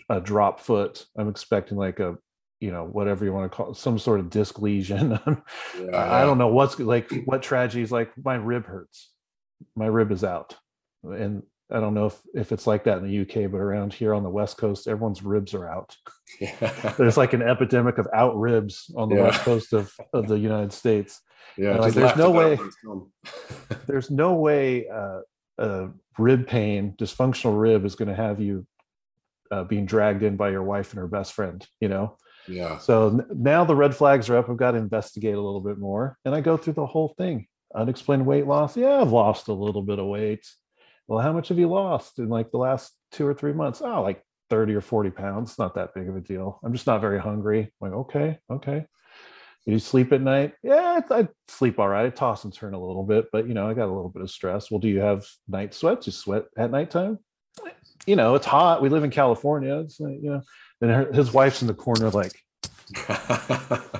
a 0.08 0.20
drop 0.20 0.60
foot. 0.60 1.04
I'm 1.16 1.28
expecting 1.28 1.76
like 1.76 1.98
a, 1.98 2.16
you 2.60 2.70
know, 2.70 2.84
whatever 2.84 3.24
you 3.24 3.32
want 3.32 3.50
to 3.50 3.56
call 3.56 3.72
it, 3.72 3.76
some 3.76 3.98
sort 3.98 4.20
of 4.20 4.30
disc 4.30 4.60
lesion. 4.60 5.18
Yeah, 5.78 5.96
I 5.96 6.22
I 6.22 6.24
don't 6.24 6.38
know 6.38 6.48
what's 6.48 6.78
like 6.78 7.10
what 7.24 7.42
tragedy 7.42 7.82
is 7.82 7.90
like. 7.90 8.12
My 8.22 8.34
rib 8.34 8.66
hurts. 8.66 9.10
My 9.74 9.86
rib 9.86 10.12
is 10.12 10.24
out, 10.24 10.56
and 11.04 11.42
I 11.70 11.80
don't 11.80 11.94
know 11.94 12.06
if 12.06 12.20
if 12.34 12.52
it's 12.52 12.66
like 12.66 12.84
that 12.84 12.98
in 12.98 13.04
the 13.08 13.20
UK, 13.22 13.50
but 13.50 13.58
around 13.58 13.92
here 13.94 14.12
on 14.14 14.22
the 14.22 14.30
West 14.30 14.58
Coast, 14.58 14.86
everyone's 14.86 15.22
ribs 15.22 15.54
are 15.54 15.68
out. 15.68 15.96
Yeah, 16.40 16.94
There's 16.98 17.16
like 17.16 17.32
an 17.34 17.42
epidemic 17.42 17.98
of 17.98 18.08
out 18.14 18.38
ribs 18.38 18.90
on 18.96 19.08
the 19.08 19.16
Yeah. 19.16 19.22
West 19.24 19.40
Coast 19.42 19.72
of, 19.72 19.92
of 20.12 20.28
the 20.28 20.38
United 20.38 20.72
States. 20.72 21.20
yeah. 21.58 21.76
like, 21.76 21.92
there's 21.94 22.16
no 22.16 22.30
way-. 22.30 22.58
There's 23.86 24.10
no 24.10 24.34
way 24.34 24.88
uh, 24.88 25.20
uh, 25.58 25.88
rib 26.18 26.46
pain, 26.46 26.94
dysfunctional 26.98 27.60
rib, 27.60 27.84
is 27.84 27.94
going 27.94 28.08
to 28.08 28.14
have 28.14 28.40
you 28.40 28.66
uh, 29.50 29.64
being 29.64 29.86
dragged 29.86 30.22
in 30.22 30.36
by 30.36 30.50
your 30.50 30.62
wife 30.62 30.90
and 30.92 30.98
her 31.00 31.06
best 31.06 31.32
friend. 31.32 31.66
You 31.80 31.88
know. 31.88 32.16
yeah, 32.48 32.78
So 32.78 33.08
n- 33.08 33.26
now 33.34 33.64
the 33.64 33.76
red 33.76 33.94
flags 33.94 34.28
are 34.30 34.36
up. 34.38 34.48
I've 34.48 34.56
got 34.56 34.72
to 34.72 34.78
investigate 34.78 35.34
a 35.34 35.40
little 35.40 35.60
bit 35.60 35.78
more. 35.78 36.16
And 36.24 36.34
I 36.34 36.40
go 36.40 36.56
through 36.56 36.74
the 36.74 36.86
whole 36.86 37.08
thing. 37.18 37.46
Unexplained 37.74 38.26
weight 38.26 38.46
loss. 38.46 38.76
Yeah, 38.76 39.00
I've 39.00 39.12
lost 39.12 39.48
a 39.48 39.52
little 39.54 39.82
bit 39.82 39.98
of 39.98 40.06
weight. 40.06 40.46
Well, 41.08 41.20
how 41.20 41.32
much 41.32 41.48
have 41.48 41.58
you 41.58 41.68
lost 41.68 42.18
in 42.18 42.28
like 42.28 42.50
the 42.50 42.58
last 42.58 42.92
two 43.10 43.26
or 43.26 43.34
three 43.34 43.52
months? 43.52 43.82
Oh, 43.82 44.02
like 44.02 44.22
30 44.50 44.74
or 44.74 44.80
40 44.80 45.10
pounds. 45.10 45.58
Not 45.58 45.74
that 45.74 45.94
big 45.94 46.08
of 46.08 46.16
a 46.16 46.20
deal. 46.20 46.60
I'm 46.64 46.72
just 46.72 46.86
not 46.86 47.00
very 47.00 47.18
hungry. 47.20 47.60
I'm 47.60 47.90
like, 47.90 47.92
okay, 48.00 48.38
okay. 48.50 48.86
Do 49.66 49.72
You 49.72 49.78
sleep 49.78 50.12
at 50.12 50.20
night? 50.20 50.54
Yeah, 50.62 51.00
I, 51.08 51.28
sleep 51.46 51.78
all 51.78 51.88
right. 51.88 52.06
I 52.06 52.10
toss 52.10 52.42
and 52.44 52.52
turn 52.52 52.74
a 52.74 52.80
little 52.84 53.04
bit, 53.04 53.26
but 53.30 53.46
you 53.46 53.54
know, 53.54 53.68
I 53.68 53.74
got 53.74 53.86
a 53.86 53.94
little 53.94 54.08
bit 54.08 54.22
of 54.22 54.30
stress. 54.30 54.70
Well, 54.70 54.80
do 54.80 54.88
you 54.88 55.00
have 55.00 55.24
night 55.48 55.72
sweats? 55.72 56.06
You 56.06 56.12
sweat 56.12 56.44
at 56.58 56.70
nighttime? 56.70 57.18
You 58.06 58.16
know, 58.16 58.34
it's 58.34 58.46
hot. 58.46 58.82
We 58.82 58.88
live 58.88 59.04
in 59.04 59.10
California. 59.10 59.78
It's 59.78 60.00
like, 60.00 60.16
you 60.20 60.30
know, 60.30 60.42
and 60.80 60.90
her, 60.90 61.12
his 61.12 61.32
wife's 61.32 61.62
in 61.62 61.68
the 61.68 61.74
corner, 61.74 62.10
like, 62.10 62.32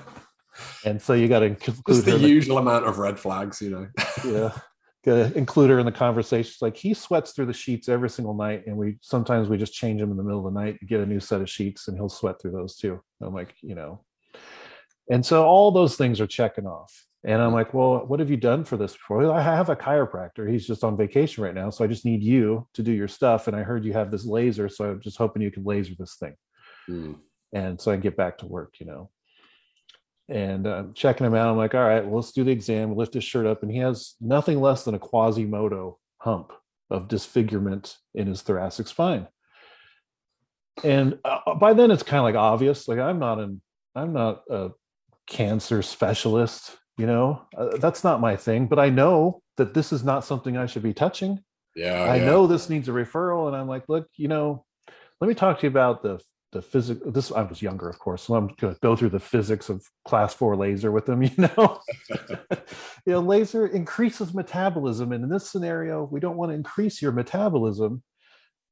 and 0.84 1.00
so 1.00 1.12
you 1.12 1.28
got 1.28 1.40
to 1.40 1.46
include 1.46 2.04
the 2.04 2.16
in 2.16 2.22
the- 2.22 2.28
usual 2.28 2.58
amount 2.58 2.86
of 2.86 2.98
red 2.98 3.18
flags, 3.18 3.62
you 3.62 3.70
know. 3.70 3.86
yeah, 4.24 4.50
to 5.04 5.36
include 5.36 5.70
her 5.70 5.78
in 5.78 5.86
the 5.86 5.92
conversation. 5.92 6.50
It's 6.50 6.62
like 6.62 6.76
he 6.76 6.94
sweats 6.94 7.32
through 7.32 7.46
the 7.46 7.52
sheets 7.52 7.88
every 7.88 8.10
single 8.10 8.34
night, 8.34 8.64
and 8.66 8.76
we 8.76 8.98
sometimes 9.00 9.48
we 9.48 9.58
just 9.58 9.74
change 9.74 10.00
him 10.00 10.10
in 10.10 10.16
the 10.16 10.22
middle 10.22 10.46
of 10.46 10.52
the 10.52 10.60
night 10.60 10.78
get 10.86 11.00
a 11.00 11.06
new 11.06 11.20
set 11.20 11.40
of 11.40 11.50
sheets, 11.50 11.88
and 11.88 11.96
he'll 11.96 12.08
sweat 12.08 12.40
through 12.40 12.52
those 12.52 12.76
too. 12.76 13.00
I'm 13.20 13.34
like, 13.34 13.54
you 13.62 13.74
know, 13.74 14.04
and 15.10 15.24
so 15.24 15.44
all 15.44 15.70
those 15.72 15.96
things 15.96 16.20
are 16.20 16.26
checking 16.26 16.66
off. 16.66 17.06
And 17.24 17.40
I'm 17.40 17.52
like, 17.52 17.72
well, 17.72 18.04
what 18.06 18.18
have 18.18 18.30
you 18.30 18.36
done 18.36 18.64
for 18.64 18.76
this 18.76 18.94
before? 18.94 19.30
I 19.30 19.40
have 19.40 19.68
a 19.68 19.76
chiropractor. 19.76 20.50
He's 20.50 20.66
just 20.66 20.82
on 20.82 20.96
vacation 20.96 21.44
right 21.44 21.54
now, 21.54 21.70
so 21.70 21.84
I 21.84 21.86
just 21.86 22.04
need 22.04 22.20
you 22.20 22.66
to 22.74 22.82
do 22.82 22.90
your 22.90 23.06
stuff. 23.06 23.46
And 23.46 23.56
I 23.56 23.62
heard 23.62 23.84
you 23.84 23.92
have 23.92 24.10
this 24.10 24.24
laser, 24.24 24.68
so 24.68 24.90
I'm 24.90 25.00
just 25.00 25.18
hoping 25.18 25.40
you 25.42 25.50
can 25.52 25.64
laser 25.64 25.94
this 25.98 26.16
thing 26.16 26.34
Hmm. 26.86 27.12
and 27.52 27.80
so 27.80 27.92
I 27.92 27.96
get 27.96 28.16
back 28.16 28.38
to 28.38 28.46
work, 28.46 28.74
you 28.80 28.86
know. 28.86 29.10
And 30.32 30.66
uh, 30.66 30.84
checking 30.94 31.26
him 31.26 31.34
out, 31.34 31.50
I'm 31.50 31.58
like, 31.58 31.74
all 31.74 31.84
right, 31.84 32.02
well, 32.02 32.16
let's 32.16 32.32
do 32.32 32.42
the 32.42 32.50
exam. 32.50 32.96
Lift 32.96 33.12
his 33.12 33.22
shirt 33.22 33.44
up, 33.44 33.62
and 33.62 33.70
he 33.70 33.76
has 33.78 34.14
nothing 34.18 34.62
less 34.62 34.82
than 34.82 34.94
a 34.94 34.98
Quasimodo 34.98 35.98
hump 36.16 36.52
of 36.88 37.06
disfigurement 37.06 37.98
in 38.14 38.28
his 38.28 38.40
thoracic 38.40 38.88
spine. 38.88 39.28
And 40.82 41.18
uh, 41.22 41.54
by 41.56 41.74
then, 41.74 41.90
it's 41.90 42.02
kind 42.02 42.18
of 42.18 42.24
like 42.24 42.34
obvious. 42.34 42.88
Like 42.88 42.98
I'm 42.98 43.18
not 43.18 43.40
an, 43.40 43.60
I'm 43.94 44.14
not 44.14 44.44
a 44.48 44.70
cancer 45.26 45.82
specialist. 45.82 46.78
You 46.96 47.06
know, 47.06 47.42
uh, 47.54 47.76
that's 47.76 48.02
not 48.02 48.22
my 48.22 48.34
thing. 48.34 48.68
But 48.68 48.78
I 48.78 48.88
know 48.88 49.42
that 49.58 49.74
this 49.74 49.92
is 49.92 50.02
not 50.02 50.24
something 50.24 50.56
I 50.56 50.64
should 50.64 50.82
be 50.82 50.94
touching. 50.94 51.44
Yeah, 51.76 52.04
I 52.04 52.16
yeah. 52.16 52.24
know 52.24 52.46
this 52.46 52.70
needs 52.70 52.88
a 52.88 52.92
referral, 52.92 53.48
and 53.48 53.56
I'm 53.56 53.68
like, 53.68 53.84
look, 53.86 54.08
you 54.16 54.28
know, 54.28 54.64
let 55.20 55.28
me 55.28 55.34
talk 55.34 55.60
to 55.60 55.66
you 55.66 55.70
about 55.70 56.02
the 56.02 56.20
the 56.52 56.62
physics. 56.62 57.00
This 57.06 57.32
I 57.32 57.42
was 57.42 57.62
younger, 57.62 57.88
of 57.88 57.98
course, 57.98 58.22
so 58.22 58.34
I'm 58.34 58.48
going 58.48 58.74
to 58.74 58.80
go 58.80 58.94
through 58.94 59.10
the 59.10 59.20
physics 59.20 59.68
of 59.68 59.84
class 60.04 60.34
four 60.34 60.56
laser 60.56 60.92
with 60.92 61.06
them. 61.06 61.22
You 61.32 61.48
know, 61.56 61.80
you 63.06 63.12
know, 63.12 63.20
laser 63.20 63.66
increases 63.66 64.34
metabolism, 64.34 65.12
and 65.12 65.24
in 65.24 65.30
this 65.30 65.50
scenario, 65.50 66.04
we 66.04 66.20
don't 66.20 66.36
want 66.36 66.50
to 66.50 66.56
increase 66.56 67.00
your 67.00 67.12
metabolism. 67.12 68.02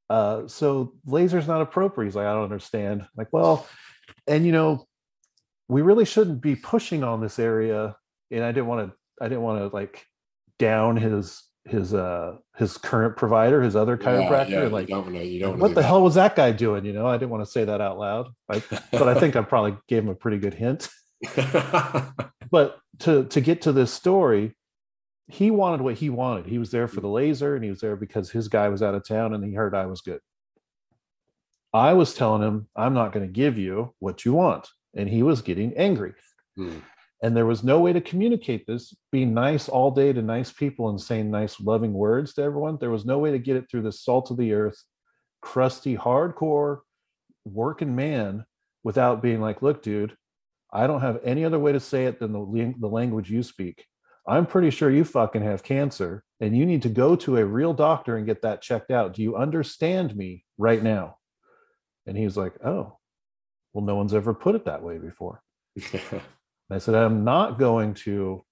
Uh, 0.08 0.46
so 0.46 0.94
laser's 1.06 1.46
not 1.46 1.62
appropriate. 1.62 2.08
He's 2.08 2.16
like, 2.16 2.26
I 2.26 2.32
don't 2.34 2.44
understand. 2.44 3.06
like, 3.16 3.28
well, 3.32 3.66
and 4.26 4.44
you 4.44 4.52
know, 4.52 4.86
we 5.68 5.82
really 5.82 6.04
shouldn't 6.04 6.40
be 6.40 6.56
pushing 6.56 7.04
on 7.04 7.20
this 7.20 7.38
area. 7.38 7.96
And 8.30 8.44
I 8.44 8.52
didn't 8.52 8.66
want 8.66 8.90
to. 8.90 8.96
I 9.22 9.28
didn't 9.28 9.42
want 9.42 9.60
to 9.60 9.74
like 9.74 10.04
down 10.58 10.96
his 10.96 11.42
his 11.66 11.94
uh 11.94 12.36
his 12.56 12.76
current 12.78 13.16
provider, 13.16 13.62
his 13.62 13.76
other 13.76 13.96
chiropractor. 13.96 14.48
yeah, 14.50 14.62
and, 14.62 14.72
like, 14.72 14.88
you 14.88 14.94
don't. 14.94 15.14
You 15.14 15.40
don't 15.40 15.58
what 15.58 15.74
the 15.74 15.82
hell 15.82 16.02
was 16.02 16.14
that 16.14 16.36
guy 16.36 16.52
doing? 16.52 16.84
You 16.84 16.92
know, 16.92 17.06
I 17.06 17.16
didn't 17.16 17.30
want 17.30 17.44
to 17.44 17.50
say 17.50 17.64
that 17.64 17.80
out 17.80 17.98
loud, 17.98 18.28
I, 18.48 18.62
but 18.90 19.08
I 19.08 19.14
think 19.14 19.36
I 19.36 19.42
probably 19.42 19.76
gave 19.88 20.02
him 20.02 20.08
a 20.08 20.14
pretty 20.14 20.38
good 20.38 20.54
hint. 20.54 20.88
But 22.50 22.78
to 23.00 23.24
to 23.26 23.40
get 23.40 23.62
to 23.62 23.72
this 23.72 23.92
story, 23.92 24.56
he 25.28 25.50
wanted 25.50 25.82
what 25.82 25.94
he 25.94 26.11
wanted. 26.11 26.46
He 26.46 26.58
was 26.58 26.70
there 26.70 26.88
for 26.88 27.00
the 27.00 27.08
laser, 27.08 27.54
and 27.54 27.62
he 27.62 27.70
was 27.70 27.80
there 27.80 27.94
because 27.94 28.30
his 28.30 28.48
guy 28.48 28.68
was 28.68 28.82
out 28.82 28.94
of 28.94 29.06
town, 29.06 29.34
and 29.34 29.44
he 29.44 29.52
heard 29.52 29.74
I 29.74 29.86
was 29.86 30.00
good. 30.00 30.20
I 31.72 31.92
was 31.92 32.14
telling 32.14 32.42
him 32.42 32.68
I'm 32.74 32.94
not 32.94 33.12
going 33.12 33.24
to 33.24 33.32
give 33.32 33.56
you 33.56 33.94
what 34.00 34.24
you 34.24 34.32
want, 34.32 34.68
and 34.96 35.08
he 35.08 35.22
was 35.22 35.42
getting 35.42 35.72
angry. 35.76 36.14
Hmm. 36.56 36.78
And 37.22 37.36
there 37.36 37.46
was 37.46 37.62
no 37.62 37.80
way 37.80 37.92
to 37.92 38.00
communicate 38.00 38.66
this, 38.66 38.94
being 39.12 39.34
nice 39.34 39.68
all 39.68 39.90
day 39.90 40.12
to 40.12 40.22
nice 40.22 40.50
people 40.50 40.88
and 40.88 41.00
saying 41.00 41.30
nice, 41.30 41.60
loving 41.60 41.92
words 41.92 42.32
to 42.34 42.42
everyone. 42.42 42.78
There 42.80 42.90
was 42.90 43.04
no 43.04 43.18
way 43.18 43.30
to 43.30 43.38
get 43.38 43.56
it 43.56 43.66
through 43.70 43.82
the 43.82 43.92
salt 43.92 44.30
of 44.30 44.38
the 44.38 44.54
earth, 44.54 44.82
crusty, 45.42 45.96
hardcore 45.96 46.78
working 47.44 47.94
man 47.94 48.44
without 48.84 49.22
being 49.22 49.40
like, 49.40 49.60
look, 49.60 49.82
dude, 49.82 50.16
I 50.72 50.86
don't 50.86 51.02
have 51.02 51.20
any 51.22 51.44
other 51.44 51.58
way 51.58 51.72
to 51.72 51.80
say 51.80 52.06
it 52.06 52.18
than 52.20 52.32
the, 52.32 52.74
the 52.78 52.88
language 52.88 53.30
you 53.30 53.42
speak. 53.42 53.84
I'm 54.26 54.46
pretty 54.46 54.70
sure 54.70 54.90
you 54.90 55.04
fucking 55.04 55.42
have 55.42 55.62
cancer 55.62 56.24
and 56.40 56.56
you 56.56 56.64
need 56.64 56.82
to 56.82 56.88
go 56.88 57.16
to 57.16 57.38
a 57.38 57.44
real 57.44 57.74
doctor 57.74 58.16
and 58.16 58.26
get 58.26 58.42
that 58.42 58.62
checked 58.62 58.90
out. 58.90 59.14
Do 59.14 59.22
you 59.22 59.36
understand 59.36 60.16
me 60.16 60.44
right 60.56 60.82
now? 60.82 61.16
And 62.06 62.16
he 62.16 62.24
was 62.24 62.36
like, 62.36 62.54
oh, 62.64 62.98
well, 63.72 63.84
no 63.84 63.96
one's 63.96 64.14
ever 64.14 64.32
put 64.32 64.54
it 64.54 64.64
that 64.64 64.82
way 64.82 64.98
before. 64.98 65.42
And 66.70 66.76
I 66.76 66.78
said, 66.78 66.94
I'm 66.94 67.24
not 67.24 67.58
going 67.58 67.94
to 67.94 68.44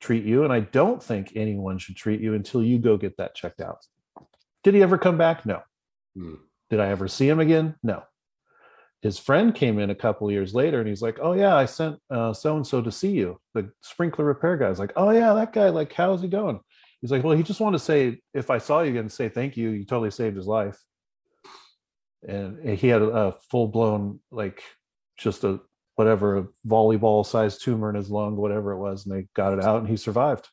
treat 0.00 0.24
you, 0.24 0.42
and 0.42 0.52
I 0.52 0.60
don't 0.60 1.02
think 1.02 1.32
anyone 1.36 1.78
should 1.78 1.96
treat 1.96 2.20
you 2.20 2.34
until 2.34 2.62
you 2.62 2.78
go 2.78 2.96
get 2.96 3.16
that 3.18 3.36
checked 3.36 3.60
out. 3.60 3.86
Did 4.64 4.74
he 4.74 4.82
ever 4.82 4.98
come 4.98 5.16
back? 5.16 5.46
No. 5.46 5.62
Hmm. 6.16 6.34
Did 6.70 6.80
I 6.80 6.88
ever 6.88 7.06
see 7.06 7.28
him 7.28 7.38
again? 7.38 7.76
No. 7.82 8.02
His 9.02 9.18
friend 9.18 9.54
came 9.54 9.78
in 9.78 9.90
a 9.90 9.94
couple 9.94 10.28
of 10.28 10.32
years 10.32 10.54
later 10.54 10.78
and 10.78 10.88
he's 10.88 11.02
like, 11.02 11.18
Oh, 11.20 11.32
yeah, 11.32 11.56
I 11.56 11.66
sent 11.66 11.98
so 12.10 12.56
and 12.56 12.66
so 12.66 12.80
to 12.80 12.92
see 12.92 13.10
you. 13.10 13.40
The 13.52 13.70
sprinkler 13.80 14.24
repair 14.24 14.56
guy. 14.56 14.66
I 14.66 14.70
like, 14.72 14.92
Oh, 14.94 15.10
yeah, 15.10 15.34
that 15.34 15.52
guy, 15.52 15.70
like, 15.70 15.92
how's 15.92 16.22
he 16.22 16.28
going? 16.28 16.60
He's 17.00 17.10
like, 17.10 17.24
Well, 17.24 17.36
he 17.36 17.42
just 17.42 17.60
wanted 17.60 17.78
to 17.78 17.84
say, 17.84 18.20
if 18.32 18.48
I 18.48 18.58
saw 18.58 18.82
you 18.82 18.90
again, 18.90 19.08
say 19.08 19.28
thank 19.28 19.56
you. 19.56 19.70
You 19.70 19.84
totally 19.84 20.12
saved 20.12 20.36
his 20.36 20.46
life. 20.46 20.78
And 22.26 22.78
he 22.78 22.86
had 22.86 23.02
a 23.02 23.34
full 23.50 23.66
blown, 23.66 24.20
like, 24.30 24.62
just 25.18 25.42
a 25.42 25.60
whatever 26.02 26.38
a 26.38 26.46
volleyball 26.66 27.24
sized 27.24 27.62
tumor 27.62 27.88
in 27.88 27.94
his 27.94 28.10
lung, 28.10 28.36
whatever 28.36 28.72
it 28.72 28.78
was, 28.78 29.06
and 29.06 29.14
they 29.14 29.28
got 29.34 29.52
it 29.52 29.62
out 29.62 29.80
and 29.80 29.88
he 29.88 29.96
survived. 29.96 30.48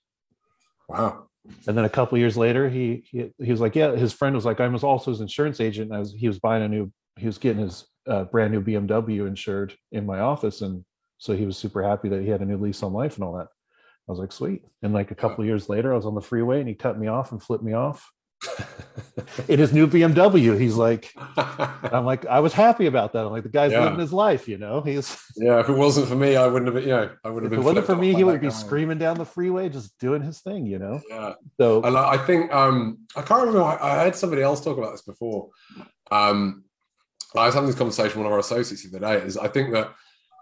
wow. 0.88 1.26
and 1.68 1.76
then 1.76 1.86
a 1.86 1.89
couple 1.89 2.18
years 2.18 2.38
later, 2.38 2.70
he, 2.70 3.04
he 3.10 3.32
he 3.43 3.52
was 3.52 3.60
like, 3.60 3.76
yeah, 3.76 3.95
his 3.95 4.14
friend 4.14 4.36
was 4.36 4.45
like, 4.45 4.60
I 4.60 4.68
was 4.68 4.84
also 4.84 5.10
his 5.10 5.22
insurance 5.22 5.60
agent. 5.60 5.89
And 5.89 5.95
I 5.95 6.00
was 6.00 6.14
he 6.14 6.28
was 6.28 6.38
buying 6.38 6.64
a 6.64 6.68
new, 6.68 6.91
he 7.18 7.26
was 7.26 7.39
getting 7.39 7.64
his 7.64 7.86
uh, 8.08 8.26
brand 8.26 8.52
new 8.54 8.62
BMW 8.62 9.28
insured 9.28 9.74
in 9.91 10.06
my 10.06 10.20
office, 10.20 10.62
and 10.62 10.86
so 11.18 11.36
he 11.36 11.45
was 11.45 11.58
super 11.58 11.82
happy 11.82 12.10
that 12.10 12.22
he 12.22 12.30
had 12.30 12.41
a 12.41 12.45
new 12.45 12.58
lease 12.58 12.84
on 12.84 12.93
life 12.93 13.16
and 13.16 13.24
all 13.24 13.38
that. 13.38 13.47
I 14.08 14.12
was 14.12 14.20
like, 14.20 14.32
sweet. 14.32 14.64
And 14.84 14.93
like 14.93 15.12
a 15.12 15.16
couple 15.16 15.45
years 15.45 15.68
later, 15.68 15.93
I 15.93 15.95
was 15.95 16.06
on 16.06 16.16
the 16.16 16.22
freeway 16.22 16.60
and 16.60 16.68
he 16.68 16.74
cut 16.74 16.97
me 16.97 17.08
off 17.08 17.32
and 17.32 17.41
flipped 17.43 17.64
me 17.64 17.74
off 17.74 18.10
in 19.48 19.60
his 19.60 19.74
new 19.74 19.88
BMW. 19.88 20.60
He's 20.60 20.76
like, 20.76 21.12
I'm 21.38 22.06
like, 22.06 22.26
I 22.26 22.40
was 22.40 22.54
happy 22.54 22.86
about 22.86 23.14
that. 23.14 23.26
I'm 23.26 23.32
like, 23.32 23.44
the 23.44 23.50
guy's 23.50 23.72
Yeah. 23.72 23.84
living 23.84 24.00
his 24.00 24.14
life, 24.14 24.48
you 24.48 24.58
know. 24.58 24.82
He's 24.82 25.18
yeah, 25.36 25.60
if 25.60 25.70
it 25.70 25.74
wasn't 25.74 26.08
for 26.08 26.16
me, 26.16 26.36
I 26.36 26.48
wouldn't 26.48 26.74
have. 26.74 26.84
You 26.84 26.90
know, 26.90 27.10
I 27.24 27.30
would 27.30 27.44
have 27.44 27.52
if 27.52 27.58
been. 27.58 27.60
it 27.62 27.66
wasn't 27.66 27.86
for 27.86 27.96
me, 27.96 28.14
he 28.14 28.24
would 28.24 28.40
be 28.42 28.48
guy. 28.48 28.54
screaming 28.54 28.98
down 28.98 29.18
the 29.18 29.26
freeway, 29.26 29.70
just 29.70 29.98
doing 30.00 30.22
his 30.22 30.40
thing, 30.40 30.66
you 30.66 30.80
know. 30.80 31.02
Yeah, 31.10 31.34
So 31.60 31.82
and 31.84 31.98
I 31.98 32.12
I 32.14 32.18
think 32.18 32.54
um, 32.54 33.00
I 33.16 33.22
can't 33.22 33.42
remember. 33.42 33.64
I, 33.64 33.78
I 33.82 34.04
heard 34.04 34.16
somebody 34.16 34.42
else 34.42 34.62
talk 34.64 34.78
about 34.78 34.92
this 34.92 35.02
before. 35.02 35.50
Um, 36.12 36.64
I 37.36 37.46
was 37.46 37.54
having 37.54 37.68
this 37.70 37.78
conversation 37.78 38.10
with 38.10 38.18
one 38.18 38.26
of 38.28 38.32
our 38.34 38.40
associates 38.40 38.90
the 38.90 38.98
other 38.98 39.20
day. 39.20 39.26
Is 39.26 39.38
I 39.38 39.48
think 39.50 39.72
that 39.74 39.94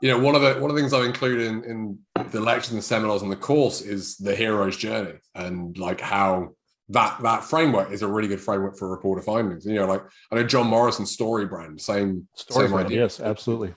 you 0.01 0.09
know 0.11 0.19
one 0.19 0.35
of 0.35 0.41
the 0.41 0.53
one 0.61 0.69
of 0.69 0.75
the 0.75 0.81
things 0.81 0.93
I've 0.93 1.05
included 1.05 1.47
in, 1.47 1.63
in 1.63 1.99
the 2.31 2.39
lectures 2.39 2.71
and 2.73 2.83
seminars 2.83 3.21
and 3.23 3.31
the 3.31 3.35
course 3.35 3.81
is 3.81 4.15
the 4.17 4.35
hero's 4.35 4.77
journey 4.77 5.13
and 5.35 5.77
like 5.77 5.99
how 6.01 6.53
that 6.89 7.21
that 7.21 7.43
framework 7.43 7.91
is 7.91 8.01
a 8.01 8.07
really 8.07 8.27
good 8.27 8.39
framework 8.41 8.77
for 8.77 8.89
report 8.89 9.19
of 9.19 9.25
findings. 9.25 9.65
You 9.65 9.75
know, 9.75 9.85
like 9.87 10.03
I 10.31 10.35
know 10.35 10.43
John 10.43 10.67
Morrison's 10.67 11.11
story 11.11 11.45
brand, 11.45 11.81
same 11.81 12.27
story 12.35 12.65
same 12.65 12.71
brand, 12.73 12.87
idea. 12.87 13.01
yes, 13.01 13.19
absolutely. 13.19 13.73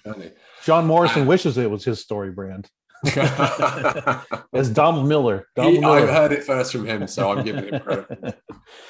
John 0.65 0.87
Morrison 0.87 1.27
wishes 1.27 1.59
it 1.59 1.71
was 1.71 1.85
his 1.85 2.01
story 2.01 2.31
brand. 2.31 2.69
It's 4.53 4.69
Donald 4.69 5.07
Miller. 5.09 5.47
Donald 5.57 5.77
He- 5.77 5.85
I've 5.85 6.09
heard 6.09 6.33
it 6.33 6.45
first 6.45 6.73
from 6.73 6.85
him, 6.87 7.07
so 7.07 7.31
I'm 7.31 7.45
giving 7.45 7.69
him 7.73 7.81
credit. 7.81 8.39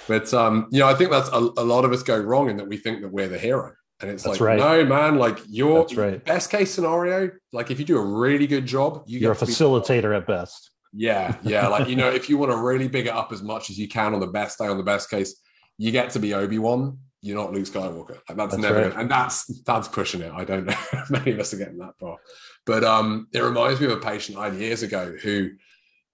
But 0.09 0.33
um, 0.35 0.67
you 0.71 0.81
know, 0.81 0.89
I 0.89 0.95
think 0.95 1.11
that's 1.11 1.29
a, 1.29 1.39
a 1.39 1.65
lot 1.65 1.85
of 1.85 1.93
us 1.93 2.03
go 2.03 2.19
wrong 2.19 2.51
in 2.51 2.57
that 2.59 2.67
we 2.67 2.77
think 2.77 3.01
that 3.03 3.11
we're 3.13 3.29
the 3.29 3.39
hero, 3.39 3.73
and 4.01 4.11
it's 4.11 4.25
That's 4.25 4.41
like, 4.41 4.59
right. 4.59 4.59
no, 4.59 4.85
man, 4.85 5.17
like 5.17 5.39
your 5.49 5.87
right. 5.95 6.23
best 6.25 6.51
case 6.51 6.75
scenario, 6.75 7.31
like 7.53 7.71
if 7.71 7.79
you 7.79 7.85
do 7.85 7.97
a 7.97 8.05
really 8.05 8.47
good 8.47 8.67
job, 8.67 9.05
you 9.07 9.21
You're 9.21 9.33
a 9.33 9.37
facilitator 9.37 10.15
at 10.17 10.27
best. 10.27 10.70
Yeah, 10.93 11.37
yeah, 11.43 11.69
like 11.69 11.89
you 11.89 11.97
know, 11.97 12.11
if 12.11 12.29
you 12.29 12.37
want 12.39 12.53
to 12.53 12.59
really 12.59 12.89
big 12.89 13.07
it 13.07 13.13
up 13.13 13.33
as 13.33 13.43
much 13.43 13.71
as 13.71 13.79
you 13.79 13.89
can 13.89 14.15
on 14.15 14.21
the 14.21 14.27
best 14.27 14.59
day, 14.59 14.67
on 14.67 14.77
the 14.77 14.83
best 14.83 15.09
case, 15.09 15.41
you 15.79 15.91
get 15.93 16.11
to 16.11 16.19
be 16.19 16.35
Obi 16.35 16.59
Wan. 16.59 16.99
You're 17.23 17.37
not 17.37 17.53
Luke 17.53 17.67
Skywalker. 17.67 18.19
And 18.29 18.39
that's, 18.39 18.53
That's 18.53 18.63
never, 18.63 18.89
right. 18.89 18.97
and 18.97 19.11
that's 19.11 19.45
that's 19.63 19.89
pushing 19.89 20.23
it. 20.23 20.33
I 20.33 20.45
don't 20.45 20.65
know 20.65 20.75
if 20.93 21.11
many 21.11 21.33
of 21.33 21.41
us 21.41 21.53
are 21.53 21.59
getting 21.59 21.79
that 21.79 21.99
far, 22.01 22.17
but 22.65 22.83
um, 22.83 23.29
it 23.33 23.41
reminds 23.41 23.79
me 23.81 23.87
of 23.87 23.93
a 23.93 23.97
patient 23.99 24.39
I 24.39 24.47
had 24.49 24.55
years 24.55 24.83
ago 24.83 25.15
who 25.23 25.51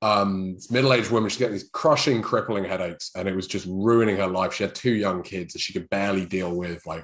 um 0.02 0.58
middle-aged 0.70 1.10
woman 1.10 1.30
she's 1.30 1.38
getting 1.38 1.54
these 1.54 1.70
crushing 1.72 2.20
crippling 2.20 2.64
headaches 2.64 3.10
and 3.16 3.26
it 3.26 3.34
was 3.34 3.46
just 3.46 3.66
ruining 3.66 4.16
her 4.16 4.26
life 4.26 4.52
she 4.52 4.62
had 4.62 4.74
two 4.74 4.92
young 4.92 5.22
kids 5.22 5.54
that 5.54 5.58
she 5.58 5.72
could 5.72 5.88
barely 5.88 6.26
deal 6.26 6.54
with 6.54 6.84
like 6.84 7.02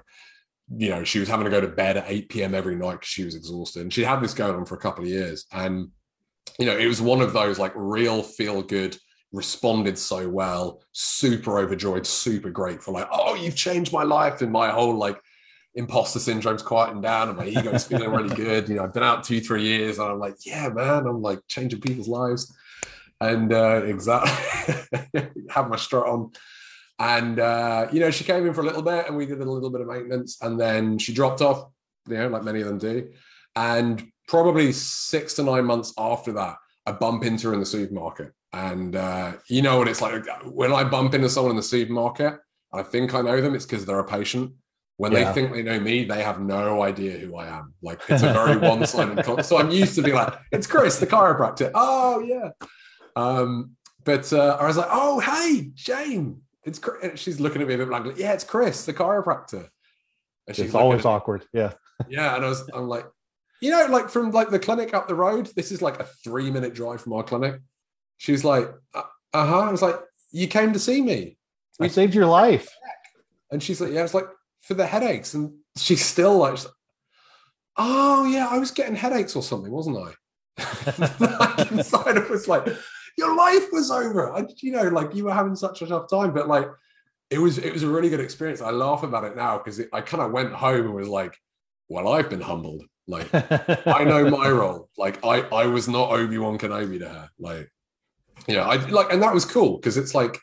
you 0.76 0.90
know 0.90 1.02
she 1.02 1.18
was 1.18 1.26
having 1.26 1.44
to 1.44 1.50
go 1.50 1.58
to 1.58 1.68
bed 1.68 1.96
at 1.96 2.04
8 2.06 2.28
p.m 2.28 2.54
every 2.54 2.76
night 2.76 2.92
because 2.92 3.08
she 3.08 3.24
was 3.24 3.34
exhausted 3.34 3.80
and 3.80 3.92
she 3.94 4.04
had 4.04 4.20
this 4.20 4.34
going 4.34 4.54
on 4.54 4.66
for 4.66 4.74
a 4.74 4.78
couple 4.80 5.04
of 5.04 5.08
years 5.08 5.46
and 5.52 5.88
you 6.58 6.66
know 6.66 6.76
it 6.76 6.86
was 6.86 7.00
one 7.00 7.20
of 7.20 7.32
those 7.32 7.58
like 7.58 7.72
real 7.74 8.22
feel 8.22 8.62
good 8.62 8.96
responded 9.32 9.98
so 9.98 10.28
well 10.28 10.82
super 10.92 11.58
overjoyed 11.58 12.06
super 12.06 12.50
grateful 12.50 12.94
like 12.94 13.08
oh 13.10 13.34
you've 13.34 13.56
changed 13.56 13.92
my 13.92 14.02
life 14.02 14.42
and 14.42 14.52
my 14.52 14.68
whole 14.68 14.96
like 14.96 15.18
imposter 15.74 16.18
syndrome's 16.18 16.62
quieting 16.62 17.00
down 17.00 17.30
and 17.30 17.38
my 17.38 17.46
ego's 17.46 17.84
feeling 17.84 18.10
really 18.10 18.34
good 18.36 18.68
you 18.68 18.74
know 18.74 18.84
i've 18.84 18.92
been 18.92 19.02
out 19.02 19.24
two 19.24 19.40
three 19.40 19.62
years 19.62 19.98
and 19.98 20.10
i'm 20.10 20.18
like 20.18 20.34
yeah 20.44 20.68
man 20.68 21.06
i'm 21.06 21.22
like 21.22 21.38
changing 21.48 21.80
people's 21.80 22.08
lives 22.08 22.54
and 23.22 23.52
uh, 23.52 23.82
exactly 23.84 24.74
have 25.50 25.68
my 25.68 25.76
strut 25.76 26.06
on. 26.06 26.32
And 26.98 27.38
uh, 27.38 27.88
you 27.92 28.00
know, 28.00 28.10
she 28.10 28.24
came 28.24 28.46
in 28.46 28.54
for 28.54 28.62
a 28.62 28.64
little 28.64 28.82
bit, 28.82 29.06
and 29.06 29.16
we 29.16 29.26
did 29.26 29.40
a 29.40 29.50
little 29.50 29.70
bit 29.70 29.80
of 29.80 29.86
maintenance, 29.86 30.38
and 30.42 30.60
then 30.60 30.98
she 30.98 31.14
dropped 31.14 31.40
off. 31.40 31.70
You 32.08 32.16
know, 32.16 32.28
like 32.28 32.42
many 32.42 32.60
of 32.60 32.66
them 32.66 32.78
do. 32.78 33.10
And 33.54 34.11
probably 34.32 34.72
six 34.72 35.34
to 35.34 35.42
nine 35.42 35.66
months 35.66 35.92
after 35.98 36.32
that, 36.32 36.56
I 36.86 36.92
bump 36.92 37.22
into 37.22 37.48
her 37.48 37.54
in 37.54 37.60
the 37.60 37.66
supermarket, 37.66 38.32
and 38.54 38.96
uh, 38.96 39.34
you 39.46 39.60
know 39.60 39.76
what 39.76 39.88
it's 39.88 40.00
like 40.00 40.24
when 40.46 40.72
I 40.72 40.84
bump 40.84 41.12
into 41.14 41.28
someone 41.28 41.50
in 41.50 41.56
the 41.58 41.62
supermarket. 41.62 42.38
I 42.72 42.82
think 42.82 43.12
I 43.14 43.20
know 43.20 43.38
them. 43.42 43.54
It's 43.54 43.66
because 43.66 43.84
they're 43.84 43.98
a 43.98 44.04
patient. 44.04 44.54
When 44.96 45.12
Yeah. 45.12 45.24
they 45.24 45.32
think 45.34 45.52
they 45.52 45.62
know 45.62 45.78
me, 45.78 46.04
they 46.04 46.22
have 46.22 46.40
no 46.40 46.82
idea 46.82 47.18
who 47.18 47.36
I 47.36 47.46
am. 47.58 47.74
Like 47.82 48.00
it's 48.08 48.22
a 48.22 48.32
very 48.32 48.56
one-sided. 48.56 49.22
con- 49.26 49.44
so 49.44 49.58
I'm 49.58 49.70
used 49.70 49.94
to 49.96 50.02
being 50.02 50.16
like, 50.16 50.32
"It's 50.50 50.66
Chris, 50.66 50.98
the 50.98 51.06
chiropractor." 51.06 51.70
Oh 51.74 52.20
yeah. 52.20 52.48
Um, 53.14 53.76
but 54.04 54.32
uh, 54.32 54.56
I 54.58 54.66
was 54.66 54.78
like, 54.78 54.88
"Oh 54.90 55.20
hey, 55.20 55.70
Jane, 55.74 56.40
it's 56.64 56.78
Chris. 56.78 57.20
She's 57.20 57.38
looking 57.38 57.60
at 57.60 57.68
me 57.68 57.74
a 57.74 57.78
bit 57.78 57.88
blankly. 57.88 58.14
Yeah, 58.16 58.32
it's 58.32 58.44
Chris, 58.44 58.86
the 58.86 58.94
chiropractor." 58.94 59.68
And 60.46 60.56
she's 60.56 60.66
It's 60.66 60.74
always 60.74 61.04
awkward. 61.04 61.44
Yeah. 61.52 61.74
yeah, 62.08 62.34
and 62.34 62.44
I 62.44 62.48
was, 62.48 62.68
I'm 62.74 62.88
like, 62.88 63.06
you 63.62 63.70
know, 63.70 63.86
like 63.86 64.10
from 64.10 64.32
like 64.32 64.50
the 64.50 64.58
clinic 64.58 64.92
up 64.92 65.06
the 65.06 65.14
road. 65.14 65.48
This 65.54 65.70
is 65.70 65.80
like 65.80 66.00
a 66.00 66.04
three 66.04 66.50
minute 66.50 66.74
drive 66.74 67.00
from 67.00 67.12
our 67.12 67.22
clinic. 67.22 67.60
She's 68.18 68.44
like, 68.44 68.68
uh 68.92 69.02
huh. 69.32 69.60
I 69.60 69.70
was 69.70 69.80
like, 69.80 69.96
you 70.32 70.48
came 70.48 70.72
to 70.72 70.80
see 70.80 71.00
me, 71.00 71.38
I 71.80 71.86
saved 71.86 72.12
your 72.12 72.26
life. 72.26 72.68
and 73.52 73.62
she's 73.62 73.80
like, 73.80 73.92
yeah. 73.92 74.02
It's 74.02 74.14
like 74.14 74.26
for 74.62 74.74
the 74.74 74.84
headaches, 74.84 75.34
and 75.34 75.52
she's 75.76 76.04
still 76.04 76.38
like, 76.38 76.56
she's 76.56 76.64
like, 76.64 76.74
oh 77.76 78.24
yeah, 78.24 78.48
I 78.50 78.58
was 78.58 78.72
getting 78.72 78.96
headaches 78.96 79.36
or 79.36 79.44
something, 79.44 79.70
wasn't 79.70 79.96
I? 79.96 80.12
like 81.20 81.70
inside 81.70 82.16
it 82.16 82.28
was 82.28 82.48
like, 82.48 82.66
your 83.16 83.36
life 83.36 83.68
was 83.70 83.92
over. 83.92 84.32
I, 84.32 84.44
you 84.60 84.72
know, 84.72 84.88
like 84.88 85.14
you 85.14 85.24
were 85.24 85.32
having 85.32 85.54
such 85.54 85.82
a 85.82 85.86
tough 85.86 86.10
time, 86.10 86.34
but 86.34 86.48
like 86.48 86.66
it 87.30 87.38
was, 87.38 87.58
it 87.58 87.72
was 87.72 87.84
a 87.84 87.88
really 87.88 88.10
good 88.10 88.20
experience. 88.20 88.60
I 88.60 88.70
laugh 88.70 89.04
about 89.04 89.22
it 89.22 89.36
now 89.36 89.58
because 89.58 89.80
I 89.92 90.00
kind 90.00 90.22
of 90.22 90.32
went 90.32 90.52
home 90.52 90.86
and 90.86 90.94
was 90.94 91.08
like, 91.08 91.38
well, 91.88 92.08
I've 92.08 92.28
been 92.28 92.40
humbled. 92.40 92.82
Like 93.08 93.28
I 93.86 94.04
know 94.04 94.30
my 94.30 94.50
role. 94.50 94.88
Like 94.96 95.24
I, 95.24 95.40
I 95.42 95.66
was 95.66 95.88
not 95.88 96.10
Obi 96.10 96.38
Wan 96.38 96.58
Kenobi 96.58 96.98
to 97.00 97.08
her. 97.08 97.30
Like, 97.38 97.70
know, 98.48 98.62
I 98.62 98.76
like, 98.76 99.12
and 99.12 99.22
that 99.22 99.34
was 99.34 99.44
cool 99.44 99.78
because 99.78 99.96
it's 99.96 100.14
like 100.14 100.38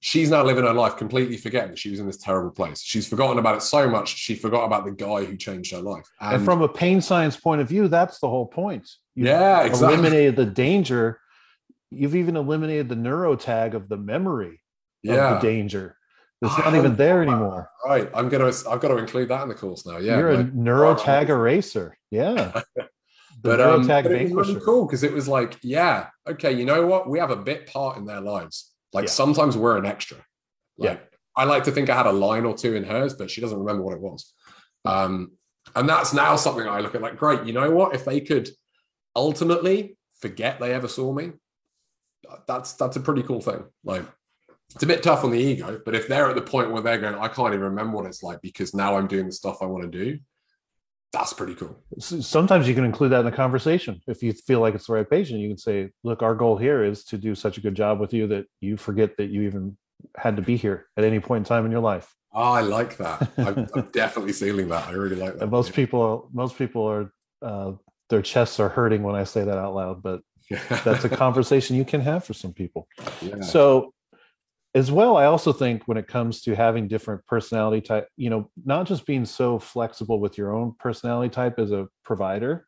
she's 0.00 0.30
now 0.30 0.44
living 0.44 0.64
her 0.64 0.72
life 0.72 0.96
completely 0.96 1.36
forgetting 1.36 1.70
that 1.70 1.78
she 1.78 1.90
was 1.90 1.98
in 1.98 2.06
this 2.06 2.18
terrible 2.18 2.50
place. 2.50 2.80
She's 2.82 3.08
forgotten 3.08 3.38
about 3.38 3.56
it 3.56 3.62
so 3.62 3.88
much 3.88 4.16
she 4.16 4.34
forgot 4.34 4.64
about 4.64 4.84
the 4.84 4.92
guy 4.92 5.24
who 5.24 5.36
changed 5.36 5.72
her 5.72 5.80
life. 5.80 6.04
and 6.20 6.44
from 6.44 6.62
a 6.62 6.68
pain 6.68 7.00
science 7.00 7.36
point 7.36 7.60
of 7.60 7.68
view, 7.68 7.88
that's 7.88 8.20
the 8.20 8.28
whole 8.28 8.46
point. 8.46 8.88
You've 9.14 9.26
yeah, 9.28 9.64
exactly. 9.64 9.94
eliminated 9.94 10.36
the 10.36 10.46
danger. 10.46 11.20
You've 11.90 12.16
even 12.16 12.36
eliminated 12.36 12.88
the 12.88 12.94
neurotag 12.94 13.74
of 13.74 13.88
the 13.88 13.96
memory 13.96 14.60
yeah, 15.02 15.34
of 15.34 15.42
the 15.42 15.48
danger. 15.48 15.95
It's 16.42 16.58
not 16.58 16.74
even 16.74 16.96
there 16.96 17.22
anymore. 17.22 17.70
right. 17.86 18.10
I'm 18.14 18.28
gonna, 18.28 18.46
I've 18.68 18.80
got 18.80 18.88
to 18.88 18.98
include 18.98 19.28
that 19.28 19.42
in 19.42 19.48
the 19.48 19.54
course 19.54 19.86
now. 19.86 19.96
Yeah, 19.98 20.18
You're 20.18 20.30
a 20.30 20.36
like- 20.38 20.52
neurotag 20.54 21.28
eraser. 21.28 21.96
Yeah. 22.10 22.60
But 23.42 23.60
um, 23.60 23.86
but 23.86 24.06
it 24.06 24.32
was 24.34 24.48
really 24.48 24.60
cool 24.64 24.86
because 24.86 25.02
it 25.04 25.12
was 25.12 25.28
like, 25.28 25.58
yeah, 25.62 26.08
okay, 26.26 26.50
you 26.52 26.64
know 26.64 26.86
what? 26.86 27.08
We 27.08 27.18
have 27.18 27.30
a 27.30 27.36
bit 27.36 27.66
part 27.66 27.96
in 27.98 28.04
their 28.06 28.20
lives. 28.20 28.72
Like 28.94 29.04
Yeah. 29.04 29.10
sometimes 29.10 29.56
we're 29.58 29.76
an 29.76 29.84
extra. 29.86 30.16
Yeah. 30.78 30.90
Like, 30.92 31.12
I 31.36 31.44
like 31.44 31.64
to 31.64 31.70
think 31.70 31.90
I 31.90 31.96
had 31.96 32.06
a 32.06 32.12
line 32.12 32.44
or 32.46 32.56
two 32.56 32.74
in 32.74 32.82
hers, 32.82 33.12
but 33.14 33.30
she 33.30 33.42
doesn't 33.42 33.58
remember 33.58 33.82
what 33.82 33.94
it 33.94 34.00
was. 34.00 34.32
Um, 34.86 35.32
and 35.76 35.86
that's 35.88 36.14
now 36.14 36.34
something 36.36 36.66
I 36.66 36.80
look 36.80 36.94
at 36.94 37.02
like, 37.02 37.18
great, 37.18 37.44
you 37.44 37.52
know 37.52 37.70
what? 37.70 37.94
If 37.94 38.04
they 38.06 38.20
could 38.22 38.48
ultimately 39.14 39.96
forget 40.18 40.58
they 40.58 40.72
ever 40.72 40.88
saw 40.88 41.12
me, 41.12 41.32
that's 42.48 42.72
that's 42.72 42.96
a 42.96 43.00
pretty 43.00 43.22
cool 43.22 43.42
thing. 43.42 43.64
Like 43.84 44.04
it's 44.74 44.82
a 44.82 44.86
bit 44.86 45.02
tough 45.02 45.24
on 45.24 45.30
the 45.30 45.38
ego, 45.38 45.80
but 45.84 45.94
if 45.94 46.08
they're 46.08 46.28
at 46.28 46.36
the 46.36 46.42
point 46.42 46.70
where 46.70 46.82
they're 46.82 46.98
going, 46.98 47.14
I 47.14 47.28
can't 47.28 47.54
even 47.54 47.64
remember 47.64 47.96
what 47.96 48.06
it's 48.06 48.22
like 48.22 48.40
because 48.42 48.74
now 48.74 48.96
I'm 48.96 49.06
doing 49.06 49.26
the 49.26 49.32
stuff 49.32 49.62
I 49.62 49.66
want 49.66 49.90
to 49.90 50.04
do, 50.04 50.18
that's 51.12 51.32
pretty 51.32 51.54
cool. 51.54 51.82
Sometimes 51.98 52.68
you 52.68 52.74
can 52.74 52.84
include 52.84 53.12
that 53.12 53.20
in 53.20 53.26
the 53.26 53.32
conversation. 53.32 54.00
If 54.06 54.22
you 54.22 54.32
feel 54.32 54.60
like 54.60 54.74
it's 54.74 54.86
the 54.86 54.92
right 54.92 55.08
patient, 55.08 55.40
you 55.40 55.48
can 55.48 55.56
say, 55.56 55.90
look, 56.02 56.22
our 56.22 56.34
goal 56.34 56.58
here 56.58 56.84
is 56.84 57.04
to 57.04 57.16
do 57.16 57.34
such 57.34 57.56
a 57.56 57.60
good 57.60 57.74
job 57.74 58.00
with 58.00 58.12
you 58.12 58.26
that 58.28 58.46
you 58.60 58.76
forget 58.76 59.16
that 59.16 59.30
you 59.30 59.42
even 59.42 59.78
had 60.16 60.36
to 60.36 60.42
be 60.42 60.56
here 60.56 60.86
at 60.96 61.04
any 61.04 61.20
point 61.20 61.40
in 61.40 61.44
time 61.44 61.64
in 61.64 61.70
your 61.70 61.80
life. 61.80 62.14
Oh, 62.34 62.42
I 62.42 62.60
like 62.60 62.98
that. 62.98 63.30
I'm, 63.38 63.66
I'm 63.74 63.88
definitely 63.92 64.34
feeling 64.34 64.68
that. 64.68 64.88
I 64.88 64.92
really 64.92 65.16
like 65.16 65.34
that. 65.34 65.42
And 65.42 65.50
most 65.50 65.72
people, 65.72 66.28
most 66.34 66.58
people 66.58 66.84
are, 66.86 67.12
uh, 67.40 67.72
their 68.10 68.22
chests 68.22 68.60
are 68.60 68.68
hurting 68.68 69.02
when 69.02 69.14
I 69.14 69.24
say 69.24 69.42
that 69.42 69.56
out 69.56 69.74
loud, 69.74 70.02
but 70.02 70.20
that's 70.84 71.04
a 71.04 71.08
conversation 71.08 71.76
you 71.76 71.84
can 71.84 72.00
have 72.02 72.24
for 72.24 72.34
some 72.34 72.52
people. 72.52 72.88
yeah. 73.22 73.40
So, 73.40 73.94
as 74.76 74.92
well, 74.92 75.16
I 75.16 75.24
also 75.24 75.54
think 75.54 75.84
when 75.88 75.96
it 75.96 76.06
comes 76.06 76.42
to 76.42 76.54
having 76.54 76.86
different 76.86 77.24
personality 77.26 77.80
type, 77.80 78.08
you 78.18 78.28
know, 78.28 78.50
not 78.66 78.86
just 78.86 79.06
being 79.06 79.24
so 79.24 79.58
flexible 79.58 80.20
with 80.20 80.36
your 80.36 80.54
own 80.54 80.74
personality 80.78 81.30
type 81.30 81.58
as 81.58 81.72
a 81.72 81.88
provider, 82.04 82.66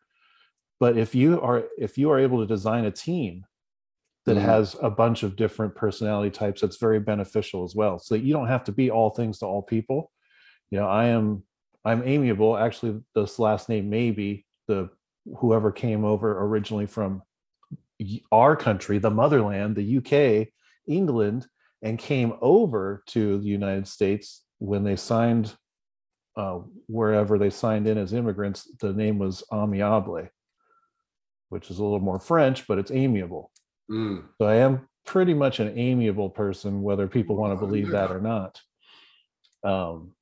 but 0.81 0.97
if 0.97 1.15
you 1.15 1.39
are 1.43 1.65
if 1.77 1.99
you 1.99 2.11
are 2.11 2.19
able 2.19 2.41
to 2.41 2.47
design 2.47 2.87
a 2.87 2.91
team 2.91 3.45
that 4.25 4.39
Mhm. 4.39 4.41
has 4.41 4.75
a 4.81 4.89
bunch 4.89 5.23
of 5.23 5.37
different 5.37 5.75
personality 5.75 6.31
types, 6.31 6.63
that's 6.63 6.79
very 6.79 6.99
beneficial 6.99 7.63
as 7.63 7.75
well. 7.75 7.99
So 7.99 8.15
that 8.15 8.25
you 8.25 8.33
don't 8.33 8.49
have 8.49 8.65
to 8.65 8.73
be 8.73 8.91
all 8.91 9.11
things 9.11 9.39
to 9.41 9.47
all 9.47 9.63
people. 9.63 10.11
You 10.71 10.81
know, 10.81 10.89
I 10.89 11.09
am 11.09 11.45
I'm 11.85 12.03
amiable. 12.07 12.57
Actually, 12.57 13.03
this 13.15 13.39
last 13.39 13.69
name 13.69 13.91
maybe 13.91 14.47
the 14.67 14.89
whoever 15.37 15.71
came 15.71 16.07
over 16.07 16.43
originally 16.43 16.87
from 16.87 17.23
our 18.33 18.57
country, 18.57 18.99
the 18.99 19.11
motherland, 19.11 19.77
the 19.77 19.99
UK, 19.99 20.51
England 20.87 21.47
and 21.83 21.99
came 21.99 22.35
over 22.41 23.03
to 23.09 23.39
the 23.39 23.47
United 23.47 23.87
States 23.87 24.45
when 24.59 24.85
they 24.85 24.97
signed 24.97 25.55
uh, 26.37 26.61
wherever 26.87 27.39
they 27.39 27.51
signed 27.51 27.87
in 27.87 27.99
as 27.99 28.13
immigrants. 28.13 28.71
The 28.81 28.93
name 28.93 29.19
was 29.19 29.43
Amiable, 29.53 30.29
which 31.49 31.71
is 31.71 31.79
a 31.79 31.83
little 31.83 32.01
more 32.01 32.21
French, 32.21 32.67
but 32.67 32.79
it's 32.79 32.91
amiable. 32.91 33.51
Mm. 33.91 34.25
So 34.39 34.47
I 34.47 34.57
am 34.57 34.89
pretty 35.05 35.35
much 35.35 35.59
an 35.59 35.77
amiable 35.79 36.31
person, 36.31 36.83
whether 36.83 37.09
people 37.09 37.37
want 37.37 37.59
to 37.59 37.67
believe 37.67 37.89
that 37.91 38.11
or 38.11 38.21
not. 38.21 38.61
Um, 39.65 40.13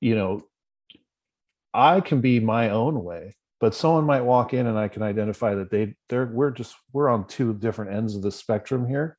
you 0.00 0.14
know, 0.16 0.44
I 1.72 2.00
can 2.00 2.20
be 2.20 2.40
my 2.40 2.70
own 2.70 3.02
way, 3.04 3.36
but 3.60 3.74
someone 3.74 4.04
might 4.04 4.22
walk 4.22 4.54
in 4.54 4.66
and 4.66 4.78
I 4.78 4.88
can 4.88 5.02
identify 5.02 5.54
that 5.56 5.70
they 5.70 5.94
they're 6.08 6.26
we're 6.26 6.50
just 6.50 6.74
we're 6.92 7.08
on 7.08 7.26
two 7.26 7.54
different 7.54 7.92
ends 7.92 8.16
of 8.16 8.22
the 8.22 8.32
spectrum 8.32 8.88
here. 8.88 9.18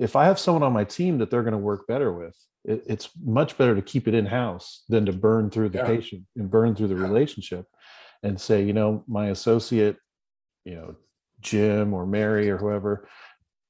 If 0.00 0.16
I 0.16 0.24
have 0.24 0.38
someone 0.38 0.62
on 0.64 0.72
my 0.72 0.84
team 0.84 1.18
that 1.18 1.30
they're 1.30 1.42
going 1.42 1.52
to 1.52 1.58
work 1.58 1.86
better 1.86 2.12
with, 2.12 2.36
it, 2.64 2.82
it's 2.86 3.10
much 3.22 3.56
better 3.56 3.74
to 3.76 3.82
keep 3.82 4.08
it 4.08 4.14
in 4.14 4.26
house 4.26 4.84
than 4.88 5.06
to 5.06 5.12
burn 5.12 5.50
through 5.50 5.68
the 5.68 5.78
Yeah. 5.78 5.86
patient 5.86 6.24
and 6.36 6.50
burn 6.50 6.74
through 6.74 6.88
the 6.88 6.96
Yeah. 6.96 7.06
relationship 7.06 7.66
and 8.22 8.40
say, 8.40 8.64
you 8.64 8.72
know, 8.72 9.04
my 9.06 9.28
associate, 9.28 9.96
you 10.64 10.74
know, 10.74 10.96
Jim 11.40 11.94
or 11.94 12.06
Mary 12.06 12.50
or 12.50 12.58
whoever, 12.58 13.08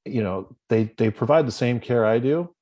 you 0.04 0.22
know, 0.22 0.56
they 0.68 0.94
they 0.96 1.10
provide 1.10 1.46
the 1.46 1.52
same 1.52 1.78
care 1.80 2.06
I 2.06 2.18
do. 2.18 2.54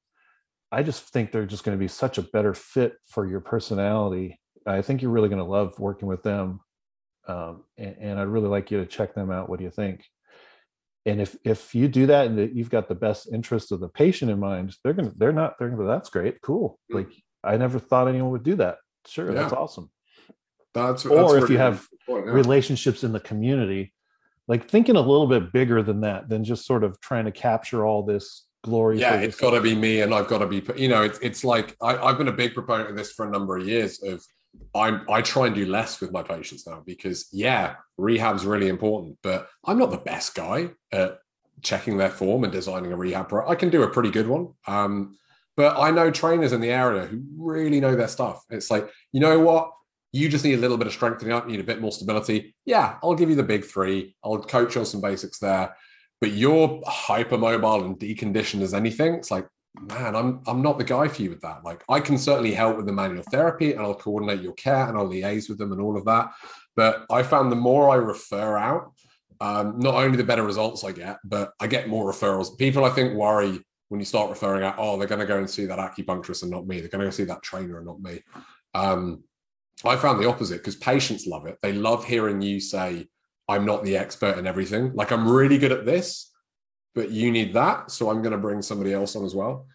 I 0.73 0.83
just 0.83 1.05
think 1.05 1.31
they're 1.31 1.47
just 1.47 1.65
going 1.65 1.77
to 1.77 1.81
be 1.81 1.89
such 1.89 2.19
a 2.19 2.23
better 2.23 2.53
fit 2.55 2.97
for 3.07 3.27
your 3.27 3.41
personality. 3.41 4.41
I 4.67 4.83
think 4.83 5.01
you're 5.01 5.11
really 5.11 5.31
going 5.31 5.43
to 5.43 5.51
love 5.51 5.79
working 5.79 6.09
with 6.09 6.23
them, 6.23 6.61
um, 7.27 7.65
and, 7.79 7.97
and 7.99 8.21
I'd 8.21 8.29
really 8.29 8.49
like 8.49 8.71
you 8.71 8.79
to 8.79 8.87
check 8.87 9.15
them 9.15 9.31
out. 9.31 9.49
What 9.49 9.59
do 9.59 9.65
you 9.65 9.71
think? 9.71 10.05
And 11.09 11.21
if 11.21 11.37
if 11.45 11.75
you 11.75 11.89
do 11.89 12.07
that 12.07 12.27
and 12.27 12.57
you've 12.57 12.71
got 12.71 12.89
the 12.89 12.95
best 12.95 13.33
interest 13.33 13.73
of 13.73 13.81
the 13.81 13.89
patient 13.89 14.31
in 14.31 14.39
mind, 14.39 14.75
they're 14.83 14.93
gonna 14.93 15.13
they're 15.17 15.33
not 15.33 15.59
they're 15.59 15.71
gonna 15.71 15.87
that's 15.87 16.11
great, 16.11 16.41
cool. 16.43 16.79
Mm. 16.93 16.97
Like 16.97 17.09
I 17.43 17.57
never 17.57 17.79
thought 17.79 18.09
anyone 18.09 18.31
would 18.31 18.43
do 18.43 18.57
that. 18.57 18.79
Sure, 19.07 19.33
that's 19.33 19.53
awesome. 19.53 19.91
That's, 20.75 21.07
Or 21.07 21.39
if 21.39 21.49
you 21.49 21.59
have 21.59 21.87
point, 22.07 22.27
yeah. 22.27 22.33
relationships 22.33 23.03
in 23.03 23.13
the 23.13 23.21
community 23.21 23.95
like 24.49 24.69
thinking 24.69 24.97
a 24.97 25.01
little 25.01 25.27
bit 25.27 25.53
bigger 25.53 25.83
than 25.83 26.01
that 26.01 26.29
than 26.29 26.43
just 26.43 26.67
sort 26.67 26.83
of 26.83 26.99
trying 27.01 27.27
to 27.27 27.31
capture 27.31 27.87
all 27.87 28.03
this 28.03 28.47
glory 28.65 28.99
yeah 28.99 29.15
it's 29.15 29.37
got 29.37 29.51
to 29.51 29.61
be 29.61 29.75
me 29.75 30.01
and 30.01 30.13
i've 30.13 30.27
got 30.27 30.39
to 30.39 30.47
be 30.47 30.63
you 30.77 30.89
know 30.89 31.03
it's, 31.03 31.19
it's 31.21 31.45
like 31.45 31.77
I, 31.81 31.97
i've 31.97 32.19
been 32.19 32.29
a 32.29 32.33
big 32.33 32.55
proponent 32.55 32.91
of 32.91 32.97
this 32.97 33.13
for 33.13 33.27
a 33.27 33.31
number 33.31 33.57
of 33.57 33.67
years 33.67 34.03
of 34.03 34.25
i'm 34.75 35.05
i 35.11 35.23
try 35.23 35.47
and 35.47 35.55
do 35.55 35.67
less 35.67 36.01
with 36.01 36.13
my 36.13 36.23
patients 36.23 36.67
now 36.67 36.83
because 36.85 37.29
yeah 37.33 37.77
rehab's 37.99 38.45
really 38.45 38.69
important 38.69 39.17
but 39.23 39.49
i'm 39.65 39.79
not 39.79 39.91
the 39.91 39.97
best 39.99 40.35
guy 40.35 40.69
at 40.93 41.19
checking 41.63 41.97
their 41.97 42.11
form 42.11 42.45
and 42.45 42.53
designing 42.53 42.93
a 42.93 42.97
rehab 42.97 43.29
pro 43.29 43.49
i 43.49 43.55
can 43.55 43.71
do 43.71 43.83
a 43.83 43.89
pretty 43.89 44.11
good 44.11 44.27
one 44.27 44.49
um 44.67 45.17
but 45.57 45.77
i 45.79 45.91
know 45.91 46.11
trainers 46.11 46.53
in 46.53 46.61
the 46.61 46.71
area 46.71 47.07
who 47.07 47.23
really 47.37 47.81
know 47.81 47.97
their 47.97 48.09
stuff 48.09 48.45
it's 48.51 48.71
like 48.71 48.89
you 49.13 49.21
know 49.21 49.39
what 49.39 49.73
you 50.13 50.29
just 50.29 50.45
need 50.45 50.55
a 50.55 50.59
little 50.59 50.79
bit 50.79 50.87
of 50.87 50.93
strengthening 50.95 51.35
up, 51.35 51.45
you 51.45 51.53
need 51.53 51.61
a 51.61 51.65
bit 51.65 51.83
more 51.83 51.93
stability. 51.93 52.57
Yeah, 52.65 52.97
I'll 53.03 53.15
give 53.15 53.29
you 53.29 53.37
the 53.37 53.43
big 53.43 53.67
three. 53.67 54.17
I'll 54.25 54.39
coach 54.39 54.75
on 54.79 54.87
some 54.87 55.03
basics 55.03 55.39
there 55.39 55.75
but 56.21 56.33
you're 56.33 56.81
hypermobile 56.83 57.85
and 57.85 57.99
deconditioned 57.99 58.63
as 58.63 58.75
anything. 58.75 59.15
It's 59.15 59.31
like, 59.31 59.47
man, 59.75 60.17
I'm 60.17 60.41
I'm 60.47 60.63
not 60.63 60.79
the 60.79 60.85
guy 60.85 61.09
for 61.09 61.23
you 61.23 61.31
with 61.31 61.41
that. 61.43 61.65
Like, 61.65 61.85
I 61.89 62.01
can 62.01 62.19
certainly 62.19 62.53
help 62.53 62.77
with 62.77 62.87
the 62.87 62.93
manual 62.93 63.23
therapy 63.31 63.73
and 63.73 63.81
I'll 63.81 63.95
coordinate 63.95 64.43
your 64.43 64.55
care 64.55 64.89
and 64.89 64.97
I'll 64.97 65.09
liaise 65.09 65.49
with 65.49 65.59
them 65.59 65.73
and 65.73 65.81
all 65.81 65.97
of 65.97 66.05
that. 66.05 66.31
But 66.77 67.07
I 67.11 67.23
found 67.23 67.51
the 67.51 67.57
more 67.57 67.91
I 67.91 67.97
refer 67.97 68.57
out, 68.57 68.93
um, 69.41 69.79
not 69.79 69.95
only 69.95 70.17
the 70.17 70.25
better 70.25 70.43
results 70.43 70.85
I 70.85 70.93
get, 70.93 71.19
but 71.25 71.53
I 71.61 71.67
get 71.67 71.89
more 71.89 72.11
referrals. 72.11 72.57
People 72.59 72.85
I 72.85 72.91
think 72.91 73.15
worry 73.15 73.61
when 73.89 74.01
you 74.01 74.05
start 74.05 74.31
referring 74.31 74.65
out, 74.65 74.77
oh, 74.79 74.99
they're 74.99 75.09
going 75.09 75.21
to 75.21 75.27
go 75.27 75.39
and 75.39 75.49
see 75.49 75.67
that 75.67 75.79
acupuncturist 75.79 76.43
and 76.43 76.51
not 76.51 76.67
me. 76.67 76.81
They're 76.81 76.91
going 76.91 77.01
to 77.01 77.07
go 77.07 77.11
see 77.11 77.25
that 77.25 77.43
trainer 77.43 77.79
and 77.79 77.87
not 77.87 78.01
me. 78.01 78.21
Um, 78.75 79.25
I 79.85 79.97
found 79.97 80.21
the 80.21 80.29
opposite 80.29 80.59
because 80.59 80.77
patients 80.77 81.27
love 81.27 81.47
it. 81.47 81.59
They 81.63 81.73
love 81.73 82.05
hearing 82.05 82.43
you 82.43 82.61
say, 82.61 83.07
I'm 83.49 83.65
not 83.65 83.85
the 83.85 83.97
expert 83.97 84.39
in 84.39 84.47
everything. 84.47 84.93
Like 84.93 85.11
I'm 85.11 85.29
really 85.29 85.57
good 85.57 85.73
at 85.73 85.87
this, 85.87 86.31
but 86.99 87.13
you 87.13 87.31
need 87.31 87.53
that. 87.53 87.93
So 87.93 88.11
I'm 88.11 88.23
going 88.23 88.33
to 88.33 88.39
bring 88.39 88.61
somebody 88.61 88.93
else 88.93 89.15
on 89.15 89.25
as 89.25 89.33
well. 89.33 89.69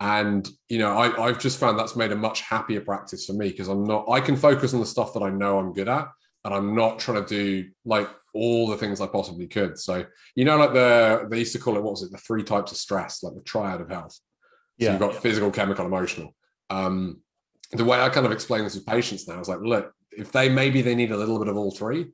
And 0.00 0.46
you 0.68 0.78
know, 0.78 0.98
I, 0.98 1.26
I've 1.26 1.38
just 1.38 1.60
found 1.60 1.78
that's 1.78 1.94
made 1.94 2.10
a 2.10 2.16
much 2.16 2.40
happier 2.40 2.80
practice 2.80 3.24
for 3.24 3.34
me 3.34 3.50
because 3.50 3.68
I'm 3.68 3.84
not. 3.84 4.04
I 4.10 4.20
can 4.20 4.36
focus 4.36 4.74
on 4.74 4.80
the 4.80 4.86
stuff 4.86 5.14
that 5.14 5.22
I 5.22 5.30
know 5.30 5.58
I'm 5.58 5.72
good 5.72 5.88
at, 5.88 6.08
and 6.44 6.52
I'm 6.52 6.74
not 6.74 6.98
trying 6.98 7.24
to 7.24 7.28
do 7.28 7.68
like 7.84 8.08
all 8.34 8.66
the 8.68 8.76
things 8.76 9.00
I 9.00 9.06
possibly 9.06 9.46
could. 9.46 9.78
So 9.78 10.04
you 10.34 10.44
know, 10.44 10.56
like 10.58 10.72
the 10.74 11.28
they 11.30 11.38
used 11.38 11.52
to 11.52 11.60
call 11.60 11.76
it 11.76 11.82
what 11.84 11.92
was 11.92 12.02
it 12.02 12.10
the 12.10 12.18
three 12.18 12.42
types 12.42 12.72
of 12.72 12.78
stress, 12.78 13.22
like 13.22 13.34
the 13.36 13.42
triad 13.42 13.80
of 13.80 13.88
health. 13.88 14.12
So 14.12 14.20
Yeah. 14.78 14.90
you've 14.90 15.00
got 15.00 15.14
physical, 15.14 15.50
chemical, 15.52 15.86
emotional. 15.86 16.34
Um, 16.68 17.22
the 17.70 17.84
way 17.84 17.98
I 18.00 18.08
kind 18.10 18.26
of 18.26 18.32
explain 18.32 18.64
this 18.64 18.74
with 18.74 18.86
patients 18.86 19.26
now 19.26 19.40
is 19.40 19.48
like, 19.48 19.60
look, 19.60 19.92
if 20.10 20.30
they 20.32 20.48
maybe 20.48 20.82
they 20.82 20.96
need 20.96 21.12
a 21.12 21.16
little 21.16 21.38
bit 21.38 21.48
of 21.48 21.56
all 21.56 21.70
three, 21.70 22.08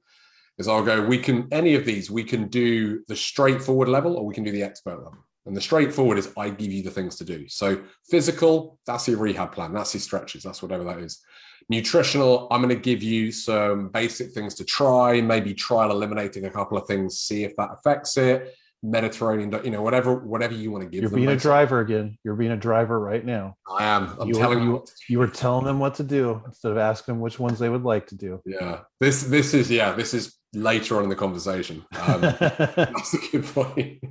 is 0.59 0.69
I'll 0.69 0.83
go, 0.85 1.05
we 1.05 1.19
can 1.19 1.49
any 1.53 1.75
of 1.75 1.85
these, 1.85 2.11
we 2.11 2.25
can 2.25 2.49
do 2.49 3.03
the 3.09 3.17
straightforward 3.17 3.89
level 3.89 4.17
or 4.17 4.25
we 4.27 4.35
can 4.35 4.45
do 4.45 4.53
the 4.53 4.63
expert 4.63 4.97
level. 4.97 5.17
And 5.47 5.57
the 5.57 5.61
straightforward 5.61 6.19
is 6.19 6.33
I 6.37 6.51
give 6.51 6.71
you 6.71 6.83
the 6.83 6.91
things 6.91 7.17
to 7.17 7.25
do. 7.25 7.49
So 7.49 7.83
physical, 8.09 8.79
that's 8.87 9.09
your 9.09 9.19
rehab 9.19 9.53
plan, 9.53 9.73
that's 9.73 9.93
your 9.95 10.01
stretches, 10.01 10.43
that's 10.45 10.63
whatever 10.63 10.85
that 10.85 10.99
is. 10.99 11.21
Nutritional, 11.69 12.49
I'm 12.51 12.61
going 12.63 12.75
to 12.75 12.81
give 12.81 13.03
you 13.03 13.33
some 13.33 13.89
basic 13.89 14.33
things 14.33 14.55
to 14.57 14.65
try, 14.65 15.21
maybe 15.21 15.55
trial 15.55 15.91
eliminating 15.91 16.45
a 16.45 16.51
couple 16.51 16.77
of 16.79 16.87
things, 16.87 17.19
see 17.19 17.45
if 17.45 17.57
that 17.57 17.71
affects 17.73 18.17
it. 18.17 18.55
Mediterranean, 18.85 19.53
you 19.65 19.71
know, 19.71 19.81
whatever, 19.81 20.15
whatever 20.17 20.55
you 20.55 20.73
want 20.73 20.83
to 20.83 20.91
give 20.91 21.03
You're 21.03 21.11
being 21.11 21.29
a 21.29 21.37
driver 21.37 21.79
again. 21.81 22.19
You're 22.25 22.35
being 22.35 22.51
a 22.51 22.57
driver 22.57 22.99
right 22.99 23.25
now. 23.25 23.57
I 23.71 23.85
am. 23.85 24.17
I'm 24.21 24.27
You- 24.29 24.35
telling 24.35 24.59
you- 24.65 24.73
you. 24.73 24.85
You 25.09 25.19
were 25.21 25.29
telling 25.29 25.65
them 25.65 25.79
what 25.79 25.95
to 25.97 26.03
do 26.03 26.43
instead 26.47 26.73
of 26.73 26.79
asking 26.79 27.15
them 27.15 27.21
which 27.21 27.39
ones 27.39 27.61
they 27.61 27.69
would 27.69 27.85
like 27.85 28.09
to 28.09 28.17
do. 28.17 28.41
Yeah, 28.45 28.81
this 28.99 29.23
this 29.23 29.55
is 29.55 29.71
yeah, 29.71 29.93
this 29.93 30.15
is 30.15 30.37
later 30.55 30.97
on 30.97 31.05
in 31.05 31.09
the 31.09 31.17
conversation. 31.17 31.85
Um, 32.01 32.21
that's 32.21 33.15
a 33.15 33.19
good 33.31 33.45
point. 33.45 34.03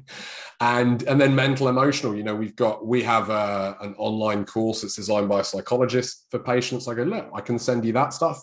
And 0.60 1.04
and 1.04 1.20
then 1.20 1.36
mental 1.36 1.68
emotional. 1.68 2.16
You 2.16 2.24
know, 2.24 2.36
we've 2.36 2.56
got 2.56 2.86
we 2.86 3.04
have 3.04 3.30
a, 3.30 3.78
an 3.82 3.96
online 3.98 4.46
course 4.46 4.82
that's 4.82 4.96
designed 4.96 5.30
by 5.30 5.42
a 5.42 5.44
psychologist 5.44 6.28
for 6.30 6.39
patients. 6.39 6.88
I 6.88 6.94
go, 6.94 7.04
look, 7.04 7.30
I 7.34 7.42
can 7.42 7.60
send 7.60 7.86
you 7.86 7.94
that 7.94 8.14
stuff. 8.14 8.42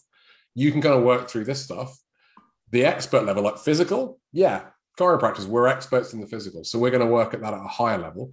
You 0.55 0.72
can 0.72 0.82
kind 0.82 0.94
of 0.94 1.05
work 1.05 1.28
through 1.28 1.44
this 1.44 1.62
stuff. 1.62 1.96
The 2.70 2.84
expert 2.84 3.24
level, 3.24 3.42
like 3.42 3.59
physical, 3.59 4.20
yeah, 4.32 4.66
chiropractors, 4.99 5.46
we're 5.46 5.68
experts 5.68 6.12
in 6.12 6.20
the 6.20 6.26
physical, 6.26 6.64
so 6.64 6.78
we're 6.78 6.90
going 6.90 7.07
to 7.07 7.12
work 7.12 7.32
at 7.32 7.40
that 7.40 7.55
at 7.55 7.61
a 7.61 7.68
higher 7.68 7.96
level. 7.96 8.30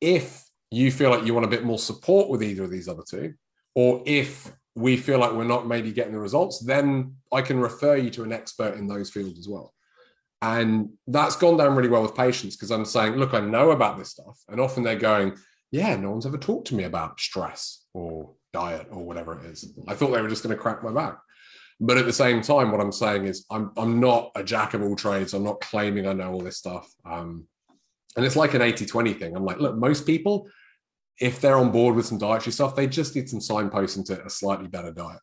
If 0.00 0.44
you 0.70 0.90
feel 0.90 1.10
like 1.10 1.24
you 1.24 1.34
want 1.34 1.46
a 1.46 1.50
bit 1.50 1.64
more 1.64 1.78
support 1.78 2.28
with 2.28 2.42
either 2.42 2.64
of 2.64 2.70
these 2.70 2.88
other 2.88 3.04
two, 3.08 3.34
or 3.76 4.02
if 4.06 4.50
we 4.76 4.96
feel 4.98 5.18
like 5.18 5.32
we're 5.32 5.44
not 5.44 5.66
maybe 5.66 5.90
getting 5.90 6.12
the 6.12 6.20
results, 6.20 6.60
then 6.60 7.16
I 7.32 7.40
can 7.40 7.58
refer 7.58 7.96
you 7.96 8.10
to 8.10 8.22
an 8.22 8.32
expert 8.32 8.74
in 8.74 8.86
those 8.86 9.10
fields 9.10 9.38
as 9.38 9.48
well. 9.48 9.72
And 10.42 10.90
that's 11.06 11.34
gone 11.34 11.56
down 11.56 11.74
really 11.74 11.88
well 11.88 12.02
with 12.02 12.14
patients 12.14 12.56
because 12.56 12.70
I'm 12.70 12.84
saying, 12.84 13.14
look, 13.14 13.32
I 13.32 13.40
know 13.40 13.70
about 13.70 13.96
this 13.96 14.10
stuff. 14.10 14.38
And 14.48 14.60
often 14.60 14.82
they're 14.82 14.94
going, 14.94 15.36
yeah, 15.70 15.96
no 15.96 16.10
one's 16.10 16.26
ever 16.26 16.36
talked 16.36 16.68
to 16.68 16.74
me 16.74 16.84
about 16.84 17.18
stress 17.18 17.86
or 17.94 18.34
diet 18.52 18.86
or 18.90 19.02
whatever 19.02 19.38
it 19.38 19.46
is. 19.46 19.72
I 19.88 19.94
thought 19.94 20.12
they 20.12 20.20
were 20.20 20.28
just 20.28 20.42
going 20.42 20.54
to 20.54 20.62
crack 20.62 20.84
my 20.84 20.92
back. 20.92 21.18
But 21.80 21.96
at 21.96 22.04
the 22.04 22.12
same 22.12 22.42
time, 22.42 22.70
what 22.70 22.80
I'm 22.80 22.92
saying 22.92 23.26
is 23.26 23.44
I'm 23.50 23.70
I'm 23.76 24.00
not 24.00 24.30
a 24.34 24.42
jack 24.42 24.72
of 24.74 24.82
all 24.82 24.96
trades. 24.96 25.34
I'm 25.34 25.44
not 25.44 25.60
claiming 25.60 26.06
I 26.06 26.14
know 26.14 26.32
all 26.32 26.40
this 26.40 26.56
stuff. 26.56 26.90
Um, 27.04 27.46
and 28.16 28.24
it's 28.24 28.36
like 28.36 28.54
an 28.54 28.62
80-20 28.62 29.18
thing. 29.18 29.36
I'm 29.36 29.44
like, 29.44 29.58
look, 29.58 29.76
most 29.76 30.06
people, 30.06 30.48
if 31.20 31.40
they're 31.40 31.56
on 31.56 31.70
board 31.70 31.94
with 31.96 32.06
some 32.06 32.18
dietary 32.18 32.52
stuff, 32.52 32.76
they 32.76 32.86
just 32.86 33.14
need 33.16 33.28
some 33.28 33.40
signposts 33.40 33.96
into 33.96 34.22
a 34.24 34.30
slightly 34.30 34.68
better 34.68 34.92
diet. 34.92 35.20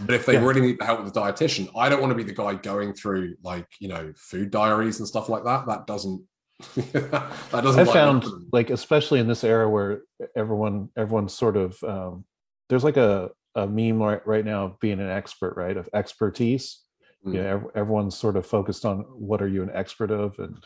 But 0.00 0.14
if 0.14 0.26
they 0.26 0.34
Yeah. 0.34 0.44
really 0.44 0.60
need 0.62 0.78
the 0.78 0.84
help 0.86 1.04
with 1.04 1.12
the 1.12 1.20
dietitian, 1.20 1.68
I 1.76 1.88
don't 1.88 2.00
want 2.00 2.10
to 2.10 2.16
be 2.16 2.22
the 2.24 2.34
guy 2.34 2.54
going 2.54 2.94
through 2.94 3.36
like 3.42 3.66
you 3.78 3.88
know 3.88 4.12
food 4.16 4.50
diaries 4.50 4.98
and 4.98 5.06
stuff 5.08 5.28
like 5.28 5.44
that. 5.44 5.66
That 5.66 5.86
doesn't 5.86 6.22
that 6.76 7.32
doesn't. 7.52 7.88
I 7.88 7.92
found 7.92 8.22
them. 8.22 8.48
like 8.52 8.70
especially 8.70 9.20
in 9.20 9.26
this 9.26 9.44
era 9.44 9.68
where 9.68 10.02
everyone 10.36 10.88
everyone's 10.96 11.34
sort 11.34 11.56
of 11.56 11.82
um, 11.84 12.24
there's 12.68 12.84
like 12.84 12.96
a 12.96 13.30
a 13.54 13.66
meme 13.66 14.02
right, 14.02 14.26
right 14.26 14.44
now 14.46 14.64
of 14.64 14.80
being 14.80 14.98
an 14.98 15.10
expert, 15.10 15.54
right? 15.56 15.76
Of 15.76 15.88
expertise. 15.92 16.80
Mm. 17.26 17.34
You 17.34 17.42
know, 17.42 17.70
everyone's 17.74 18.16
sort 18.16 18.36
of 18.36 18.46
focused 18.46 18.84
on 18.86 19.00
what 19.00 19.42
are 19.42 19.48
you 19.48 19.62
an 19.62 19.70
expert 19.74 20.10
of 20.10 20.38
and 20.38 20.56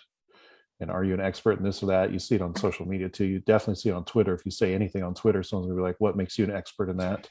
and 0.80 0.90
are 0.90 1.04
you 1.04 1.14
an 1.14 1.20
expert 1.20 1.58
in 1.58 1.64
this 1.64 1.82
or 1.82 1.86
that? 1.86 2.12
You 2.12 2.18
see 2.18 2.34
it 2.34 2.42
on 2.42 2.52
mm-hmm. 2.52 2.60
social 2.60 2.86
media 2.86 3.08
too. 3.08 3.24
You 3.24 3.38
definitely 3.40 3.76
see 3.76 3.88
it 3.88 3.94
on 3.94 4.04
Twitter. 4.04 4.34
If 4.34 4.44
you 4.44 4.50
say 4.50 4.74
anything 4.74 5.02
on 5.02 5.14
Twitter, 5.14 5.42
someone's 5.42 5.68
gonna 5.68 5.80
be 5.80 5.82
like, 5.82 5.96
"What 5.98 6.16
makes 6.16 6.38
you 6.38 6.44
an 6.44 6.50
expert 6.50 6.90
in 6.90 6.98
that?" 6.98 7.30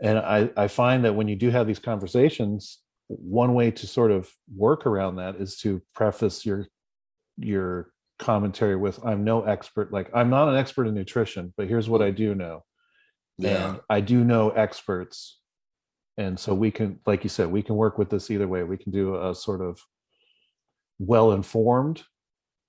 And 0.00 0.18
I 0.18 0.50
I 0.56 0.68
find 0.68 1.04
that 1.04 1.14
when 1.14 1.28
you 1.28 1.36
do 1.36 1.50
have 1.50 1.66
these 1.66 1.78
conversations, 1.78 2.80
one 3.08 3.54
way 3.54 3.70
to 3.70 3.86
sort 3.86 4.10
of 4.10 4.30
work 4.54 4.86
around 4.86 5.16
that 5.16 5.36
is 5.36 5.56
to 5.58 5.82
preface 5.94 6.44
your 6.44 6.68
your 7.36 7.92
commentary 8.18 8.76
with, 8.76 9.04
"I'm 9.04 9.24
no 9.24 9.42
expert. 9.42 9.92
Like 9.92 10.10
I'm 10.12 10.30
not 10.30 10.48
an 10.48 10.56
expert 10.56 10.86
in 10.86 10.94
nutrition, 10.94 11.54
but 11.56 11.68
here's 11.68 11.88
what 11.88 12.02
I 12.02 12.10
do 12.10 12.34
know." 12.34 12.64
Yeah, 13.36 13.70
and 13.70 13.80
i 13.90 14.00
do 14.00 14.22
know 14.22 14.50
experts 14.50 15.40
and 16.16 16.38
so 16.38 16.54
we 16.54 16.70
can 16.70 17.00
like 17.06 17.24
you 17.24 17.30
said 17.30 17.50
we 17.50 17.62
can 17.62 17.74
work 17.74 17.98
with 17.98 18.10
this 18.10 18.30
either 18.30 18.46
way 18.46 18.62
we 18.62 18.76
can 18.76 18.92
do 18.92 19.16
a 19.16 19.34
sort 19.34 19.60
of 19.60 19.80
well 20.98 21.32
informed 21.32 22.04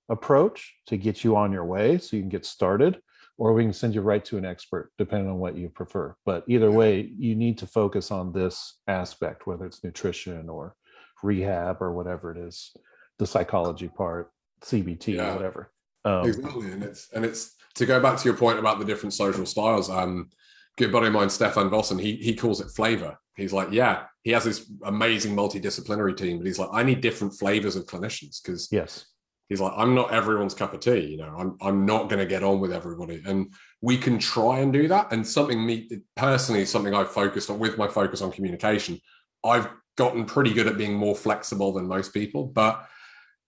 approach 0.08 0.74
to 0.86 0.96
get 0.96 1.24
you 1.24 1.36
on 1.36 1.52
your 1.52 1.64
way 1.64 1.98
so 1.98 2.16
you 2.16 2.22
can 2.22 2.28
get 2.28 2.44
started 2.46 3.00
or 3.38 3.52
we 3.52 3.64
can 3.64 3.72
send 3.72 3.94
you 3.94 4.00
right 4.00 4.24
to 4.24 4.38
an 4.38 4.44
expert 4.44 4.90
depending 4.98 5.28
on 5.28 5.38
what 5.38 5.56
you 5.56 5.68
prefer. 5.68 6.16
But 6.24 6.44
either 6.48 6.70
way 6.70 7.12
you 7.18 7.34
need 7.34 7.58
to 7.58 7.66
focus 7.66 8.10
on 8.10 8.32
this 8.32 8.78
aspect 8.86 9.46
whether 9.46 9.66
it's 9.66 9.84
nutrition 9.84 10.48
or 10.48 10.74
rehab 11.22 11.82
or 11.82 11.92
whatever 11.92 12.30
it 12.30 12.38
is 12.38 12.72
the 13.18 13.26
psychology 13.26 13.88
part 13.88 14.30
cbt 14.62 15.14
Yeah. 15.14 15.34
whatever. 15.34 15.72
Um, 16.04 16.26
exactly 16.26 16.70
and 16.70 16.82
it's 16.82 17.08
and 17.12 17.24
it's 17.24 17.54
to 17.74 17.86
go 17.86 18.00
back 18.00 18.18
to 18.18 18.24
your 18.24 18.36
point 18.36 18.58
about 18.58 18.78
the 18.78 18.84
different 18.84 19.12
social 19.12 19.44
styles 19.46 19.90
um 19.90 20.30
good 20.76 20.92
buddy 20.92 21.08
of 21.08 21.12
mine 21.14 21.30
stefan 21.30 21.68
vossen 21.70 22.00
he 22.00 22.16
he 22.16 22.34
calls 22.34 22.60
it 22.60 22.68
flavor. 22.70 23.18
He's 23.36 23.52
like 23.52 23.68
yeah 23.70 24.04
he 24.22 24.30
has 24.30 24.44
this 24.44 24.70
amazing 24.84 25.34
multidisciplinary 25.36 26.16
team 26.16 26.38
but 26.38 26.46
he's 26.46 26.58
like 26.58 26.70
i 26.72 26.82
need 26.82 27.00
different 27.00 27.34
flavors 27.34 27.76
of 27.76 27.84
clinicians 27.86 28.40
because 28.42 28.68
yes 28.70 29.06
he's 29.48 29.60
like 29.60 29.72
i'm 29.76 29.94
not 29.94 30.12
everyone's 30.12 30.54
cup 30.54 30.74
of 30.74 30.80
tea 30.80 31.16
you 31.16 31.16
know. 31.16 31.34
I'm, 31.38 31.56
I'm 31.60 31.86
not 31.86 32.08
going 32.08 32.18
to 32.18 32.26
get 32.26 32.42
on 32.42 32.60
with 32.60 32.72
everybody. 32.72 33.22
And 33.26 33.52
we 33.80 33.96
can 33.98 34.18
try 34.18 34.60
and 34.60 34.72
do 34.72 34.88
that. 34.88 35.12
And 35.12 35.26
something 35.26 35.64
me 35.64 35.88
personally 36.16 36.64
something 36.64 36.94
i've 36.94 37.10
focused 37.10 37.50
on 37.50 37.58
with 37.58 37.78
my 37.78 37.88
focus 37.88 38.22
on 38.22 38.32
communication. 38.32 39.00
I've 39.44 39.68
gotten 39.96 40.24
pretty 40.24 40.52
good 40.52 40.66
at 40.66 40.76
being 40.76 40.94
more 40.94 41.16
flexible 41.16 41.72
than 41.72 41.86
most 41.86 42.12
people 42.12 42.46
but 42.46 42.86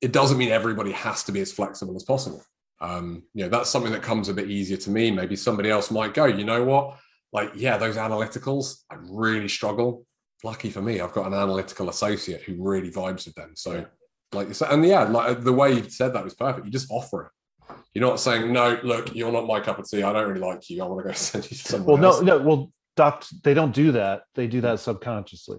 it 0.00 0.12
doesn't 0.12 0.38
mean 0.38 0.50
everybody 0.50 0.92
has 0.92 1.24
to 1.24 1.32
be 1.32 1.40
as 1.40 1.52
flexible 1.52 1.96
as 1.96 2.04
possible. 2.04 2.42
Um 2.80 3.24
you 3.34 3.44
know 3.44 3.50
that's 3.50 3.70
something 3.70 3.92
that 3.92 4.02
comes 4.02 4.28
a 4.28 4.34
bit 4.34 4.50
easier 4.50 4.78
to 4.78 4.90
me. 4.90 5.10
Maybe 5.10 5.36
somebody 5.36 5.70
else 5.70 5.90
might 5.90 6.14
go 6.14 6.26
you 6.26 6.44
know 6.44 6.64
what? 6.64 6.98
Like 7.32 7.50
yeah 7.54 7.76
those 7.76 7.96
analyticals 7.96 8.82
i 8.90 8.96
really 9.10 9.48
struggle. 9.48 10.06
Lucky 10.44 10.70
for 10.70 10.82
me 10.82 11.00
i've 11.00 11.12
got 11.12 11.26
an 11.26 11.34
analytical 11.34 11.88
associate 11.88 12.42
who 12.42 12.56
really 12.58 12.90
vibes 12.90 13.26
with 13.26 13.34
them. 13.34 13.52
So 13.54 13.86
like 14.32 14.48
you 14.48 14.54
said, 14.54 14.70
and 14.72 14.84
yeah, 14.84 15.04
like 15.04 15.30
uh, 15.30 15.40
the 15.40 15.52
way 15.52 15.72
you 15.72 15.88
said 15.88 16.12
that 16.14 16.24
was 16.24 16.34
perfect. 16.34 16.66
You 16.66 16.72
just 16.72 16.90
offer 16.90 17.26
it. 17.26 17.74
You're 17.94 18.06
not 18.06 18.20
saying, 18.20 18.52
no, 18.52 18.78
look, 18.82 19.14
you're 19.14 19.32
not 19.32 19.46
my 19.46 19.60
cup 19.60 19.78
of 19.78 19.88
tea. 19.88 20.02
I 20.02 20.12
don't 20.12 20.28
really 20.28 20.40
like 20.40 20.68
you. 20.70 20.82
I 20.82 20.86
want 20.86 21.00
to 21.02 21.08
go 21.08 21.12
send 21.16 21.44
you 21.44 21.56
to 21.56 21.68
someone 21.68 22.00
well 22.00 22.12
else. 22.12 22.22
no 22.22 22.38
no 22.38 22.44
well 22.44 22.72
docs 22.96 23.30
they 23.44 23.54
don't 23.54 23.72
do 23.74 23.92
that 23.92 24.22
they 24.34 24.48
do 24.48 24.60
that 24.60 24.80
subconsciously 24.80 25.58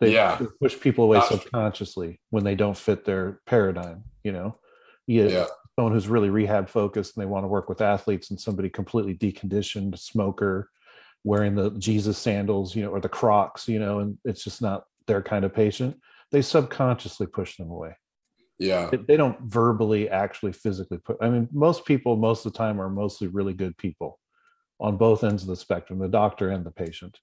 they, 0.00 0.12
Yeah. 0.14 0.36
they 0.36 0.46
push 0.62 0.78
people 0.78 1.04
away 1.04 1.18
That's 1.18 1.28
true. 1.30 1.38
subconsciously 1.38 2.20
when 2.30 2.44
they 2.44 2.54
don't 2.54 2.76
fit 2.76 3.04
their 3.04 3.40
paradigm 3.44 4.04
you 4.22 4.30
know 4.30 4.58
you 5.08 5.28
Yeah. 5.28 5.46
someone 5.76 5.92
who's 5.92 6.06
really 6.06 6.30
rehab 6.30 6.68
focused 6.68 7.16
and 7.16 7.22
they 7.22 7.26
want 7.28 7.42
to 7.42 7.48
work 7.48 7.68
with 7.68 7.80
athletes 7.80 8.30
and 8.30 8.40
somebody 8.40 8.70
completely 8.70 9.14
deconditioned 9.16 9.98
smoker 9.98 10.70
wearing 11.24 11.56
the 11.56 11.70
jesus 11.72 12.18
sandals 12.18 12.76
you 12.76 12.84
know 12.84 12.90
or 12.90 13.00
the 13.00 13.08
crocs 13.08 13.66
you 13.66 13.80
know 13.80 13.98
and 13.98 14.16
it's 14.24 14.44
just 14.44 14.62
not 14.62 14.84
their 15.08 15.22
kind 15.22 15.44
of 15.44 15.52
patient 15.52 15.96
they 16.34 16.42
subconsciously 16.42 17.26
push 17.26 17.56
them 17.56 17.70
away. 17.70 17.96
Yeah. 18.58 18.90
they- 19.08 19.16
don't 19.16 19.40
verbally 19.42 20.08
actually 20.08 20.52
physically 20.52 20.98
put 20.98 21.16
i 21.20 21.28
mean 21.28 21.48
most 21.50 21.84
people 21.84 22.16
most 22.16 22.46
of 22.46 22.52
the 22.52 22.58
time 22.58 22.80
are 22.80 22.88
mostly 22.88 23.26
really 23.26 23.52
good 23.52 23.76
people 23.76 24.18
on 24.80 24.96
both 24.96 25.24
ends 25.24 25.42
of 25.42 25.48
the 25.48 25.56
spectrum 25.56 25.98
the 25.98 26.08
doctor 26.08 26.50
and 26.50 26.64
the 26.64 26.70
patient. 26.70 27.18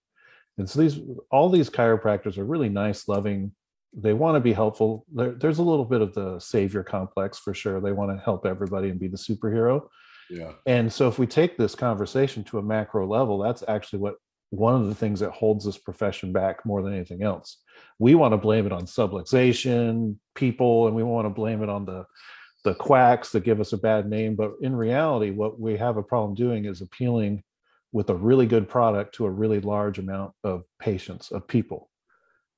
And 0.58 0.70
so 0.70 0.82
these 0.82 1.00
all 1.32 1.50
these 1.50 1.70
chiropractors 1.70 2.38
are 2.38 2.44
really 2.44 2.70
nice 2.70 3.08
loving. 3.08 3.54
They 3.94 4.14
want 4.14 4.36
to 4.36 4.40
be 4.40 4.54
helpful. 4.54 5.06
There, 5.14 5.32
there's 5.32 5.60
a 5.60 5.64
little 5.64 5.86
bit 5.86 6.02
of 6.02 6.14
the 6.14 6.40
savior 6.40 6.84
complex 6.84 7.40
for 7.40 7.54
sure. 7.54 7.80
They 7.80 7.92
want 7.94 8.12
to 8.12 8.24
help 8.24 8.46
everybody 8.46 8.90
and 8.90 9.00
be 9.00 9.08
the 9.08 9.18
superhero. 9.18 9.88
Yeah. 10.30 10.54
and 10.66 10.92
so 10.92 11.10
if 11.10 11.20
we 11.20 11.28
take 11.28 11.58
this 11.58 11.76
conversation 11.76 12.44
to 12.46 12.60
a 12.60 12.64
macro 12.64 13.06
level, 13.06 13.38
that's 13.38 13.64
actually 13.68 14.00
what 14.00 14.16
one 14.52 14.76
of 14.76 14.88
the 14.88 14.96
things 14.96 15.22
that 15.22 15.32
holds 15.32 15.66
this 15.66 15.78
profession 15.78 16.32
back 16.32 16.66
more 16.66 16.82
than 16.82 16.94
anything 16.94 17.24
else. 17.24 17.58
We 18.00 18.16
want 18.16 18.34
to 18.34 18.38
blame 18.38 18.66
it 18.66 18.74
on 18.74 18.84
subluxation, 18.84 20.18
people, 20.36 20.88
and 20.88 20.96
we 20.96 21.04
want 21.04 21.26
to 21.26 21.30
blame 21.30 21.64
it 21.64 21.70
on 21.70 21.86
the 21.86 22.06
the 22.64 22.76
quacks 22.76 23.32
that 23.32 23.44
give 23.44 23.60
us 23.60 23.74
a 23.74 23.78
bad 23.78 24.08
name. 24.08 24.36
But 24.36 24.52
in 24.62 24.76
reality, 24.76 25.32
what 25.32 25.60
we 25.60 25.78
have 25.78 25.98
a 25.98 26.04
problem 26.04 26.36
doing 26.36 26.66
is 26.66 26.82
appealing 26.82 27.44
with 27.92 28.10
a 28.10 28.16
really 28.16 28.46
good 28.46 28.70
product 28.70 29.16
to 29.16 29.26
a 29.26 29.32
really 29.32 29.60
large 29.60 29.98
amount 29.98 30.34
of 30.44 30.64
patients, 30.80 31.32
of 31.32 31.48
people, 31.48 31.90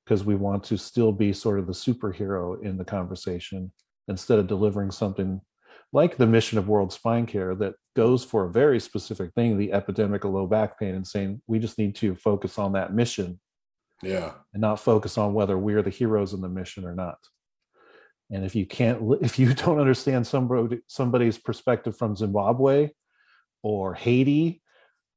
because 0.03 0.25
we 0.25 0.35
want 0.35 0.63
to 0.65 0.77
still 0.77 1.11
be 1.11 1.31
sort 1.31 1.57
of 1.57 1.67
the 1.67 1.73
superhero 1.73 2.61
in 2.61 2.77
the 2.77 2.83
conversation 2.83 3.71
instead 4.09 4.39
of 4.39 4.47
delivering 4.47 4.91
something 4.91 5.39
like 5.93 6.17
the 6.17 6.27
mission 6.27 6.57
of 6.57 6.67
World 6.67 6.91
Spine 6.91 7.25
Care 7.25 7.55
that 7.55 7.75
goes 7.95 8.23
for 8.23 8.45
a 8.45 8.51
very 8.51 8.79
specific 8.79 9.33
thing, 9.33 9.57
the 9.57 9.73
epidemic 9.73 10.23
of 10.23 10.31
low 10.31 10.47
back 10.47 10.79
pain, 10.79 10.95
and 10.95 11.05
saying 11.07 11.41
we 11.47 11.59
just 11.59 11.77
need 11.77 11.95
to 11.95 12.15
focus 12.15 12.57
on 12.57 12.73
that 12.73 12.93
mission 12.93 13.39
Yeah. 14.01 14.33
and 14.53 14.61
not 14.61 14.79
focus 14.79 15.17
on 15.17 15.33
whether 15.33 15.57
we're 15.57 15.81
the 15.83 15.89
heroes 15.89 16.33
in 16.33 16.41
the 16.41 16.49
mission 16.49 16.85
or 16.85 16.95
not. 16.95 17.17
And 18.31 18.43
if 18.45 18.55
you 18.55 18.65
can't, 18.65 18.99
if 19.21 19.37
you 19.37 19.53
don't 19.53 19.79
understand 19.79 20.25
somebody, 20.25 20.79
somebody's 20.87 21.37
perspective 21.37 21.95
from 21.97 22.15
Zimbabwe 22.15 22.89
or 23.61 23.93
Haiti 23.93 24.61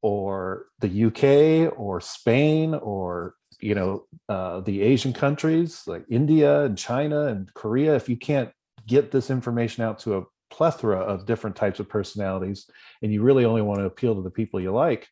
or 0.02 0.66
the 0.80 1.06
UK 1.06 1.72
or 1.78 2.00
Spain 2.00 2.74
or 2.74 3.34
you 3.60 3.74
know 3.74 4.04
uh, 4.28 4.60
the 4.60 4.82
Asian 4.82 5.12
countries 5.14 5.82
like 5.86 6.04
India 6.10 6.64
and 6.64 6.76
China 6.76 7.26
and 7.26 7.52
Korea, 7.54 7.96
if 7.96 8.08
you 8.08 8.16
can't 8.16 8.50
get 8.86 9.10
this 9.10 9.30
information 9.30 9.82
out 9.82 9.98
to 10.00 10.18
a 10.18 10.22
plethora 10.50 10.98
of 10.98 11.26
different 11.26 11.56
types 11.56 11.80
of 11.80 11.88
personalities, 11.88 12.68
and 13.02 13.12
you 13.12 13.22
really 13.22 13.44
only 13.44 13.62
want 13.62 13.80
to 13.80 13.86
appeal 13.86 14.14
to 14.14 14.22
the 14.22 14.30
people 14.30 14.60
you 14.60 14.72
like, 14.72 15.08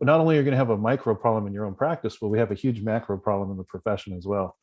not 0.00 0.20
only 0.20 0.36
are 0.36 0.38
you 0.38 0.44
going 0.44 0.52
to 0.52 0.58
have 0.58 0.70
a 0.70 0.76
micro 0.76 1.14
problem 1.14 1.46
in 1.46 1.52
your 1.52 1.66
own 1.66 1.74
practice, 1.74 2.18
but 2.20 2.28
we 2.28 2.38
have 2.38 2.50
a 2.50 2.54
huge 2.54 2.82
macro 2.82 3.16
problem 3.16 3.50
in 3.50 3.56
the 3.56 3.64
profession 3.64 4.14
as 4.16 4.26
well. 4.26 4.56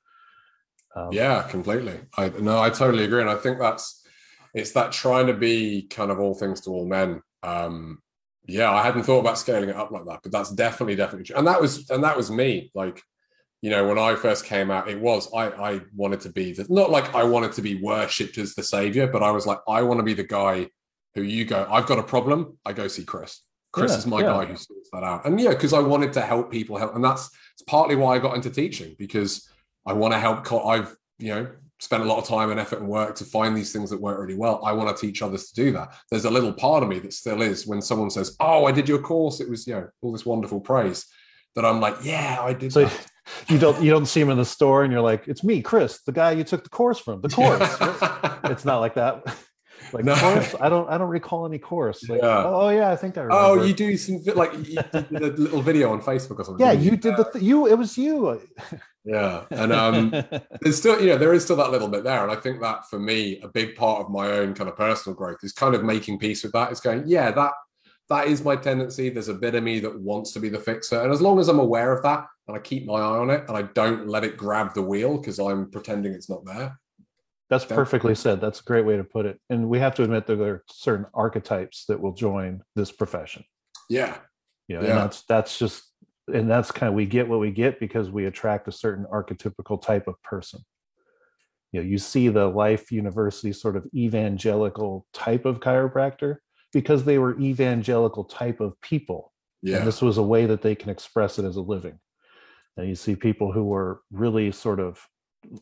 Um, 0.96 1.10
Yeah, 1.12 1.44
completely. 1.44 2.00
I 2.18 2.30
no, 2.30 2.60
I 2.62 2.70
totally 2.70 3.04
agree. 3.04 3.22
And 3.22 3.30
I 3.30 3.36
think 3.36 3.60
that's 3.60 4.06
it's 4.54 4.72
that 4.72 4.92
trying 4.92 5.28
to 5.28 5.34
be 5.34 5.84
kind 5.84 6.12
of 6.12 6.20
all 6.20 6.34
things 6.34 6.62
to 6.62 6.72
all 6.72 6.88
men. 6.88 7.22
Um, 7.44 8.02
yeah, 8.48 8.72
I 8.72 8.84
hadn't 8.84 9.04
thought 9.04 9.20
about 9.20 9.38
scaling 9.38 9.70
it 9.70 9.76
up 9.76 9.92
like 9.92 10.06
that, 10.06 10.22
but 10.24 10.32
that's 10.32 10.52
definitely, 10.52 10.96
definitely 10.96 11.26
true. 11.26 11.36
And 11.36 11.48
that 11.48 11.62
was 11.62 11.90
and 11.90 12.04
that 12.04 12.18
was 12.18 12.32
me. 12.32 12.72
Like, 12.74 13.02
you 13.62 13.70
know, 13.70 13.88
when 13.88 13.98
I 13.98 14.16
first 14.16 14.46
came 14.46 14.70
out, 14.72 14.88
it 14.90 15.00
was 15.00 15.30
I 15.34 15.48
I 15.50 15.82
wanted 15.96 16.22
to 16.22 16.30
be 16.30 16.54
the 16.54 16.66
not 16.70 16.92
like 16.92 17.14
I 17.16 17.24
wanted 17.24 17.54
to 17.54 17.62
be 17.62 17.82
worshipped 17.82 18.38
as 18.38 18.54
the 18.56 18.64
savior, 18.64 19.08
but 19.08 19.24
I 19.24 19.32
was 19.32 19.46
like, 19.46 19.60
I 19.68 19.82
want 19.82 20.00
to 20.00 20.04
be 20.04 20.14
the 20.14 20.24
guy 20.24 20.70
who 21.16 21.24
you 21.24 21.46
go, 21.46 21.68
I've 21.70 21.88
got 21.88 21.98
a 22.00 22.04
problem, 22.04 22.58
I 22.66 22.74
go 22.74 22.88
see 22.88 23.04
Chris. 23.04 23.42
Chris 23.74 23.92
Yeah, 23.92 23.98
is 23.98 24.08
my 24.08 24.20
yeah. 24.22 24.26
guy 24.28 24.46
who 24.46 24.56
sorts 24.56 24.90
that 24.94 25.04
out. 25.04 25.26
And 25.26 25.40
yeah, 25.40 25.50
because 25.50 25.74
I 25.74 25.80
wanted 25.80 26.14
to 26.14 26.22
help 26.22 26.52
people 26.52 26.78
help. 26.78 26.96
And 26.96 27.04
that's 27.04 27.30
it's 27.54 27.64
partly 27.64 27.96
why 27.96 28.16
I 28.16 28.20
got 28.20 28.36
into 28.36 28.50
teaching 28.50 28.96
because 28.98 29.50
I 29.86 29.94
want 29.94 30.14
to 30.14 30.20
help. 30.20 30.52
I've, 30.54 30.96
you 31.18 31.34
know, 31.34 31.48
spent 31.80 32.04
a 32.04 32.06
lot 32.06 32.18
of 32.18 32.28
time 32.28 32.50
and 32.50 32.60
effort 32.60 32.80
and 32.80 32.88
work 32.88 33.16
to 33.16 33.24
find 33.24 33.56
these 33.56 33.72
things 33.74 33.90
that 33.90 34.02
work 34.02 34.20
really 34.20 34.36
well. 34.36 34.64
I 34.64 34.72
want 34.72 34.96
to 34.96 35.00
teach 35.06 35.22
others 35.22 35.50
to 35.50 35.56
do 35.64 35.72
that. 35.74 35.94
There's 36.10 36.26
a 36.26 36.32
little 36.32 36.54
part 36.54 36.82
of 36.84 36.90
me 36.90 37.00
that 37.00 37.14
still 37.14 37.42
is 37.42 37.68
when 37.68 37.82
someone 37.82 38.10
says, 38.10 38.36
Oh, 38.40 38.66
I 38.66 38.72
did 38.72 38.88
your 38.90 39.00
course. 39.00 39.40
It 39.42 39.50
was, 39.50 39.68
you 39.68 39.74
know, 39.74 39.88
all 40.02 40.12
this 40.12 40.26
wonderful 40.26 40.60
praise 40.60 41.06
that 41.56 41.66
I'm 41.66 41.80
like, 41.80 41.96
Yeah, 42.04 42.38
I 42.40 42.54
did. 42.54 42.72
So 42.74 42.86
that." 42.86 43.06
You 43.50 43.58
don't 43.58 43.82
you 43.82 43.90
don't 43.92 44.06
see 44.06 44.22
him 44.22 44.30
in 44.30 44.38
the 44.38 44.46
store, 44.46 44.84
and 44.84 44.92
you're 44.92 45.02
like, 45.02 45.28
"It's 45.28 45.44
me, 45.44 45.62
Chris, 45.62 46.02
the 46.06 46.12
guy 46.12 46.32
you 46.32 46.44
took 46.44 46.64
the 46.64 46.70
course 46.70 47.00
from." 47.00 47.22
The 47.22 47.30
course. 47.30 47.62
it's 48.52 48.66
not 48.66 48.80
like 48.80 48.96
that. 48.96 49.24
Like 49.94 50.04
No. 50.04 50.16
course, 50.16 50.54
I 50.60 50.68
don't 50.68 50.90
I 50.90 50.98
don't 50.98 51.08
recall 51.08 51.46
any 51.46 51.60
course. 51.60 52.10
Like, 52.10 52.22
Yeah. 52.22 52.44
oh 52.46 52.68
yeah, 52.70 52.90
I 52.90 52.98
think 52.98 53.18
I 53.18 53.22
remember. 53.22 53.42
Oh, 53.62 53.64
you 53.64 53.74
do 53.74 53.96
some 53.96 54.20
like 54.36 54.52
you 54.68 54.76
did 54.92 55.22
a 55.22 55.28
little 55.38 55.62
video 55.62 55.94
on 55.94 56.02
Facebook 56.02 56.40
or 56.40 56.44
something. 56.44 56.66
yeah, 56.66 56.74
you 56.74 56.98
did 56.98 57.16
the 57.16 57.24
th- 57.24 57.42
you. 57.42 57.68
It 57.68 57.76
was 57.78 57.98
you. 57.98 58.42
yeah, 59.06 59.46
and 59.50 59.72
um, 59.72 60.10
there's 60.62 60.78
still, 60.78 61.00
you 61.00 61.08
know, 61.08 61.18
there 61.18 61.34
is 61.34 61.44
still 61.46 61.56
that 61.58 61.72
little 61.72 61.88
bit 61.88 62.04
there. 62.04 62.22
And 62.24 62.32
I 62.32 62.36
think 62.36 62.60
that 62.60 62.90
for 62.90 63.00
me, 63.00 63.40
a 63.44 63.48
big 63.48 63.76
part 63.78 64.02
of 64.02 64.10
my 64.10 64.28
own 64.32 64.54
kind 64.56 64.70
of 64.70 64.76
personal 64.76 65.16
growth 65.16 65.38
is 65.44 65.54
kind 65.54 65.74
of 65.74 65.86
making 65.86 66.20
peace 66.20 66.44
with 66.44 66.52
that 66.52 66.70
is 66.74 66.82
going, 66.82 67.04
yeah, 67.06 67.32
that 67.32 67.52
that 68.10 68.28
is 68.28 68.44
my 68.44 68.56
tendency. 68.56 69.10
There's 69.10 69.28
a 69.28 69.34
bit 69.34 69.56
of 69.56 69.64
me 69.64 69.80
that 69.82 70.00
wants 70.00 70.32
to 70.34 70.40
be 70.40 70.50
the 70.50 70.60
fixer. 70.60 71.02
And 71.02 71.12
as 71.12 71.22
long 71.22 71.40
as 71.40 71.48
I'm 71.50 71.60
aware 71.60 71.92
of 71.92 72.04
that 72.04 72.26
and 72.48 72.56
I 72.56 72.60
keep 72.60 72.86
my 72.86 72.94
eye 72.96 73.18
on 73.20 73.30
it 73.30 73.44
and 73.48 73.58
I 73.58 73.64
don't 73.64 74.08
let 74.08 74.24
it 74.24 74.38
grab 74.38 74.74
the 74.74 74.82
wheel 74.82 75.18
because 75.18 75.40
I'm 75.40 75.70
pretending 75.70 76.14
it's 76.14 76.30
not 76.30 76.46
there. 76.46 76.80
That's 77.50 77.66
That- 77.66 77.76
perfectly 77.76 78.16
said. 78.16 78.40
That's 78.42 78.60
a 78.62 78.64
great 78.64 78.86
way 78.86 78.98
to 78.98 79.04
put 79.04 79.26
it. 79.26 79.40
And 79.50 79.70
we 79.70 79.80
have 79.80 79.96
to 79.96 80.04
admit 80.04 80.26
that 80.28 80.36
there 80.38 80.54
are 80.54 80.64
certain 80.70 81.06
archetypes 81.14 81.86
that 81.88 82.00
will 82.00 82.14
join 82.14 82.62
this 82.76 82.92
profession. 82.92 83.44
Yeah. 83.90 84.18
You 84.68 84.78
know, 84.78 84.84
Yeah. 84.84 84.90
and 84.92 85.00
that's 85.00 85.24
that's 85.24 85.58
just 85.58 85.84
and 86.34 86.50
that's 86.50 86.72
kind 86.72 86.90
of 86.90 86.94
we 86.94 87.06
get 87.06 87.28
what 87.30 87.40
we 87.40 87.52
get 87.52 87.80
because 87.80 88.12
we 88.12 88.26
attract 88.26 88.68
a 88.68 88.72
certain 88.72 89.06
archetypical 89.06 89.82
type 89.82 90.08
of 90.08 90.22
person. 90.24 90.60
You 91.72 91.82
know, 91.82 91.88
you 91.88 91.98
see 91.98 92.28
the 92.28 92.48
life 92.48 92.92
university 92.92 93.54
sort 93.54 93.78
of 93.78 93.86
evangelical 93.96 95.06
type 95.14 95.46
of 95.46 95.60
chiropractor 95.62 96.38
because 96.74 97.06
they 97.06 97.18
were 97.18 97.40
evangelical 97.40 98.24
type 98.24 98.60
of 98.60 98.80
people. 98.82 99.34
Yeah. 99.62 99.78
And 99.78 99.88
this 99.88 100.02
was 100.02 100.18
a 100.18 100.24
way 100.24 100.46
that 100.46 100.62
they 100.62 100.76
can 100.76 100.90
express 100.90 101.40
it 101.40 101.46
as 101.46 101.56
a 101.56 101.62
living. 101.62 102.00
And 102.76 102.88
you 102.88 102.96
see 102.96 103.16
people 103.16 103.52
who 103.52 103.64
were 103.64 104.02
really 104.12 104.52
sort 104.52 104.80
of 104.80 105.08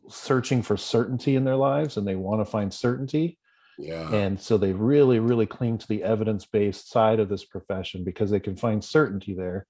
searching 0.09 0.61
for 0.61 0.77
certainty 0.77 1.35
in 1.35 1.43
their 1.43 1.55
lives 1.55 1.97
and 1.97 2.07
they 2.07 2.15
want 2.15 2.41
to 2.41 2.45
find 2.45 2.73
certainty. 2.73 3.37
Yeah. 3.77 4.13
And 4.13 4.39
so 4.39 4.57
they 4.57 4.73
really, 4.73 5.19
really 5.19 5.45
cling 5.45 5.77
to 5.77 5.87
the 5.87 6.03
evidence 6.03 6.45
based 6.45 6.89
side 6.89 7.19
of 7.19 7.29
this 7.29 7.45
profession 7.45 8.03
because 8.03 8.31
they 8.31 8.39
can 8.39 8.55
find 8.55 8.83
certainty 8.83 9.33
there, 9.33 9.67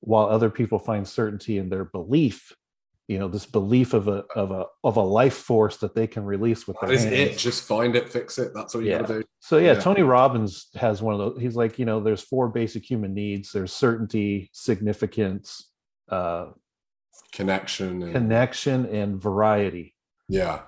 while 0.00 0.26
other 0.26 0.50
people 0.50 0.78
find 0.78 1.06
certainty 1.06 1.58
in 1.58 1.68
their 1.68 1.84
belief 1.84 2.54
you 3.10 3.18
know 3.18 3.26
this 3.26 3.44
belief 3.44 3.92
of 3.92 4.06
a 4.06 4.18
of 4.36 4.52
a 4.52 4.66
of 4.84 4.96
a 4.96 5.00
life 5.02 5.34
force 5.34 5.76
that 5.78 5.96
they 5.96 6.06
can 6.06 6.24
release 6.24 6.68
with 6.68 6.76
That 6.80 6.86
their 6.86 6.96
is 6.96 7.02
hands. 7.04 7.30
it. 7.32 7.38
Just 7.38 7.64
find 7.66 7.96
it, 7.96 8.08
fix 8.08 8.38
it. 8.38 8.52
That's 8.54 8.72
all 8.74 8.82
you 8.82 8.90
Yeah. 8.90 9.00
gotta 9.00 9.14
do. 9.20 9.24
So 9.40 9.58
yeah, 9.58 9.72
Yeah. 9.72 9.80
Tony 9.80 10.02
Robbins 10.02 10.68
has 10.76 11.02
one 11.02 11.14
of 11.14 11.20
those. 11.20 11.42
He's 11.42 11.56
like, 11.56 11.76
you 11.80 11.84
know, 11.84 11.98
there's 12.00 12.22
four 12.22 12.48
basic 12.48 12.88
human 12.88 13.12
needs. 13.12 13.50
There's 13.50 13.72
certainty, 13.72 14.48
significance, 14.52 15.72
uh, 16.08 16.46
Connection 17.32 18.02
and 18.04 18.12
connection, 18.12 18.86
and 18.86 19.20
variety. 19.20 19.94
yeah. 20.28 20.62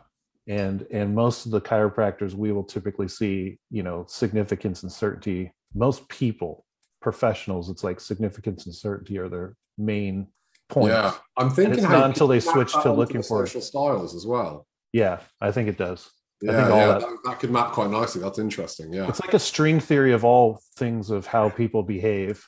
And 0.49 0.85
and 0.91 1.15
most 1.15 1.47
of 1.47 1.53
the 1.53 1.61
chiropractors 1.61 2.35
we 2.35 2.51
will 2.51 2.65
typically 2.65 3.07
see, 3.09 3.59
you 3.71 3.85
know, 3.85 4.05
significance 4.09 4.83
and 4.83 4.91
certainty. 4.91 5.53
Most 5.75 6.09
people, 6.09 6.65
professionals, 7.01 7.71
it's 7.71 7.85
like 7.85 8.01
significance 8.01 8.67
and 8.67 8.75
certainty 8.75 9.17
are 9.19 9.29
their 9.29 9.57
main 9.79 10.27
points. 10.73 10.89
Yeah. 10.89 11.13
I'm 11.37 11.51
thinking 11.51 11.75
it's 11.75 11.83
not 11.83 12.07
until 12.07 12.27
they 12.27 12.41
switch 12.41 12.73
to 12.73 12.93
looking 12.93 13.23
for- 13.23 13.47
social 13.47 13.61
styles 13.61 14.15
as 14.15 14.27
well. 14.27 14.67
Yeah, 14.93 15.21
I 15.41 15.53
think 15.53 15.69
it 15.69 15.79
does. 15.79 16.11
Yeah, 16.43 16.65
think 16.65 16.71
all 16.73 16.79
yeah, 16.79 16.87
that- 16.87 17.01
that, 17.01 17.19
that 17.25 17.39
could 17.39 17.51
map 17.51 17.73
quite 17.73 17.91
nicely. 17.91 18.21
That's 18.21 18.39
interesting. 18.39 18.93
Yeah. 18.93 19.09
It's 19.09 19.21
like 19.21 19.35
a 19.35 19.39
string 19.39 19.79
theory 19.79 20.13
of 20.13 20.25
all 20.25 20.61
things 20.77 21.11
of 21.11 21.27
how 21.27 21.49
people 21.51 21.83
behave. 21.83 22.45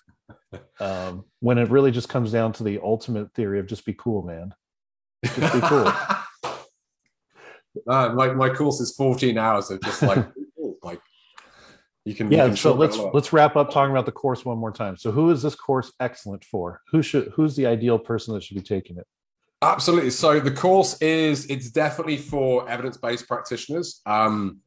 Um, 0.80 1.24
when 1.40 1.58
it 1.58 1.68
really 1.70 1.90
just 1.90 2.08
comes 2.08 2.32
down 2.32 2.52
to 2.54 2.64
the 2.64 2.80
ultimate 2.82 3.32
theory 3.34 3.58
of 3.58 3.66
just 3.66 3.84
be 3.84 3.92
cool, 3.94 4.22
man. 4.22 4.54
Just 5.24 5.52
be 5.52 5.60
cool. 5.60 5.92
Uh, 7.88 8.10
my, 8.10 8.32
my 8.32 8.48
course 8.48 8.78
is 8.80 8.94
14 8.94 9.36
hours 9.36 9.68
of 9.68 9.82
just 9.82 10.00
like 10.00 10.24
you 12.04 12.14
can 12.14 12.30
you 12.30 12.38
yeah 12.38 12.46
can 12.46 12.56
so 12.56 12.72
let's 12.74 12.96
it 12.96 13.00
a 13.00 13.02
lot. 13.04 13.14
let's 13.14 13.32
wrap 13.32 13.56
up 13.56 13.70
talking 13.70 13.90
about 13.90 14.06
the 14.06 14.12
course 14.12 14.44
one 14.44 14.58
more 14.58 14.72
time 14.72 14.96
so 14.96 15.10
who 15.10 15.30
is 15.30 15.42
this 15.42 15.54
course 15.54 15.92
excellent 16.00 16.44
for 16.44 16.82
who 16.90 17.02
should 17.02 17.28
who's 17.34 17.56
the 17.56 17.66
ideal 17.66 17.98
person 17.98 18.34
that 18.34 18.42
should 18.42 18.56
be 18.56 18.62
taking 18.62 18.96
it 18.98 19.06
Absolutely. 19.64 20.10
So 20.10 20.40
the 20.40 20.50
course 20.50 21.00
is 21.00 21.46
it's 21.46 21.70
definitely 21.70 22.18
for 22.18 22.68
evidence-based 22.68 23.26
practitioners. 23.26 24.02
Um, 24.04 24.58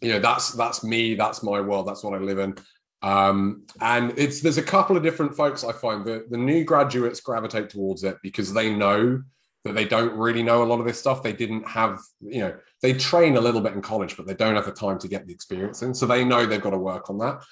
you 0.00 0.10
know, 0.10 0.20
that's 0.20 0.52
that's 0.52 0.82
me, 0.82 1.14
that's 1.14 1.42
my 1.42 1.60
world, 1.60 1.86
that's 1.86 2.02
what 2.02 2.14
I 2.14 2.18
live 2.18 2.38
in. 2.38 2.56
Um, 3.02 3.64
and 3.80 4.14
it's 4.16 4.40
there's 4.40 4.56
a 4.56 4.62
couple 4.62 4.96
of 4.96 5.02
different 5.02 5.36
folks 5.36 5.64
I 5.64 5.72
find 5.72 6.04
that 6.06 6.30
the 6.30 6.38
new 6.38 6.64
graduates 6.64 7.20
gravitate 7.20 7.68
towards 7.68 8.04
it 8.04 8.16
because 8.22 8.52
they 8.52 8.74
know 8.74 9.22
that 9.68 9.74
they 9.74 9.84
don't 9.84 10.16
really 10.16 10.42
know 10.42 10.62
a 10.62 10.66
lot 10.66 10.80
of 10.80 10.86
this 10.86 10.98
stuff. 10.98 11.22
They 11.22 11.32
didn't 11.32 11.66
have, 11.68 12.00
you 12.20 12.40
know, 12.40 12.56
they 12.82 12.92
train 12.92 13.36
a 13.36 13.40
little 13.40 13.60
bit 13.60 13.74
in 13.74 13.82
college, 13.82 14.16
but 14.16 14.26
they 14.26 14.34
don't 14.34 14.54
have 14.54 14.66
the 14.66 14.72
time 14.72 14.98
to 14.98 15.08
get 15.08 15.26
the 15.26 15.32
experience 15.32 15.82
in. 15.82 15.94
So 15.94 16.06
they 16.06 16.24
know 16.24 16.46
they've 16.46 16.60
got 16.60 16.70
to 16.70 16.78
work 16.78 17.10
on 17.10 17.18
that. 17.18 17.42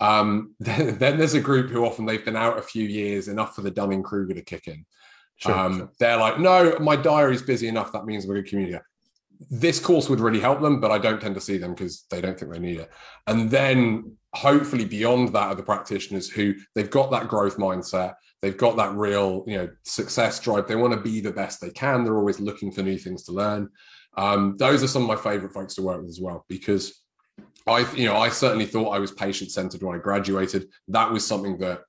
Um, 0.00 0.54
then, 0.60 0.98
then 0.98 1.18
there's 1.18 1.34
a 1.34 1.40
group 1.40 1.70
who 1.70 1.84
often 1.84 2.06
they've 2.06 2.24
been 2.24 2.36
out 2.36 2.58
a 2.58 2.62
few 2.62 2.84
years, 2.84 3.28
enough 3.28 3.54
for 3.54 3.62
the 3.62 3.70
Dunning 3.70 4.02
Kruger 4.02 4.34
to 4.34 4.42
kick 4.42 4.66
in. 4.66 4.84
Sure, 5.36 5.58
um, 5.58 5.78
sure. 5.78 5.90
They're 5.98 6.16
like, 6.16 6.38
no, 6.38 6.76
my 6.80 6.96
diary's 6.96 7.42
busy 7.42 7.68
enough. 7.68 7.92
That 7.92 8.04
means 8.04 8.26
we're 8.26 8.36
a 8.36 8.42
good 8.42 8.50
communicator. 8.50 8.86
This 9.50 9.80
course 9.80 10.10
would 10.10 10.20
really 10.20 10.40
help 10.40 10.60
them, 10.60 10.80
but 10.80 10.90
I 10.90 10.98
don't 10.98 11.20
tend 11.20 11.34
to 11.34 11.40
see 11.40 11.56
them 11.56 11.72
because 11.72 12.04
they 12.10 12.20
don't 12.20 12.38
think 12.38 12.52
they 12.52 12.58
need 12.58 12.80
it. 12.80 12.90
And 13.26 13.50
then 13.50 14.16
hopefully 14.34 14.84
beyond 14.84 15.30
that 15.30 15.48
are 15.48 15.54
the 15.54 15.62
practitioners 15.62 16.28
who 16.28 16.54
they've 16.74 16.90
got 16.90 17.10
that 17.10 17.28
growth 17.28 17.56
mindset. 17.56 18.14
They've 18.42 18.56
got 18.56 18.76
that 18.76 18.94
real, 18.94 19.44
you 19.46 19.58
know, 19.58 19.68
success 19.84 20.40
drive. 20.40 20.66
They 20.66 20.76
want 20.76 20.94
to 20.94 21.00
be 21.00 21.20
the 21.20 21.32
best 21.32 21.60
they 21.60 21.70
can. 21.70 22.04
They're 22.04 22.16
always 22.16 22.40
looking 22.40 22.72
for 22.72 22.82
new 22.82 22.96
things 22.96 23.24
to 23.24 23.32
learn. 23.32 23.68
Um, 24.16 24.56
those 24.58 24.82
are 24.82 24.88
some 24.88 25.02
of 25.02 25.08
my 25.08 25.16
favorite 25.16 25.52
folks 25.52 25.74
to 25.74 25.82
work 25.82 26.00
with 26.00 26.08
as 26.08 26.20
well 26.20 26.44
because 26.48 27.02
I, 27.66 27.90
you 27.94 28.06
know, 28.06 28.16
I 28.16 28.30
certainly 28.30 28.66
thought 28.66 28.90
I 28.90 28.98
was 28.98 29.12
patient 29.12 29.50
centered 29.50 29.82
when 29.82 29.94
I 29.94 29.98
graduated. 29.98 30.68
That 30.88 31.12
was 31.12 31.26
something 31.26 31.58
that 31.58 31.82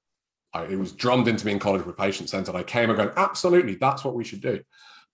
I, 0.53 0.65
it 0.65 0.77
was 0.77 0.91
drummed 0.91 1.27
into 1.27 1.45
me 1.45 1.53
in 1.53 1.59
college 1.59 1.85
with 1.85 1.97
patient 1.97 2.29
centered. 2.29 2.55
I 2.55 2.63
came 2.63 2.89
and 2.89 2.97
going, 2.97 3.11
absolutely, 3.15 3.75
that's 3.75 4.03
what 4.03 4.13
we 4.15 4.25
should 4.25 4.41
do. 4.41 4.59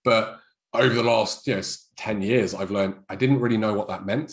But 0.04 0.40
over 0.74 0.94
the 0.94 1.02
last, 1.02 1.46
you 1.46 1.54
know, 1.54 1.62
10 1.96 2.22
years, 2.22 2.54
I've 2.54 2.70
learned 2.70 2.96
I 3.08 3.16
didn't 3.16 3.40
really 3.40 3.56
know 3.56 3.74
what 3.74 3.88
that 3.88 4.04
meant. 4.04 4.32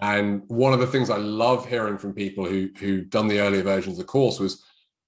And 0.00 0.42
one 0.46 0.72
of 0.72 0.80
the 0.80 0.86
things 0.86 1.10
I 1.10 1.16
love 1.16 1.66
hearing 1.66 1.98
from 1.98 2.12
people 2.12 2.44
who 2.44 2.68
who've 2.78 3.08
done 3.08 3.28
the 3.28 3.40
earlier 3.40 3.62
versions 3.62 3.94
of 3.94 4.06
the 4.06 4.12
course 4.12 4.38
was, 4.38 4.62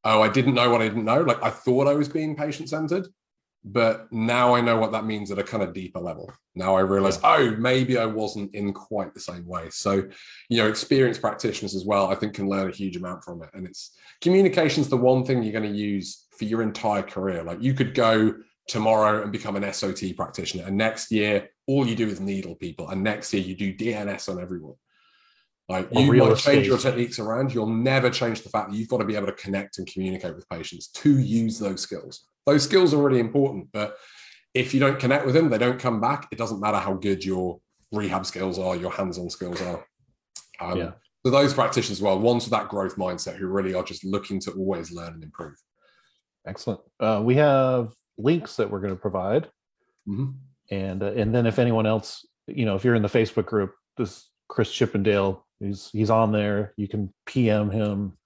oh, 0.09 0.23
I 0.23 0.29
didn't 0.29 0.55
know 0.55 0.71
what 0.71 0.81
I 0.81 0.89
didn't 0.89 1.05
know. 1.05 1.21
Like 1.21 1.43
I 1.43 1.51
thought 1.51 1.87
I 1.87 1.95
was 1.95 2.09
being 2.09 2.35
patient 2.35 2.71
centered, 2.71 3.09
but 3.63 4.11
now 4.11 4.55
I 4.55 4.63
know 4.63 4.79
what 4.79 4.93
that 4.93 5.05
means 5.05 5.31
at 5.31 5.39
a 5.39 5.43
kind 5.43 5.63
of 5.63 5.75
deeper 5.75 6.01
level. 6.01 6.33
Now 6.55 6.77
I 6.77 6.81
realize, 6.81 7.21
oh, 7.23 7.55
maybe 7.59 7.99
I 7.99 8.07
wasn't 8.07 8.55
in 8.55 8.73
quite 8.73 9.13
the 9.13 9.21
same 9.21 9.47
way. 9.47 9.69
So, 9.71 10.09
you 10.49 10.59
know, 10.59 10.69
experienced 10.69 11.21
practitioners 11.21 11.75
as 11.75 11.85
well, 11.85 12.09
I 12.09 12.15
think 12.15 12.33
can 12.35 12.49
learn 12.49 12.71
a 12.71 12.75
huge 12.75 12.97
amount 12.97 13.23
from 13.23 13.43
it. 13.43 13.51
And 13.53 13.67
it's 13.67 13.97
communication's 14.23 14.89
the 14.89 14.97
one 14.97 15.25
thing 15.27 15.43
you're 15.43 15.53
going 15.53 15.71
to 15.71 15.79
use 15.79 16.27
for 16.39 16.47
your 16.47 16.63
entire 16.63 17.03
career. 17.03 17.43
Like 17.43 17.61
you 17.61 17.75
could 17.75 17.95
go 17.95 18.35
tomorrow 18.67 19.23
and 19.23 19.31
become 19.31 19.57
an 19.57 19.73
SOT 19.73 20.17
practitioner, 20.17 20.65
and 20.67 20.77
next 20.77 21.13
year 21.13 21.51
all 21.67 21.87
you 21.87 21.95
do 21.95 22.09
is 22.09 22.19
needle 22.19 22.55
people, 22.55 22.89
and 22.89 23.03
next 23.03 23.35
year 23.35 23.43
you 23.43 23.55
do 23.55 23.75
DNS 23.75 24.29
on 24.31 24.41
everyone. 24.41 24.77
Like 25.69 25.89
you 25.93 26.13
might 26.15 26.37
change 26.39 26.67
your 26.67 26.79
techniques 26.79 27.19
around, 27.19 27.53
you'll 27.53 27.67
never 27.69 28.09
change 28.09 28.41
the 28.43 28.49
fact 28.49 28.71
that 28.71 28.77
you've 28.77 28.89
got 28.89 28.99
to 28.99 29.05
be 29.05 29.17
able 29.17 29.27
to 29.27 29.33
connect 29.35 29.79
and 29.79 29.87
communicate 29.87 30.35
with 30.35 30.49
patients 30.49 30.89
to 30.89 31.19
use 31.19 31.59
those 31.59 31.83
skills. 31.83 32.27
Those 32.47 32.65
skills 32.65 32.95
are 32.95 33.03
really 33.03 33.21
important, 33.21 33.69
but 33.73 33.97
if 34.55 34.73
you 34.73 34.81
don't 34.81 34.99
connect 34.99 35.27
with 35.27 35.35
them, 35.35 35.51
they 35.51 35.59
don't 35.59 35.79
come 35.79 36.01
back. 36.01 36.27
It 36.33 36.39
doesn't 36.39 36.61
matter 36.61 36.79
how 36.79 36.95
good 36.95 37.23
your 37.23 37.61
rehab 37.93 38.25
skills 38.25 38.59
are, 38.59 38.77
your 38.77 38.91
hands-on 38.91 39.29
skills 39.29 39.61
are. 39.61 39.85
Um, 40.61 40.79
Yeah. 40.79 40.93
So 41.27 41.31
those 41.33 41.53
practitioners 41.53 42.01
well, 42.01 42.19
ones 42.19 42.45
with 42.45 42.53
that 42.53 42.69
growth 42.71 42.97
mindset 42.97 43.37
who 43.37 43.49
really 43.49 43.75
are 43.75 43.83
just 43.83 44.05
looking 44.05 44.41
to 44.41 44.53
always 44.53 44.91
learn 44.91 45.13
and 45.15 45.23
improve. 45.23 45.55
excellent 46.47 46.81
uh, 47.01 47.21
we 47.23 47.35
have 47.35 47.93
links 48.17 48.57
that 48.57 48.71
we're 48.71 48.81
going 48.81 48.95
to 48.95 49.01
provide 49.01 49.51
Mhm. 50.09 50.35
and 50.71 51.03
uh, 51.03 51.13
and 51.21 51.35
then 51.35 51.45
if 51.45 51.59
anyone 51.59 51.85
else 51.85 52.25
you 52.47 52.65
know 52.65 52.75
if 52.77 52.85
you're 52.85 52.95
in 52.95 53.03
the 53.03 53.09
facebook 53.09 53.45
group 53.45 53.75
this 53.99 54.31
chris 54.49 54.73
chippendale 54.73 55.45
he's 55.61 55.91
he's 55.93 56.11
on 56.11 56.33
there 56.33 56.73
you 56.77 56.89
can 56.89 57.13
pm 57.27 57.71
him 57.71 58.17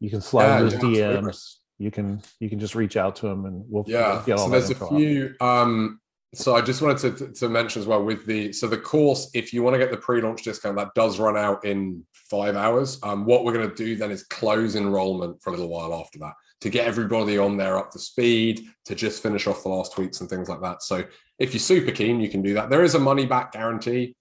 you 0.00 0.10
can 0.10 0.20
slide 0.20 0.58
Yeah, 0.58 0.64
his 0.64 0.72
yeah, 0.72 0.78
absolutely. 0.78 1.02
dms 1.30 1.54
you 1.78 1.90
can 1.90 2.22
you 2.40 2.48
can 2.50 2.58
just 2.58 2.74
reach 2.74 2.96
out 2.96 3.16
to 3.16 3.26
him 3.26 3.44
and 3.44 3.64
we'll 3.68 3.84
Yeah. 3.86 4.14
we'll 4.14 4.22
get 4.22 4.38
all 4.38 4.44
So 4.46 4.50
there's 4.50 4.70
a 4.70 4.84
out. 4.84 4.90
few. 4.96 5.34
Um, 5.40 5.98
so 6.34 6.56
I 6.56 6.62
just 6.62 6.80
wanted 6.80 7.18
to, 7.18 7.32
to 7.32 7.48
mention 7.48 7.82
as 7.82 7.86
well 7.86 8.02
with 8.02 8.24
the 8.24 8.52
so 8.54 8.66
the 8.66 8.78
course, 8.78 9.28
if 9.34 9.52
you 9.52 9.62
want 9.62 9.74
to 9.74 9.78
get 9.78 9.90
the 9.90 9.96
pre-launch 9.98 10.42
discount, 10.42 10.76
that 10.78 10.94
does 10.94 11.18
run 11.18 11.36
out 11.36 11.62
in 11.64 12.04
five 12.30 12.56
hours. 12.56 12.98
Um, 13.02 13.26
what 13.26 13.44
we're 13.44 13.52
going 13.52 13.68
to 13.68 13.74
do 13.74 13.96
then 13.96 14.10
is 14.10 14.22
close 14.24 14.74
enrollment 14.74 15.42
for 15.42 15.50
a 15.50 15.52
little 15.52 15.68
while 15.68 15.92
after 15.92 16.18
that 16.20 16.32
to 16.62 16.70
get 16.70 16.86
everybody 16.86 17.36
on 17.36 17.56
there 17.58 17.76
up 17.76 17.90
to 17.90 17.98
speed 17.98 18.62
to 18.86 18.94
just 18.94 19.22
finish 19.22 19.46
off 19.46 19.62
the 19.62 19.68
last 19.68 19.92
tweaks 19.92 20.20
and 20.22 20.30
things 20.30 20.48
like 20.48 20.62
that. 20.62 20.82
So 20.82 21.04
if 21.38 21.52
you're 21.52 21.60
super 21.60 21.90
keen, 21.90 22.18
you 22.20 22.30
can 22.30 22.40
do 22.40 22.54
that. 22.54 22.70
There 22.70 22.84
is 22.84 22.94
a 22.94 22.98
money 23.00 23.26
back 23.26 23.52
guarantee. 23.52 24.14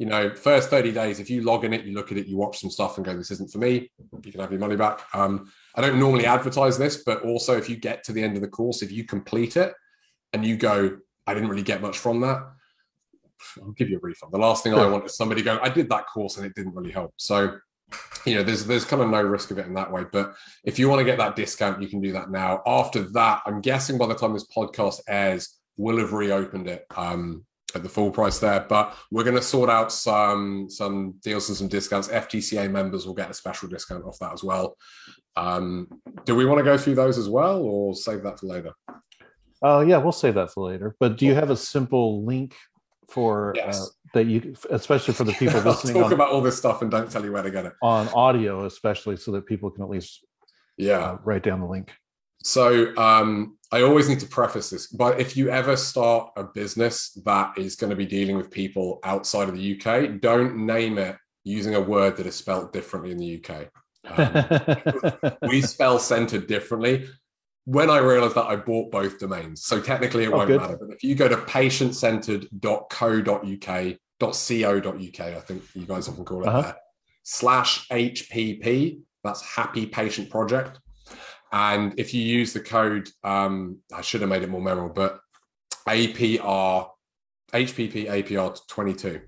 You 0.00 0.06
know, 0.06 0.34
first 0.34 0.70
30 0.70 0.92
days, 0.92 1.20
if 1.20 1.28
you 1.28 1.42
log 1.42 1.66
in 1.66 1.74
it, 1.74 1.84
you 1.84 1.92
look 1.92 2.10
at 2.10 2.16
it, 2.16 2.26
you 2.26 2.38
watch 2.38 2.58
some 2.58 2.70
stuff 2.70 2.96
and 2.96 3.04
go, 3.04 3.14
this 3.14 3.30
isn't 3.32 3.52
for 3.52 3.58
me, 3.58 3.90
you 4.24 4.32
can 4.32 4.40
have 4.40 4.50
your 4.50 4.58
money 4.58 4.74
back. 4.74 5.02
Um, 5.12 5.52
I 5.74 5.82
don't 5.82 5.98
normally 5.98 6.24
advertise 6.24 6.78
this, 6.78 7.04
but 7.04 7.22
also 7.22 7.58
if 7.58 7.68
you 7.68 7.76
get 7.76 8.02
to 8.04 8.12
the 8.12 8.22
end 8.22 8.34
of 8.34 8.40
the 8.40 8.48
course, 8.48 8.80
if 8.80 8.90
you 8.90 9.04
complete 9.04 9.58
it 9.58 9.74
and 10.32 10.42
you 10.42 10.56
go, 10.56 10.96
I 11.26 11.34
didn't 11.34 11.50
really 11.50 11.62
get 11.62 11.82
much 11.82 11.98
from 11.98 12.22
that, 12.22 12.50
I'll 13.60 13.72
give 13.72 13.90
you 13.90 13.98
a 13.98 14.00
refund. 14.00 14.32
The 14.32 14.38
last 14.38 14.64
thing 14.64 14.72
I 14.72 14.86
want 14.86 15.04
is 15.04 15.16
somebody 15.16 15.42
going, 15.42 15.58
I 15.60 15.68
did 15.68 15.90
that 15.90 16.06
course 16.06 16.38
and 16.38 16.46
it 16.46 16.54
didn't 16.54 16.74
really 16.74 16.92
help. 16.92 17.12
So, 17.18 17.58
you 18.24 18.36
know, 18.36 18.42
there's 18.42 18.64
there's 18.64 18.86
kind 18.86 19.02
of 19.02 19.10
no 19.10 19.20
risk 19.22 19.50
of 19.50 19.58
it 19.58 19.66
in 19.66 19.74
that 19.74 19.92
way. 19.92 20.04
But 20.10 20.32
if 20.64 20.78
you 20.78 20.88
want 20.88 21.00
to 21.00 21.04
get 21.04 21.18
that 21.18 21.36
discount, 21.36 21.82
you 21.82 21.88
can 21.88 22.00
do 22.00 22.12
that 22.12 22.30
now. 22.30 22.62
After 22.66 23.02
that, 23.12 23.42
I'm 23.44 23.60
guessing 23.60 23.98
by 23.98 24.06
the 24.06 24.14
time 24.14 24.32
this 24.32 24.46
podcast 24.46 25.00
airs, 25.08 25.58
we'll 25.76 25.98
have 25.98 26.14
reopened 26.14 26.68
it 26.68 26.86
um, 26.96 27.44
at 27.76 27.82
the 27.82 27.88
full 27.88 28.10
price 28.10 28.38
there. 28.38 28.64
But 28.68 28.96
we're 29.10 29.24
going 29.24 29.36
to 29.36 29.42
sort 29.42 29.70
out 29.70 29.92
some 29.92 30.68
some 30.70 31.14
deals 31.22 31.48
and 31.48 31.56
some 31.58 31.68
discounts. 31.68 32.08
FTCA 32.08 32.70
members 32.70 33.06
will 33.06 33.14
get 33.14 33.30
a 33.30 33.34
special 33.34 33.68
discount 33.68 34.04
off 34.04 34.18
that 34.20 34.32
as 34.32 34.42
well. 34.44 34.76
Um, 35.36 35.88
do 36.24 36.34
we 36.34 36.44
want 36.44 36.58
to 36.58 36.64
go 36.64 36.76
through 36.76 36.96
those 36.96 37.18
as 37.18 37.28
well, 37.28 37.58
or 37.62 37.94
save 37.94 38.22
that 38.24 38.40
for 38.40 38.46
later? 38.46 38.72
Oh 39.62 39.80
yeah, 39.80 39.98
we'll 39.98 40.12
save 40.12 40.34
that 40.34 40.50
for 40.52 40.70
later. 40.70 40.96
But 40.98 41.18
do 41.18 41.26
you 41.26 41.34
have 41.34 41.50
a 41.50 41.56
simple 41.56 42.24
link 42.24 42.54
for 43.08 43.54
uh, 43.60 43.74
that 44.14 44.26
you, 44.26 44.54
especially 44.70 45.14
for 45.14 45.24
the 45.24 45.32
people 45.32 45.56
I'll 45.60 45.64
listening 45.64 45.94
talk 45.94 46.06
on, 46.06 46.12
about 46.12 46.30
all 46.30 46.40
this 46.40 46.56
stuff 46.56 46.82
and 46.82 46.90
don't 46.90 47.10
tell 47.10 47.24
you 47.24 47.32
where 47.32 47.42
to 47.42 47.50
get 47.50 47.66
it. 47.66 47.72
on 47.82 48.08
audio, 48.08 48.64
especially 48.64 49.16
so 49.16 49.32
that 49.32 49.46
people 49.46 49.70
can 49.70 49.82
at 49.82 49.90
least 49.90 50.24
Yeah. 50.76 50.98
uh, 50.98 51.18
write 51.24 51.42
down 51.42 51.60
the 51.60 51.66
link. 51.66 51.92
So 52.42 52.96
um, 52.96 53.58
I 53.72 53.82
always 53.82 54.08
need 54.08 54.18
to 54.20 54.26
preface 54.26 54.70
this, 54.70 54.86
but 54.88 55.20
if 55.20 55.36
you 55.36 55.48
ever 55.50 55.76
start 55.76 56.32
a 56.36 56.42
business 56.42 57.10
that 57.24 57.56
is 57.56 57.76
going 57.76 57.90
to 57.90 57.96
be 57.96 58.06
dealing 58.06 58.36
with 58.36 58.50
people 58.50 58.98
outside 59.04 59.48
of 59.48 59.56
the 59.56 59.80
UK, 59.80 60.20
don't 60.20 60.66
name 60.66 60.98
it 60.98 61.16
using 61.44 61.76
a 61.76 61.80
word 61.80 62.16
that 62.16 62.26
is 62.26 62.34
spelled 62.34 62.72
differently 62.72 63.12
in 63.12 63.18
the 63.18 63.40
UK. 63.44 63.68
Um, 64.08 64.44
we 65.48 65.60
spell 65.62 66.00
centered 66.00 66.48
differently. 66.48 67.08
When 67.66 67.90
I 67.90 67.98
realized 67.98 68.34
that, 68.34 68.46
I 68.46 68.56
bought 68.56 68.90
both 68.90 69.20
domains. 69.20 69.62
So 69.64 69.80
technically, 69.80 70.24
it 70.24 70.32
Oh, 70.32 70.38
won't 70.38 70.48
good. 70.48 70.60
matter. 70.60 70.76
But 70.80 70.90
if 70.92 71.04
you 71.04 71.14
go 71.14 71.28
to 71.28 71.36
patientcentered.co.uk, 71.36 73.96
.co.uk, 74.20 75.20
I 75.20 75.40
think 75.40 75.62
you 75.74 75.86
guys 75.86 76.08
often 76.08 76.24
call 76.24 76.42
it 76.42 76.48
Uh-huh. 76.48 76.62
there, 76.62 76.76
slash 77.22 77.86
HPP, 77.88 79.00
that's 79.22 79.42
Happy 79.42 79.86
Patient 79.86 80.28
Project. 80.30 80.80
And 81.52 81.98
if 81.98 82.14
you 82.14 82.22
use 82.22 82.52
the 82.52 82.60
code, 82.60 83.08
um, 83.24 83.78
I 83.92 84.02
should 84.02 84.20
have 84.20 84.30
made 84.30 84.42
it 84.42 84.48
more 84.48 84.60
memorable, 84.60 84.94
but 84.94 85.20
APR, 85.88 86.88
HPP 87.52 88.06
APR 88.06 88.58
22. 88.68 89.20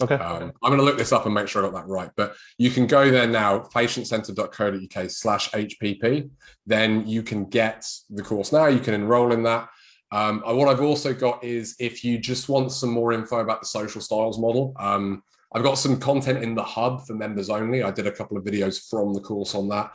Okay. 0.00 0.14
Um, 0.14 0.52
I'm 0.62 0.70
going 0.70 0.78
to 0.78 0.84
look 0.84 0.98
this 0.98 1.12
up 1.12 1.24
and 1.26 1.34
make 1.34 1.48
sure 1.48 1.62
I 1.62 1.70
got 1.70 1.80
that 1.80 1.88
right. 1.88 2.10
But 2.16 2.36
you 2.56 2.70
can 2.70 2.86
go 2.86 3.10
there 3.10 3.26
now, 3.26 3.60
patientcentered.co.uk 3.60 5.10
slash 5.10 5.50
HPP. 5.50 6.30
Then 6.66 7.06
you 7.06 7.22
can 7.22 7.46
get 7.46 7.84
the 8.10 8.22
course 8.22 8.52
now. 8.52 8.66
You 8.66 8.80
can 8.80 8.94
enroll 8.94 9.32
in 9.32 9.42
that. 9.44 9.68
Um, 10.10 10.42
what 10.46 10.68
I've 10.68 10.80
also 10.80 11.12
got 11.12 11.42
is 11.42 11.74
if 11.78 12.04
you 12.04 12.18
just 12.18 12.48
want 12.48 12.72
some 12.72 12.90
more 12.90 13.12
info 13.12 13.40
about 13.40 13.60
the 13.60 13.66
social 13.66 14.00
styles 14.00 14.38
model, 14.38 14.72
um, 14.78 15.22
I've 15.52 15.62
got 15.62 15.74
some 15.74 15.98
content 15.98 16.42
in 16.42 16.54
the 16.54 16.62
hub 16.62 17.06
for 17.06 17.14
members 17.14 17.50
only. 17.50 17.82
I 17.82 17.90
did 17.90 18.06
a 18.06 18.12
couple 18.12 18.36
of 18.36 18.44
videos 18.44 18.88
from 18.88 19.14
the 19.14 19.20
course 19.20 19.54
on 19.54 19.68
that. 19.70 19.92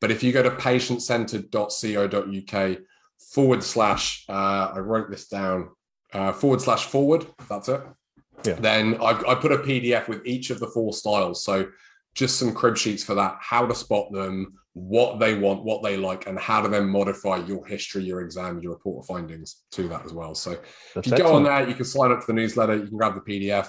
But 0.00 0.10
if 0.10 0.22
you 0.22 0.32
go 0.32 0.42
to 0.42 0.50
patientcentered.co.uk 0.50 2.78
forward 3.32 3.62
slash, 3.62 4.24
uh, 4.28 4.72
I 4.74 4.78
wrote 4.78 5.10
this 5.10 5.28
down, 5.28 5.70
uh, 6.12 6.32
forward 6.32 6.60
slash 6.60 6.86
forward, 6.86 7.26
that's 7.48 7.68
it. 7.68 7.82
Yeah. 8.44 8.54
Then 8.54 8.96
I, 9.00 9.22
I 9.28 9.34
put 9.34 9.52
a 9.52 9.58
PDF 9.58 10.08
with 10.08 10.26
each 10.26 10.50
of 10.50 10.60
the 10.60 10.66
four 10.66 10.92
styles. 10.92 11.42
So 11.42 11.68
just 12.14 12.38
some 12.38 12.52
crib 12.52 12.76
sheets 12.76 13.04
for 13.04 13.14
that, 13.14 13.38
how 13.40 13.66
to 13.66 13.74
spot 13.74 14.12
them, 14.12 14.54
what 14.72 15.18
they 15.18 15.38
want, 15.38 15.64
what 15.64 15.82
they 15.82 15.96
like, 15.96 16.26
and 16.26 16.38
how 16.38 16.62
to 16.62 16.68
then 16.68 16.88
modify 16.88 17.36
your 17.36 17.66
history, 17.66 18.04
your 18.04 18.20
exam, 18.20 18.60
your 18.60 18.72
report 18.72 19.04
of 19.04 19.06
findings 19.06 19.62
to 19.72 19.88
that 19.88 20.04
as 20.04 20.12
well. 20.12 20.34
So 20.34 20.58
That's 20.94 21.06
if 21.06 21.06
you 21.06 21.12
excellent. 21.12 21.30
go 21.30 21.36
on 21.36 21.44
there, 21.44 21.68
you 21.68 21.74
can 21.74 21.84
sign 21.84 22.12
up 22.12 22.20
to 22.20 22.26
the 22.26 22.34
newsletter, 22.34 22.76
you 22.76 22.86
can 22.86 22.96
grab 22.96 23.14
the 23.14 23.20
PDF. 23.20 23.68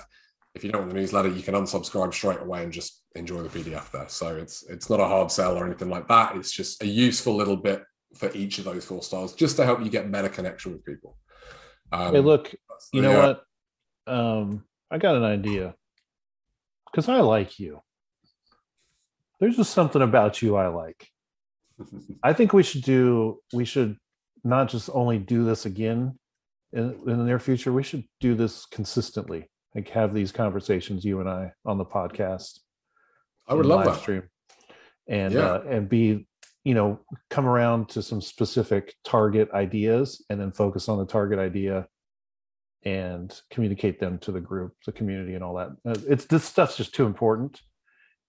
If 0.58 0.64
you 0.64 0.72
don't 0.72 0.82
want 0.82 0.94
the 0.94 1.00
newsletter, 1.00 1.30
you 1.30 1.44
can 1.44 1.54
unsubscribe 1.54 2.16
straight 2.16 2.42
away 2.42 2.64
and 2.64 2.74
just 2.74 3.04
enjoy 3.14 3.44
the 3.44 3.50
PDF 3.50 3.92
there. 3.92 4.10
So 4.10 4.36
it's 4.38 4.64
it's 4.68 4.90
not 4.90 5.00
a 5.00 5.06
hard 5.06 5.32
sell 5.32 5.56
or 5.56 5.68
anything 5.68 5.90
like 5.90 6.08
that. 6.08 6.36
It's 6.36 6.52
just 6.52 6.82
a 6.82 6.88
useful 6.88 7.36
little 7.36 7.56
bit 7.56 7.84
for 8.16 8.32
each 8.34 8.58
of 8.58 8.66
those 8.66 8.84
four 8.84 9.04
styles, 9.04 9.36
just 9.36 9.56
to 9.58 9.66
help 9.66 9.84
you 9.84 9.90
get 9.92 10.12
better 10.12 10.30
connection 10.30 10.72
with 10.72 10.84
people. 10.84 11.16
Um, 11.92 12.12
hey, 12.16 12.22
look, 12.22 12.56
you 12.92 13.04
know 13.04 13.20
what? 13.20 14.12
Um, 14.12 14.64
I 14.90 14.98
got 14.98 15.16
an 15.16 15.24
idea 15.24 15.76
because 16.90 17.08
I 17.08 17.20
like 17.20 17.60
you. 17.60 17.82
There's 19.40 19.58
just 19.58 19.76
something 19.76 20.02
about 20.02 20.42
you 20.42 20.56
I 20.56 20.70
like. 20.70 21.08
I 22.24 22.34
think 22.34 22.52
we 22.52 22.64
should 22.64 22.82
do, 22.82 23.42
we 23.54 23.64
should 23.64 23.96
not 24.44 24.70
just 24.70 24.90
only 24.92 25.20
do 25.20 25.46
this 25.46 25.68
again 25.68 26.18
in, 26.74 27.00
in 27.06 27.18
the 27.20 27.24
near 27.24 27.38
future, 27.38 27.72
we 27.72 27.84
should 27.84 28.06
do 28.20 28.34
this 28.34 28.66
consistently. 28.66 29.48
Like 29.76 29.90
have 29.90 30.14
these 30.14 30.32
conversations, 30.32 31.06
you 31.06 31.20
and 31.20 31.30
I, 31.30 31.52
on 31.66 31.78
the 31.78 31.86
podcast. 31.86 32.60
I 33.48 33.54
would 33.54 33.66
love 33.66 33.86
that. 33.86 34.00
stream, 34.00 34.24
and 35.08 35.34
yeah. 35.34 35.40
uh, 35.40 35.64
and 35.68 35.88
be 35.88 36.28
you 36.64 36.74
know 36.74 37.00
come 37.30 37.48
around 37.48 37.90
to 37.90 38.02
some 38.02 38.22
specific 38.22 38.96
target 39.04 39.50
ideas, 39.54 40.26
and 40.30 40.40
then 40.40 40.52
focus 40.52 40.90
on 40.90 40.98
the 40.98 41.06
target 41.06 41.40
idea, 41.40 41.88
and 42.84 43.40
communicate 43.52 44.00
them 44.00 44.18
to 44.20 44.32
the 44.32 44.42
group, 44.42 44.74
the 44.86 44.92
community, 44.92 45.36
and 45.36 45.44
all 45.44 45.56
that. 45.56 45.70
Uh, 45.86 45.96
it's 46.08 46.26
this 46.26 46.44
stuff's 46.44 46.78
just 46.78 46.96
too 46.96 47.06
important. 47.06 47.62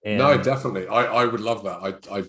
And 0.04 0.18
no, 0.18 0.38
definitely. 0.38 0.86
I, 0.86 1.04
I 1.04 1.24
would 1.24 1.40
love 1.40 1.64
that. 1.64 1.78
I, 2.10 2.18
I 2.18 2.24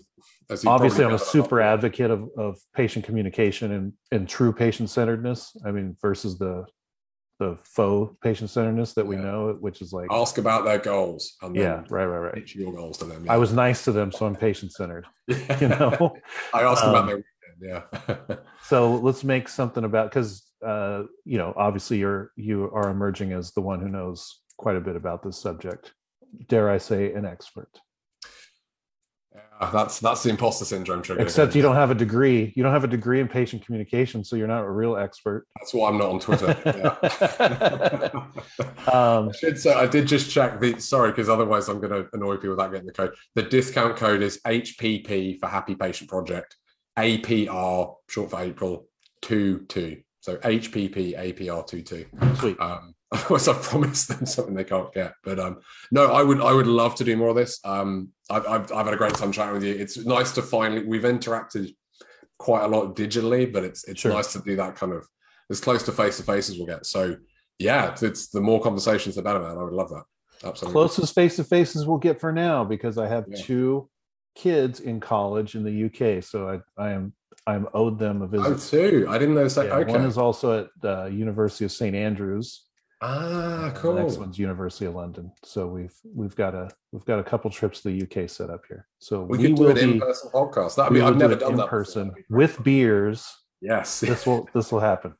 obviously 0.66 1.04
I'm 1.04 1.14
a 1.14 1.18
super 1.18 1.60
advocate 1.60 2.10
of, 2.10 2.28
of 2.36 2.58
patient 2.74 3.04
communication 3.04 3.72
and, 3.72 3.92
and 4.10 4.28
true 4.28 4.52
patient 4.52 4.90
centeredness. 4.90 5.56
I 5.64 5.70
mean, 5.70 5.96
versus 6.02 6.38
the 6.38 6.64
the 7.40 7.56
faux 7.64 8.14
patient 8.22 8.50
centeredness 8.50 8.92
that 8.92 9.06
we 9.06 9.16
yeah. 9.16 9.22
know, 9.22 9.56
which 9.58 9.80
is 9.80 9.92
like 9.92 10.06
ask 10.12 10.36
about 10.36 10.64
their 10.64 10.78
goals. 10.78 11.36
And 11.42 11.56
yeah, 11.56 11.82
right, 11.88 12.04
right, 12.04 12.18
right. 12.18 12.34
Pitch 12.34 12.54
your 12.54 12.72
goals 12.72 12.98
to 12.98 13.06
them. 13.06 13.24
Yeah. 13.24 13.32
I 13.32 13.38
was 13.38 13.52
nice 13.52 13.82
to 13.86 13.92
them, 13.92 14.12
so 14.12 14.26
I'm 14.26 14.36
patient 14.36 14.72
centered. 14.72 15.06
you 15.26 15.38
know, 15.68 16.14
I 16.54 16.62
asked 16.62 16.84
um, 16.84 16.90
about 16.90 17.06
their 17.06 17.16
weekend. 17.16 17.86
Yeah. 18.28 18.36
so 18.62 18.94
let's 18.96 19.24
make 19.24 19.48
something 19.48 19.84
about 19.84 20.10
because 20.10 20.44
uh, 20.64 21.04
you 21.24 21.38
know, 21.38 21.54
obviously 21.56 21.98
you're 21.98 22.30
you 22.36 22.70
are 22.74 22.90
emerging 22.90 23.32
as 23.32 23.52
the 23.52 23.62
one 23.62 23.80
who 23.80 23.88
knows 23.88 24.40
quite 24.58 24.76
a 24.76 24.80
bit 24.80 24.94
about 24.94 25.22
this 25.22 25.38
subject. 25.38 25.94
Dare 26.48 26.70
I 26.70 26.78
say, 26.78 27.12
an 27.14 27.24
expert? 27.24 27.80
Yeah, 29.60 29.70
that's 29.70 30.00
that's 30.00 30.22
the 30.22 30.30
imposter 30.30 30.64
syndrome 30.64 31.02
trigger. 31.02 31.22
Except 31.22 31.54
you 31.54 31.60
don't 31.60 31.74
have 31.74 31.90
a 31.90 31.94
degree. 31.94 32.52
You 32.56 32.62
don't 32.62 32.72
have 32.72 32.84
a 32.84 32.88
degree 32.88 33.20
in 33.20 33.28
patient 33.28 33.64
communication, 33.64 34.24
so 34.24 34.36
you're 34.36 34.48
not 34.48 34.64
a 34.64 34.70
real 34.70 34.96
expert. 34.96 35.46
That's 35.58 35.74
why 35.74 35.90
I'm 35.90 35.98
not 35.98 36.10
on 36.10 36.20
Twitter. 36.20 36.48
um, 38.92 39.28
I 39.28 39.32
should 39.38 39.58
say 39.58 39.74
I 39.74 39.86
did 39.86 40.06
just 40.06 40.30
check 40.30 40.60
the. 40.60 40.80
Sorry, 40.80 41.10
because 41.10 41.28
otherwise 41.28 41.68
I'm 41.68 41.80
going 41.80 41.92
to 41.92 42.08
annoy 42.14 42.36
people 42.36 42.50
without 42.50 42.72
getting 42.72 42.86
the 42.86 42.92
code. 42.92 43.14
The 43.34 43.42
discount 43.42 43.96
code 43.96 44.22
is 44.22 44.40
HPP 44.46 45.38
for 45.38 45.46
Happy 45.46 45.74
Patient 45.74 46.08
Project. 46.08 46.56
APR 46.98 47.94
short 48.08 48.30
for 48.30 48.40
April 48.40 48.88
two 49.22 49.60
two. 49.68 50.02
So 50.20 50.36
HPP 50.36 51.18
APR 51.18 51.66
two 51.66 51.82
two. 51.82 52.06
Sweet. 52.36 52.58
Um, 52.60 52.94
of 53.12 53.24
course, 53.24 53.48
I've 53.48 53.62
promised 53.62 54.08
them 54.08 54.24
something 54.24 54.54
they 54.54 54.64
can't 54.64 54.92
get. 54.92 55.14
But 55.24 55.40
um, 55.40 55.60
no, 55.90 56.12
I 56.12 56.22
would 56.22 56.40
I 56.40 56.52
would 56.52 56.66
love 56.66 56.94
to 56.96 57.04
do 57.04 57.16
more 57.16 57.28
of 57.28 57.36
this. 57.36 57.58
Um, 57.64 58.10
I've, 58.30 58.46
I've, 58.46 58.72
I've 58.72 58.84
had 58.86 58.94
a 58.94 58.98
great 58.98 59.14
time 59.14 59.32
chatting 59.32 59.54
with 59.54 59.64
you. 59.64 59.74
It's 59.74 59.96
nice 59.98 60.32
to 60.32 60.42
finally 60.42 60.84
we've 60.84 61.02
interacted 61.02 61.74
quite 62.38 62.64
a 62.64 62.68
lot 62.68 62.96
digitally, 62.96 63.52
but 63.52 63.64
it's 63.64 63.84
it's 63.84 64.00
sure. 64.00 64.12
nice 64.12 64.32
to 64.32 64.40
do 64.40 64.56
that 64.56 64.76
kind 64.76 64.92
of 64.92 65.06
as 65.50 65.60
close 65.60 65.82
to 65.84 65.92
face 65.92 66.16
to 66.18 66.22
face 66.22 66.48
as 66.48 66.56
we'll 66.56 66.66
get. 66.66 66.86
So 66.86 67.16
yeah, 67.58 67.94
it's 68.00 68.28
the 68.28 68.40
more 68.40 68.60
conversations 68.60 69.16
the 69.16 69.22
better, 69.22 69.40
man. 69.40 69.58
I 69.58 69.62
would 69.62 69.74
love 69.74 69.90
that. 69.90 70.04
Absolutely. 70.42 70.72
Closest 70.72 71.14
face 71.14 71.36
to 71.36 71.44
faces 71.44 71.86
we'll 71.86 71.98
get 71.98 72.18
for 72.18 72.32
now 72.32 72.64
because 72.64 72.96
I 72.96 73.06
have 73.08 73.26
yeah. 73.28 73.42
two 73.42 73.90
kids 74.34 74.80
in 74.80 75.00
college 75.00 75.54
in 75.54 75.64
the 75.64 75.84
UK. 75.84 76.24
So 76.24 76.48
I, 76.78 76.82
I 76.82 76.92
am 76.92 77.12
I'm 77.46 77.66
owed 77.74 77.98
them 77.98 78.22
a 78.22 78.24
oh, 78.24 78.28
visit. 78.28 78.46
Oh, 78.46 78.56
two. 78.56 79.06
I 79.08 79.18
didn't 79.18 79.34
know 79.34 79.46
that. 79.46 79.66
Yeah, 79.66 79.74
okay. 79.76 79.92
One 79.92 80.04
is 80.04 80.18
also 80.18 80.60
at 80.60 80.68
the 80.80 81.06
University 81.06 81.64
of 81.64 81.72
St 81.72 81.94
Andrews. 81.94 82.64
Ah, 83.02 83.72
cool. 83.76 83.94
The 83.94 84.02
next 84.02 84.18
one's 84.18 84.38
University 84.38 84.84
of 84.84 84.94
London. 84.94 85.32
So 85.42 85.66
we've 85.66 85.94
we've 86.04 86.36
got 86.36 86.54
a 86.54 86.70
we've 86.92 87.04
got 87.04 87.18
a 87.18 87.24
couple 87.24 87.50
trips 87.50 87.80
to 87.82 87.88
the 87.88 88.02
UK 88.02 88.28
set 88.28 88.50
up 88.50 88.62
here. 88.68 88.86
So 88.98 89.22
we, 89.22 89.38
we 89.38 89.44
could 89.44 89.56
do 89.56 89.68
an 89.70 89.78
in-person 89.78 90.30
podcast. 90.32 90.76
That 90.76 90.92
be 90.92 91.00
I've 91.00 91.16
never 91.16 91.36
done 91.36 91.52
in 91.52 91.56
that 91.58 91.68
person 91.68 92.12
with 92.28 92.62
beers. 92.62 93.26
Yes, 93.62 94.00
this 94.00 94.26
will 94.26 94.48
this 94.54 94.70
will 94.70 94.80
happen. 94.80 95.14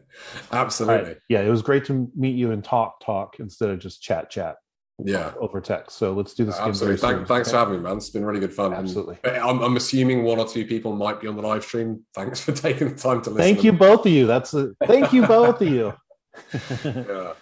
Absolutely. 0.52 1.08
Right. 1.08 1.18
Yeah, 1.28 1.42
it 1.42 1.50
was 1.50 1.62
great 1.62 1.84
to 1.86 2.10
meet 2.16 2.36
you 2.36 2.52
and 2.52 2.64
talk 2.64 3.00
talk 3.04 3.36
instead 3.38 3.70
of 3.70 3.78
just 3.78 4.02
chat 4.02 4.30
chat 4.30 4.56
yeah 5.04 5.32
over 5.38 5.60
text 5.60 5.98
so 5.98 6.14
let's 6.14 6.32
do 6.32 6.46
this 6.46 6.58
absolutely 6.58 6.96
Thank, 6.96 7.28
thanks 7.28 7.50
for 7.50 7.58
having 7.58 7.74
me 7.74 7.80
man 7.80 7.98
it's 7.98 8.08
been 8.08 8.24
really 8.24 8.40
good 8.40 8.52
fun 8.52 8.72
absolutely 8.72 9.18
I'm, 9.24 9.60
I'm, 9.60 9.76
assuming 9.76 10.24
one 10.24 10.38
or 10.38 10.48
two 10.48 10.64
people 10.64 10.94
might 10.94 11.20
be 11.20 11.28
on 11.28 11.36
the 11.36 11.42
live 11.42 11.64
stream 11.64 12.02
thanks 12.14 12.40
for 12.40 12.52
taking 12.52 12.88
the 12.88 12.94
time 12.96 13.20
to 13.22 13.30
listen 13.30 13.36
thank 13.36 13.62
you 13.62 13.72
both 13.72 14.06
of 14.06 14.12
you 14.12 14.26
that's 14.26 14.54
a 14.54 14.70
thank 14.86 15.12
you 15.12 15.26
both 15.26 15.60
of 15.60 15.68
you 15.68 15.92
yeah. 16.84 17.32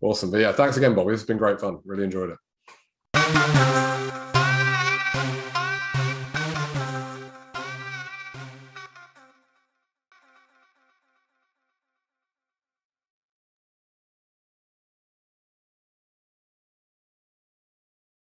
Awesome. 0.00 0.30
But 0.30 0.40
yeah 0.40 0.52
thanks 0.52 0.76
again 0.76 0.94
bobby. 0.94 1.14
It's 1.14 1.22
been 1.24 1.38
great 1.38 1.60
fun. 1.60 1.78
Really 1.84 2.04
enjoyed 2.04 2.30
it 2.30 3.77